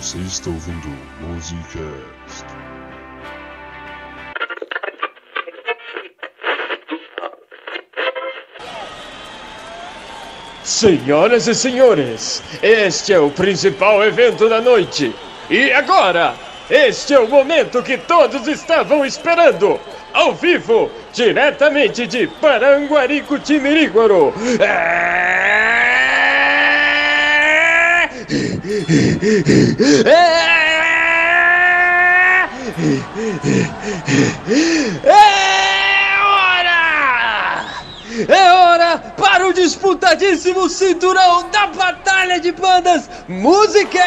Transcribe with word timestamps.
Você 0.00 0.16
está 0.16 0.48
ouvindo 0.48 0.88
Musicast. 1.20 2.46
Senhoras 10.64 11.48
e 11.48 11.54
senhores, 11.54 12.42
este 12.62 13.12
é 13.12 13.18
o 13.18 13.30
principal 13.30 14.02
evento 14.02 14.48
da 14.48 14.62
noite. 14.62 15.14
E 15.50 15.70
agora, 15.70 16.34
este 16.70 17.12
é 17.12 17.20
o 17.20 17.28
momento 17.28 17.82
que 17.82 17.98
todos 17.98 18.48
estavam 18.48 19.04
esperando. 19.04 19.78
Ao 20.14 20.34
vivo, 20.34 20.90
diretamente 21.12 22.06
de 22.06 22.26
Paranguarico 22.26 23.38
Timiríguaro. 23.38 24.32
É 24.58 25.19
hora! 36.24 37.66
É 38.28 38.52
hora 38.52 38.98
para 39.16 39.46
o 39.46 39.52
disputadíssimo 39.52 40.68
cinturão 40.68 41.48
da 41.50 41.68
Batalha 41.68 42.40
de 42.40 42.50
Bandas 42.50 43.08
Músicas! 43.28 44.02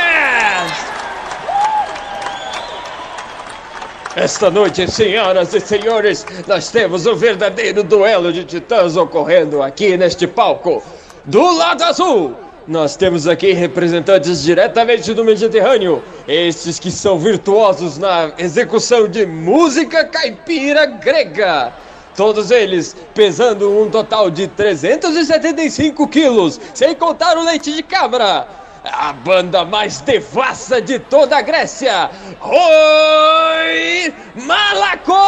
Esta 4.16 4.52
noite, 4.52 4.92
senhoras 4.92 5.54
e 5.54 5.62
senhores, 5.62 6.26
nós 6.46 6.70
temos 6.70 7.06
o 7.08 7.16
verdadeiro 7.16 7.84
duelo 7.84 8.34
de 8.34 8.44
titãs 8.44 8.98
ocorrendo 8.98 9.64
aqui 9.64 9.98
neste 9.98 10.28
palco. 10.28 10.84
Do 11.26 11.52
lado 11.56 11.84
azul, 11.84 12.36
nós 12.68 12.96
temos 12.96 13.28
aqui 13.28 13.52
representantes 13.52 14.42
diretamente 14.42 15.14
do 15.14 15.24
Mediterrâneo, 15.24 16.04
estes 16.28 16.80
que 16.80 16.90
são 16.92 17.20
virtuosos 17.20 17.98
na 17.98 18.32
execução 18.38 19.08
de 19.08 19.26
música 19.26 20.06
caipira 20.06 20.86
grega. 20.86 21.74
Todos 22.16 22.52
eles 22.52 22.96
pesando 23.14 23.72
um 23.82 23.90
total 23.90 24.30
de 24.30 24.48
375 24.48 26.08
quilos, 26.08 26.60
sem 26.74 26.96
contar 26.96 27.38
o 27.38 27.44
leite 27.44 27.74
de 27.74 27.84
cabra. 27.84 28.48
A 28.84 29.14
banda 29.14 29.64
mais 29.66 30.02
devassa 30.02 30.82
de 30.82 31.00
toda 31.00 31.38
a 31.38 31.42
Grécia, 31.42 32.12
Oi 32.42 34.14
Malakoi! 34.36 35.24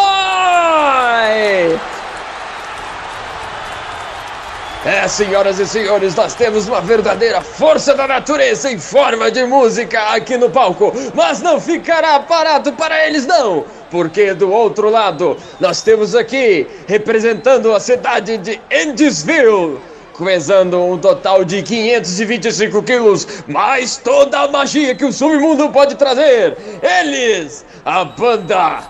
É, 4.86 5.08
senhoras 5.08 5.58
e 5.58 5.66
senhores, 5.66 6.14
nós 6.14 6.36
temos 6.36 6.67
uma 6.67 6.80
verdadeira 6.80 7.41
força 7.41 7.95
da 7.95 8.08
natureza 8.08 8.72
em 8.72 8.78
forma 8.78 9.31
de 9.31 9.44
música 9.44 10.14
aqui 10.14 10.38
no 10.38 10.47
palco, 10.47 10.94
mas 11.16 11.41
não 11.41 11.59
ficará 11.59 12.19
parado 12.19 12.72
para 12.73 13.08
eles 13.08 13.25
não, 13.25 13.66
porque 13.89 14.36
do 14.36 14.52
outro 14.52 14.91
lado 14.91 15.38
nós 15.59 15.81
temos 15.81 16.13
aqui 16.13 16.67
representando 16.86 17.73
a 17.73 17.80
cidade 17.80 18.38
de 18.38 18.61
Endesville, 18.69 19.80
pesando 20.23 20.80
um 20.80 21.00
total 21.00 21.44
de 21.44 21.63
525 21.63 22.83
quilos, 22.83 23.28
mais 23.47 23.97
toda 23.97 24.41
a 24.41 24.47
magia 24.47 24.94
que 24.94 25.03
o 25.03 25.11
submundo 25.11 25.67
pode 25.69 25.95
trazer. 25.95 26.56
Eles, 26.83 27.66
a 27.83 28.06
banda 28.06 28.83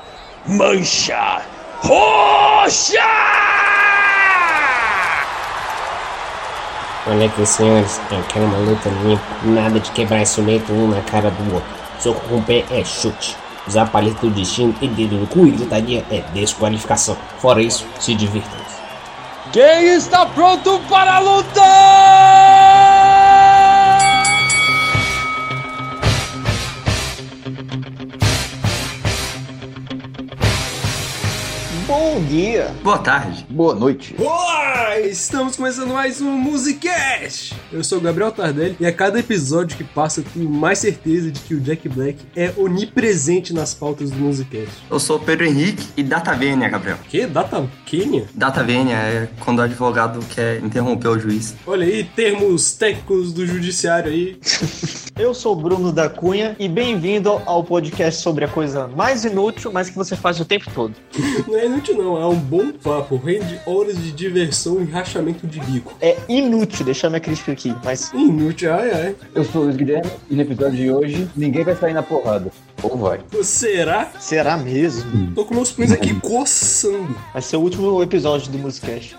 Mancha 0.45 1.41
Roxa! 1.79 2.99
Aqui, 7.07 7.45
senhores, 7.45 8.01
eu 8.09 8.23
quero 8.23 8.45
uma 8.45 8.57
luta 8.57 8.89
limpa, 9.03 9.23
nada 9.43 9.79
de 9.79 9.91
quebrar 9.91 10.23
instrumento 10.23 10.73
um 10.73 10.87
na 10.87 11.01
cara 11.01 11.29
do 11.29 11.53
outro. 11.53 11.69
Soco 11.99 12.19
com 12.27 12.37
o 12.37 12.41
pé 12.41 12.65
é 12.71 12.83
chute. 12.83 13.37
Usar 13.67 13.85
palito 13.91 14.27
do 14.27 14.33
destino 14.33 14.75
e 14.81 14.87
dedo 14.87 15.17
no 15.17 15.27
cu 15.27 15.45
e 15.45 15.51
gritaria 15.51 16.03
é 16.09 16.23
desqualificação. 16.33 17.15
Fora 17.37 17.61
isso, 17.61 17.85
se 17.99 18.15
divirtam. 18.15 18.59
Quem 19.53 19.89
está 19.95 20.25
pronto 20.25 20.81
para 20.89 21.17
a 21.17 21.19
luta? 21.19 21.61
Bom 31.87 32.19
dia, 32.23 32.73
Boa 32.83 32.97
tarde. 32.97 33.45
boa 33.49 33.75
noite. 33.75 34.15
Olá! 34.17 34.99
Estamos 35.01 35.55
começando 35.55 35.93
mais 35.93 36.19
um 36.19 36.31
Musicast! 36.31 37.53
Eu 37.71 37.83
sou 37.83 37.99
o 37.99 38.01
Gabriel 38.01 38.31
Tardelli 38.31 38.75
e 38.79 38.85
a 38.87 38.91
cada 38.91 39.19
episódio 39.19 39.77
que 39.77 39.83
passa 39.83 40.21
eu 40.21 40.25
tenho 40.33 40.49
mais 40.49 40.79
certeza 40.79 41.29
de 41.31 41.39
que 41.41 41.53
o 41.53 41.59
Jack 41.59 41.87
Black 41.87 42.17
é 42.35 42.51
onipresente 42.57 43.53
nas 43.53 43.75
pautas 43.75 44.09
do 44.09 44.17
Musicast. 44.17 44.71
Eu 44.89 44.99
sou 44.99 45.17
o 45.17 45.19
Pedro 45.19 45.45
Henrique 45.45 45.87
e 45.95 46.01
Data 46.01 46.33
Vênia, 46.33 46.67
Gabriel. 46.69 46.97
Que? 47.07 47.27
Data 47.27 47.63
Quênia? 47.85 48.25
Data 48.33 48.63
Vênia 48.63 48.95
é 48.95 49.29
quando 49.41 49.59
o 49.59 49.61
advogado 49.61 50.19
quer 50.33 50.63
interromper 50.63 51.09
o 51.09 51.19
juiz. 51.19 51.55
Olha 51.67 51.85
aí, 51.85 52.03
termos 52.03 52.71
técnicos 52.73 53.31
do 53.31 53.45
judiciário 53.45 54.11
aí. 54.11 54.39
Eu 55.17 55.33
sou 55.33 55.53
o 55.53 55.55
Bruno 55.55 55.93
da 55.93 56.09
Cunha 56.09 56.57
e 56.59 56.67
bem-vindo 56.67 57.41
ao 57.45 57.63
podcast 57.63 58.21
sobre 58.21 58.43
a 58.43 58.49
coisa 58.49 58.85
mais 58.89 59.23
inútil, 59.23 59.71
mas 59.71 59.89
que 59.89 59.95
você 59.95 60.13
faz 60.13 60.41
o 60.41 60.45
tempo 60.45 60.69
todo. 60.75 60.93
Não 61.47 61.57
é 61.57 61.67
inútil 61.67 61.95
não, 61.95 62.21
é 62.21 62.25
um 62.25 62.35
bom 62.35 62.73
papo, 62.73 63.15
rende 63.15 63.57
horas 63.65 63.97
de 63.97 64.11
diversão 64.11 64.81
e 64.81 64.83
rachamento 64.83 65.47
de 65.47 65.61
bico. 65.61 65.95
É 66.01 66.17
inútil, 66.27 66.83
deixar 66.83 67.09
minha 67.09 67.21
crítica 67.21 67.53
aqui, 67.53 67.73
mas 67.81 68.11
Inútil, 68.11 68.73
ai 68.73 68.91
ai. 68.91 69.15
Eu 69.33 69.45
sou 69.45 69.61
o 69.61 69.65
Luiz 69.65 69.77
Guilherme 69.77 70.11
e 70.29 70.35
no 70.35 70.41
episódio 70.41 70.75
de 70.75 70.91
hoje 70.91 71.29
ninguém 71.33 71.63
vai 71.63 71.75
sair 71.77 71.93
na 71.93 72.03
porrada. 72.03 72.51
Ou 72.83 72.97
vai. 72.97 73.19
Será? 73.43 74.11
será 74.19 74.57
mesmo? 74.57 75.31
Tô 75.33 75.45
com 75.45 75.55
meus 75.55 75.71
punhos 75.71 75.91
aqui 75.91 76.13
coçando. 76.19 77.15
Vai 77.33 77.41
ser 77.41 77.57
o 77.57 77.61
último 77.61 78.01
episódio 78.01 78.51
do 78.51 78.57
Musicast. 78.57 79.15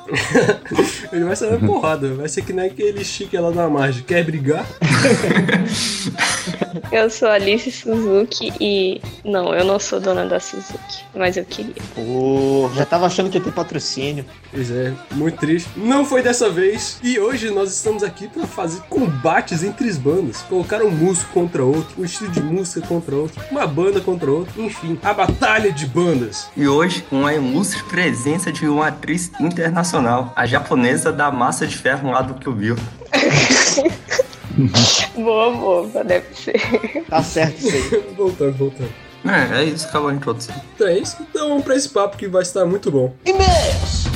Ele 1.13 1.25
vai 1.25 1.37
sair 1.37 1.53
na 1.53 1.67
porrada, 1.67 2.15
vai 2.15 2.29
ser 2.29 2.43
que 2.43 2.53
nem 2.53 2.67
aquele 2.67 3.05
chique 3.05 3.37
lá 3.37 3.51
da 3.51 3.69
margem. 3.69 4.03
Quer 4.03 4.25
brigar? 4.25 4.67
Eu 6.91 7.11
sou 7.11 7.29
Alice 7.29 7.71
Suzuki 7.71 8.53
e. 8.61 9.01
Não, 9.25 9.55
eu 9.55 9.65
não 9.65 9.79
sou 9.79 10.01
dona 10.01 10.25
da 10.25 10.41
Suzuki, 10.41 11.05
mas 11.15 11.37
eu 11.37 11.45
queria. 11.45 11.75
Pô, 11.95 12.71
já 12.75 12.85
tava 12.85 13.07
achando 13.07 13.31
que 13.31 13.39
ia 13.39 13.45
ter 13.45 13.53
patrocínio. 13.53 14.25
Pois 14.51 14.71
é, 14.71 14.93
muito 15.13 15.39
triste. 15.39 15.69
Não 15.77 16.05
foi 16.05 16.23
dessa 16.23 16.49
vez. 16.49 16.99
E 17.03 17.19
hoje 17.19 17.51
nós 17.51 17.73
estamos 17.73 18.03
aqui 18.03 18.29
para 18.29 18.47
fazer 18.47 18.81
combates 18.89 19.63
entre 19.63 19.89
as 19.89 19.99
bandas. 19.99 20.43
Colocar 20.43 20.83
um 20.83 20.91
músico 20.91 21.33
contra 21.33 21.65
outro, 21.65 22.01
um 22.01 22.05
estilo 22.05 22.31
de 22.31 22.41
música 22.43 22.87
contra 22.87 23.15
outro, 23.15 23.43
uma 23.51 23.67
banda 23.67 24.01
contra 24.01 24.31
outra, 24.31 24.61
enfim, 24.61 24.99
a 25.03 25.13
batalha 25.13 25.73
de 25.73 25.87
bandas. 25.87 26.49
E 26.57 26.67
hoje, 26.67 27.03
com 27.03 27.27
a 27.27 27.35
ilustre 27.35 27.83
presença 27.85 28.53
de 28.53 28.67
uma 28.67 28.89
atriz 28.89 29.31
internacional, 29.41 30.33
a 30.37 30.47
japonesa 30.47 31.13
da 31.13 31.31
massa 31.31 31.67
de 31.67 31.77
ferro 31.77 32.11
lá 32.11 32.23
do 32.23 32.35
Kill 32.35 32.53
Bill. 32.53 32.77
Boa, 35.15 35.51
boa, 35.53 36.05
deve 36.05 36.35
ser. 36.35 37.05
Tá 37.09 37.23
certo 37.23 37.59
isso 37.59 37.95
aí. 37.95 38.01
voltando, 38.17 38.53
voltando. 38.57 38.93
É, 39.25 39.61
é 39.61 39.65
isso, 39.65 39.87
acabou 39.87 40.09
a 40.09 40.15
introdução. 40.15 40.55
Então 40.75 40.87
é 40.87 40.99
isso. 40.99 41.17
Então 41.21 41.49
vamos 41.49 41.65
pra 41.65 41.75
esse 41.75 41.89
papo 41.89 42.17
que 42.17 42.29
vai 42.29 42.43
estar 42.43 42.65
muito 42.65 42.91
bom. 42.91 43.15
E-mails! 43.25 44.07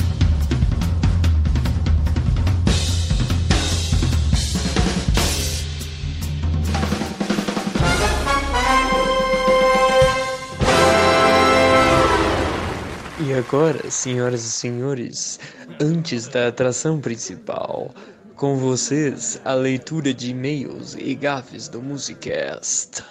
E 13.23 13.33
agora, 13.33 13.89
senhoras 13.91 14.43
e 14.43 14.51
senhores, 14.51 15.39
antes 15.79 16.27
da 16.27 16.47
atração 16.47 16.99
principal, 16.99 17.93
com 18.41 18.57
vocês 18.57 19.39
a 19.45 19.53
leitura 19.53 20.11
de 20.11 20.31
e-mails 20.31 20.95
e 20.95 21.13
gafes 21.13 21.69
do 21.69 21.79
Musicast. 21.79 23.03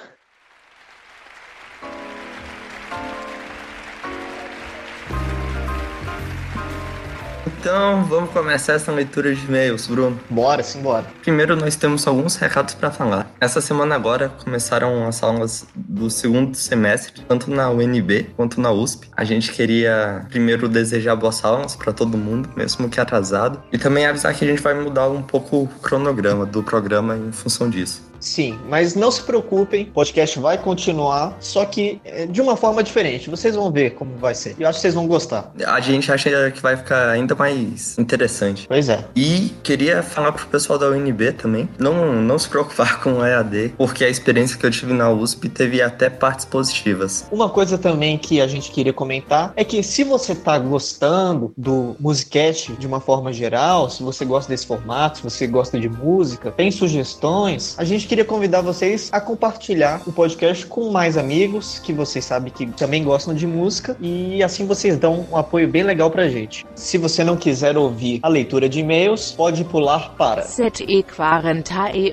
Então, 7.61 8.03
vamos 8.07 8.31
começar 8.31 8.73
essa 8.73 8.91
leitura 8.91 9.35
de 9.35 9.45
e-mails, 9.45 9.87
Bruno. 9.87 10.19
Bora, 10.31 10.63
simbora. 10.63 11.05
Primeiro, 11.21 11.55
nós 11.55 11.77
temos 11.77 12.07
alguns 12.07 12.37
recados 12.37 12.73
para 12.73 12.91
falar. 12.91 13.31
Essa 13.39 13.61
semana 13.61 13.95
agora 13.95 14.31
começaram 14.31 15.07
as 15.07 15.23
aulas 15.23 15.67
do 15.75 16.09
segundo 16.09 16.55
semestre, 16.55 17.21
tanto 17.29 17.51
na 17.51 17.69
UNB 17.69 18.31
quanto 18.35 18.63
na 18.63 18.73
USP. 18.73 19.11
A 19.15 19.25
gente 19.25 19.53
queria 19.53 20.25
primeiro 20.31 20.71
desejar 20.71 21.15
boas 21.17 21.45
aulas 21.45 21.77
para 21.77 21.93
todo 21.93 22.17
mundo, 22.17 22.49
mesmo 22.57 22.89
que 22.89 22.99
atrasado, 22.99 23.63
e 23.71 23.77
também 23.77 24.07
avisar 24.07 24.35
que 24.35 24.43
a 24.43 24.49
gente 24.49 24.63
vai 24.63 24.73
mudar 24.73 25.11
um 25.11 25.21
pouco 25.21 25.65
o 25.65 25.69
cronograma 25.83 26.47
do 26.47 26.63
programa 26.63 27.15
em 27.15 27.31
função 27.31 27.69
disso. 27.69 28.10
Sim, 28.21 28.59
mas 28.69 28.95
não 28.95 29.11
se 29.11 29.23
preocupem, 29.23 29.85
o 29.85 29.93
podcast 29.93 30.39
vai 30.39 30.59
continuar, 30.59 31.37
só 31.41 31.65
que 31.65 32.01
é, 32.05 32.27
de 32.27 32.41
uma 32.41 32.57
forma 32.57 32.83
diferente. 32.83 33.31
Vocês 33.31 33.55
vão 33.55 33.73
ver 33.73 33.95
como 33.95 34.17
vai 34.17 34.35
ser. 34.35 34.55
Eu 34.59 34.69
acho 34.69 34.79
que 34.79 34.83
vocês 34.83 34.95
vão 34.95 35.07
gostar. 35.07 35.53
A 35.67 35.81
gente 35.81 36.13
acha 36.13 36.51
que 36.51 36.61
vai 36.61 36.77
ficar 36.77 37.09
ainda 37.09 37.35
mais 37.35 37.99
interessante. 37.99 38.67
Pois 38.69 38.89
é. 38.89 39.05
E 39.17 39.53
queria 39.63 40.03
falar 40.03 40.33
pro 40.33 40.47
pessoal 40.47 40.79
da 40.79 40.89
UNB 40.89 41.33
também, 41.33 41.69
não, 41.79 42.21
não 42.21 42.39
se 42.39 42.49
preocupar 42.49 43.01
com 43.03 43.15
o 43.15 43.25
EAD, 43.25 43.75
porque 43.77 44.05
a 44.05 44.09
experiência 44.09 44.59
que 44.59 44.67
eu 44.67 44.71
tive 44.71 44.93
na 44.93 45.11
USP 45.11 45.49
teve 45.49 45.81
até 45.81 46.11
partes 46.11 46.45
positivas. 46.45 47.27
Uma 47.33 47.49
coisa 47.49 47.79
também 47.79 48.19
que 48.19 48.41
a 48.41 48.47
gente 48.47 48.71
queria 48.71 48.93
comentar 48.93 49.53
é 49.57 49.65
que 49.65 49.83
se 49.83 50.05
você 50.05 50.35
tá 50.35 50.59
gostando 50.59 51.53
do 51.57 51.97
Musicast 51.99 52.73
de 52.73 52.87
uma 52.87 53.01
forma 53.01 53.33
geral, 53.33 53.89
se 53.89 54.03
você 54.03 54.25
gosta 54.25 54.51
desse 54.51 54.67
formato, 54.67 55.19
se 55.19 55.25
você 55.25 55.47
gosta 55.47 55.79
de 55.79 55.89
música, 55.89 56.51
tem 56.51 56.71
sugestões, 56.71 57.75
a 57.79 57.85
gente 57.85 58.07
queria 58.11 58.25
convidar 58.25 58.61
vocês 58.61 59.09
a 59.13 59.21
compartilhar 59.21 60.03
o 60.05 60.11
podcast 60.11 60.67
com 60.67 60.91
mais 60.91 61.17
amigos 61.17 61.79
que 61.79 61.93
vocês 61.93 62.25
sabem 62.25 62.53
que 62.53 62.67
também 62.67 63.05
gostam 63.05 63.33
de 63.33 63.47
música 63.47 63.97
e 64.01 64.43
assim 64.43 64.67
vocês 64.67 64.99
dão 64.99 65.25
um 65.31 65.37
apoio 65.37 65.69
bem 65.69 65.85
legal 65.85 66.11
pra 66.11 66.29
gente. 66.29 66.67
Se 66.75 66.99
você 66.99 67.23
não 67.23 67.37
quiser 67.37 67.79
ouvir 67.79 68.19
a 68.25 68.29
leitura 68.29 68.69
de 68.69 68.81
e-mails, 68.81 69.31
pode 69.31 69.63
pular 69.63 70.17
para 70.19 70.43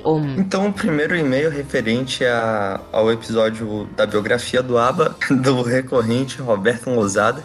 um. 0.04 0.36
Então, 0.38 0.68
o 0.68 0.72
primeiro 0.72 1.16
e-mail 1.16 1.50
referente 1.50 2.24
a, 2.24 2.78
ao 2.92 3.10
episódio 3.10 3.88
da 3.96 4.06
biografia 4.06 4.62
do 4.62 4.78
ABBA, 4.78 5.16
do 5.42 5.62
recorrente 5.62 6.40
Roberto 6.40 6.90
Lousada. 6.90 7.42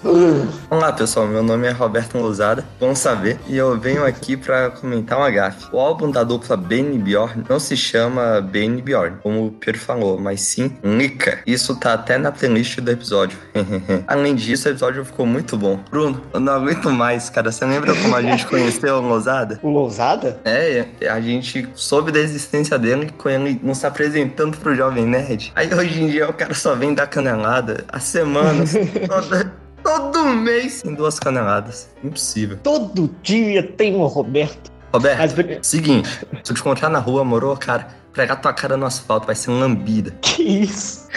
Olá, 0.69 0.93
pessoal, 0.93 1.25
meu 1.25 1.41
nome 1.41 1.65
é 1.65 1.71
Roberto 1.71 2.19
Lousada, 2.19 2.63
bom 2.79 2.93
saber, 2.93 3.39
e 3.47 3.57
eu 3.57 3.79
venho 3.79 4.05
aqui 4.05 4.37
para 4.37 4.69
comentar 4.69 5.17
uma 5.17 5.31
gafe. 5.31 5.65
O 5.73 5.79
álbum 5.79 6.11
da 6.11 6.23
dupla 6.23 6.55
Benny 6.55 6.99
Bjorn 6.99 7.43
não 7.49 7.59
se 7.59 7.75
chama 7.75 8.42
Benny 8.43 8.81
Bjorn, 8.81 9.17
como 9.23 9.47
o 9.47 9.51
Pedro 9.51 9.79
falou, 9.81 10.19
mas 10.19 10.41
sim 10.41 10.75
Nika. 10.83 11.39
Isso 11.47 11.75
tá 11.79 11.93
até 11.93 12.17
na 12.17 12.31
playlist 12.31 12.79
do 12.79 12.91
episódio. 12.91 13.37
Além 14.07 14.35
disso, 14.35 14.67
o 14.67 14.71
episódio 14.71 15.03
ficou 15.05 15.25
muito 15.25 15.57
bom. 15.57 15.79
Bruno, 15.89 16.21
eu 16.33 16.39
não 16.39 16.53
aguento 16.53 16.91
mais, 16.91 17.29
cara. 17.29 17.51
Você 17.51 17.65
lembra 17.65 17.95
como 17.95 18.15
a 18.15 18.21
gente 18.23 18.45
conheceu 18.45 18.95
o 18.97 19.01
Lousada? 19.01 19.59
o 19.63 19.69
Lousada. 19.69 20.39
É, 20.45 20.85
a 21.09 21.19
gente 21.21 21.67
soube 21.73 22.11
da 22.11 22.19
existência 22.19 22.77
dele 22.77 23.09
com 23.17 23.29
ele 23.29 23.59
nos 23.63 23.83
apresentando 23.83 24.57
pro 24.57 24.75
Jovem 24.75 25.05
Nerd. 25.05 25.51
Aí 25.55 25.73
hoje 25.73 26.01
em 26.01 26.07
dia 26.07 26.29
o 26.29 26.33
cara 26.33 26.53
só 26.53 26.75
vem 26.75 26.93
dar 26.93 27.07
canelada 27.07 27.85
há 27.87 27.99
semanas. 27.99 28.73
toda, 29.07 29.53
todo 29.83 30.25
mês 30.29 30.83
em 30.85 30.93
duas 30.93 31.19
caneladas. 31.19 31.89
Impossível. 32.03 32.57
Todo 32.61 33.09
dia 33.23 33.63
tem 33.63 33.95
um 33.95 34.05
Roberto. 34.05 34.71
Roberto, 34.93 35.35
Mas- 35.37 35.65
seguinte, 35.67 36.07
se 36.43 36.51
eu 36.51 36.55
te 36.55 36.59
encontrar 36.61 36.87
na 36.89 36.99
rua, 36.99 37.23
moro, 37.23 37.55
cara, 37.57 37.87
pregar 38.13 38.39
tua 38.39 38.53
cara 38.53 38.77
no 38.77 38.85
asfalto, 38.85 39.25
vai 39.25 39.35
ser 39.35 39.51
lambida. 39.51 40.13
Que 40.21 40.43
isso? 40.43 41.07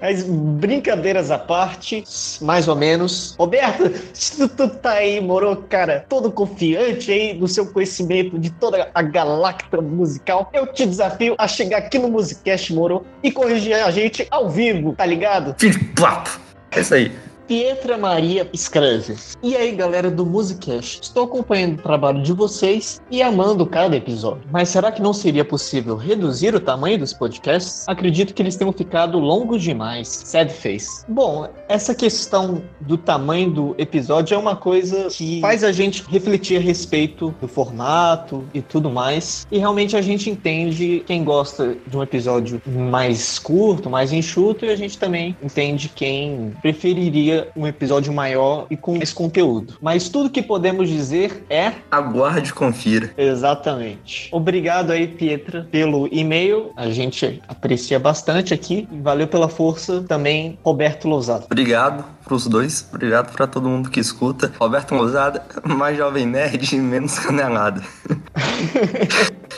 Mas 0.00 0.22
brincadeiras 0.22 1.30
à 1.30 1.38
parte, 1.38 2.04
mais 2.40 2.68
ou 2.68 2.76
menos. 2.76 3.34
Roberto, 3.38 3.92
se 4.12 4.36
tu, 4.36 4.48
tu 4.48 4.68
tá 4.68 4.92
aí, 4.92 5.20
moro, 5.20 5.64
cara, 5.68 6.04
todo 6.08 6.30
confiante 6.30 7.10
aí 7.10 7.34
no 7.34 7.48
seu 7.48 7.66
conhecimento 7.66 8.38
de 8.38 8.50
toda 8.50 8.88
a 8.94 9.02
galacta 9.02 9.80
musical, 9.80 10.48
eu 10.52 10.66
te 10.66 10.86
desafio 10.86 11.34
a 11.38 11.48
chegar 11.48 11.78
aqui 11.78 11.98
no 11.98 12.08
Musicast, 12.08 12.72
moro, 12.72 13.04
e 13.22 13.32
corrigir 13.32 13.74
a 13.74 13.90
gente 13.90 14.26
ao 14.30 14.48
vivo, 14.48 14.94
tá 14.94 15.04
ligado? 15.04 15.54
Filho 15.58 15.92
papo. 15.94 16.40
É 16.70 16.80
isso 16.80 16.94
aí. 16.94 17.12
Pietra 17.48 17.96
Maria 17.96 18.46
escreve. 18.52 19.16
E 19.42 19.56
aí, 19.56 19.72
galera 19.72 20.10
do 20.10 20.26
Musicast? 20.26 21.00
Estou 21.02 21.24
acompanhando 21.24 21.78
o 21.78 21.82
trabalho 21.82 22.22
de 22.22 22.34
vocês 22.34 23.00
e 23.10 23.22
amando 23.22 23.64
cada 23.64 23.96
episódio. 23.96 24.42
Mas 24.52 24.68
será 24.68 24.92
que 24.92 25.00
não 25.00 25.14
seria 25.14 25.46
possível 25.46 25.96
reduzir 25.96 26.54
o 26.54 26.60
tamanho 26.60 26.98
dos 26.98 27.14
podcasts? 27.14 27.88
Acredito 27.88 28.34
que 28.34 28.42
eles 28.42 28.54
tenham 28.54 28.70
ficado 28.70 29.18
longos 29.18 29.62
demais. 29.62 30.08
Sad 30.08 30.52
face. 30.52 31.06
Bom, 31.08 31.48
essa 31.70 31.94
questão 31.94 32.62
do 32.82 32.98
tamanho 32.98 33.50
do 33.50 33.74
episódio 33.78 34.34
é 34.34 34.38
uma 34.38 34.54
coisa 34.54 35.08
que 35.10 35.40
faz 35.40 35.64
a 35.64 35.72
gente 35.72 36.04
refletir 36.06 36.58
a 36.58 36.60
respeito 36.60 37.34
do 37.40 37.48
formato 37.48 38.44
e 38.52 38.60
tudo 38.60 38.90
mais. 38.90 39.46
E 39.50 39.56
realmente 39.56 39.96
a 39.96 40.02
gente 40.02 40.28
entende 40.28 41.02
quem 41.06 41.24
gosta 41.24 41.78
de 41.86 41.96
um 41.96 42.02
episódio 42.02 42.60
mais 42.66 43.38
curto, 43.38 43.88
mais 43.88 44.12
enxuto, 44.12 44.66
e 44.66 44.70
a 44.70 44.76
gente 44.76 44.98
também 44.98 45.34
entende 45.42 45.88
quem 45.88 46.52
preferiria 46.60 47.37
um 47.56 47.66
episódio 47.66 48.12
maior 48.12 48.66
e 48.70 48.76
com 48.76 48.96
mais 48.96 49.12
conteúdo. 49.12 49.74
Mas 49.80 50.08
tudo 50.08 50.30
que 50.30 50.42
podemos 50.42 50.88
dizer 50.88 51.44
é 51.50 51.72
Aguarde 51.90 52.50
e 52.50 52.52
confira. 52.52 53.12
exatamente. 53.16 54.28
Obrigado 54.32 54.90
aí, 54.90 55.06
Pietra, 55.08 55.66
pelo 55.70 56.08
e-mail. 56.12 56.72
A 56.76 56.90
gente 56.90 57.40
aprecia 57.48 57.98
bastante 57.98 58.52
aqui. 58.54 58.88
E 58.90 58.98
valeu 59.00 59.26
pela 59.28 59.48
força 59.48 60.02
também, 60.02 60.58
Roberto 60.62 61.08
Lousado. 61.08 61.44
Obrigado 61.46 62.04
pros 62.24 62.46
dois, 62.46 62.86
obrigado 62.92 63.32
pra 63.32 63.46
todo 63.46 63.68
mundo 63.68 63.88
que 63.90 63.98
escuta. 64.00 64.52
Roberto 64.58 64.94
Lousada, 64.94 65.42
mais 65.64 65.96
jovem 65.96 66.26
nerd 66.26 66.74
e 66.74 66.78
menos 66.78 67.18
canelada. 67.18 67.82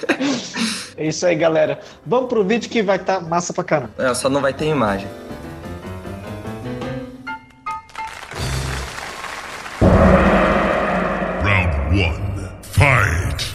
É 0.97 1.06
isso 1.06 1.25
aí, 1.27 1.35
galera. 1.35 1.81
Vamos 2.05 2.29
pro 2.29 2.44
vídeo 2.44 2.69
que 2.69 2.82
vai 2.82 2.97
estar 2.97 3.21
massa 3.21 3.55
pra 3.55 3.65
caramba. 3.65 3.93
É, 3.97 4.12
só 4.12 4.29
não 4.29 4.41
vai 4.43 4.53
ter 4.53 4.67
imagem. 4.67 5.09
Fight. 12.81 13.55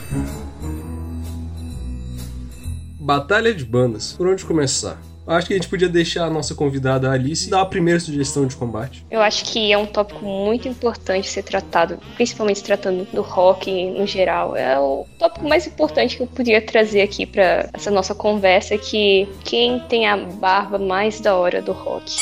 Batalha 3.00 3.56
de 3.56 3.66
bandas. 3.66 4.13
Por 4.13 4.27
onde 4.27 4.45
começar? 4.45 5.01
Acho 5.25 5.48
que 5.48 5.54
a 5.54 5.57
gente 5.57 5.68
podia 5.68 5.89
deixar 5.89 6.25
a 6.25 6.30
nossa 6.30 6.54
convidada 6.54 7.10
Alice 7.10 7.50
dar 7.50 7.62
a 7.62 7.66
primeira 7.66 8.00
sugestão 8.00 8.45
de 8.45 8.56
combate. 8.56 9.04
Eu 9.10 9.19
acho 9.22 9.45
que 9.45 9.74
é 9.74 9.77
um 9.80 9.88
tópico 9.88 10.24
muito 10.24 10.68
importante 10.68 11.27
ser 11.27 11.42
tratado, 11.42 11.98
principalmente 12.13 12.63
tratando 12.63 13.07
do 13.12 13.24
rock 13.24 13.89
no 13.98 14.06
geral. 14.06 14.56
É 14.56 14.77
o 14.80 15.07
tópico 15.18 15.50
mais 15.50 15.66
importante 15.66 16.18
que 16.18 16.22
eu 16.22 16.27
podia 16.27 16.62
trazer 16.62 17.01
aqui 17.01 17.25
pra 17.25 17.68
essa 17.74 17.89
nossa 17.89 18.13
conversa, 18.13 18.77
que 18.77 19.27
quem 19.44 19.80
tem 19.89 20.07
a 20.07 20.18
barba 20.18 20.77
mais 20.77 21.19
da 21.19 21.36
hora 21.36 21.63
do 21.63 21.72
rock. 21.72 22.16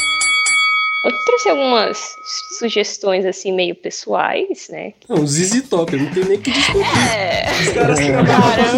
Eu 1.03 1.11
trouxe 1.25 1.49
algumas 1.49 2.15
sugestões 2.57 3.25
assim 3.25 3.51
meio 3.51 3.75
pessoais, 3.75 4.69
né? 4.69 4.93
Não, 5.09 5.27
ZZ 5.27 5.67
Top, 5.67 5.93
não 5.95 6.09
tem 6.13 6.23
nem 6.23 6.39
que 6.39 6.49
discutir. 6.49 6.79
É. 7.13 7.45
Os 7.61 7.69
caras 7.73 7.99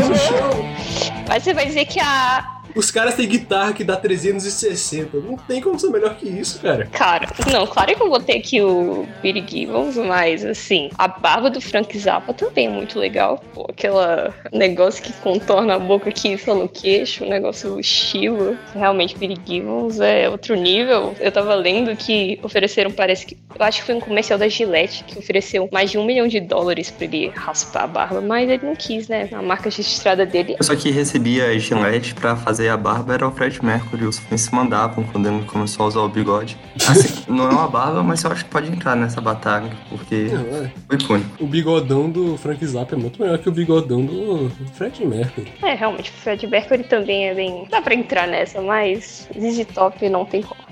no 0.07 0.16
chão. 0.16 0.75
Mas 1.27 1.44
você 1.44 1.54
vai 1.54 1.68
dizer 1.68 1.86
que 1.86 2.00
a 2.00 2.55
Os 2.75 2.92
caras 2.92 3.16
têm 3.16 3.27
guitarra 3.27 3.74
que 3.74 3.83
dá 3.83 3.95
360. 3.95 5.18
Não 5.18 5.38
tem 5.38 5.62
como 5.62 5.80
ser 5.80 5.89
melhor 5.89 6.16
que 6.16 6.27
isso, 6.27 6.60
cara. 6.60 6.88
Cara, 6.92 7.27
não, 7.51 7.66
claro 7.66 7.95
que 7.95 8.04
eu 8.04 8.10
botei 8.10 8.38
aqui 8.38 8.62
o 8.62 9.07
Billy 9.22 9.44
Gibbons, 9.48 9.95
mas 9.95 10.44
assim, 10.44 10.89
a 10.98 11.07
barba 11.07 11.50
do 11.50 11.62
Frank 11.62 11.98
Zappa 11.98 12.33
também 12.33 12.68
é 12.68 12.69
muito 12.69 13.00
legal. 13.00 13.42
Pô, 13.54 13.66
aquela 13.69 14.33
negócio 14.51 15.04
que 15.04 15.13
contorna 15.13 15.75
a 15.75 15.79
boca 15.79 16.10
aqui 16.10 16.38
só 16.38 16.53
no 16.53 16.67
queixo, 16.67 17.24
um 17.24 17.29
negócio 17.29 17.79
estilo. 17.79 18.58
Realmente, 18.74 19.17
Billy 19.17 19.38
Gibbons 19.46 20.00
é 20.00 20.29
outro 20.29 20.55
nível. 20.55 21.15
Eu 21.20 21.32
tava 21.32 21.55
lendo 21.55 21.96
que 21.96 22.39
ofereceram, 22.44 22.91
parece 22.91 23.25
que. 23.25 23.38
Eu 23.58 23.65
acho 23.65 23.79
que 23.79 23.86
foi 23.86 23.96
um 23.96 24.01
comercial 24.01 24.38
da 24.38 24.50
Gillette 24.50 25.03
que 25.05 25.17
ofereceu 25.17 25.70
mais 25.72 25.89
de 25.89 25.98
um 25.98 26.05
milhão 26.05 26.27
de 26.27 26.41
dólares 26.41 26.91
pra 26.91 27.05
ele 27.05 27.29
raspar 27.29 27.84
a 27.84 27.88
barba, 27.88 28.22
mas 28.22 28.50
ele 28.50 28.65
não 28.65 28.75
quis, 28.75 29.08
né? 29.08 29.29
A 29.32 29.41
marca 29.41 29.70
registrada 29.70 30.25
dele. 30.25 30.55
A 30.55 30.58
pessoa 30.58 30.77
que 30.77 30.91
recebia 30.91 31.46
a 31.46 31.58
Gillette 31.58 32.13
pra 32.15 32.36
fazer 32.36 32.64
a 32.69 32.77
barba 32.77 33.13
era 33.13 33.27
o 33.27 33.31
Fred 33.31 33.63
Mercury. 33.63 34.05
Os 34.05 34.19
fãs 34.19 34.41
se 34.41 34.53
mandavam 34.53 35.03
quando 35.05 35.27
ele 35.27 35.43
começou 35.45 35.86
a 35.86 35.88
usar 35.88 36.00
o 36.01 36.10
bigode. 36.10 36.57
Assim, 36.89 37.24
não 37.31 37.45
é 37.50 37.51
uma 37.53 37.67
barba, 37.67 38.03
mas 38.03 38.24
eu 38.24 38.31
acho 38.31 38.45
que 38.45 38.51
pode 38.51 38.72
entrar 38.72 38.95
nessa 38.95 39.19
batalha, 39.22 39.69
porque 39.89 40.29
Não, 40.31 40.41
é. 40.41 40.72
foi 40.88 40.98
icônico. 40.98 41.43
O 41.43 41.48
bigodão 41.48 42.10
do 42.10 42.38
Frank 42.38 42.65
Zappa 42.65 42.95
é 42.95 42.98
muito 42.98 43.22
melhor 43.22 43.38
que 43.38 43.50
o 43.50 43.51
bigodão 43.51 44.05
do 44.05 44.51
Fred 44.74 45.05
Mercury. 45.05 45.51
É, 45.62 45.74
realmente, 45.74 46.10
o 46.12 46.13
Fred 46.13 46.45
Mercury 46.48 46.84
também 46.84 47.29
é 47.29 47.34
bem. 47.34 47.67
Dá 47.69 47.81
pra 47.81 47.93
entrar 47.93 48.27
nessa, 48.27 48.62
mas 48.62 49.27
ZZ 49.38 49.65
Top 49.74 50.07
não 50.10 50.25
tem 50.25 50.41
como. 50.41 50.65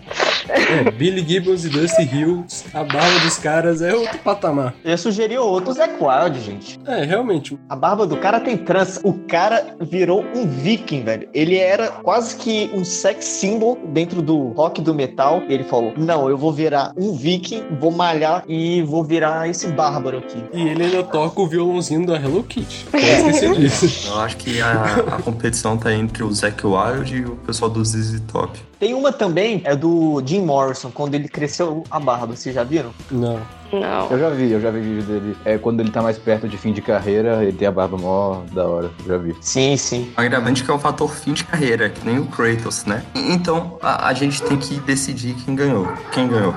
É, 0.49 0.91
Billy 0.91 1.25
Gibbons 1.25 1.63
e 1.65 1.69
Dusty 1.69 2.03
Hill, 2.03 2.45
a 2.73 2.83
barba 2.83 3.19
dos 3.19 3.37
caras 3.37 3.81
é 3.81 3.93
outro 3.93 4.19
patamar. 4.19 4.73
Eu 4.83 4.97
sugeri 4.97 5.37
outro 5.37 5.73
Zac 5.73 5.93
Wild, 5.99 6.39
gente. 6.41 6.79
É, 6.85 7.03
realmente. 7.03 7.57
A 7.69 7.75
barba 7.75 8.05
do 8.05 8.17
cara 8.17 8.39
tem 8.39 8.57
trança. 8.57 8.99
O 9.03 9.13
cara 9.13 9.75
virou 9.79 10.23
um 10.35 10.47
viking, 10.47 11.03
velho. 11.03 11.29
Ele 11.33 11.57
era 11.57 11.87
quase 11.87 12.35
que 12.35 12.69
um 12.73 12.83
sex 12.83 13.25
symbol 13.25 13.79
dentro 13.93 14.21
do 14.21 14.49
rock 14.49 14.81
do 14.81 14.93
metal. 14.93 15.41
E 15.47 15.53
ele 15.53 15.63
falou: 15.63 15.93
Não, 15.97 16.29
eu 16.29 16.37
vou 16.37 16.51
virar 16.51 16.91
um 16.97 17.15
viking, 17.15 17.63
vou 17.79 17.91
malhar 17.91 18.43
e 18.47 18.81
vou 18.81 19.03
virar 19.03 19.49
esse 19.49 19.67
bárbaro 19.67 20.17
aqui. 20.17 20.43
E 20.53 20.67
ele 20.67 20.83
ainda 20.83 21.03
toca 21.03 21.41
o 21.41 21.47
violãozinho 21.47 22.05
da 22.05 22.15
Hello 22.15 22.43
Kitty. 22.43 22.85
Não 22.91 22.99
esqueci 22.99 23.55
disso. 23.55 24.09
Eu 24.09 24.19
acho 24.19 24.37
que 24.37 24.61
a, 24.61 24.83
a 25.17 25.21
competição 25.21 25.77
tá 25.77 25.93
entre 25.93 26.23
o 26.23 26.31
Zac 26.33 26.65
Wild 26.65 27.15
e 27.15 27.25
o 27.25 27.35
pessoal 27.37 27.71
do 27.71 27.83
ZZ 27.83 28.21
Top. 28.31 28.59
Tem 28.83 28.93
uma 28.93 29.13
também, 29.13 29.61
é 29.63 29.77
do 29.77 30.21
Jim 30.25 30.41
Morrison, 30.41 30.91
quando 30.91 31.15
ele 31.15 31.29
cresceu 31.29 31.85
a 31.89 32.01
barba. 32.01 32.35
Vocês 32.35 32.53
já 32.53 32.65
viram? 32.65 32.93
Não. 33.09 33.39
Não. 33.71 34.11
Eu 34.11 34.19
já 34.19 34.29
vi, 34.29 34.51
eu 34.51 34.59
já 34.59 34.71
vi 34.71 34.81
vídeo 34.81 35.03
dele. 35.03 35.37
É 35.45 35.57
quando 35.57 35.79
ele 35.79 35.89
tá 35.89 36.01
mais 36.01 36.17
perto 36.17 36.49
de 36.49 36.57
fim 36.57 36.73
de 36.73 36.81
carreira, 36.81 37.41
ele 37.41 37.55
tem 37.55 37.65
a 37.65 37.71
barba 37.71 37.97
mó 37.97 38.41
da 38.51 38.67
hora. 38.67 38.91
Eu 38.99 39.05
já 39.07 39.17
vi. 39.17 39.37
Sim, 39.39 39.77
sim. 39.77 40.11
O 40.17 40.19
agravante 40.19 40.65
que 40.65 40.69
é 40.69 40.73
o 40.73 40.77
fator 40.77 41.09
fim 41.09 41.31
de 41.31 41.45
carreira, 41.45 41.89
que 41.89 42.05
nem 42.05 42.19
o 42.19 42.25
Kratos, 42.25 42.83
né? 42.83 43.05
Então 43.15 43.77
a, 43.81 44.09
a 44.09 44.13
gente 44.13 44.43
tem 44.43 44.57
que 44.57 44.77
decidir 44.81 45.33
quem 45.45 45.55
ganhou. 45.55 45.87
Quem 46.11 46.27
ganhou? 46.27 46.53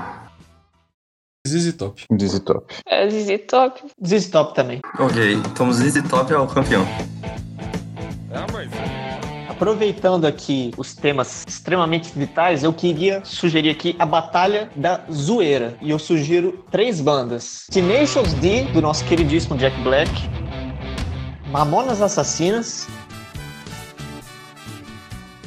ZZ 1.46 1.76
Top. 1.76 2.02
ZZ 2.20 2.40
Top. 2.40 2.74
É 2.88 3.08
ZZ 3.08 3.40
Top. 3.46 3.80
ZZ 4.04 4.28
Top 4.30 4.52
também. 4.52 4.80
Ok, 4.98 5.34
então 5.34 5.72
ZZ 5.72 6.02
Top 6.10 6.32
é 6.32 6.36
o 6.36 6.48
campeão. 6.48 6.84
Aproveitando 9.56 10.26
aqui 10.26 10.70
os 10.76 10.94
temas 10.94 11.42
extremamente 11.48 12.12
vitais, 12.14 12.62
eu 12.62 12.74
queria 12.74 13.22
sugerir 13.24 13.70
aqui 13.70 13.96
a 13.98 14.04
Batalha 14.04 14.68
da 14.76 15.00
Zoeira. 15.10 15.78
E 15.80 15.88
eu 15.88 15.98
sugiro 15.98 16.62
três 16.70 17.00
bandas: 17.00 17.66
Tenacious 17.70 18.34
D, 18.34 18.64
do 18.64 18.82
nosso 18.82 19.02
queridíssimo 19.06 19.56
Jack 19.56 19.74
Black, 19.80 20.10
Mamonas 21.50 22.02
Assassinas 22.02 22.86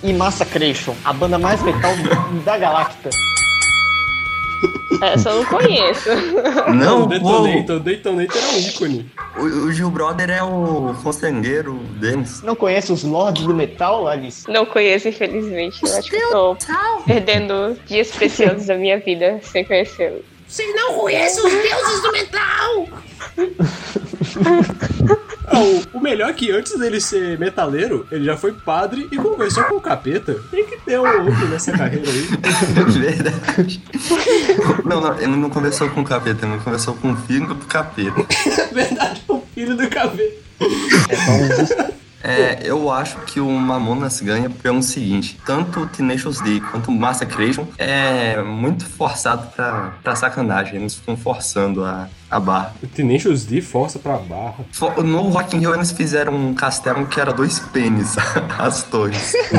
e 0.01 0.11
Massacration, 0.11 0.95
a 1.05 1.13
banda 1.13 1.37
mais 1.37 1.61
metal 1.61 1.91
da 2.43 2.57
Galacta. 2.57 3.11
Essa 5.01 5.29
eu 5.29 5.35
não 5.37 5.45
conheço. 5.45 6.09
Não, 6.73 7.03
o 7.03 7.07
Detonator, 7.07 7.77
o 7.77 7.79
Detonator 7.79 8.41
é 8.41 8.55
um 8.55 8.59
ícone. 8.59 9.11
O, 9.37 9.43
o 9.43 9.71
Gil 9.71 9.89
Brother 9.89 10.29
é 10.29 10.43
o 10.43 10.93
consangueiro 11.01 11.75
deles. 11.99 12.41
Não 12.41 12.55
conhece 12.55 12.91
os 12.91 13.03
Lords 13.03 13.43
do 13.43 13.53
Metal, 13.53 14.07
Alice? 14.07 14.49
Não 14.49 14.65
conheço, 14.65 15.07
infelizmente. 15.07 15.79
Eu 15.85 15.97
acho 15.97 16.09
que 16.09 16.15
eu 16.17 16.29
tô 16.29 16.57
perdendo 17.05 17.77
dias 17.85 18.11
preciosos 18.11 18.65
da 18.65 18.75
minha 18.75 18.99
vida 18.99 19.39
sem 19.43 19.63
conhecê-lo. 19.63 20.23
Vocês 20.47 20.75
não 20.75 20.93
conhecem 20.95 21.45
os 21.45 21.51
deuses 21.51 22.01
do 22.01 22.11
metal! 22.11 22.87
Ah, 25.49 25.59
o, 25.61 25.97
o 25.97 26.01
melhor 26.01 26.29
é 26.29 26.33
que 26.33 26.51
antes 26.51 26.77
dele 26.77 27.01
ser 27.01 27.37
metaleiro, 27.39 28.07
ele 28.11 28.25
já 28.25 28.37
foi 28.37 28.53
padre 28.53 29.07
e 29.11 29.17
conversou 29.17 29.63
com 29.65 29.75
o 29.75 29.81
capeta. 29.81 30.35
Tem 30.51 30.65
que 30.65 30.77
ter 30.77 30.99
um 30.99 31.25
outro 31.25 31.47
nessa 31.47 31.71
carreira 31.71 32.09
aí. 32.09 32.27
Verdade. 32.99 33.83
Não, 34.85 35.01
não, 35.01 35.17
ele 35.17 35.35
não 35.35 35.49
conversou 35.49 35.89
com 35.89 36.01
o 36.01 36.05
capeta, 36.05 36.45
ele 36.45 36.57
conversou 36.59 36.93
com 36.95 37.13
o 37.13 37.17
filho 37.17 37.47
do 37.47 37.65
capeta. 37.65 38.25
Verdade, 38.71 39.23
o 39.27 39.41
filho 39.53 39.75
do 39.75 39.89
capeta. 39.89 40.35
É, 41.09 41.93
eu 42.63 42.91
acho 42.91 43.17
que 43.21 43.39
o 43.39 43.49
Mamonas 43.49 44.19
ganha 44.21 44.49
pelo 44.49 44.83
seguinte: 44.83 45.39
tanto 45.45 45.81
o 45.81 45.87
Tenacious 45.87 46.41
D 46.41 46.59
quanto 46.59 46.91
o 46.91 46.93
Massacration 46.93 47.65
é 47.77 48.41
muito 48.41 48.85
forçado 48.85 49.47
pra, 49.55 49.93
pra 50.03 50.15
sacanagem. 50.15 50.75
Eles 50.75 50.95
ficam 50.95 51.15
forçando 51.15 51.83
a, 51.85 52.09
a 52.29 52.39
barra. 52.39 52.73
O 52.83 52.87
Tenacious 52.87 53.45
D 53.45 53.61
força 53.61 53.99
pra 53.99 54.17
barra. 54.17 54.65
No 55.03 55.29
Rock 55.29 55.55
in 55.55 55.59
Rio 55.59 55.73
eles 55.73 55.91
fizeram 55.91 56.35
um 56.35 56.53
castelo 56.53 57.05
que 57.07 57.19
era 57.19 57.31
dois 57.31 57.59
pênis, 57.59 58.15
as 58.59 58.83
torres. 58.83 59.33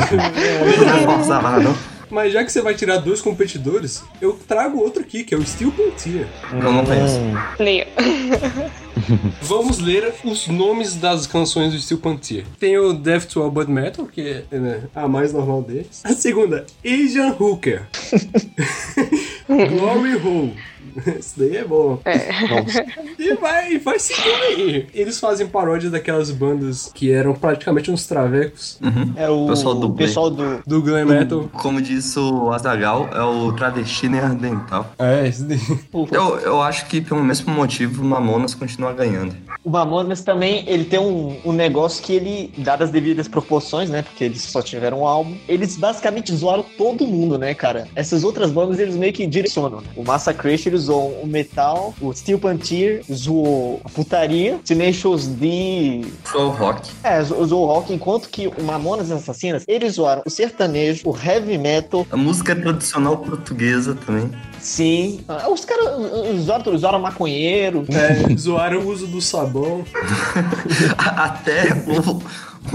Não 0.85 1.15
forçar 1.15 1.39
a 1.39 1.41
barra, 1.41 1.59
não. 1.59 1.75
Mas 2.11 2.33
já 2.33 2.43
que 2.43 2.51
você 2.51 2.61
vai 2.61 2.75
tirar 2.75 2.97
dois 2.97 3.21
competidores, 3.21 4.03
eu 4.21 4.33
trago 4.33 4.79
outro 4.79 5.01
aqui, 5.01 5.23
que 5.23 5.33
é 5.33 5.37
o 5.37 5.45
Steel 5.45 5.71
Panther. 5.71 6.27
Eu 6.51 6.73
não 6.73 6.85
conheço. 6.85 7.19
Leio. 7.57 7.85
Vamos 9.41 9.79
ler 9.79 10.13
os 10.23 10.47
nomes 10.47 10.95
das 10.95 11.25
canções 11.25 11.73
do 11.73 11.79
Steel 11.79 11.99
Panther. 11.99 12.45
Tem 12.59 12.77
o 12.77 12.93
Death 12.93 13.25
to 13.25 13.41
All 13.41 13.49
But 13.49 13.69
Metal, 13.69 14.05
que 14.05 14.43
é 14.51 14.57
né, 14.57 14.83
a 14.93 15.07
mais 15.07 15.31
normal 15.31 15.63
deles. 15.63 16.01
A 16.03 16.13
segunda, 16.13 16.65
Asian 16.85 17.35
Hooker. 17.39 17.87
Glory 19.47 20.15
Hole. 20.15 20.70
Isso 21.19 21.33
daí 21.37 21.57
é 21.57 21.63
bom. 21.63 21.99
E 23.17 23.33
vai, 23.35 23.77
vai 23.77 23.99
seguindo 23.99 24.43
aí. 24.43 24.87
Eles 24.93 25.19
fazem 25.19 25.47
paródias 25.47 25.91
daquelas 25.91 26.31
bandas 26.31 26.91
que 26.93 27.11
eram 27.11 27.33
praticamente 27.33 27.91
uns 27.91 28.05
travecos 28.05 28.79
É 29.15 29.29
o 29.29 29.47
Pessoal 29.47 29.75
do 29.75 29.87
o 29.87 29.93
pessoal 29.93 30.29
do. 30.29 30.61
do 30.65 30.81
glam 30.81 31.05
metal. 31.05 31.49
Como 31.53 31.81
disse 31.81 32.17
o 32.19 32.51
Azagal, 32.51 33.09
é 33.13 33.21
o 33.21 33.51
travesti 33.53 34.07
neandertal. 34.07 34.93
É, 34.97 35.27
isso 35.27 35.43
daí. 35.43 35.59
Eu, 36.11 36.39
eu 36.39 36.61
acho 36.61 36.85
que 36.87 37.01
pelo 37.01 37.23
mesmo 37.23 37.53
motivo 37.53 38.01
o 38.01 38.05
Mamonas 38.05 38.53
continua 38.53 38.93
ganhando. 38.93 39.35
O 39.63 39.69
Mamonas 39.69 40.21
também, 40.23 40.63
ele 40.67 40.85
tem 40.85 40.99
um, 40.99 41.37
um 41.45 41.51
negócio 41.51 42.01
que 42.03 42.13
ele, 42.13 42.51
dadas 42.57 42.81
as 42.87 42.91
devidas 42.91 43.27
proporções, 43.27 43.91
né? 43.91 44.01
Porque 44.01 44.23
eles 44.23 44.41
só 44.41 44.59
tiveram 44.61 45.01
um 45.01 45.07
álbum, 45.07 45.35
eles 45.47 45.77
basicamente 45.77 46.33
zoaram 46.33 46.65
todo 46.77 47.05
mundo, 47.05 47.37
né, 47.37 47.53
cara? 47.53 47.87
Essas 47.95 48.23
outras 48.23 48.49
bandas, 48.49 48.79
eles 48.79 48.95
meio 48.95 49.13
que 49.13 49.27
direcionam. 49.27 49.81
né? 49.81 49.87
O 49.95 50.03
Massacration, 50.03 50.69
ele 50.69 50.77
zoou 50.77 51.11
o 51.21 51.27
metal, 51.27 51.93
o 52.01 52.11
Steel 52.11 52.39
Panther 52.39 53.03
zoou 53.13 53.79
a 53.83 53.89
putaria, 53.89 54.59
Tenacious 54.65 55.27
D... 55.27 56.05
O 56.33 56.47
rock. 56.49 56.89
É, 57.03 57.21
zo- 57.23 57.45
zoou 57.45 57.63
o 57.63 57.67
rock, 57.67 57.93
enquanto 57.93 58.29
que 58.29 58.47
o 58.47 58.63
Mamonas 58.63 59.11
Assassinas, 59.11 59.63
eles 59.67 59.93
zoaram 59.93 60.23
o 60.25 60.29
sertanejo, 60.29 61.03
o 61.07 61.15
heavy 61.15 61.59
metal, 61.59 62.05
A 62.11 62.17
música 62.17 62.55
tradicional 62.55 63.17
portuguesa 63.17 63.95
também. 64.07 64.31
Sim. 64.61 65.21
Ah, 65.27 65.49
Os 65.49 65.65
caras 65.65 65.85
zoaram, 66.41 66.77
zoaram 66.77 66.99
maconheiro, 66.99 67.85
É, 67.89 68.35
zoaram 68.35 68.79
o 68.79 68.87
uso 68.89 69.07
do 69.07 69.21
sabão. 69.21 69.83
Até 70.97 71.69
o, 71.87 72.21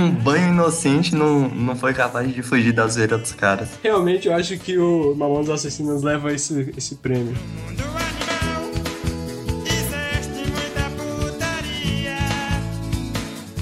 um 0.01 0.11
banho 0.11 0.49
inocente 0.49 1.15
não, 1.15 1.49
não 1.49 1.77
foi 1.77 1.95
capaz 1.95 2.33
de 2.35 2.43
fugir 2.43 2.73
da 2.73 2.87
zoeira 2.87 3.17
dos 3.19 3.33
caras. 3.33 3.69
Realmente, 3.83 4.29
eu 4.29 4.35
acho 4.35 4.59
que 4.59 4.77
o 4.79 5.15
Mamonas 5.17 5.49
Assassinas 5.49 6.03
leva 6.03 6.33
esse, 6.33 6.73
esse 6.77 6.97
prêmio. 6.97 7.35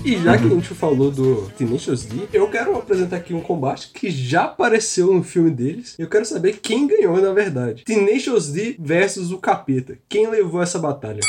E 0.05 0.19
já 0.19 0.37
que 0.37 0.45
a 0.45 0.49
gente 0.51 0.75
falou 0.75 1.11
do 1.11 1.51
Tenacious 1.57 2.05
D, 2.05 2.29
eu 2.31 2.47
quero 2.51 2.77
apresentar 2.77 3.17
aqui 3.17 3.33
um 3.33 3.41
combate 3.41 3.91
que 3.91 4.11
já 4.11 4.45
apareceu 4.45 5.15
no 5.15 5.23
filme 5.23 5.51
deles. 5.51 5.95
Eu 5.99 6.11
quero 6.11 6.27
saber 6.27 6.59
quem 6.61 6.87
ganhou 6.87 7.19
na 7.23 7.33
verdade. 7.33 7.85
Tenacious 7.85 8.53
D 8.53 8.77
versus 8.79 9.33
o 9.33 9.39
Capeta. 9.39 9.97
Quem 10.07 10.29
levou 10.29 10.61
essa 10.61 10.79
batalha? 10.79 11.21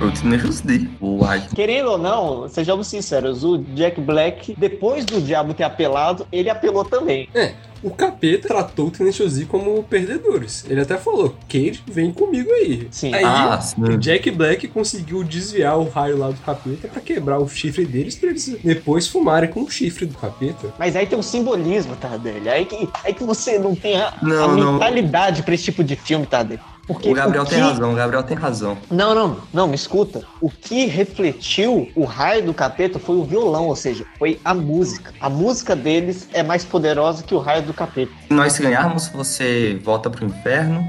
O 0.00 0.10
Tenacious 0.10 0.60
D, 0.62 0.88
o 1.00 1.22
Ai. 1.24 1.46
Querendo 1.54 1.90
ou 1.90 1.98
não, 1.98 2.48
sejamos 2.48 2.86
sinceros, 2.86 3.44
o 3.44 3.58
Jack 3.58 4.00
Black, 4.00 4.54
depois 4.56 5.04
do 5.04 5.20
Diabo 5.20 5.52
ter 5.52 5.64
apelado, 5.64 6.26
ele 6.32 6.48
apelou 6.48 6.84
também. 6.86 7.28
É, 7.34 7.52
o 7.82 7.90
Capeta 7.90 8.48
tratou 8.48 8.86
o 8.86 8.90
Tenacious 8.90 9.34
D 9.36 9.44
como 9.44 9.82
perdedores. 9.82 10.64
Ele 10.70 10.80
até 10.80 10.96
falou, 10.96 11.34
Cage, 11.48 11.82
vem 11.86 12.12
comigo 12.12 12.50
aí. 12.50 12.88
Sim. 12.90 13.12
Aí, 13.12 13.22
Ah, 13.24 13.60
sim. 13.60 13.82
o 13.82 13.98
Jack 13.98 14.30
Black 14.30 14.68
conseguiu 14.68 15.22
desviar 15.22 15.78
o 15.78 15.86
raio 15.88 16.16
lá 16.16 16.28
do 16.30 16.40
Capeta 16.40 16.88
pra 16.88 17.02
quebrar 17.02 17.38
o 17.38 17.46
chifre 17.46 17.84
deles 17.84 18.14
pra 18.16 18.30
eles 18.30 18.56
depois 18.64 19.06
fumarem 19.06 19.50
com 19.50 19.62
o 19.62 19.70
chifre 19.70 20.06
do 20.06 20.16
Capeta. 20.16 20.72
Mas 20.78 20.96
aí 20.96 21.06
tem 21.06 21.18
um 21.18 21.22
simbolismo, 21.22 21.94
Tardelli. 21.96 22.48
Aí 22.48 22.64
que, 22.64 22.88
aí 23.04 23.12
que 23.12 23.22
você 23.24 23.58
não 23.58 23.74
tem 23.74 24.00
a, 24.00 24.14
Não, 24.22 24.44
a 24.44 24.56
não. 24.56 24.72
mentalidade 24.72 25.42
pra 25.42 25.54
esse 25.54 25.64
tipo 25.64 25.84
de 25.84 25.94
filme, 25.94 26.24
Tardelli. 26.24 26.60
Porque 26.92 27.08
O 27.08 27.14
Gabriel 27.14 27.44
que- 27.44 27.50
tem 27.50 27.60
razão, 27.60 27.92
o 27.92 27.94
Gabriel 27.94 28.22
tem 28.24 28.36
razão. 28.36 28.76
Não, 28.90 29.14
não, 29.14 29.36
não, 29.52 29.68
me 29.68 29.76
escuta. 29.76 30.22
O 30.40 30.50
que 30.50 30.86
refletiu 30.86 31.88
o 31.94 32.04
raio 32.04 32.44
do 32.46 32.52
capeta 32.52 32.98
foi 32.98 33.16
o 33.16 33.22
violão, 33.24 33.66
ou 33.68 33.76
seja, 33.76 34.04
foi 34.18 34.40
a 34.44 34.52
música. 34.52 35.12
A 35.20 35.30
música 35.30 35.76
deles 35.76 36.28
é 36.32 36.42
mais 36.42 36.64
poderosa 36.64 37.22
que 37.22 37.34
o 37.34 37.38
raio 37.38 37.62
do 37.62 37.72
capeta. 37.72 38.10
Se 38.26 38.34
nós 38.34 38.58
ganharmos, 38.58 39.06
você 39.08 39.78
volta 39.84 40.10
pro 40.10 40.24
inferno 40.26 40.84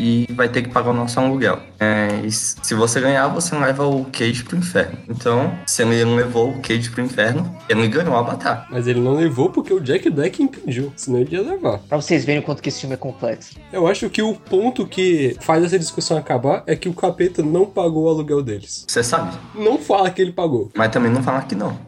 e 0.00 0.26
vai 0.32 0.48
ter 0.48 0.62
que 0.62 0.70
pagar 0.70 0.90
o 0.90 0.94
nosso 0.94 1.20
aluguel. 1.20 1.60
É, 1.78 2.22
e 2.24 2.32
se 2.32 2.74
você 2.74 3.00
ganhar, 3.00 3.28
você 3.28 3.54
leva 3.54 3.86
o 3.86 4.06
Cage 4.06 4.42
pro 4.42 4.56
inferno. 4.56 4.98
Então, 5.06 5.52
se 5.66 5.82
ele 5.82 6.04
não 6.04 6.16
levou 6.16 6.50
o 6.50 6.60
Cage 6.60 6.90
pro 6.90 7.02
inferno, 7.02 7.54
ele 7.68 7.86
ganhou 7.86 8.16
a 8.16 8.22
batalha. 8.22 8.64
Mas 8.70 8.86
ele 8.86 9.00
não 9.00 9.14
levou 9.14 9.50
porque 9.50 9.74
o 9.74 9.80
Jack 9.80 10.08
Black 10.08 10.42
impediu, 10.42 10.90
senão 10.96 11.20
ele 11.20 11.36
ia 11.36 11.42
levar. 11.42 11.78
Pra 11.80 12.00
vocês 12.00 12.24
verem 12.24 12.40
o 12.40 12.44
quanto 12.44 12.62
que 12.62 12.70
esse 12.70 12.80
filme 12.80 12.94
é 12.94 12.96
complexo. 12.98 13.56
Eu 13.70 13.86
acho 13.86 14.08
que 14.08 14.22
o 14.22 14.34
ponto 14.34 14.86
que 14.86 15.36
faz 15.40 15.62
essa 15.64 15.78
discussão 15.78 16.16
acabar 16.16 16.62
é 16.66 16.74
que 16.74 16.88
o 16.88 16.94
Capeta 16.94 17.42
não 17.42 17.66
pagou 17.66 18.04
o 18.04 18.08
aluguel 18.08 18.42
deles. 18.42 18.86
Você 18.88 19.02
sabe. 19.02 19.36
Não 19.54 19.76
fala 19.76 20.10
que 20.10 20.22
ele 20.22 20.32
pagou. 20.32 20.70
Mas 20.74 20.90
também 20.90 21.10
não 21.12 21.22
falar 21.22 21.42
que 21.42 21.54
não. 21.54 21.78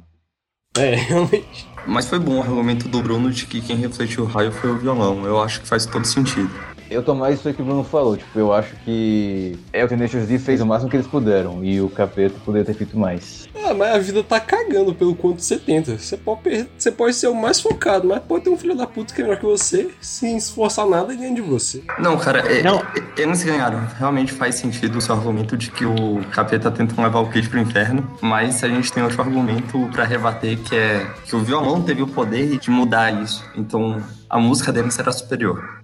É, 0.77 0.95
realmente. 1.09 1.67
Mas 1.87 2.07
foi 2.07 2.19
bom 2.19 2.39
o 2.39 2.43
argumento 2.43 2.89
do 2.89 3.03
Bruno 3.03 3.31
de 3.31 3.47
que 3.47 3.61
quem 3.61 3.77
refletiu 3.77 4.25
o 4.25 4.27
raio 4.27 4.53
foi 4.53 4.71
o 4.71 4.79
violão. 4.79 5.25
Eu 5.25 5.41
acho 5.41 5.61
que 5.61 5.67
faz 5.67 5.85
todo 5.85 6.07
sentido. 6.07 6.51
Eu 6.93 7.03
tô 7.03 7.15
mais 7.15 7.39
isso 7.39 7.49
aí 7.49 7.55
que 7.55 7.63
o 7.63 7.65
Bruno 7.65 7.83
falou. 7.85 8.17
Tipo, 8.17 8.39
eu 8.39 8.53
acho 8.53 8.75
que 8.85 9.59
é 9.73 9.85
o 9.85 9.89
Tenacious 9.89 10.27
D 10.27 10.39
fez 10.39 10.61
o 10.61 10.67
máximo 10.67 10.91
que 10.91 10.97
eles 10.97 11.07
puderam. 11.07 11.65
E 11.65 11.81
o 11.81 11.89
Capeta 11.89 12.35
poderia 12.45 12.65
ter 12.67 12.75
feito 12.75 12.99
mais. 12.99 13.49
Ah, 13.65 13.75
mas 13.75 13.95
a 13.95 13.99
vida 13.99 14.23
tá 14.23 14.39
cagando 14.41 14.95
pelo 14.95 15.15
quanto 15.15 15.41
você 15.43 15.57
tenta. 15.59 15.97
Você 15.97 16.17
pode, 16.17 16.41
per- 16.43 16.67
você 16.77 16.91
pode 16.91 17.15
ser 17.15 17.29
o 17.29 17.35
mais 17.35 17.61
focado, 17.61 18.07
mas 18.09 18.21
pode 18.23 18.45
ter 18.45 18.51
um 18.51 18.57
filho 18.57 18.75
da 18.77 18.87
puta 18.87 19.15
que 19.15 19.21
é 19.21 19.25
melhor 19.25 19.39
que 19.39 19.47
você, 19.47 19.91
sem 20.01 20.37
esforçar 20.37 20.87
nada 20.87 21.13
e 21.13 21.17
ganha 21.17 21.35
de 21.35 21.41
você. 21.41 21.83
Não, 21.99 22.17
cara, 22.19 22.41
é- 22.41 22.63
Não. 22.63 22.79
é- 22.81 23.23
eles 23.23 23.43
ganharam. 23.43 23.81
Realmente 23.99 24.33
faz 24.33 24.57
sentido 24.57 24.99
o 24.99 25.01
seu 25.01 25.15
argumento 25.15 25.57
de 25.57 25.71
que 25.71 25.85
o 25.85 26.21
capeta 26.33 26.71
tenta 26.71 27.01
levar 27.01 27.21
o 27.21 27.31
Kid 27.31 27.49
pro 27.49 27.59
inferno, 27.61 28.09
mas 28.21 28.63
a 28.65 28.69
gente 28.69 28.93
tem 28.93 29.03
outro 29.03 29.21
argumento 29.23 29.89
pra 29.93 30.05
rebater 30.05 30.59
que 30.59 30.75
é 30.75 31.07
que 31.25 31.35
o 31.37 31.41
violão 31.41 31.81
teve 31.83 32.03
o 32.03 32.07
poder 32.07 32.59
de 32.59 32.71
mudar 32.71 33.11
isso. 33.23 33.45
Então 33.57 34.03
a 34.29 34.39
música 34.39 34.73
dele 34.73 34.91
será 34.91 35.13
superior. 35.13 35.82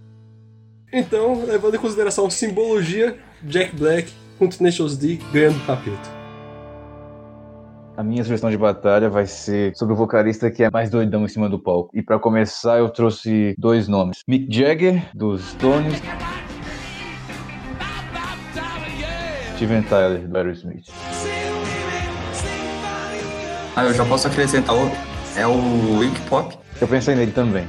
Então, 0.92 1.44
levando 1.44 1.74
em 1.74 1.78
consideração 1.78 2.30
simbologia, 2.30 3.18
Jack 3.42 3.76
Black 3.76 4.10
com 4.38 4.48
Tenacious 4.48 4.96
D 4.96 5.18
ganhando 5.32 5.58
o 5.58 5.66
capeta. 5.66 6.18
A 7.96 8.02
minha 8.02 8.22
sugestão 8.22 8.48
de 8.48 8.56
batalha 8.56 9.10
vai 9.10 9.26
ser 9.26 9.74
sobre 9.76 9.92
o 9.92 9.96
vocalista 9.96 10.50
que 10.50 10.62
é 10.62 10.70
mais 10.70 10.88
doidão 10.88 11.24
em 11.24 11.28
cima 11.28 11.48
do 11.48 11.58
palco. 11.58 11.90
E 11.92 12.00
pra 12.00 12.18
começar, 12.18 12.78
eu 12.78 12.88
trouxe 12.88 13.54
dois 13.58 13.88
nomes: 13.88 14.22
Mick 14.26 14.46
Jagger, 14.50 15.10
dos 15.14 15.42
Stones, 15.50 16.00
Steven 19.56 19.82
Tyler, 19.82 20.28
do 20.28 20.36
Aerosmith. 20.38 20.86
Ah, 23.74 23.84
eu 23.84 23.92
já 23.92 24.04
posso 24.04 24.26
acrescentar 24.28 24.74
outro. 24.74 24.98
É 25.36 25.46
o 25.46 26.02
Iggy 26.02 26.20
Pop. 26.28 26.56
Eu 26.80 26.88
pensei 26.88 27.14
nele 27.14 27.32
também. 27.32 27.66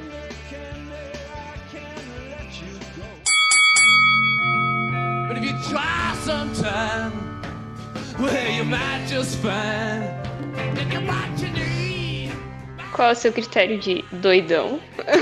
am 8.71 8.75
I 8.75 9.07
just 9.07 9.37
fine? 9.37 10.18
Qual 12.99 13.07
é 13.07 13.13
o 13.13 13.15
seu 13.15 13.31
critério 13.31 13.79
de 13.79 14.03
doidão? 14.11 14.77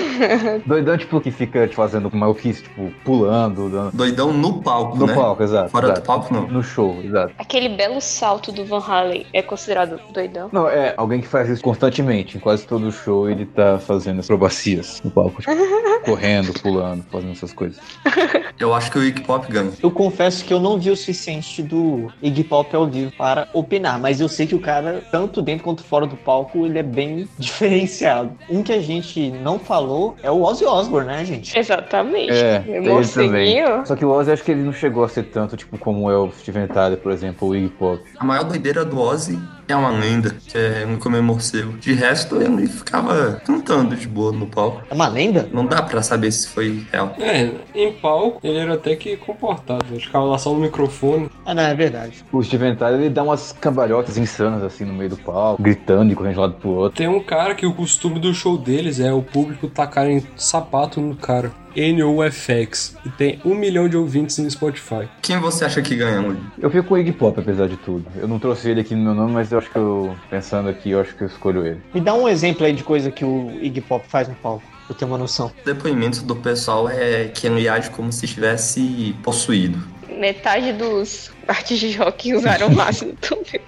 Doidão, 0.65 0.98
tipo, 0.98 1.22
que 1.22 1.29
fica 1.29 1.67
te 1.67 1.75
fazendo 1.75 2.10
maluquice, 2.12 2.63
tipo, 2.63 2.91
pulando, 3.05 3.69
dando... 3.69 3.96
Doidão 3.96 4.34
no 4.34 4.63
palco, 4.63 4.98
No 4.98 5.05
né? 5.05 5.13
palco, 5.13 5.43
exato. 5.43 5.69
Fora 5.69 5.86
do 5.86 5.93
exato. 5.93 6.07
palco, 6.07 6.34
não. 6.34 6.48
No 6.48 6.63
show, 6.63 7.00
exato. 7.03 7.36
Aquele 7.38 7.69
belo 7.69 8.01
salto 8.01 8.51
do 8.51 8.65
Van 8.65 8.79
Halen 8.79 9.27
é 9.31 9.43
considerado 9.43 10.00
doidão? 10.12 10.50
Não, 10.51 10.67
é 10.67 10.96
alguém 10.98 11.22
que 11.22 11.27
faz 11.27 11.50
isso 11.50 11.62
constantemente. 11.62 12.36
Em 12.38 12.39
quase 12.39 12.65
todo 12.65 12.91
show 12.91 13.29
ele 13.29 13.46
tá 13.46 13.77
fazendo 13.77 14.22
acrobacias 14.22 15.00
no 15.03 15.12
palco, 15.12 15.39
tipo, 15.39 15.51
correndo, 16.03 16.60
pulando, 16.60 17.05
fazendo 17.12 17.34
essas 17.34 17.53
coisas. 17.53 17.79
Eu 18.60 18.74
acho 18.74 18.91
que 18.91 18.98
o 18.98 19.03
Iggy 19.03 19.22
Pop 19.22 19.46
ganha. 19.51 19.72
Eu 19.84 19.91
confesso 19.91 20.43
que 20.43 20.51
eu 20.51 20.60
não 20.60 20.79
vi 20.79 20.89
o 20.89 20.98
suficiente 20.98 21.62
do 21.62 22.12
Iggy 22.24 22.43
Pop 22.43 22.75
ao 22.75 22.88
vivo 22.88 23.12
para 23.15 23.48
opinar, 23.53 24.00
mas 24.00 24.19
eu 24.19 24.27
sei 24.27 24.48
que 24.48 24.55
o 24.55 24.60
cara, 24.60 25.03
tanto 25.12 25.43
dentro 25.43 25.63
quanto 25.63 25.84
fora 25.84 26.07
do 26.07 26.17
palco, 26.17 26.65
ele 26.65 26.79
é 26.79 26.84
bem 26.84 27.27
diferenciado. 27.68 28.32
Um 28.50 28.64
que 28.64 28.74
a 28.74 28.82
gente 28.82 29.30
não 29.32 29.60
falou 29.60 30.16
é 30.24 30.32
o 30.32 30.42
Ozzy 30.42 30.66
Osbourne, 30.66 31.08
né, 31.08 31.26
gente? 31.26 31.58
Exatamente. 31.58 32.32
É, 32.32 32.64
ele 32.68 33.06
também. 33.08 33.58
Só 33.86 33.96
que 33.96 34.06
o 34.06 34.10
Ozzy 34.10 34.32
acho 34.32 34.44
que 34.44 34.52
ele 34.52 34.64
não 34.64 34.74
chegou 34.74 35.04
a 35.04 35.10
ser 35.10 35.24
tanto, 35.24 35.56
tipo, 35.58 35.78
como 35.78 36.10
é 36.10 36.18
o 36.18 36.32
Steven 36.32 36.68
Tyler, 36.68 36.98
por 36.98 37.12
exemplo, 37.12 37.48
o 37.48 37.56
Iggy 37.56 37.70
Pop. 37.70 38.02
A 38.18 38.26
maior 38.26 38.44
doideira 38.44 38.84
do 38.84 39.00
Ozzy 39.00 39.40
é 39.68 39.76
uma 39.76 39.90
lenda, 39.90 40.36
que 40.48 40.58
é 40.58 40.86
um 40.88 40.98
comer 40.98 41.22
morcego. 41.22 41.74
De 41.78 41.94
resto, 41.94 42.42
ele 42.42 42.68
ficava 42.68 43.42
cantando 43.46 43.96
de 43.96 44.08
boa 44.08 44.32
no 44.32 44.48
palco. 44.48 44.82
É 44.90 44.94
uma 44.94 45.08
lenda? 45.08 45.50
Não 45.52 45.66
dá 45.66 45.82
pra 45.82 46.02
saber 46.02 46.32
se 46.32 46.48
foi 46.48 46.86
real. 46.92 47.16
É, 47.20 47.52
em 47.76 47.94
palco 47.94 48.40
ele 48.44 48.58
era 48.58 48.76
até 48.76 48.96
que 48.96 49.18
comportado, 49.18 49.86
ele 49.92 50.00
ficava 50.00 50.26
lá 50.26 50.38
só 50.38 50.54
no 50.54 50.60
microfone. 50.60 51.30
Ah, 51.46 51.54
não, 51.54 51.64
é 51.64 51.76
verdade. 51.76 52.24
O 52.32 52.42
Steven 52.44 52.76
Tyler 52.76 53.02
ele 53.02 53.10
dá 53.10 53.24
umas 53.24 53.52
cambalhotas 53.52 54.18
insanas 54.18 54.64
assim 54.64 54.86
no 54.86 54.94
meio 54.94 55.10
do 55.12 55.18
palco, 55.18 55.62
gritando 55.62 56.12
e 56.12 56.16
correndo 56.16 56.34
de 56.34 56.40
um 56.40 56.42
lado 56.42 56.54
pro 56.54 56.70
outro. 56.70 56.98
Tem 56.98 57.08
um 57.08 57.22
cara 57.22 57.56
que 57.56 57.66
o 57.66 57.74
costume 57.74 58.20
do 58.20 58.34
show 58.34 58.58
deles 58.58 59.00
é 59.00 59.12
o 59.12 59.22
público 59.22 59.68
tacarem 59.68 60.26
sapato 60.36 61.02
no 61.02 61.16
cara. 61.16 61.52
NOFX. 61.77 62.96
E 63.05 63.10
tem 63.10 63.39
um 63.46 63.53
milhão 63.53 63.88
de 63.88 63.96
ouvintes 63.96 64.38
no 64.39 64.50
Spotify. 64.50 65.07
Quem 65.22 65.39
você 65.39 65.65
acha 65.65 65.81
que 65.81 65.96
ganha, 65.96 66.19
Luigi? 66.19 66.41
Eu 66.60 66.69
fico 66.69 66.88
com 66.88 66.96
o 66.96 66.98
Iggy 66.98 67.12
Pop, 67.12 67.39
apesar 67.39 67.67
de 67.67 67.77
tudo. 67.77 68.05
Eu 68.15 68.27
não 68.27 68.39
trouxe 68.39 68.69
ele 68.69 68.81
aqui 68.81 68.96
no 68.96 69.03
meu 69.03 69.13
nome, 69.13 69.34
mas 69.34 69.51
eu 69.51 69.60
acho 69.60 69.69
que 69.69 69.77
eu, 69.77 70.15
pensando 70.29 70.69
aqui, 70.69 70.91
eu 70.91 71.01
acho 71.01 71.15
que 71.15 71.24
eu 71.24 71.27
escolho 71.27 71.65
ele. 71.65 71.81
Me 71.93 72.01
dá 72.01 72.13
um 72.13 72.27
exemplo 72.27 72.65
aí 72.65 72.74
de 72.74 72.84
coisa 72.84 73.12
que 73.12 73.24
o 73.24 73.51
Iggy 73.62 73.81
Pop 73.81 74.05
faz 74.07 74.27
no 74.27 74.36
palco, 74.36 74.63
pra 74.65 74.93
eu 74.93 74.96
ter 74.96 75.05
uma 75.05 75.17
noção. 75.17 75.51
O 75.62 75.65
depoimento 75.65 76.24
do 76.24 76.36
pessoal 76.36 76.89
é 76.89 77.25
que 77.25 77.46
ele 77.48 77.69
age 77.69 77.89
como 77.91 78.12
se 78.12 78.25
estivesse 78.25 79.15
possuído. 79.24 79.77
Metade 80.17 80.74
dos 80.74 81.31
artistas 81.48 81.91
de 81.91 81.98
rock 81.98 82.34
usaram 82.34 82.69
máximo 82.72 83.13
também 83.22 83.62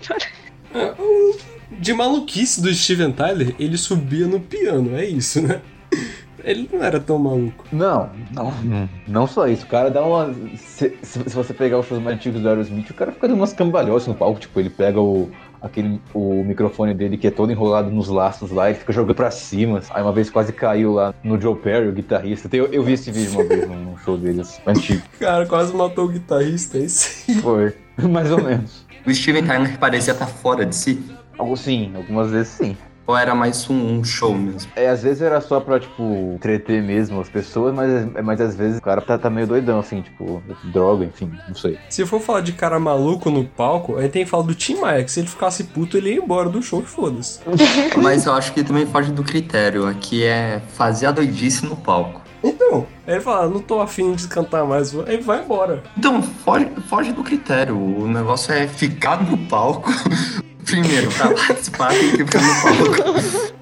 De 1.71 1.93
maluquice 1.93 2.61
do 2.61 2.73
Steven 2.73 3.11
Tyler, 3.11 3.55
ele 3.59 3.77
subia 3.77 4.25
no 4.25 4.39
piano, 4.39 4.97
é 4.97 5.05
isso, 5.05 5.41
né? 5.41 5.61
Ele 6.49 6.67
não 6.73 6.83
era 6.83 6.99
tão 6.99 7.19
maluco. 7.19 7.63
Não, 7.71 8.09
não, 8.33 8.89
não 9.07 9.27
só 9.27 9.47
isso. 9.47 9.65
O 9.65 9.67
cara 9.69 9.91
dá 9.91 10.03
uma. 10.03 10.33
Se, 10.57 10.97
se- 11.03 11.19
você 11.19 11.53
pegar 11.53 11.77
os 11.77 11.85
shows 11.85 12.01
mais 12.01 12.15
antigos 12.15 12.41
do 12.41 12.49
Aerosmith, 12.49 12.89
o 12.89 12.93
cara 12.95 13.11
fica 13.11 13.27
dando 13.27 13.37
umas 13.37 13.53
cambalhotas 13.53 14.07
no 14.07 14.15
palco. 14.15 14.39
Tipo, 14.39 14.59
ele 14.59 14.71
pega 14.71 14.99
o, 14.99 15.29
aquele, 15.61 16.01
o 16.11 16.43
microfone 16.43 16.95
dele 16.95 17.17
que 17.17 17.27
é 17.27 17.31
todo 17.31 17.51
enrolado 17.51 17.91
nos 17.91 18.07
laços 18.07 18.49
lá 18.49 18.71
e 18.71 18.73
fica 18.73 18.91
jogando 18.91 19.13
pra 19.15 19.29
cima. 19.29 19.79
Aí 19.91 20.01
uma 20.01 20.11
vez 20.11 20.31
quase 20.31 20.51
caiu 20.51 20.93
lá 20.93 21.13
no 21.23 21.39
Joe 21.39 21.55
Perry, 21.55 21.87
o 21.87 21.91
guitarrista. 21.91 22.49
Eu, 22.55 22.65
eu 22.73 22.81
vi 22.81 22.93
esse 22.93 23.11
vídeo 23.11 23.31
uma 23.33 23.43
vez 23.43 23.67
num, 23.67 23.95
show 23.99 24.17
deles, 24.17 24.59
antigo. 24.65 25.03
Cara, 25.19 25.45
quase 25.45 25.71
matou 25.75 26.05
o 26.05 26.09
guitarrista, 26.09 26.79
é 26.79 26.81
isso 26.81 27.25
aí. 27.29 27.35
Foi, 27.41 27.73
mais 28.09 28.31
ou 28.31 28.41
menos. 28.43 28.85
O 29.05 29.13
Steven 29.13 29.45
Tyler 29.45 29.77
parecia 29.77 30.13
estar 30.13 30.25
fora 30.27 30.65
de 30.65 30.75
si? 30.75 30.99
Algo 31.37 31.55
sim, 31.55 31.91
algumas 31.95 32.31
vezes 32.31 32.49
sim. 32.53 32.75
Ou 33.09 33.17
era 33.17 33.33
mais 33.33 33.67
um, 33.67 33.97
um 33.97 34.03
show 34.03 34.35
mesmo? 34.35 34.71
É, 34.75 34.87
às 34.87 35.01
vezes 35.01 35.23
era 35.23 35.41
só 35.41 35.59
pra, 35.59 35.79
tipo, 35.79 36.03
entreter 36.35 36.79
mesmo 36.83 37.19
as 37.19 37.27
pessoas, 37.27 37.73
mas, 37.73 37.89
mas 38.23 38.39
às 38.39 38.55
vezes 38.55 38.77
o 38.77 38.81
cara 38.83 39.01
tá, 39.01 39.17
tá 39.17 39.31
meio 39.31 39.47
doidão, 39.47 39.79
assim, 39.79 40.03
tipo, 40.03 40.43
droga, 40.65 41.05
enfim, 41.05 41.31
não 41.47 41.55
sei. 41.55 41.79
Se 41.89 42.05
for 42.05 42.21
falar 42.21 42.41
de 42.41 42.51
cara 42.53 42.79
maluco 42.79 43.31
no 43.31 43.43
palco, 43.43 43.97
aí 43.97 44.09
tem 44.09 44.25
que 44.25 44.29
falar 44.29 44.43
do 44.43 44.53
Tim 44.53 44.75
Maia, 44.75 45.03
que 45.03 45.11
se 45.11 45.21
ele 45.21 45.27
ficasse 45.27 45.63
puto, 45.63 45.97
ele 45.97 46.13
ia 46.13 46.21
embora 46.21 46.49
do 46.49 46.61
show 46.61 46.81
e 46.81 46.85
foda-se. 46.85 47.39
Mas 47.97 48.27
eu 48.27 48.33
acho 48.33 48.53
que 48.53 48.63
também 48.63 48.85
foge 48.85 49.11
do 49.11 49.23
critério. 49.23 49.87
Aqui 49.87 50.23
é 50.23 50.61
fazer 50.75 51.07
a 51.07 51.11
doidice 51.11 51.65
no 51.65 51.75
palco. 51.75 52.21
Então, 52.43 52.85
aí 53.07 53.15
ele 53.15 53.21
fala, 53.21 53.49
não 53.49 53.59
tô 53.59 53.81
afim 53.81 54.13
de 54.13 54.27
cantar 54.27 54.63
mais, 54.65 54.95
aí 55.07 55.17
vai 55.17 55.43
embora. 55.43 55.81
Então, 55.97 56.21
foge, 56.21 56.69
foge 56.87 57.11
do 57.11 57.23
critério. 57.23 57.75
O 57.75 58.07
negócio 58.07 58.53
é 58.53 58.67
ficar 58.67 59.23
no 59.23 59.35
palco. 59.47 59.89
Primeiro, 60.69 61.11
pra 61.11 61.33
participar, 61.33 61.89
tem 61.89 62.11
que 62.11 62.25
ficar 62.25 62.41
no 62.41 62.61
palco. 62.61 63.59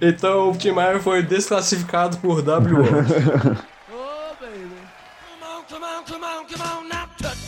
Então 0.00 0.50
o 0.50 0.56
Tim 0.56 0.72
Maia 0.72 1.00
foi 1.00 1.22
desclassificado 1.22 2.18
por 2.18 2.38
WO. 2.38 2.84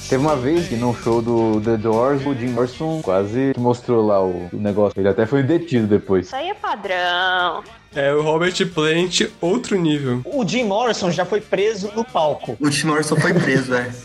Teve 0.09 0.23
uma 0.23 0.35
vez 0.35 0.67
que 0.67 0.75
num 0.75 0.93
show 0.93 1.23
do 1.23 1.61
The 1.61 1.77
Doors, 1.77 2.27
o 2.27 2.35
Jim 2.35 2.49
Morrison 2.49 3.01
quase 3.01 3.53
mostrou 3.57 4.05
lá 4.05 4.21
o 4.21 4.49
negócio. 4.53 5.01
Ele 5.01 5.09
até 5.09 5.25
foi 5.25 5.43
detido 5.43 5.87
depois. 5.87 6.27
Isso 6.27 6.35
aí 6.35 6.49
é 6.49 6.55
padrão. 6.55 7.63
É 7.95 8.13
o 8.15 8.23
Robert 8.23 8.55
Plant, 8.73 9.23
outro 9.41 9.77
nível. 9.79 10.21
O 10.25 10.47
Jim 10.47 10.65
Morrison 10.65 11.11
já 11.11 11.25
foi 11.25 11.41
preso 11.41 11.91
no 11.97 12.05
palco. 12.05 12.57
O 12.61 12.71
Tim 12.71 12.87
Morrison 12.87 13.17
foi 13.17 13.35
preso, 13.35 13.75
é. 13.75 13.91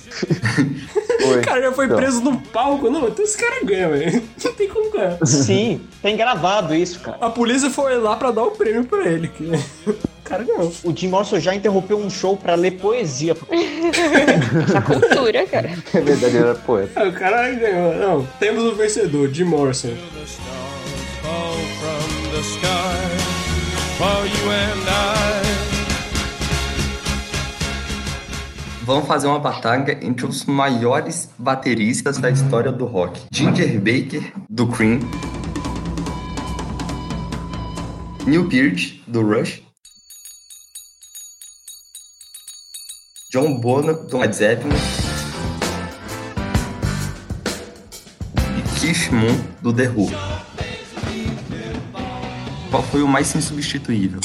O 1.26 1.42
cara 1.44 1.60
já 1.62 1.72
foi 1.72 1.86
Então. 1.86 1.98
preso 1.98 2.22
no 2.22 2.40
palco. 2.40 2.90
Não, 2.90 3.08
então 3.08 3.24
esse 3.26 3.38
cara 3.38 3.64
ganha, 3.64 3.90
velho. 3.90 4.22
Não 4.44 4.54
tem 4.54 4.68
como 4.68 4.92
ganhar. 4.92 5.18
Sim, 5.26 5.82
tem 6.02 6.16
gravado 6.16 6.76
isso, 6.76 7.00
cara. 7.00 7.18
A 7.20 7.30
polícia 7.30 7.70
foi 7.70 7.98
lá 7.98 8.16
pra 8.16 8.30
dar 8.32 8.44
o 8.44 8.52
prêmio 8.52 8.84
pra 8.86 9.06
ele. 9.08 9.28
Que... 9.30 9.44
O 10.26 10.28
cara 10.28 10.44
ganhou. 10.44 10.74
O 10.84 10.92
Jim 10.96 11.08
Morrison 11.10 11.40
já 11.40 11.54
interrompeu 11.54 12.00
um 12.00 12.10
show 12.10 12.36
pra 12.36 12.56
ler 12.56 12.72
poesia. 12.80 13.38
Essa 14.68 14.82
cultura, 14.82 15.46
cara. 15.46 15.70
É 15.94 16.02
verdade, 16.02 16.38
era 16.38 16.56
poeta. 16.56 17.00
Ah, 17.00 17.08
o 17.08 17.14
cara 17.14 17.52
ganhou. 17.52 17.94
Não, 17.94 18.28
temos 18.40 18.64
o 18.64 18.74
vencedor, 18.76 19.30
Jim 19.32 19.44
Morrison. 19.44 19.90
Fall 21.22 21.54
from 21.80 22.32
the 22.32 22.40
sky 22.40 23.25
for 23.98 24.26
you 24.26 24.52
and 24.52 24.90
I. 24.90 25.36
Vamos 28.84 29.08
fazer 29.08 29.28
uma 29.28 29.40
batalha 29.40 29.98
entre 30.06 30.26
os 30.28 30.46
maiores 30.46 31.30
bateristas 31.40 32.18
da 32.18 32.30
história 32.30 32.72
do 32.72 32.86
rock. 32.86 33.20
Ginger 33.32 33.80
Baker, 33.80 34.32
do 34.50 34.68
Cream. 34.68 35.00
Neil 38.28 38.48
Peart, 38.48 39.02
do 39.08 39.22
Rush. 39.22 39.64
John 43.32 43.60
Bonham, 43.60 44.06
do 44.08 44.18
Led 44.18 44.36
Zeppelin. 44.36 44.76
E 48.58 48.80
Keith 48.80 49.12
Moon, 49.12 49.36
do 49.62 49.74
The 49.74 49.88
Who. 49.88 50.55
Qual 52.76 52.84
foi 52.84 53.02
o 53.02 53.08
mais 53.08 53.34
insubstituível? 53.34 54.20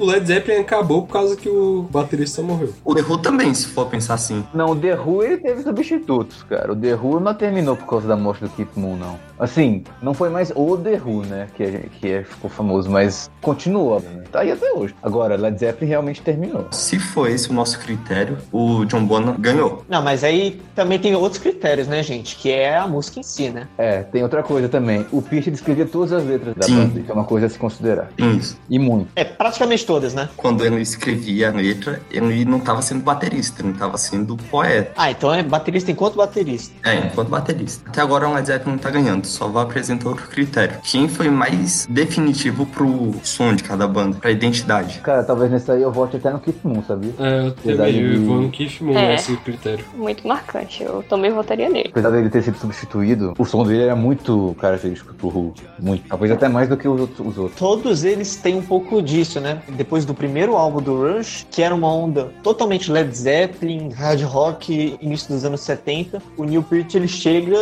O 0.00 0.06
Led 0.06 0.26
Zeppelin 0.26 0.60
acabou 0.60 1.02
por 1.02 1.12
causa 1.12 1.36
que 1.36 1.48
o 1.48 1.82
baterista 1.90 2.42
morreu. 2.42 2.72
O 2.84 2.94
The 2.94 3.02
Who 3.02 3.18
também, 3.18 3.52
se 3.54 3.66
for 3.68 3.86
pensar 3.86 4.14
assim. 4.14 4.44
Não, 4.54 4.70
o 4.70 4.76
The 4.76 4.94
Who 4.98 5.22
ele 5.22 5.36
teve 5.38 5.62
substitutos, 5.62 6.42
cara. 6.44 6.72
O 6.72 6.76
The 6.76 6.94
Who 6.94 7.20
não 7.20 7.34
terminou 7.34 7.76
por 7.76 7.86
causa 7.86 8.08
da 8.08 8.16
morte 8.16 8.44
do 8.44 8.50
Keith 8.50 8.70
Moon, 8.76 8.96
não. 8.96 9.18
Assim, 9.38 9.84
não 10.02 10.12
foi 10.12 10.28
mais 10.28 10.52
o 10.54 10.76
The 10.76 11.00
Who, 11.04 11.22
né? 11.26 11.48
Que, 11.56 11.88
que 11.98 12.08
é- 12.08 12.24
ficou 12.24 12.50
famoso, 12.50 12.90
mas 12.90 13.30
continuou, 13.40 14.00
né? 14.00 14.24
Tá 14.30 14.40
aí 14.40 14.52
até 14.52 14.72
hoje. 14.72 14.94
Agora, 15.02 15.36
Led 15.36 15.58
Zeppelin 15.58 15.88
realmente 15.90 16.20
terminou. 16.22 16.66
Se 16.70 16.98
for 16.98 17.28
esse 17.28 17.50
o 17.50 17.52
nosso 17.54 17.78
critério, 17.80 18.38
o 18.52 18.84
John 18.84 19.04
Bonham 19.04 19.34
ganhou. 19.38 19.84
Não, 19.88 20.02
mas 20.02 20.22
aí 20.22 20.60
também 20.74 20.98
tem 20.98 21.14
outros 21.14 21.40
critérios, 21.40 21.88
né, 21.88 22.02
gente? 22.02 22.36
Que 22.36 22.50
é 22.50 22.76
a 22.76 22.86
música 22.86 23.20
em 23.20 23.22
si, 23.22 23.48
né? 23.48 23.66
É, 23.78 24.02
tem 24.02 24.22
outra 24.22 24.42
coisa 24.42 24.68
também. 24.68 25.06
O 25.10 25.22
ele 25.30 25.54
escrevia 25.54 25.86
todas 25.86 26.12
as 26.12 26.24
letras 26.24 26.54
da 26.54 26.62
Sim. 26.62 26.76
banda, 26.76 27.00
que 27.00 27.10
é 27.10 27.14
uma 27.14 27.24
coisa 27.24 27.46
a 27.46 27.48
se 27.48 27.58
considerar. 27.58 28.10
Isso. 28.18 28.58
E 28.68 28.78
muito. 28.78 29.08
É, 29.16 29.24
praticamente 29.24 29.86
todas, 29.90 30.14
né? 30.14 30.28
Quando 30.36 30.64
ele 30.64 30.80
escrevia 30.80 31.48
a 31.48 31.52
letra, 31.52 32.00
ele 32.12 32.44
não 32.44 32.58
estava 32.58 32.80
sendo 32.80 33.02
baterista, 33.02 33.60
ele 33.60 33.72
estava 33.72 33.98
sendo 33.98 34.36
poeta. 34.36 34.92
Ah, 34.96 35.10
então 35.10 35.34
é 35.34 35.42
baterista 35.42 35.90
enquanto 35.90 36.14
baterista. 36.14 36.72
É, 36.88 37.06
enquanto 37.06 37.28
baterista. 37.28 37.88
Até 37.90 38.00
agora 38.00 38.28
o 38.28 38.34
Led 38.34 38.46
Zeppelin 38.46 38.72
não 38.72 38.78
tá 38.78 38.88
ganhando, 38.88 39.24
só 39.26 39.48
vai 39.48 39.64
apresentar 39.64 40.08
outro 40.08 40.28
critério. 40.28 40.76
Quem 40.84 41.08
foi 41.08 41.28
mais 41.28 41.88
definitivo 41.90 42.64
pro 42.66 43.14
som 43.24 43.52
de 43.52 43.64
cada 43.64 43.88
banda, 43.88 44.16
pra 44.20 44.30
identidade? 44.30 45.00
Cara, 45.00 45.24
talvez 45.24 45.50
nesse 45.50 45.68
aí 45.72 45.82
eu 45.82 45.90
vote 45.90 46.16
até 46.18 46.30
no 46.30 46.38
Keith 46.38 46.60
Moon, 46.62 46.84
sabia? 46.86 47.12
É, 47.18 47.46
eu 47.48 47.52
também 47.76 47.92
de- 47.92 48.14
eu 48.14 48.22
vou 48.24 48.40
no 48.42 48.50
Keith 48.50 48.80
Moon 48.80 48.96
É. 48.96 49.08
nesse 49.12 49.36
critério. 49.38 49.84
Muito 49.96 50.24
marcante. 50.28 50.84
Eu 50.84 51.02
também 51.02 51.32
votaria 51.32 51.68
nele. 51.68 51.88
Apesar 51.90 52.10
dele 52.10 52.30
ter 52.30 52.42
sido 52.44 52.58
substituído, 52.58 53.34
o 53.36 53.44
som 53.44 53.64
dele 53.66 53.82
era 53.82 53.96
muito 53.96 54.54
característico 54.60 55.14
pro 55.14 55.28
Who. 55.28 55.54
Muito. 55.80 56.06
Talvez 56.08 56.30
até 56.30 56.48
mais 56.48 56.68
do 56.68 56.76
que 56.76 56.86
os 56.86 57.00
outros. 57.00 57.26
Os 57.26 57.36
outros. 57.38 57.58
Todos 57.58 58.04
eles 58.04 58.36
têm 58.36 58.54
um 58.56 58.62
pouco 58.62 59.02
disso, 59.02 59.40
né? 59.40 59.60
Depois 59.80 60.04
do 60.04 60.12
primeiro 60.12 60.58
álbum 60.58 60.82
do 60.82 60.94
Rush, 60.94 61.46
que 61.50 61.62
era 61.62 61.74
uma 61.74 61.90
onda 61.90 62.30
totalmente 62.42 62.92
Led 62.92 63.16
Zeppelin, 63.16 63.88
hard 63.94 64.20
rock, 64.24 64.98
início 65.00 65.32
dos 65.32 65.42
anos 65.42 65.62
70, 65.62 66.20
o 66.36 66.44
Neil 66.44 66.62
Peart 66.62 66.94
ele 66.96 67.08
chega, 67.08 67.56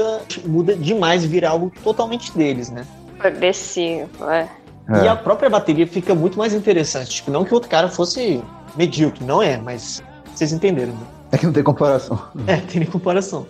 muda 0.45 0.75
demais 0.75 1.23
e 1.23 1.29
vira 1.29 1.49
algo 1.49 1.73
totalmente 1.85 2.37
deles, 2.37 2.71
né? 2.71 2.85
Progressivo, 3.19 4.09
é. 4.29 4.49
E 4.89 5.07
É. 5.07 5.09
a 5.09 5.15
própria 5.15 5.49
bateria 5.49 5.87
fica 5.87 6.13
muito 6.13 6.37
mais 6.37 6.53
interessante. 6.53 7.11
Tipo, 7.11 7.31
não 7.31 7.45
que 7.45 7.53
o 7.53 7.55
outro 7.55 7.71
cara 7.71 7.89
fosse 7.89 8.43
medíocre, 8.75 9.25
não 9.25 9.41
é, 9.41 9.57
mas 9.57 10.03
vocês 10.35 10.53
entenderam, 10.53 10.95
né? 10.95 11.07
É 11.31 11.39
que 11.39 11.47
não 11.47 11.53
tem 11.53 11.63
comparação. 11.63 12.19
É, 12.49 12.57
tem 12.57 12.81
nem 12.81 12.91
comparação. 12.91 13.47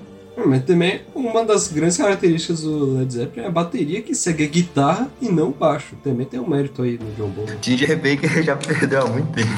Mas 0.46 0.64
também 0.64 1.02
uma 1.14 1.44
das 1.44 1.68
grandes 1.68 1.96
características 1.96 2.62
do 2.62 2.98
Led 2.98 3.12
Zeppelin 3.12 3.44
é 3.44 3.48
a 3.48 3.50
bateria 3.50 4.02
que 4.02 4.14
segue 4.14 4.44
a 4.44 4.48
guitarra 4.48 5.10
e 5.20 5.28
não 5.28 5.50
baixo. 5.50 5.96
Também 6.02 6.26
tem 6.26 6.38
um 6.38 6.48
mérito 6.48 6.82
aí 6.82 6.98
no 6.98 7.10
John 7.12 7.28
Bonham. 7.28 7.58
Ginger 7.60 7.96
Baker 7.98 8.42
já 8.42 8.56
perdeu 8.56 9.02
há 9.02 9.06
muito 9.06 9.32
tempo. 9.32 9.48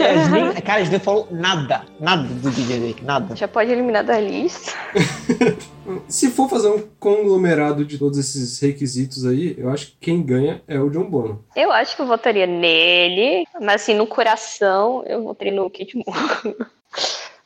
É, 0.00 0.60
cara, 0.60 0.80
a 0.80 0.82
gente 0.82 0.90
nem 0.92 1.00
falou 1.00 1.28
nada, 1.30 1.84
nada 2.00 2.22
do 2.22 2.50
DJ 2.50 2.80
Drake, 2.80 3.04
nada. 3.04 3.36
Já 3.36 3.46
pode 3.46 3.70
eliminar 3.70 4.04
da 4.04 4.18
lista. 4.20 4.72
Se 6.08 6.30
for 6.30 6.48
fazer 6.48 6.68
um 6.68 6.82
conglomerado 6.98 7.84
de 7.84 7.98
todos 7.98 8.18
esses 8.18 8.58
requisitos 8.60 9.24
aí, 9.24 9.54
eu 9.56 9.70
acho 9.70 9.86
que 9.86 9.96
quem 10.00 10.22
ganha 10.22 10.62
é 10.66 10.80
o 10.80 10.90
John 10.90 11.08
Bonham. 11.08 11.38
Eu 11.54 11.70
acho 11.70 11.94
que 11.94 12.02
eu 12.02 12.06
votaria 12.06 12.46
nele, 12.46 13.46
mas 13.60 13.82
assim, 13.82 13.94
no 13.94 14.06
coração, 14.06 15.04
eu 15.06 15.22
votaria 15.22 15.54
no 15.54 15.70
Kid 15.70 15.94
Moon. 15.94 16.54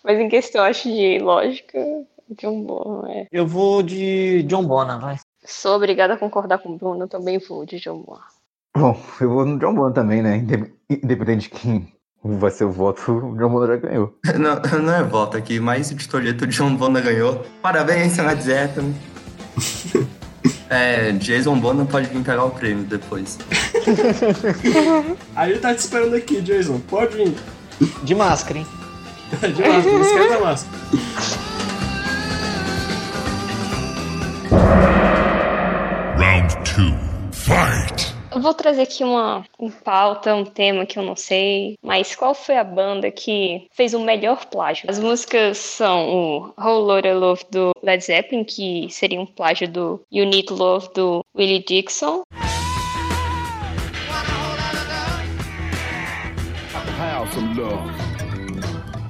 mas 0.02 0.18
em 0.18 0.28
questão, 0.28 0.64
acho 0.64 0.88
de 0.88 1.18
lógica, 1.18 1.78
John 2.38 2.62
Bonham, 2.64 3.06
é. 3.08 3.26
Eu 3.32 3.46
vou 3.46 3.82
de 3.82 4.42
John 4.44 4.64
Bonham, 4.64 5.00
vai. 5.00 5.16
Sou 5.44 5.76
obrigada 5.76 6.14
a 6.14 6.18
concordar 6.18 6.58
com 6.58 6.70
o 6.70 6.76
Bruno, 6.78 7.04
eu 7.04 7.08
também 7.08 7.38
vou 7.38 7.64
de 7.64 7.78
John 7.80 8.02
Bonham. 8.02 8.22
Bom, 8.76 9.00
eu 9.20 9.30
vou 9.30 9.44
no 9.44 9.58
John 9.58 9.74
Bonham 9.74 9.92
também, 9.92 10.22
né? 10.22 10.36
Inde- 10.36 10.72
Independente 10.88 11.42
de 11.42 11.50
quem 11.50 11.92
vai 12.22 12.50
ser 12.50 12.64
o 12.64 12.70
voto, 12.70 13.00
o 13.12 13.36
John 13.36 13.48
Bonham 13.48 13.66
já 13.66 13.76
ganhou. 13.76 14.14
Não, 14.38 14.82
não 14.82 14.94
é 14.94 15.02
voto 15.02 15.36
aqui, 15.36 15.58
mas 15.58 15.90
de 15.90 16.08
todo 16.08 16.22
jeito 16.22 16.44
o 16.44 16.46
John 16.48 16.74
Bonham 16.76 17.02
ganhou. 17.02 17.44
Parabéns, 17.62 18.16
Led 18.18 18.42
Zeppelin. 18.42 18.94
É, 20.72 21.10
Jason 21.12 21.58
Bonham 21.58 21.84
pode 21.84 22.06
vir 22.08 22.22
pegar 22.22 22.44
o 22.44 22.50
prêmio 22.50 22.84
depois. 22.84 23.36
Aí 25.34 25.50
ele 25.50 25.58
tá 25.60 25.74
te 25.74 25.78
esperando 25.80 26.14
aqui, 26.14 26.40
Jason. 26.40 26.78
Pode 26.88 27.16
vir. 27.16 27.34
De 28.04 28.14
máscara, 28.14 28.60
hein? 28.60 28.66
De 29.32 29.60
máscara, 29.68 29.82
não 29.92 30.00
esquece 30.00 30.28
da 30.28 30.40
máscara. 30.40 30.78
Eu 38.32 38.40
vou 38.40 38.54
trazer 38.54 38.82
aqui 38.82 39.02
uma 39.02 39.44
um 39.58 39.68
pauta, 39.68 40.36
um 40.36 40.44
tema 40.44 40.86
que 40.86 40.96
eu 40.96 41.02
não 41.02 41.16
sei, 41.16 41.76
mas 41.82 42.14
qual 42.14 42.32
foi 42.32 42.56
a 42.56 42.62
banda 42.62 43.10
que 43.10 43.66
fez 43.72 43.92
o 43.92 43.98
melhor 43.98 44.46
plágio? 44.46 44.88
As 44.88 45.00
músicas 45.00 45.58
são 45.58 46.08
o 46.08 46.54
Whole 46.56 46.86
Lotta 46.86 47.12
Love 47.12 47.44
do 47.50 47.72
Led 47.82 48.04
Zeppelin, 48.04 48.44
que 48.44 48.86
seria 48.88 49.20
um 49.20 49.26
plágio 49.26 49.68
do 49.68 50.00
You 50.12 50.26
Need 50.26 50.52
Love 50.52 50.90
do 50.94 51.24
Willie 51.36 51.64
Dixon. 51.66 52.22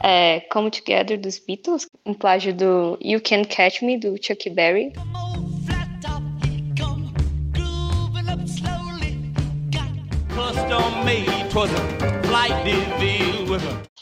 É, 0.03 0.41
Come 0.51 0.71
Together 0.71 1.21
dos 1.21 1.39
Beatles, 1.39 1.87
um 2.07 2.15
plágio 2.15 2.55
do 2.55 2.99
You 3.03 3.21
Can 3.21 3.45
Catch 3.45 3.83
Me 3.83 3.99
do 3.99 4.17
Chuck 4.17 4.49
Berry. 4.49 4.95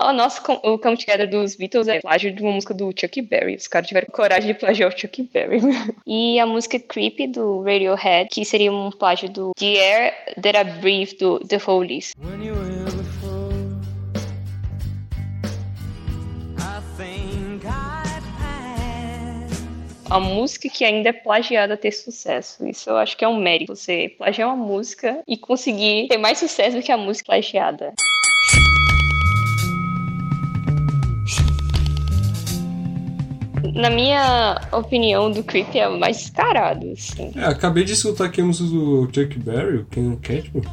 Oh, 0.00 0.12
nossa, 0.12 0.40
o 0.62 0.78
Come 0.78 0.96
Together 0.96 1.28
dos 1.28 1.56
Beatles 1.56 1.88
é 1.88 2.00
plágio 2.00 2.32
de 2.32 2.42
uma 2.42 2.52
música 2.52 2.74
do 2.74 2.92
Chuck 2.94 3.20
Berry. 3.22 3.56
Os 3.56 3.66
caras 3.66 3.88
tiveram 3.88 4.06
coragem 4.12 4.52
de 4.52 4.58
plagiar 4.58 4.92
o 4.92 4.98
Chuck 4.98 5.22
Berry. 5.32 5.60
e 6.06 6.38
a 6.38 6.46
música 6.46 6.78
Creepy 6.78 7.26
do 7.28 7.62
Radiohead, 7.62 8.28
que 8.30 8.44
seria 8.44 8.70
um 8.70 8.90
plágio 8.90 9.28
do 9.28 9.52
The 9.58 9.76
Air 9.76 10.14
That 10.42 10.56
I 10.58 10.64
Breathe 10.80 11.16
do 11.18 11.40
The 11.40 11.56
Hollies. 11.56 12.12
when 12.20 13.17
A 20.10 20.18
música 20.18 20.70
que 20.70 20.84
ainda 20.84 21.10
é 21.10 21.12
plagiada 21.12 21.76
ter 21.76 21.92
sucesso. 21.92 22.66
Isso 22.66 22.88
eu 22.88 22.96
acho 22.96 23.14
que 23.14 23.24
é 23.24 23.28
um 23.28 23.38
mérito. 23.38 23.76
Você 23.76 24.14
plagiar 24.16 24.48
uma 24.48 24.56
música 24.56 25.22
e 25.28 25.36
conseguir 25.36 26.08
ter 26.08 26.16
mais 26.16 26.38
sucesso 26.38 26.78
do 26.78 26.82
que 26.82 26.90
a 26.90 26.96
música 26.96 27.26
plagiada. 27.26 27.92
Na 33.74 33.90
minha 33.90 34.58
opinião, 34.72 35.30
do 35.30 35.44
Creepy 35.44 35.78
é 35.78 35.88
o 35.88 35.98
mais 35.98 36.16
descarado, 36.16 36.90
assim. 36.90 37.30
É, 37.36 37.44
acabei 37.44 37.84
de 37.84 37.92
escutar 37.92 38.24
aqui 38.24 38.40
a 38.40 38.44
música 38.44 38.70
do 38.70 39.08
Chuck 39.12 39.38
Berry, 39.38 39.78
o 39.78 39.84
Ken 39.84 40.16
Catman. 40.16 40.64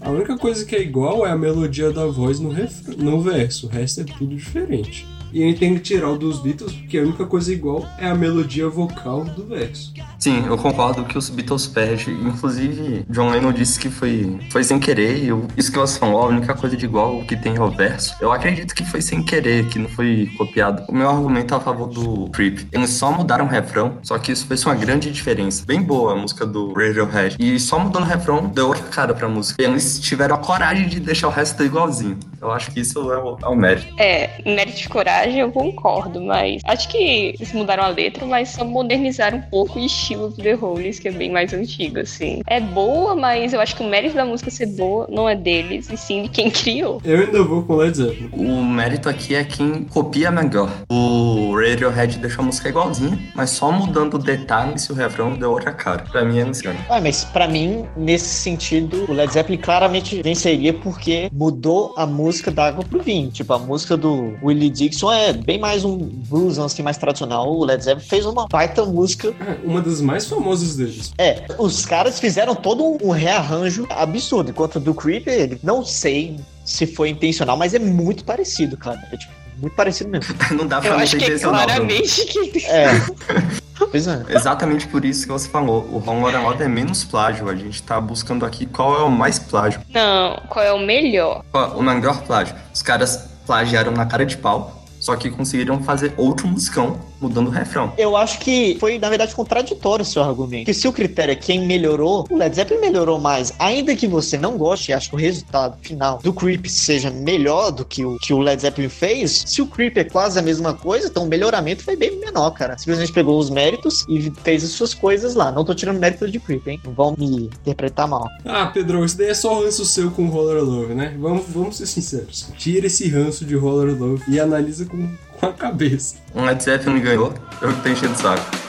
A 0.00 0.10
única 0.10 0.36
coisa 0.36 0.66
que 0.66 0.74
é 0.74 0.82
igual 0.82 1.24
é 1.24 1.30
a 1.30 1.36
melodia 1.36 1.92
da 1.92 2.06
voz 2.06 2.40
no, 2.40 2.52
no 2.98 3.20
verso, 3.20 3.66
o 3.66 3.70
resto 3.70 4.00
é 4.00 4.04
tudo 4.04 4.34
diferente. 4.34 5.06
E 5.34 5.42
a 5.42 5.46
gente 5.48 5.58
tem 5.58 5.74
que 5.74 5.80
tirar 5.80 6.10
o 6.10 6.16
dos 6.16 6.38
Beatles, 6.38 6.72
porque 6.72 6.96
a 6.96 7.02
única 7.02 7.26
coisa 7.26 7.52
igual 7.52 7.84
é 7.98 8.06
a 8.06 8.14
melodia 8.14 8.68
vocal 8.68 9.24
do 9.24 9.44
verso. 9.46 9.92
Sim, 10.18 10.44
eu 10.46 10.56
concordo 10.56 11.04
que 11.04 11.18
os 11.18 11.28
Beatles 11.28 11.66
perdem. 11.66 12.14
Inclusive, 12.24 13.04
John 13.10 13.30
Lennon 13.30 13.52
disse 13.52 13.78
que 13.80 13.90
foi, 13.90 14.38
foi 14.50 14.62
sem 14.62 14.78
querer. 14.78 15.24
E 15.24 15.28
eu- 15.28 15.46
isso 15.56 15.72
que 15.72 15.78
você 15.78 15.98
falou, 15.98 16.22
a 16.22 16.26
única 16.28 16.54
coisa 16.54 16.76
de 16.76 16.84
igual 16.84 17.20
que 17.24 17.36
tem 17.36 17.56
é 17.56 17.60
o 17.60 17.68
verso. 17.68 18.14
Eu 18.20 18.30
acredito 18.32 18.74
que 18.74 18.84
foi 18.84 19.02
sem 19.02 19.24
querer, 19.24 19.66
que 19.68 19.78
não 19.78 19.88
foi 19.88 20.30
copiado. 20.38 20.84
O 20.88 20.94
meu 20.94 21.10
argumento 21.10 21.52
é 21.52 21.56
a 21.56 21.60
favor 21.60 21.88
do 21.88 22.30
Creep. 22.30 22.60
Eles 22.72 22.90
só 22.90 23.10
mudaram 23.10 23.44
o 23.44 23.48
refrão, 23.48 23.98
só 24.04 24.16
que 24.18 24.30
isso 24.30 24.46
fez 24.46 24.64
uma 24.64 24.76
grande 24.76 25.10
diferença. 25.10 25.64
Bem 25.66 25.82
boa 25.82 26.12
a 26.12 26.16
música 26.16 26.46
do 26.46 26.72
Radiohead. 26.72 27.36
E 27.40 27.58
só 27.58 27.80
mudando 27.80 28.04
o 28.04 28.06
refrão 28.06 28.46
deu 28.46 28.68
outra 28.68 28.84
cara 28.84 29.12
pra 29.12 29.28
música. 29.28 29.60
Eles 29.60 29.98
tiveram 29.98 30.36
a 30.36 30.38
coragem 30.38 30.88
de 30.88 31.00
deixar 31.00 31.26
o 31.26 31.30
resto 31.30 31.64
igualzinho. 31.64 32.18
Eu 32.40 32.52
acho 32.52 32.70
que 32.70 32.80
isso 32.80 33.10
é 33.12 33.18
o, 33.18 33.36
é 33.42 33.48
o 33.48 33.56
mérito. 33.56 33.86
É, 33.98 34.30
mérito 34.46 34.78
de 34.78 34.88
coragem 34.88 35.23
eu 35.32 35.50
concordo, 35.50 36.20
mas 36.22 36.62
acho 36.64 36.88
que 36.88 37.34
eles 37.34 37.52
mudaram 37.52 37.84
a 37.84 37.88
letra, 37.88 38.26
mas 38.26 38.50
só 38.50 38.64
modernizaram 38.64 39.38
um 39.38 39.42
pouco 39.42 39.78
o 39.78 39.84
estilo 39.84 40.30
do 40.30 40.42
The 40.42 40.52
Hollies, 40.52 40.98
que 40.98 41.08
é 41.08 41.12
bem 41.12 41.30
mais 41.30 41.52
antigo, 41.52 42.00
assim. 42.00 42.40
É 42.46 42.60
boa, 42.60 43.14
mas 43.14 43.52
eu 43.52 43.60
acho 43.60 43.76
que 43.76 43.82
o 43.82 43.88
mérito 43.88 44.14
da 44.14 44.24
música 44.24 44.50
ser 44.50 44.66
boa 44.66 45.06
não 45.10 45.28
é 45.28 45.34
deles, 45.34 45.90
e 45.90 45.96
sim 45.96 46.22
de 46.22 46.28
quem 46.28 46.50
criou. 46.50 47.00
Eu 47.04 47.20
ainda 47.20 47.42
vou 47.42 47.62
com 47.62 47.76
Led 47.76 47.96
Zeppelin. 47.96 48.30
O 48.32 48.64
mérito 48.64 49.08
aqui 49.08 49.34
é 49.34 49.44
quem 49.44 49.84
copia 49.84 50.30
melhor. 50.30 50.70
O 50.90 51.54
Radiohead 51.54 52.18
deixou 52.18 52.42
a 52.42 52.46
música 52.46 52.68
igualzinha, 52.68 53.18
mas 53.34 53.50
só 53.50 53.70
mudando 53.70 54.18
detalhes 54.18 54.84
e 54.84 54.92
o 54.92 54.94
refrão 54.94 55.36
deu 55.36 55.50
outra 55.50 55.72
cara. 55.72 56.04
Pra 56.10 56.24
mim 56.24 56.38
é 56.38 56.44
Luciano. 56.44 56.78
Ah, 56.88 57.00
mas 57.00 57.24
pra 57.24 57.46
mim, 57.48 57.84
nesse 57.96 58.26
sentido, 58.26 59.06
o 59.08 59.12
Led 59.12 59.32
Zeppelin 59.32 59.58
claramente 59.58 60.22
venceria 60.22 60.72
porque 60.72 61.28
mudou 61.32 61.94
a 61.96 62.06
música 62.06 62.50
da 62.50 62.66
água 62.66 62.84
pro 62.84 63.02
vinho. 63.02 63.30
Tipo, 63.30 63.52
a 63.52 63.58
música 63.58 63.96
do 63.96 64.34
Willie 64.42 64.70
Dixon 64.70 65.12
é 65.14 65.32
bem 65.32 65.58
mais 65.58 65.84
um 65.84 65.96
blues 65.98 66.58
assim, 66.58 66.82
mais 66.82 66.96
tradicional. 66.96 67.50
O 67.50 67.64
Led 67.64 67.82
Zeppelin 67.82 68.06
fez 68.08 68.26
uma 68.26 68.46
baita 68.46 68.84
música. 68.84 69.28
É, 69.40 69.56
uma 69.66 69.80
das 69.80 70.00
mais 70.00 70.26
famosas 70.26 70.76
deles. 70.76 71.12
É, 71.18 71.46
os 71.58 71.84
caras 71.86 72.18
fizeram 72.20 72.54
todo 72.54 72.98
um, 73.02 73.10
rearranjo 73.10 73.86
absurdo. 73.90 74.50
Enquanto 74.50 74.76
o 74.76 74.80
do 74.80 74.94
Creep, 74.94 75.26
ele 75.28 75.58
não 75.62 75.84
sei 75.84 76.38
se 76.64 76.86
foi 76.86 77.10
intencional, 77.10 77.56
mas 77.56 77.74
é 77.74 77.78
muito 77.78 78.24
parecido, 78.24 78.76
cara. 78.76 79.00
É 79.12 79.16
tipo, 79.16 79.32
muito 79.58 79.74
parecido 79.76 80.10
mesmo. 80.10 80.34
Não 80.52 80.66
dá 80.66 80.80
pra 80.80 80.90
Eu 80.90 80.94
não 80.94 81.00
acho 81.02 81.12
ser 81.12 81.18
que 81.18 81.24
é 81.24 81.26
intencional. 81.28 81.60
não. 81.60 81.66
claramente 81.66 82.24
que. 82.26 82.66
É. 82.66 82.88
Pois 83.90 84.06
é. 84.06 84.22
Exatamente 84.28 84.86
por 84.86 85.04
isso 85.04 85.26
que 85.26 85.32
você 85.32 85.48
falou. 85.48 85.82
O 85.90 86.02
Alone 86.08 86.36
Love 86.36 86.62
é 86.62 86.68
menos 86.68 87.02
plágio. 87.02 87.48
A 87.48 87.56
gente 87.56 87.82
tá 87.82 88.00
buscando 88.00 88.46
aqui 88.46 88.66
qual 88.66 88.94
é 89.00 89.02
o 89.02 89.10
mais 89.10 89.38
plágio. 89.40 89.80
Não, 89.92 90.40
qual 90.48 90.64
é 90.64 90.72
o 90.72 90.78
melhor? 90.78 91.42
Qual- 91.50 91.76
O 91.76 91.82
melhor 91.82 92.22
plágio. 92.22 92.54
Os 92.72 92.82
caras 92.82 93.28
plagiaram 93.44 93.90
na 93.90 94.06
cara 94.06 94.24
de 94.24 94.36
pau, 94.36 94.83
só 95.04 95.14
que 95.16 95.28
conseguiram 95.28 95.82
fazer 95.82 96.14
outro 96.16 96.48
musicão 96.48 96.98
mudando 97.20 97.48
o 97.48 97.50
refrão. 97.50 97.92
Eu 97.98 98.16
acho 98.16 98.38
que 98.38 98.76
foi, 98.80 98.98
na 98.98 99.10
verdade, 99.10 99.34
contraditório 99.34 100.02
o 100.02 100.06
seu 100.06 100.22
argumento. 100.22 100.64
Porque 100.64 100.72
se 100.72 100.88
o 100.88 100.92
critério 100.92 101.32
é 101.32 101.34
quem 101.34 101.66
melhorou, 101.66 102.26
o 102.30 102.36
Led 102.36 102.56
Zeppelin 102.56 102.80
melhorou 102.80 103.18
mais. 103.18 103.52
Ainda 103.58 103.94
que 103.94 104.06
você 104.06 104.38
não 104.38 104.56
goste, 104.56 104.94
acho 104.94 105.10
que 105.10 105.14
o 105.14 105.18
resultado 105.18 105.76
final 105.82 106.20
do 106.22 106.32
Creep 106.32 106.66
seja 106.66 107.10
melhor 107.10 107.70
do 107.70 107.84
que 107.84 108.02
o 108.02 108.16
que 108.18 108.32
o 108.32 108.38
Led 108.38 108.62
Zeppelin 108.62 108.88
fez, 108.88 109.44
se 109.46 109.60
o 109.60 109.66
Creep 109.66 109.98
é 109.98 110.04
quase 110.04 110.38
a 110.38 110.42
mesma 110.42 110.72
coisa, 110.72 111.08
então 111.08 111.24
o 111.24 111.26
melhoramento 111.26 111.84
foi 111.84 111.96
bem 111.96 112.18
menor, 112.18 112.50
cara. 112.52 112.78
Simplesmente 112.78 113.12
pegou 113.12 113.38
os 113.38 113.50
méritos 113.50 114.06
e 114.08 114.32
fez 114.42 114.64
as 114.64 114.70
suas 114.70 114.94
coisas 114.94 115.34
lá. 115.34 115.52
Não 115.52 115.66
tô 115.66 115.74
tirando 115.74 115.98
mérito 115.98 116.30
de 116.30 116.40
Creep, 116.40 116.66
hein? 116.66 116.80
Não 116.82 116.94
vão 116.94 117.14
me 117.18 117.44
interpretar 117.44 118.08
mal. 118.08 118.26
Ah, 118.42 118.66
Pedro, 118.72 119.04
isso 119.04 119.18
daí 119.18 119.28
é 119.28 119.34
só 119.34 119.62
ranço 119.62 119.84
seu 119.84 120.10
com 120.10 120.28
Roller 120.28 120.64
Love, 120.64 120.94
né? 120.94 121.14
Vamos, 121.18 121.44
vamos 121.48 121.76
ser 121.76 121.86
sinceros. 121.86 122.48
Tira 122.56 122.86
esse 122.86 123.06
ranço 123.08 123.44
de 123.44 123.54
Roller 123.54 123.94
Love 123.98 124.24
e 124.28 124.40
analisa 124.40 124.86
com, 124.94 125.16
com 125.40 125.46
a 125.46 125.52
cabeça. 125.52 126.16
Um 126.34 126.44
Led 126.44 126.62
Zeppelin 126.62 127.00
ganhou, 127.00 127.34
eu 127.60 127.74
que 127.74 127.82
tô 127.82 127.88
enchendo 127.88 128.14
o 128.14 128.16
saco. 128.16 128.64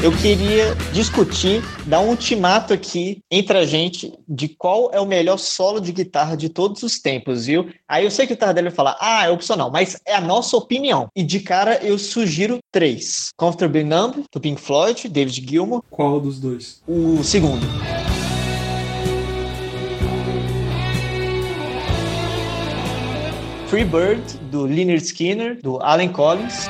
Eu 0.00 0.12
queria 0.16 0.76
discutir, 0.92 1.60
dar 1.84 1.98
um 1.98 2.10
ultimato 2.10 2.72
aqui 2.72 3.20
entre 3.28 3.58
a 3.58 3.66
gente 3.66 4.16
de 4.28 4.48
qual 4.48 4.90
é 4.92 5.00
o 5.00 5.04
melhor 5.04 5.38
solo 5.38 5.80
de 5.80 5.90
guitarra 5.90 6.36
de 6.36 6.48
todos 6.48 6.84
os 6.84 7.00
tempos, 7.00 7.46
viu? 7.46 7.68
Aí 7.86 8.04
eu 8.04 8.10
sei 8.10 8.24
que 8.24 8.32
o 8.32 8.36
Tardelli 8.36 8.68
vai 8.68 8.76
falar, 8.76 8.96
ah, 9.00 9.26
é 9.26 9.30
opcional, 9.30 9.72
mas 9.72 10.00
é 10.06 10.14
a 10.14 10.20
nossa 10.20 10.56
opinião. 10.56 11.08
E 11.16 11.24
de 11.24 11.40
cara 11.40 11.84
eu 11.84 11.98
sugiro 11.98 12.58
três: 12.70 13.30
Comfortably 13.36 13.82
Numb, 13.82 14.24
do 14.32 14.40
Pink 14.40 14.60
Floyd, 14.60 15.08
David 15.08 15.44
Gilmour, 15.44 15.82
Qual 15.90 16.20
dos 16.20 16.38
dois? 16.38 16.80
o 16.86 17.24
segundo. 17.24 17.66
Free 23.68 23.84
Bird, 23.84 24.24
do 24.50 24.66
Leonard 24.66 25.04
Skinner, 25.04 25.52
do 25.52 25.78
Allen 25.82 26.10
Collins. 26.10 26.68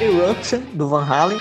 Eruption, 0.00 0.66
do 0.76 0.88
Van 0.88 1.06
Halen. 1.06 1.38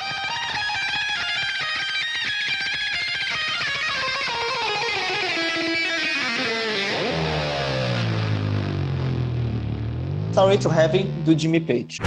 Starway 10.33 10.61
to 10.61 10.69
Heaven, 10.69 11.11
do 11.25 11.33
Jimmy 11.33 11.59
Page. 11.59 11.99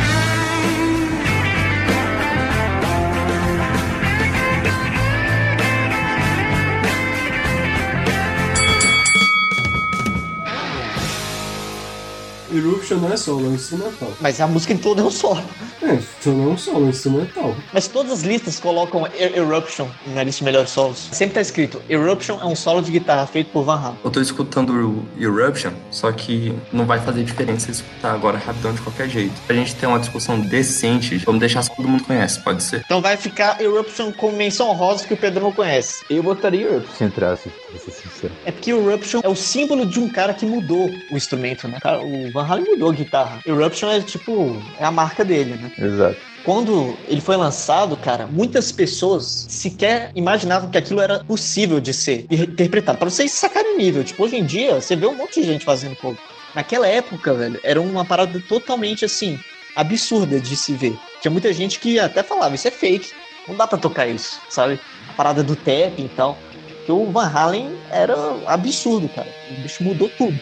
Eruption 12.52 12.98
não 12.98 13.12
é 13.12 13.16
solo, 13.16 13.46
é 13.46 13.48
um 13.48 13.54
instrumental. 13.54 14.12
Mas 14.20 14.40
a 14.40 14.46
música 14.46 14.72
em 14.72 14.78
toda 14.78 15.02
é 15.02 15.04
um 15.04 15.11
solo. 15.11 15.42
É, 15.80 15.94
então 16.20 16.32
não 16.34 16.50
é 16.50 16.52
um 16.54 16.58
solo, 16.58 16.78
é 16.78 16.80
um 16.86 16.88
instrumental. 16.90 17.54
Mas 17.72 17.86
todas 17.86 18.12
as 18.12 18.22
listas 18.22 18.58
colocam 18.58 19.06
Er- 19.18 19.36
Eruption 19.36 19.86
na 20.08 20.22
lista 20.24 20.40
de 20.40 20.44
melhores 20.44 20.70
solos. 20.70 21.08
Sempre 21.12 21.34
tá 21.34 21.40
escrito, 21.40 21.80
Eruption 21.88 22.38
é 22.40 22.44
um 22.44 22.56
solo 22.56 22.82
de 22.82 22.90
guitarra 22.90 23.26
feito 23.26 23.50
por 23.50 23.62
Van 23.64 23.76
Halen. 23.80 23.98
Eu 24.04 24.10
tô 24.10 24.20
escutando 24.20 24.70
o 24.72 25.06
Eruption, 25.22 25.72
só 25.90 26.10
que 26.10 26.52
não 26.72 26.84
vai 26.84 26.98
fazer 26.98 27.22
diferença 27.22 27.70
escutar 27.70 28.12
agora 28.12 28.38
rapidão 28.38 28.72
de 28.74 28.80
qualquer 28.80 29.08
jeito. 29.08 29.34
Pra 29.46 29.54
gente 29.54 29.74
ter 29.76 29.86
uma 29.86 29.98
discussão 30.00 30.40
decente, 30.40 31.18
vamos 31.18 31.40
deixar 31.40 31.62
só 31.62 31.72
todo 31.74 31.88
mundo 31.88 32.04
conhece, 32.04 32.40
pode 32.40 32.62
ser? 32.62 32.82
Então 32.84 33.00
vai 33.00 33.16
ficar 33.16 33.60
Eruption 33.60 34.10
com 34.12 34.32
menção 34.32 34.72
rosa 34.72 35.06
que 35.06 35.14
o 35.14 35.16
Pedro 35.16 35.42
não 35.44 35.52
conhece. 35.52 36.04
Eu 36.10 36.22
botaria 36.22 36.66
Europe 36.66 36.88
se 36.96 37.04
entrasse, 37.04 37.48
pra 37.70 37.78
ser 37.78 37.90
sincero. 37.92 38.32
É 38.44 38.50
porque 38.50 38.72
o 38.72 38.90
Eruption 38.90 39.20
é 39.22 39.28
o 39.28 39.36
símbolo 39.36 39.86
de 39.86 40.00
um 40.00 40.08
cara 40.08 40.34
que 40.34 40.44
mudou 40.44 40.90
o 41.10 41.16
instrumento, 41.16 41.68
né? 41.68 41.78
O 42.02 42.32
Van 42.32 42.44
Halen 42.46 42.64
mudou 42.64 42.90
a 42.90 42.92
guitarra. 42.92 43.40
Eruption 43.46 43.90
é 43.90 44.00
tipo, 44.00 44.60
é 44.80 44.84
a 44.84 44.90
marca 44.90 45.24
dele, 45.24 45.54
né? 45.54 45.67
Exato. 45.76 46.16
Quando 46.44 46.96
ele 47.09 47.20
foi 47.20 47.37
lançado, 47.37 47.96
cara, 47.96 48.26
muitas 48.26 48.72
pessoas 48.72 49.46
sequer 49.48 50.11
imaginavam 50.14 50.70
que 50.70 50.78
aquilo 50.78 51.00
era 51.00 51.22
possível 51.24 51.81
de 51.81 51.92
ser 51.92 52.26
interpretado. 52.31 52.96
Pra 52.96 53.11
vocês 53.11 53.33
sacarem 53.33 53.74
o 53.74 53.76
nível. 53.76 54.04
Tipo, 54.04 54.24
hoje 54.24 54.37
em 54.37 54.44
dia, 54.44 54.81
você 54.81 54.96
vê 54.96 55.07
um 55.07 55.14
monte 55.14 55.40
de 55.40 55.46
gente 55.46 55.64
fazendo 55.64 55.96
cover. 55.96 56.18
Naquela 56.54 56.87
época, 56.87 57.35
velho, 57.35 57.61
era 57.62 57.81
uma 57.81 58.04
parada 58.04 58.40
totalmente 58.48 59.04
assim, 59.04 59.38
absurda 59.76 60.40
de 60.40 60.57
se 60.57 60.72
ver. 60.72 60.96
Tinha 61.20 61.31
muita 61.31 61.52
gente 61.52 61.78
que 61.78 61.98
até 61.98 62.22
falava, 62.22 62.54
isso 62.54 62.66
é 62.66 62.70
fake. 62.70 63.11
Não 63.46 63.57
dá 63.57 63.66
pra 63.66 63.78
tocar 63.78 64.07
isso, 64.07 64.40
sabe? 64.48 64.81
A 65.11 65.12
parada 65.12 65.42
do 65.42 65.54
tap 65.57 65.98
e 65.98 66.11
tal. 66.16 66.38
Porque 66.68 66.92
o 66.92 67.11
Van 67.11 67.26
Halen 67.26 67.70
era 67.90 68.14
absurdo, 68.46 69.09
cara. 69.09 69.28
O 69.50 69.61
bicho 69.62 69.83
mudou 69.83 70.09
tudo. 70.16 70.38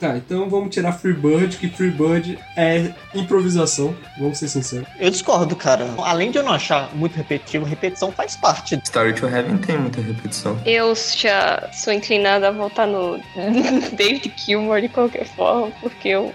Tá, 0.00 0.16
então 0.16 0.48
vamos 0.48 0.74
tirar 0.74 0.92
Freebird, 0.92 1.58
que 1.58 1.68
Freebird 1.68 2.38
é 2.56 2.90
improvisação, 3.14 3.94
vamos 4.18 4.38
ser 4.38 4.48
sinceros. 4.48 4.88
Eu 4.98 5.10
discordo, 5.10 5.54
cara. 5.54 5.86
Além 5.98 6.30
de 6.30 6.38
eu 6.38 6.42
não 6.42 6.52
achar 6.52 6.88
muito 6.96 7.14
repetitivo, 7.14 7.66
repetição 7.66 8.10
faz 8.10 8.34
parte. 8.34 8.80
Story 8.82 9.12
to 9.12 9.26
Heaven 9.26 9.58
tem 9.58 9.76
muita 9.76 10.00
repetição. 10.00 10.58
Eu 10.64 10.94
já 10.94 11.68
sou 11.74 11.92
inclinada 11.92 12.48
a 12.48 12.50
votar 12.50 12.86
no 12.86 13.20
David 13.92 14.32
Gilmour 14.38 14.80
de 14.80 14.88
qualquer 14.88 15.26
forma, 15.26 15.70
porque 15.82 16.08
eu 16.08 16.32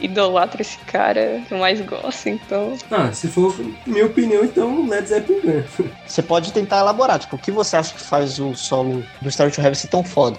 idolatro 0.00 0.60
esse 0.60 0.78
cara 0.78 1.42
que 1.46 1.54
eu 1.54 1.58
mais 1.58 1.80
gosto, 1.82 2.28
então. 2.28 2.76
Ah, 2.90 3.12
se 3.12 3.28
for 3.28 3.54
minha 3.86 4.06
opinião, 4.06 4.44
então 4.44 4.88
Led 4.88 5.08
Zeppelin 5.08 5.40
ganha. 5.40 5.64
Você 6.06 6.22
pode 6.22 6.52
tentar 6.52 6.80
elaborar, 6.80 7.20
tipo, 7.20 7.36
o 7.36 7.38
que 7.38 7.52
você 7.52 7.76
acha 7.76 7.94
que 7.94 8.00
faz 8.00 8.40
o 8.40 8.54
solo 8.54 9.04
do 9.20 9.28
Starry 9.28 9.52
to 9.52 9.60
Heaven 9.60 9.74
ser 9.74 9.88
tão 9.88 10.02
foda? 10.02 10.38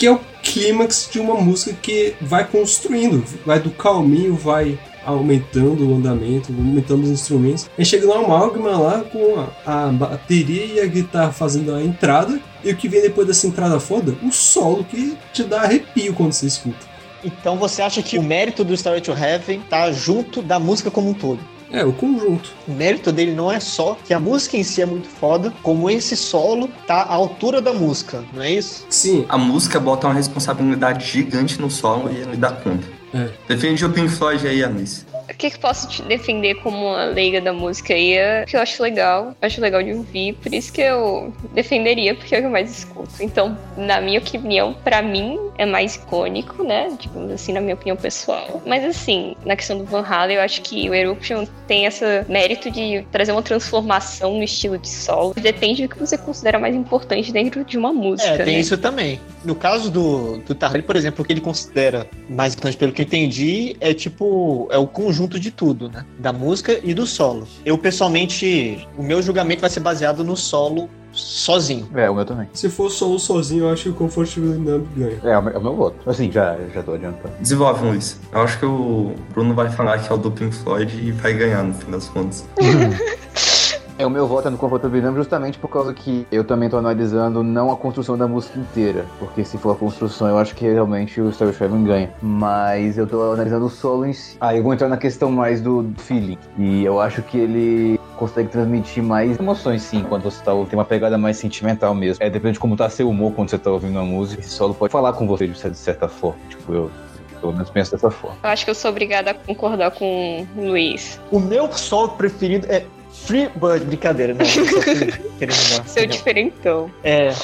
Que 0.00 0.06
é 0.06 0.12
o 0.12 0.18
clímax 0.42 1.10
de 1.12 1.20
uma 1.20 1.34
música 1.34 1.74
que 1.74 2.14
vai 2.22 2.46
construindo, 2.48 3.22
vai 3.44 3.60
do 3.60 3.70
calminho, 3.70 4.34
vai 4.34 4.78
aumentando 5.04 5.86
o 5.86 5.94
andamento, 5.94 6.50
aumentando 6.50 7.02
os 7.02 7.10
instrumentos. 7.10 7.68
E 7.76 7.84
chega 7.84 8.06
no 8.06 8.14
amálgama 8.14 8.78
lá 8.78 9.02
com 9.02 9.46
a, 9.66 9.88
a 9.88 9.88
bateria 9.88 10.64
e 10.64 10.80
a 10.80 10.86
guitarra 10.86 11.32
fazendo 11.32 11.74
a 11.74 11.82
entrada. 11.82 12.40
E 12.64 12.72
o 12.72 12.76
que 12.76 12.88
vem 12.88 13.02
depois 13.02 13.26
dessa 13.26 13.46
entrada 13.46 13.78
foda? 13.78 14.16
O 14.22 14.32
solo 14.32 14.84
que 14.84 15.18
te 15.34 15.42
dá 15.42 15.64
arrepio 15.64 16.14
quando 16.14 16.32
você 16.32 16.46
escuta. 16.46 16.88
Então 17.22 17.58
você 17.58 17.82
acha 17.82 18.02
que 18.02 18.18
o 18.18 18.22
mérito 18.22 18.64
do 18.64 18.72
Starry 18.72 19.02
to 19.02 19.12
Heaven 19.12 19.60
tá 19.68 19.92
junto 19.92 20.40
da 20.40 20.58
música 20.58 20.90
como 20.90 21.10
um 21.10 21.14
todo? 21.14 21.40
É, 21.72 21.84
o 21.84 21.92
conjunto. 21.92 22.52
O 22.66 22.72
mérito 22.72 23.12
dele 23.12 23.32
não 23.32 23.50
é 23.50 23.60
só 23.60 23.96
que 24.04 24.12
a 24.12 24.18
música 24.20 24.56
em 24.56 24.62
si 24.62 24.82
é 24.82 24.86
muito 24.86 25.08
foda, 25.08 25.52
como 25.62 25.88
esse 25.88 26.16
solo 26.16 26.68
tá 26.86 27.02
à 27.02 27.14
altura 27.14 27.60
da 27.60 27.72
música, 27.72 28.24
não 28.32 28.42
é 28.42 28.52
isso? 28.52 28.84
Sim. 28.88 29.24
A 29.28 29.38
música 29.38 29.78
bota 29.78 30.06
uma 30.06 30.14
responsabilidade 30.14 31.06
gigante 31.06 31.60
no 31.60 31.70
solo 31.70 32.10
e 32.10 32.16
ele 32.16 32.36
dá 32.36 32.50
conta. 32.50 32.86
É. 33.14 33.28
Defende 33.48 33.84
o 33.84 33.90
Pink 33.90 34.08
Floyd 34.08 34.46
aí, 34.46 34.62
Alice. 34.62 35.04
O 35.30 35.36
que, 35.36 35.50
que 35.50 35.58
posso 35.58 35.88
te 35.88 36.02
defender 36.02 36.56
como 36.56 36.88
uma 36.88 37.04
leiga 37.04 37.40
da 37.40 37.52
música 37.52 37.94
aí? 37.94 38.14
É 38.14 38.44
que 38.46 38.56
eu 38.56 38.60
acho 38.60 38.82
legal, 38.82 39.34
acho 39.40 39.60
legal 39.60 39.82
de 39.82 39.92
ouvir, 39.92 40.34
por 40.34 40.52
isso 40.52 40.72
que 40.72 40.80
eu 40.80 41.32
defenderia, 41.54 42.14
porque 42.14 42.34
é 42.34 42.38
o 42.38 42.40
que 42.40 42.46
eu 42.46 42.50
mais 42.50 42.70
escuto. 42.70 43.10
Então, 43.20 43.56
na 43.76 44.00
minha 44.00 44.18
opinião, 44.18 44.74
pra 44.84 45.02
mim 45.02 45.38
é 45.56 45.66
mais 45.66 45.96
icônico, 45.96 46.64
né? 46.64 46.90
Digamos 46.98 47.30
assim, 47.30 47.52
na 47.52 47.60
minha 47.60 47.74
opinião 47.74 47.96
pessoal. 47.96 48.62
Mas 48.66 48.84
assim, 48.84 49.36
na 49.44 49.54
questão 49.56 49.78
do 49.78 49.84
Van 49.84 50.02
Halen, 50.02 50.36
eu 50.36 50.42
acho 50.42 50.62
que 50.62 50.88
o 50.88 50.94
Eruption 50.94 51.46
tem 51.66 51.84
esse 51.84 52.04
mérito 52.28 52.70
de 52.70 53.04
trazer 53.12 53.32
uma 53.32 53.42
transformação 53.42 54.34
no 54.34 54.42
estilo 54.42 54.78
de 54.78 54.88
solo. 54.88 55.34
Depende 55.34 55.86
do 55.86 55.88
que 55.88 55.98
você 55.98 56.16
considera 56.16 56.58
mais 56.58 56.74
importante 56.74 57.32
dentro 57.32 57.64
de 57.64 57.78
uma 57.78 57.92
música. 57.92 58.30
É, 58.30 58.44
tem 58.44 58.54
né? 58.54 58.60
isso 58.60 58.76
também. 58.78 59.20
No 59.44 59.54
caso 59.54 59.90
do, 59.90 60.38
do 60.38 60.54
Tardelli, 60.54 60.82
por 60.82 60.96
exemplo, 60.96 61.22
o 61.22 61.26
que 61.26 61.32
ele 61.32 61.40
considera 61.40 62.06
mais 62.28 62.54
importante, 62.54 62.76
pelo 62.76 62.92
que 62.92 63.02
eu 63.02 63.06
entendi, 63.06 63.76
é 63.80 63.92
tipo, 63.92 64.68
é 64.70 64.78
o 64.78 64.86
conjunto 64.86 65.19
de 65.28 65.50
tudo, 65.50 65.88
né? 65.88 66.04
Da 66.18 66.32
música 66.32 66.78
e 66.82 66.94
do 66.94 67.06
solo. 67.06 67.46
Eu, 67.64 67.76
pessoalmente, 67.76 68.86
o 68.96 69.02
meu 69.02 69.22
julgamento 69.22 69.60
vai 69.60 69.70
ser 69.70 69.80
baseado 69.80 70.24
no 70.24 70.36
solo 70.36 70.88
sozinho. 71.12 71.88
É, 71.94 72.08
o 72.08 72.14
meu 72.14 72.24
também. 72.24 72.48
Se 72.52 72.68
for 72.68 72.86
um 72.86 73.18
sozinho, 73.18 73.64
eu 73.64 73.70
acho 73.70 73.84
que 73.84 73.88
o 73.90 73.94
Comfortable 73.94 74.50
Numb 74.50 74.86
ganha. 74.96 75.20
É, 75.24 75.30
é 75.32 75.38
o 75.38 75.42
meu, 75.42 75.54
é 75.54 75.58
o 75.58 75.62
meu 75.62 75.74
voto. 75.74 76.08
Assim, 76.08 76.30
já, 76.30 76.56
já 76.72 76.82
tô 76.82 76.94
adiantando. 76.94 77.34
Desenvolve, 77.40 77.84
Luiz. 77.84 78.18
Eu 78.32 78.40
acho 78.42 78.58
que 78.58 78.66
o 78.66 79.14
Bruno 79.32 79.54
vai 79.54 79.70
falar 79.70 79.98
que 79.98 80.10
é 80.10 80.14
o 80.14 80.18
do 80.18 80.30
Pink 80.30 80.54
Floyd 80.54 80.96
e 80.96 81.12
vai 81.12 81.34
ganhar 81.34 81.62
no 81.62 81.74
fim 81.74 81.90
das 81.90 82.08
contas. 82.08 82.44
É, 84.00 84.06
o 84.06 84.08
meu 84.08 84.26
voto 84.26 84.48
é 84.48 84.50
no 84.50 84.56
Comfortable 84.56 85.02
Numb 85.02 85.16
justamente 85.16 85.58
por 85.58 85.68
causa 85.68 85.92
que 85.92 86.26
eu 86.32 86.42
também 86.42 86.70
tô 86.70 86.78
analisando 86.78 87.42
não 87.42 87.70
a 87.70 87.76
construção 87.76 88.16
da 88.16 88.26
música 88.26 88.58
inteira. 88.58 89.04
Porque 89.18 89.44
se 89.44 89.58
for 89.58 89.72
a 89.72 89.74
construção, 89.74 90.26
eu 90.26 90.38
acho 90.38 90.54
que 90.54 90.66
realmente 90.66 91.20
o 91.20 91.30
Star 91.30 91.52
Seven 91.52 91.84
ganha. 91.84 92.10
Mas 92.22 92.96
eu 92.96 93.06
tô 93.06 93.30
analisando 93.30 93.66
o 93.66 93.68
solo 93.68 94.06
em 94.06 94.14
si. 94.14 94.38
Aí 94.40 94.56
eu 94.56 94.62
vou 94.62 94.72
entrar 94.72 94.88
na 94.88 94.96
questão 94.96 95.30
mais 95.30 95.60
do, 95.60 95.92
feeling. 95.98 96.38
E 96.56 96.82
eu 96.82 96.98
acho 96.98 97.20
que 97.20 97.36
ele 97.36 98.00
consegue 98.16 98.48
transmitir 98.48 99.02
mais 99.02 99.38
emoções, 99.38 99.82
sim, 99.82 100.02
quando 100.02 100.22
você 100.22 100.42
tá 100.42 100.52
tem 100.64 100.78
uma 100.78 100.84
pegada 100.86 101.18
mais 101.18 101.36
sentimental 101.36 101.94
mesmo. 101.94 102.24
É, 102.24 102.30
depende 102.30 102.54
de 102.54 102.58
como 102.58 102.78
tá 102.78 102.88
seu 102.88 103.06
humor 103.06 103.34
quando 103.34 103.50
você 103.50 103.58
tá 103.58 103.70
ouvindo 103.70 103.98
a 103.98 104.02
música. 104.02 104.40
Esse 104.40 104.48
solo 104.48 104.72
pode 104.72 104.90
falar 104.90 105.12
com 105.12 105.26
você 105.26 105.46
de 105.46 105.76
certa 105.76 106.08
forma. 106.08 106.38
Tipo, 106.48 106.72
eu 106.72 106.90
pelo 107.38 107.52
menos 107.52 107.68
penso 107.68 107.92
dessa 107.92 108.10
forma. 108.10 108.38
Eu 108.42 108.48
acho 108.48 108.64
que 108.64 108.70
eu 108.70 108.74
sou 108.74 108.90
obrigada 108.90 109.32
a 109.32 109.34
concordar 109.34 109.90
com 109.90 110.46
o 110.56 110.68
Luiz. 110.68 111.20
O 111.30 111.38
meu 111.38 111.70
solo 111.72 112.10
preferido 112.10 112.66
é 112.70 112.84
Free 113.24 113.48
Bird, 113.54 113.84
brincadeira, 113.84 114.34
né? 114.34 114.44
Dar, 115.40 115.86
Seu 115.86 116.06
diferentão. 116.06 116.90
É, 117.04 117.34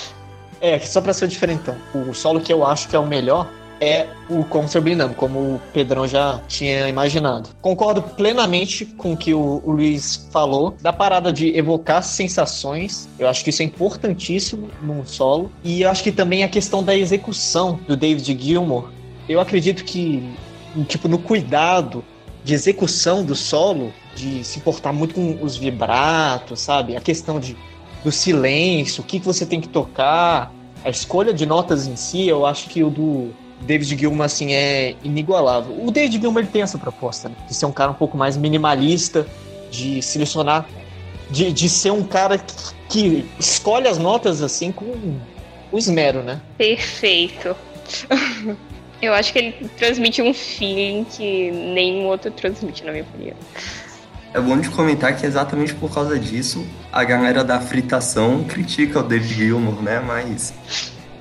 é, 0.60 0.78
só 0.80 1.00
pra 1.00 1.12
ser 1.12 1.28
diferentão. 1.28 1.76
O 1.94 2.12
solo 2.14 2.40
que 2.40 2.52
eu 2.52 2.64
acho 2.64 2.88
que 2.88 2.96
é 2.96 2.98
o 2.98 3.06
melhor 3.06 3.48
é 3.80 4.06
o 4.28 4.44
Numb, 4.44 5.14
como 5.14 5.38
o 5.38 5.60
Pedrão 5.72 6.06
já 6.06 6.40
tinha 6.48 6.88
imaginado. 6.88 7.50
Concordo 7.60 8.02
plenamente 8.02 8.84
com 8.84 9.12
o 9.12 9.16
que 9.16 9.34
o, 9.34 9.62
o 9.64 9.70
Luiz 9.72 10.28
falou, 10.30 10.74
da 10.80 10.92
parada 10.92 11.32
de 11.32 11.56
evocar 11.56 12.02
sensações. 12.02 13.08
Eu 13.18 13.28
acho 13.28 13.44
que 13.44 13.50
isso 13.50 13.62
é 13.62 13.64
importantíssimo 13.64 14.70
num 14.82 15.04
solo. 15.04 15.52
E 15.62 15.82
eu 15.82 15.90
acho 15.90 16.02
que 16.02 16.12
também 16.12 16.42
a 16.42 16.48
questão 16.48 16.82
da 16.82 16.96
execução 16.96 17.78
do 17.86 17.96
David 17.96 18.36
Gilmour. 18.40 18.90
Eu 19.28 19.40
acredito 19.40 19.84
que, 19.84 20.22
tipo, 20.88 21.08
no 21.08 21.18
cuidado 21.18 22.04
de 22.44 22.54
execução 22.54 23.24
do 23.24 23.34
solo, 23.34 23.92
de 24.16 24.42
se 24.42 24.58
importar 24.58 24.92
muito 24.92 25.14
com 25.14 25.38
os 25.42 25.56
vibratos, 25.56 26.60
sabe? 26.60 26.96
A 26.96 27.00
questão 27.00 27.38
de 27.38 27.56
do 28.02 28.10
silêncio, 28.10 29.02
o 29.02 29.06
que, 29.06 29.18
que 29.18 29.26
você 29.26 29.44
tem 29.44 29.60
que 29.60 29.68
tocar, 29.68 30.52
a 30.84 30.88
escolha 30.88 31.34
de 31.34 31.44
notas 31.44 31.86
em 31.86 31.96
si, 31.96 32.28
eu 32.28 32.46
acho 32.46 32.68
que 32.68 32.82
o 32.82 32.88
do 32.88 33.30
David 33.62 33.98
Gilmour, 33.98 34.24
assim, 34.24 34.52
é 34.52 34.94
inigualável. 35.02 35.76
O 35.84 35.90
David 35.90 36.20
Gilmour, 36.20 36.42
ele 36.42 36.48
tem 36.48 36.62
essa 36.62 36.78
proposta, 36.78 37.28
né? 37.28 37.34
De 37.48 37.54
ser 37.54 37.66
um 37.66 37.72
cara 37.72 37.90
um 37.90 37.94
pouco 37.94 38.16
mais 38.16 38.36
minimalista, 38.36 39.26
de 39.70 40.00
selecionar, 40.00 40.68
de, 41.30 41.52
de 41.52 41.68
ser 41.68 41.90
um 41.90 42.04
cara 42.04 42.38
que, 42.38 42.54
que 42.88 43.28
escolhe 43.40 43.88
as 43.88 43.98
notas, 43.98 44.42
assim, 44.42 44.70
com 44.70 44.84
o 45.72 45.78
esmero, 45.78 46.22
né? 46.22 46.40
Perfeito. 46.56 47.56
Eu 49.02 49.12
acho 49.12 49.32
que 49.32 49.38
ele 49.38 49.70
transmite 49.76 50.22
um 50.22 50.32
feeling 50.32 51.04
que 51.04 51.50
nenhum 51.50 52.06
outro 52.06 52.30
transmite, 52.30 52.84
na 52.84 52.92
minha 52.92 53.04
opinião. 53.04 53.36
É 54.36 54.40
bom 54.40 54.58
de 54.58 54.68
comentar 54.68 55.16
que 55.16 55.24
exatamente 55.24 55.74
por 55.74 55.90
causa 55.90 56.18
disso, 56.18 56.62
a 56.92 57.02
galera 57.02 57.42
da 57.42 57.58
fritação 57.58 58.44
critica 58.44 59.00
o 59.00 59.02
David 59.02 59.32
Gilmour, 59.34 59.80
né? 59.82 59.98
Mas 60.06 60.52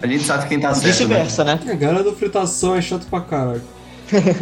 a 0.02 0.06
gente 0.06 0.26
sabe 0.26 0.48
quem 0.50 0.60
tá 0.60 0.74
certo, 0.76 0.86
né? 0.86 0.92
Vice-versa, 0.92 1.44
né? 1.46 1.58
A 1.66 1.74
galera 1.76 2.04
da 2.04 2.12
fritação 2.12 2.76
é 2.76 2.82
chato 2.82 3.06
pra 3.10 3.22
caralho. 3.22 3.62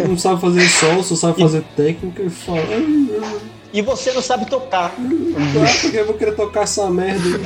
Não 0.10 0.18
sabe 0.18 0.42
fazer 0.42 0.68
sol, 0.68 1.04
só 1.04 1.16
sabe 1.16 1.40
fazer 1.44 1.64
técnica 1.76 2.24
e 2.24 2.30
fala. 2.32 2.58
"Ah, 2.62 3.26
ah, 3.26 3.38
E 3.72 3.82
você 3.84 4.12
não 4.12 4.24
sabe 4.24 4.48
tocar. 4.48 4.92
ah, 4.98 5.78
porque 5.82 5.98
eu 5.98 6.06
vou 6.08 6.16
querer 6.16 6.32
tocar 6.36 6.62
essa 6.64 6.90
merda 6.90 7.22
aí. 7.28 7.42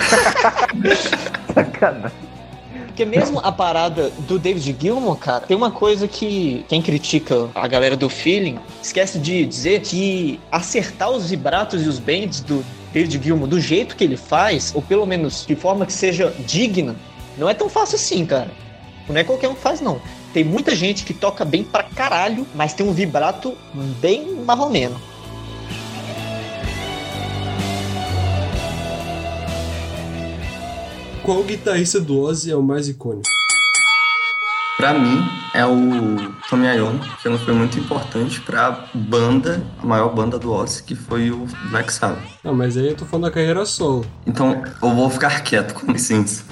Porque 2.98 3.06
mesmo 3.06 3.40
a 3.44 3.52
parada 3.52 4.10
do 4.28 4.40
David 4.40 4.76
Gilmour, 4.82 5.18
cara, 5.18 5.42
tem 5.42 5.56
uma 5.56 5.70
coisa 5.70 6.08
que 6.08 6.66
quem 6.68 6.82
critica 6.82 7.48
a 7.54 7.68
galera 7.68 7.96
do 7.96 8.10
feeling 8.10 8.58
esquece 8.82 9.20
de 9.20 9.46
dizer 9.46 9.82
que 9.82 10.40
acertar 10.52 11.12
os 11.12 11.30
vibratos 11.30 11.86
e 11.86 11.88
os 11.88 12.00
bends 12.00 12.42
do 12.42 12.66
David 12.92 13.24
Gilmour 13.24 13.48
do 13.48 13.62
jeito 13.62 13.96
que 13.96 14.04
ele 14.04 14.18
faz, 14.18 14.74
ou 14.74 14.82
pelo 14.82 15.06
menos 15.06 15.46
de 15.46 15.56
forma 15.56 15.86
que 15.86 15.94
seja 15.94 16.34
digna, 16.40 16.96
não 17.38 17.48
é 17.48 17.54
tão 17.54 17.70
fácil 17.70 17.98
assim, 17.98 18.26
cara. 18.26 18.50
Não 19.08 19.16
é 19.16 19.24
qualquer 19.24 19.48
um 19.48 19.54
que 19.54 19.62
faz, 19.62 19.80
não. 19.80 20.02
Tem 20.34 20.44
muita 20.44 20.76
gente 20.76 21.06
que 21.06 21.14
toca 21.14 21.46
bem 21.46 21.64
pra 21.64 21.84
caralho, 21.84 22.48
mas 22.56 22.74
tem 22.74 22.84
um 22.84 22.94
vibrato 22.94 23.56
bem 24.02 24.38
marromeno. 24.44 25.00
Qual 31.28 31.44
guitarrista 31.44 32.00
do 32.00 32.22
Ozzy 32.22 32.52
é 32.52 32.56
o 32.56 32.64
mais 32.64 32.88
icônico? 32.88 33.28
Pra 34.78 34.94
mim, 34.94 35.20
é 35.54 35.66
o 35.66 36.32
Tommy 36.50 36.68
Iommi, 36.68 37.02
que 37.22 37.28
não 37.28 37.38
foi 37.38 37.54
muito 37.54 37.78
importante 37.78 38.40
pra 38.40 38.88
banda, 38.94 39.62
a 39.78 39.86
maior 39.86 40.16
banda 40.16 40.40
do 40.40 40.54
Ozzy, 40.54 40.84
que 40.84 40.96
foi 40.96 41.30
o 41.30 41.46
Black 41.70 41.92
Sabbath. 41.92 42.24
Não, 42.42 42.54
mas 42.54 42.78
aí 42.78 42.88
eu 42.88 42.96
tô 42.96 43.04
falando 43.04 43.26
da 43.26 43.32
carreira 43.32 43.66
solo. 43.66 44.06
Então, 44.26 44.64
eu 44.82 44.96
vou 44.96 45.10
ficar 45.10 45.44
quieto, 45.44 45.74
com 45.74 45.92
licença. 45.92 46.46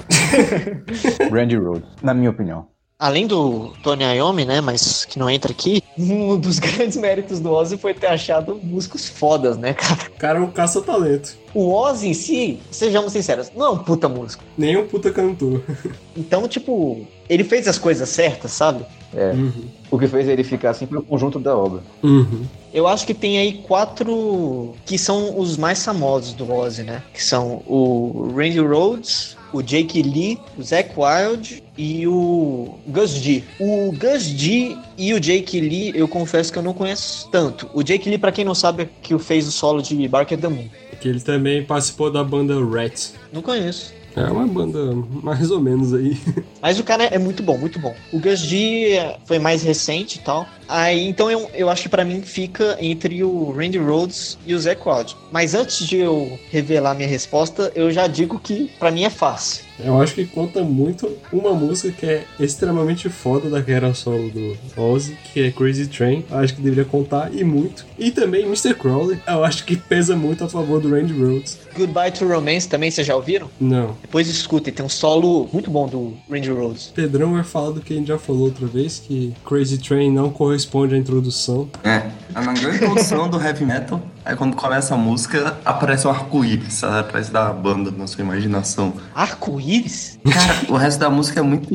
Randy 1.32 1.56
Rhoads, 1.56 1.88
na 2.02 2.12
minha 2.12 2.28
opinião. 2.28 2.68
Além 2.98 3.26
do 3.26 3.74
Tony 3.82 4.04
Iommi, 4.04 4.46
né, 4.46 4.62
mas 4.62 5.04
que 5.04 5.18
não 5.18 5.28
entra 5.28 5.52
aqui, 5.52 5.82
um 5.98 6.38
dos 6.38 6.58
grandes 6.60 6.96
méritos 6.96 7.40
do 7.40 7.52
Ozzy 7.52 7.76
foi 7.76 7.92
ter 7.92 8.06
achado 8.06 8.58
músicos 8.62 9.06
fodas, 9.06 9.58
né, 9.58 9.74
cara? 9.74 10.00
O 10.08 10.18
cara 10.18 10.38
é 10.38 10.42
um 10.42 10.50
caça-talento. 10.50 11.36
O 11.52 11.74
Ozzy 11.74 12.08
em 12.08 12.14
si, 12.14 12.58
sejamos 12.70 13.12
sinceros, 13.12 13.52
não 13.54 13.66
é 13.66 13.70
um 13.70 13.78
puta 13.78 14.08
músico. 14.08 14.42
Nem 14.56 14.78
um 14.78 14.86
puta 14.86 15.10
cantor. 15.10 15.62
Então, 16.18 16.48
tipo, 16.48 17.06
ele 17.28 17.44
fez 17.44 17.68
as 17.68 17.78
coisas 17.78 18.08
certas, 18.08 18.50
sabe? 18.50 18.86
É. 19.14 19.32
Uhum. 19.32 19.66
O 19.90 19.98
que 19.98 20.08
fez 20.08 20.26
ele 20.26 20.42
ficar 20.42 20.70
assim 20.70 20.86
foi 20.86 20.96
o 20.96 21.02
conjunto 21.02 21.38
da 21.38 21.54
obra. 21.54 21.82
Uhum. 22.02 22.46
Eu 22.72 22.86
acho 22.86 23.06
que 23.06 23.12
tem 23.12 23.38
aí 23.38 23.52
quatro 23.58 24.74
que 24.86 24.98
são 24.98 25.38
os 25.38 25.58
mais 25.58 25.84
famosos 25.84 26.32
do 26.32 26.50
Ozzy, 26.50 26.84
né? 26.84 27.02
Que 27.12 27.22
são 27.22 27.62
o 27.66 28.32
Randy 28.34 28.60
Rhoads, 28.60 29.35
o 29.52 29.62
Jake 29.62 30.02
Lee, 30.02 30.38
o 30.56 30.62
Zack 30.62 30.90
Wild 30.96 31.62
e 31.76 32.06
o 32.06 32.78
Gus 32.86 33.10
G. 33.10 33.44
O 33.60 33.92
Gus 33.92 34.22
G 34.24 34.76
e 34.96 35.14
o 35.14 35.20
Jake 35.20 35.60
Lee, 35.60 35.92
eu 35.94 36.08
confesso 36.08 36.52
que 36.52 36.58
eu 36.58 36.62
não 36.62 36.72
conheço 36.72 37.28
tanto. 37.30 37.68
O 37.74 37.82
Jake 37.82 38.08
Lee, 38.08 38.18
pra 38.18 38.32
quem 38.32 38.44
não 38.44 38.54
sabe, 38.54 38.84
é 38.84 38.88
que 39.02 39.18
fez 39.18 39.46
o 39.46 39.52
solo 39.52 39.82
de 39.82 40.08
Bark 40.08 40.32
at 40.32 40.40
the 40.40 40.48
Moon. 40.48 40.68
Que 41.00 41.08
ele 41.08 41.20
também 41.20 41.64
participou 41.64 42.10
da 42.10 42.24
banda 42.24 42.54
Rat. 42.64 43.10
Não 43.32 43.42
conheço. 43.42 43.92
É 44.16 44.30
uma 44.30 44.46
banda 44.46 44.78
mais 45.22 45.50
ou 45.50 45.60
menos 45.60 45.92
aí. 45.92 46.16
Mas 46.62 46.80
o 46.80 46.84
cara 46.84 47.04
é 47.04 47.18
muito 47.18 47.42
bom, 47.42 47.58
muito 47.58 47.78
bom. 47.78 47.94
O 48.12 48.18
Gus 48.18 48.40
G 48.40 48.98
foi 49.26 49.38
mais 49.38 49.62
recente 49.62 50.18
e 50.18 50.22
tal. 50.22 50.46
Aí, 50.66 51.06
então 51.06 51.30
eu, 51.30 51.50
eu 51.54 51.68
acho 51.68 51.82
que 51.82 51.88
pra 51.88 52.04
mim 52.04 52.22
fica 52.22 52.76
entre 52.80 53.22
o 53.22 53.52
Randy 53.52 53.78
Rhoads 53.78 54.38
e 54.46 54.54
o 54.54 54.58
Zac 54.58 54.80
Wild. 54.88 55.14
Mas 55.30 55.54
antes 55.54 55.86
de 55.86 55.98
eu 55.98 56.38
revelar 56.50 56.94
minha 56.94 57.08
resposta, 57.08 57.70
eu 57.74 57.90
já 57.90 58.06
digo 58.06 58.38
que 58.38 58.70
pra 58.78 58.90
mim 58.90 59.04
é 59.04 59.10
fácil. 59.10 59.65
Eu 59.78 60.00
acho 60.00 60.14
que 60.14 60.24
conta 60.24 60.62
muito 60.62 61.10
uma 61.32 61.52
música 61.52 61.92
que 61.92 62.06
é 62.06 62.24
extremamente 62.40 63.08
foda 63.08 63.48
da 63.50 63.60
carreira 63.60 63.92
solo 63.94 64.30
do 64.30 64.56
Ozzy, 64.76 65.16
que 65.32 65.40
é 65.40 65.50
Crazy 65.50 65.86
Train. 65.88 66.24
Eu 66.30 66.38
acho 66.38 66.54
que 66.54 66.62
deveria 66.62 66.84
contar 66.84 67.32
e 67.34 67.44
muito. 67.44 67.84
E 67.98 68.10
também 68.10 68.44
Mr. 68.44 68.74
Crowley, 68.74 69.18
eu 69.26 69.44
acho 69.44 69.64
que 69.64 69.76
pesa 69.76 70.16
muito 70.16 70.44
a 70.44 70.48
favor 70.48 70.80
do 70.80 70.90
Randy 70.90 71.12
Rhoads. 71.12 71.58
Goodbye 71.76 72.10
to 72.10 72.26
Romance 72.26 72.68
também, 72.68 72.90
vocês 72.90 73.06
já 73.06 73.14
ouviram? 73.14 73.50
Não. 73.60 73.96
Depois 74.00 74.28
escutem, 74.28 74.72
tem 74.72 74.84
um 74.84 74.88
solo 74.88 75.48
muito 75.52 75.70
bom 75.70 75.86
do 75.86 76.14
Randy 76.30 76.50
Rhoads. 76.50 76.92
Pedrão 76.94 77.34
vai 77.34 77.44
falar 77.44 77.70
do 77.72 77.80
que 77.80 77.92
a 77.92 77.96
gente 77.96 78.08
já 78.08 78.18
falou 78.18 78.44
outra 78.44 78.66
vez, 78.66 78.98
que 78.98 79.34
Crazy 79.44 79.78
Train 79.78 80.10
não 80.10 80.30
corresponde 80.30 80.94
à 80.94 80.98
introdução. 80.98 81.68
É, 81.84 82.10
na 82.32 82.52
grande 82.52 82.76
introdução 82.76 83.28
do 83.28 83.40
heavy 83.40 83.64
metal, 83.64 84.02
aí 84.26 84.36
quando 84.36 84.56
começa 84.56 84.94
a 84.94 84.98
música, 84.98 85.56
aparece 85.64 86.06
um 86.06 86.10
arco-íris 86.10 86.82
atrás 86.82 87.28
da 87.28 87.52
banda, 87.52 87.92
na 87.92 88.06
sua 88.06 88.22
imaginação. 88.22 88.94
Arco-íris? 89.14 90.18
Cara, 90.30 90.66
o 90.68 90.76
resto 90.76 90.98
da 90.98 91.08
música 91.08 91.40
é 91.40 91.42
muito. 91.42 91.72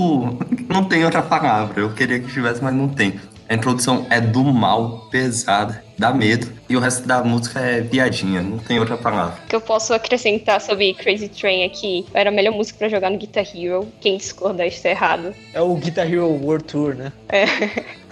Não 0.68 0.84
tem 0.84 1.06
outra 1.06 1.22
palavra. 1.22 1.80
Eu 1.80 1.94
queria 1.94 2.20
que 2.20 2.32
tivesse, 2.32 2.62
mas 2.62 2.74
não 2.74 2.90
tem. 2.90 3.20
A 3.48 3.54
introdução 3.54 4.06
é 4.10 4.22
do 4.22 4.46
mal, 4.46 5.10
pesada, 5.12 5.84
dá 5.98 6.14
medo. 6.14 6.48
E 6.70 6.78
o 6.78 6.80
resto 6.80 7.06
da 7.06 7.22
música 7.22 7.60
é 7.60 7.82
piadinha, 7.82 8.42
não 8.42 8.58
tem 8.58 8.80
outra 8.80 8.96
palavra. 8.96 9.38
O 9.44 9.48
que 9.48 9.56
eu 9.56 9.60
posso 9.60 9.94
acrescentar 9.94 10.62
sobre 10.62 10.94
Crazy 10.94 11.28
Train 11.28 11.66
aqui 11.66 12.06
era 12.14 12.30
a 12.30 12.32
melhor 12.32 12.54
música 12.54 12.80
pra 12.80 12.88
jogar 12.88 13.10
no 13.10 13.18
Guitar 13.18 13.46
Hero. 13.54 13.88
Quem 14.00 14.18
discordar 14.18 14.68
está 14.68 14.90
errado. 14.90 15.34
É 15.54 15.60
o 15.60 15.76
Guitar 15.76 16.08
Hero 16.08 16.28
World 16.28 16.64
Tour, 16.64 16.96
né? 16.96 17.12
É. 17.28 17.44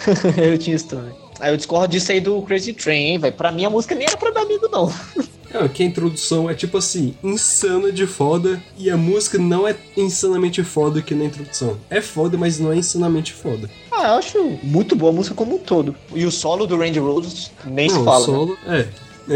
eu 0.52 0.58
tinha 0.58 0.75
isso 0.75 0.89
também. 0.89 1.13
Aí 1.39 1.52
eu 1.54 1.58
discordo 1.58 1.88
disso 1.88 2.12
aí 2.12 2.19
do 2.19 2.41
Crazy 2.41 2.73
Train, 2.73 3.12
hein, 3.12 3.17
velho. 3.19 3.34
Pra 3.34 3.52
mim 3.52 3.65
a 3.65 3.69
música 3.69 3.95
nem 3.95 4.06
era 4.08 4.17
pra 4.17 4.32
dar 4.32 4.45
medo, 4.45 4.67
não. 4.71 4.91
É, 5.52 5.67
que 5.67 5.82
a 5.82 5.86
introdução 5.86 6.47
é 6.47 6.54
tipo 6.54 6.78
assim, 6.78 7.15
insana 7.23 7.91
de 7.91 8.06
foda, 8.06 8.62
e 8.78 8.88
a 8.91 8.95
música 8.95 9.39
não 9.39 9.67
é 9.67 9.75
insanamente 9.97 10.63
foda 10.63 11.02
que 11.02 11.15
na 11.15 11.25
introdução. 11.25 11.75
É 11.89 12.02
foda, 12.02 12.38
mas 12.38 12.60
não 12.60 12.71
é 12.71 12.75
insanamente 12.75 13.34
foda. 13.34 13.67
Ah, 13.91 14.10
eu 14.10 14.13
acho 14.15 14.60
muito 14.62 14.95
boa 14.95 15.12
a 15.12 15.15
música 15.15 15.34
como 15.34 15.56
um 15.56 15.58
todo. 15.58 15.95
E 16.13 16.23
o 16.23 16.30
solo 16.32 16.67
do 16.67 16.78
Randy 16.78 16.99
Rhoads 16.99 17.52
nem 17.65 17.89
se 17.89 17.95
Não, 17.95 18.06
fala. 18.06 18.19
né? 18.19 18.25
solo, 18.25 18.58
é. 18.67 18.88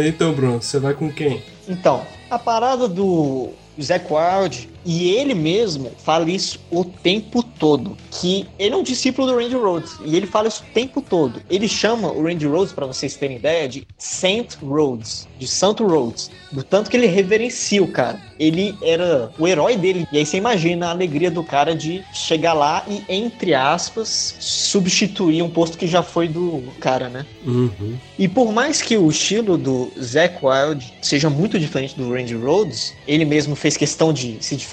Então, 0.08 0.34
Bruno, 0.34 0.62
você 0.62 0.78
vai 0.80 0.94
com 0.94 1.12
quem? 1.12 1.42
Então, 1.68 2.04
a 2.30 2.38
parada 2.38 2.88
do 2.88 3.50
o 3.76 3.82
Zac 3.82 4.06
Wild, 4.12 4.70
e 4.86 5.12
ele 5.12 5.34
mesmo 5.34 5.92
fala 5.98 6.30
isso 6.30 6.60
o 6.70 6.84
tempo 6.84 7.42
todo, 7.42 7.98
que 8.12 8.48
ele 8.60 8.74
é 8.74 8.78
um 8.78 8.84
discípulo 8.84 9.28
do 9.28 9.38
Randy 9.38 9.56
Rhodes, 9.56 9.98
e 10.06 10.16
ele 10.16 10.28
fala 10.28 10.48
isso 10.48 10.64
o 10.64 10.74
tempo 10.74 11.02
todo. 11.02 11.42
Ele 11.50 11.68
chama 11.68 12.12
o 12.12 12.24
Randy 12.24 12.46
Rhodes, 12.46 12.74
para 12.74 12.86
vocês 12.86 13.16
terem 13.16 13.38
ideia, 13.38 13.68
de 13.68 13.88
Saint 13.98 14.56
Rhodes, 14.62 15.28
de 15.40 15.48
Santo 15.48 15.86
Rhodes, 15.86 16.30
do 16.52 16.64
tanto 16.64 16.90
que 16.90 16.98
ele 16.98 17.08
reverencia 17.08 17.82
o 17.82 17.88
cara. 17.88 18.22
Ele 18.40 18.76
era 18.82 19.32
o 19.38 19.48
herói 19.48 19.76
dele, 19.76 20.08
e 20.12 20.18
aí 20.18 20.26
você 20.26 20.38
imagina 20.38 20.88
a 20.88 20.92
alegria 20.92 21.32
do 21.32 21.44
cara 21.44 21.76
de 21.76 22.04
chegar 22.14 22.54
lá 22.54 22.86
e, 22.88 23.04
entre 23.08 23.54
aspas, 23.54 24.36
substituir 24.40 25.42
um 25.42 25.50
posto 25.50 25.78
que 25.78 25.88
já 25.88 26.04
foi 26.04 26.28
do 26.28 26.64
cara, 26.80 27.10
né? 27.10 27.26
Uhum. 27.46 27.98
E 28.18 28.28
por 28.28 28.52
mais 28.52 28.82
que 28.82 28.98
o 28.98 29.10
estilo 29.10 29.58
do 29.58 29.92
Zac 30.02 30.40
Wild 30.44 30.94
seja 31.02 31.30
muito 31.30 31.60
diferente 31.60 31.96
do 31.96 32.12
Randy 32.12 32.36
Rhodes, 32.36 32.94
ele 33.08 33.26
mesmo 33.26 33.56
fez 33.56 33.78
questão 33.78 34.14
de 34.14 34.38
se 34.40 34.56
diferenciar, 34.56 34.73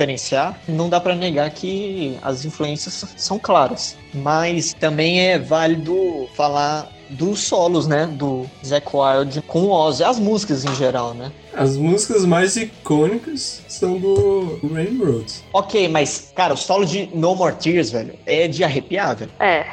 não 0.69 0.89
dá 0.89 1.01
pra 1.01 1.15
negar 1.15 1.51
que 1.51 2.19
as 2.23 2.45
influências 2.45 3.05
são 3.17 3.39
claras. 3.39 3.97
Mas 4.15 4.73
também 4.75 5.21
é 5.21 5.39
válido 5.39 6.29
falar 6.35 6.91
dos 7.11 7.41
solos, 7.41 7.87
né, 7.87 8.07
do 8.07 8.47
Zac 8.65 8.87
Wild 8.95 9.43
com 9.43 9.63
o 9.63 9.71
Ozzy, 9.71 10.05
as 10.05 10.19
músicas 10.19 10.65
em 10.65 10.75
geral, 10.75 11.13
né? 11.15 11.33
As 11.55 11.77
músicas 11.77 12.25
mais 12.25 12.57
icônicas 12.57 13.63
são 13.69 13.99
do 13.99 14.61
Rhodes. 15.03 15.43
Ok, 15.53 15.89
mas, 15.89 16.33
cara, 16.35 16.55
o 16.55 16.57
solo 16.57 16.85
de 16.85 17.09
No 17.15 17.35
More 17.35 17.55
Tears, 17.57 17.91
velho, 17.91 18.15
é 18.25 18.47
de 18.47 18.63
arrepiar, 18.63 19.17
velho. 19.17 19.31
É. 19.41 19.67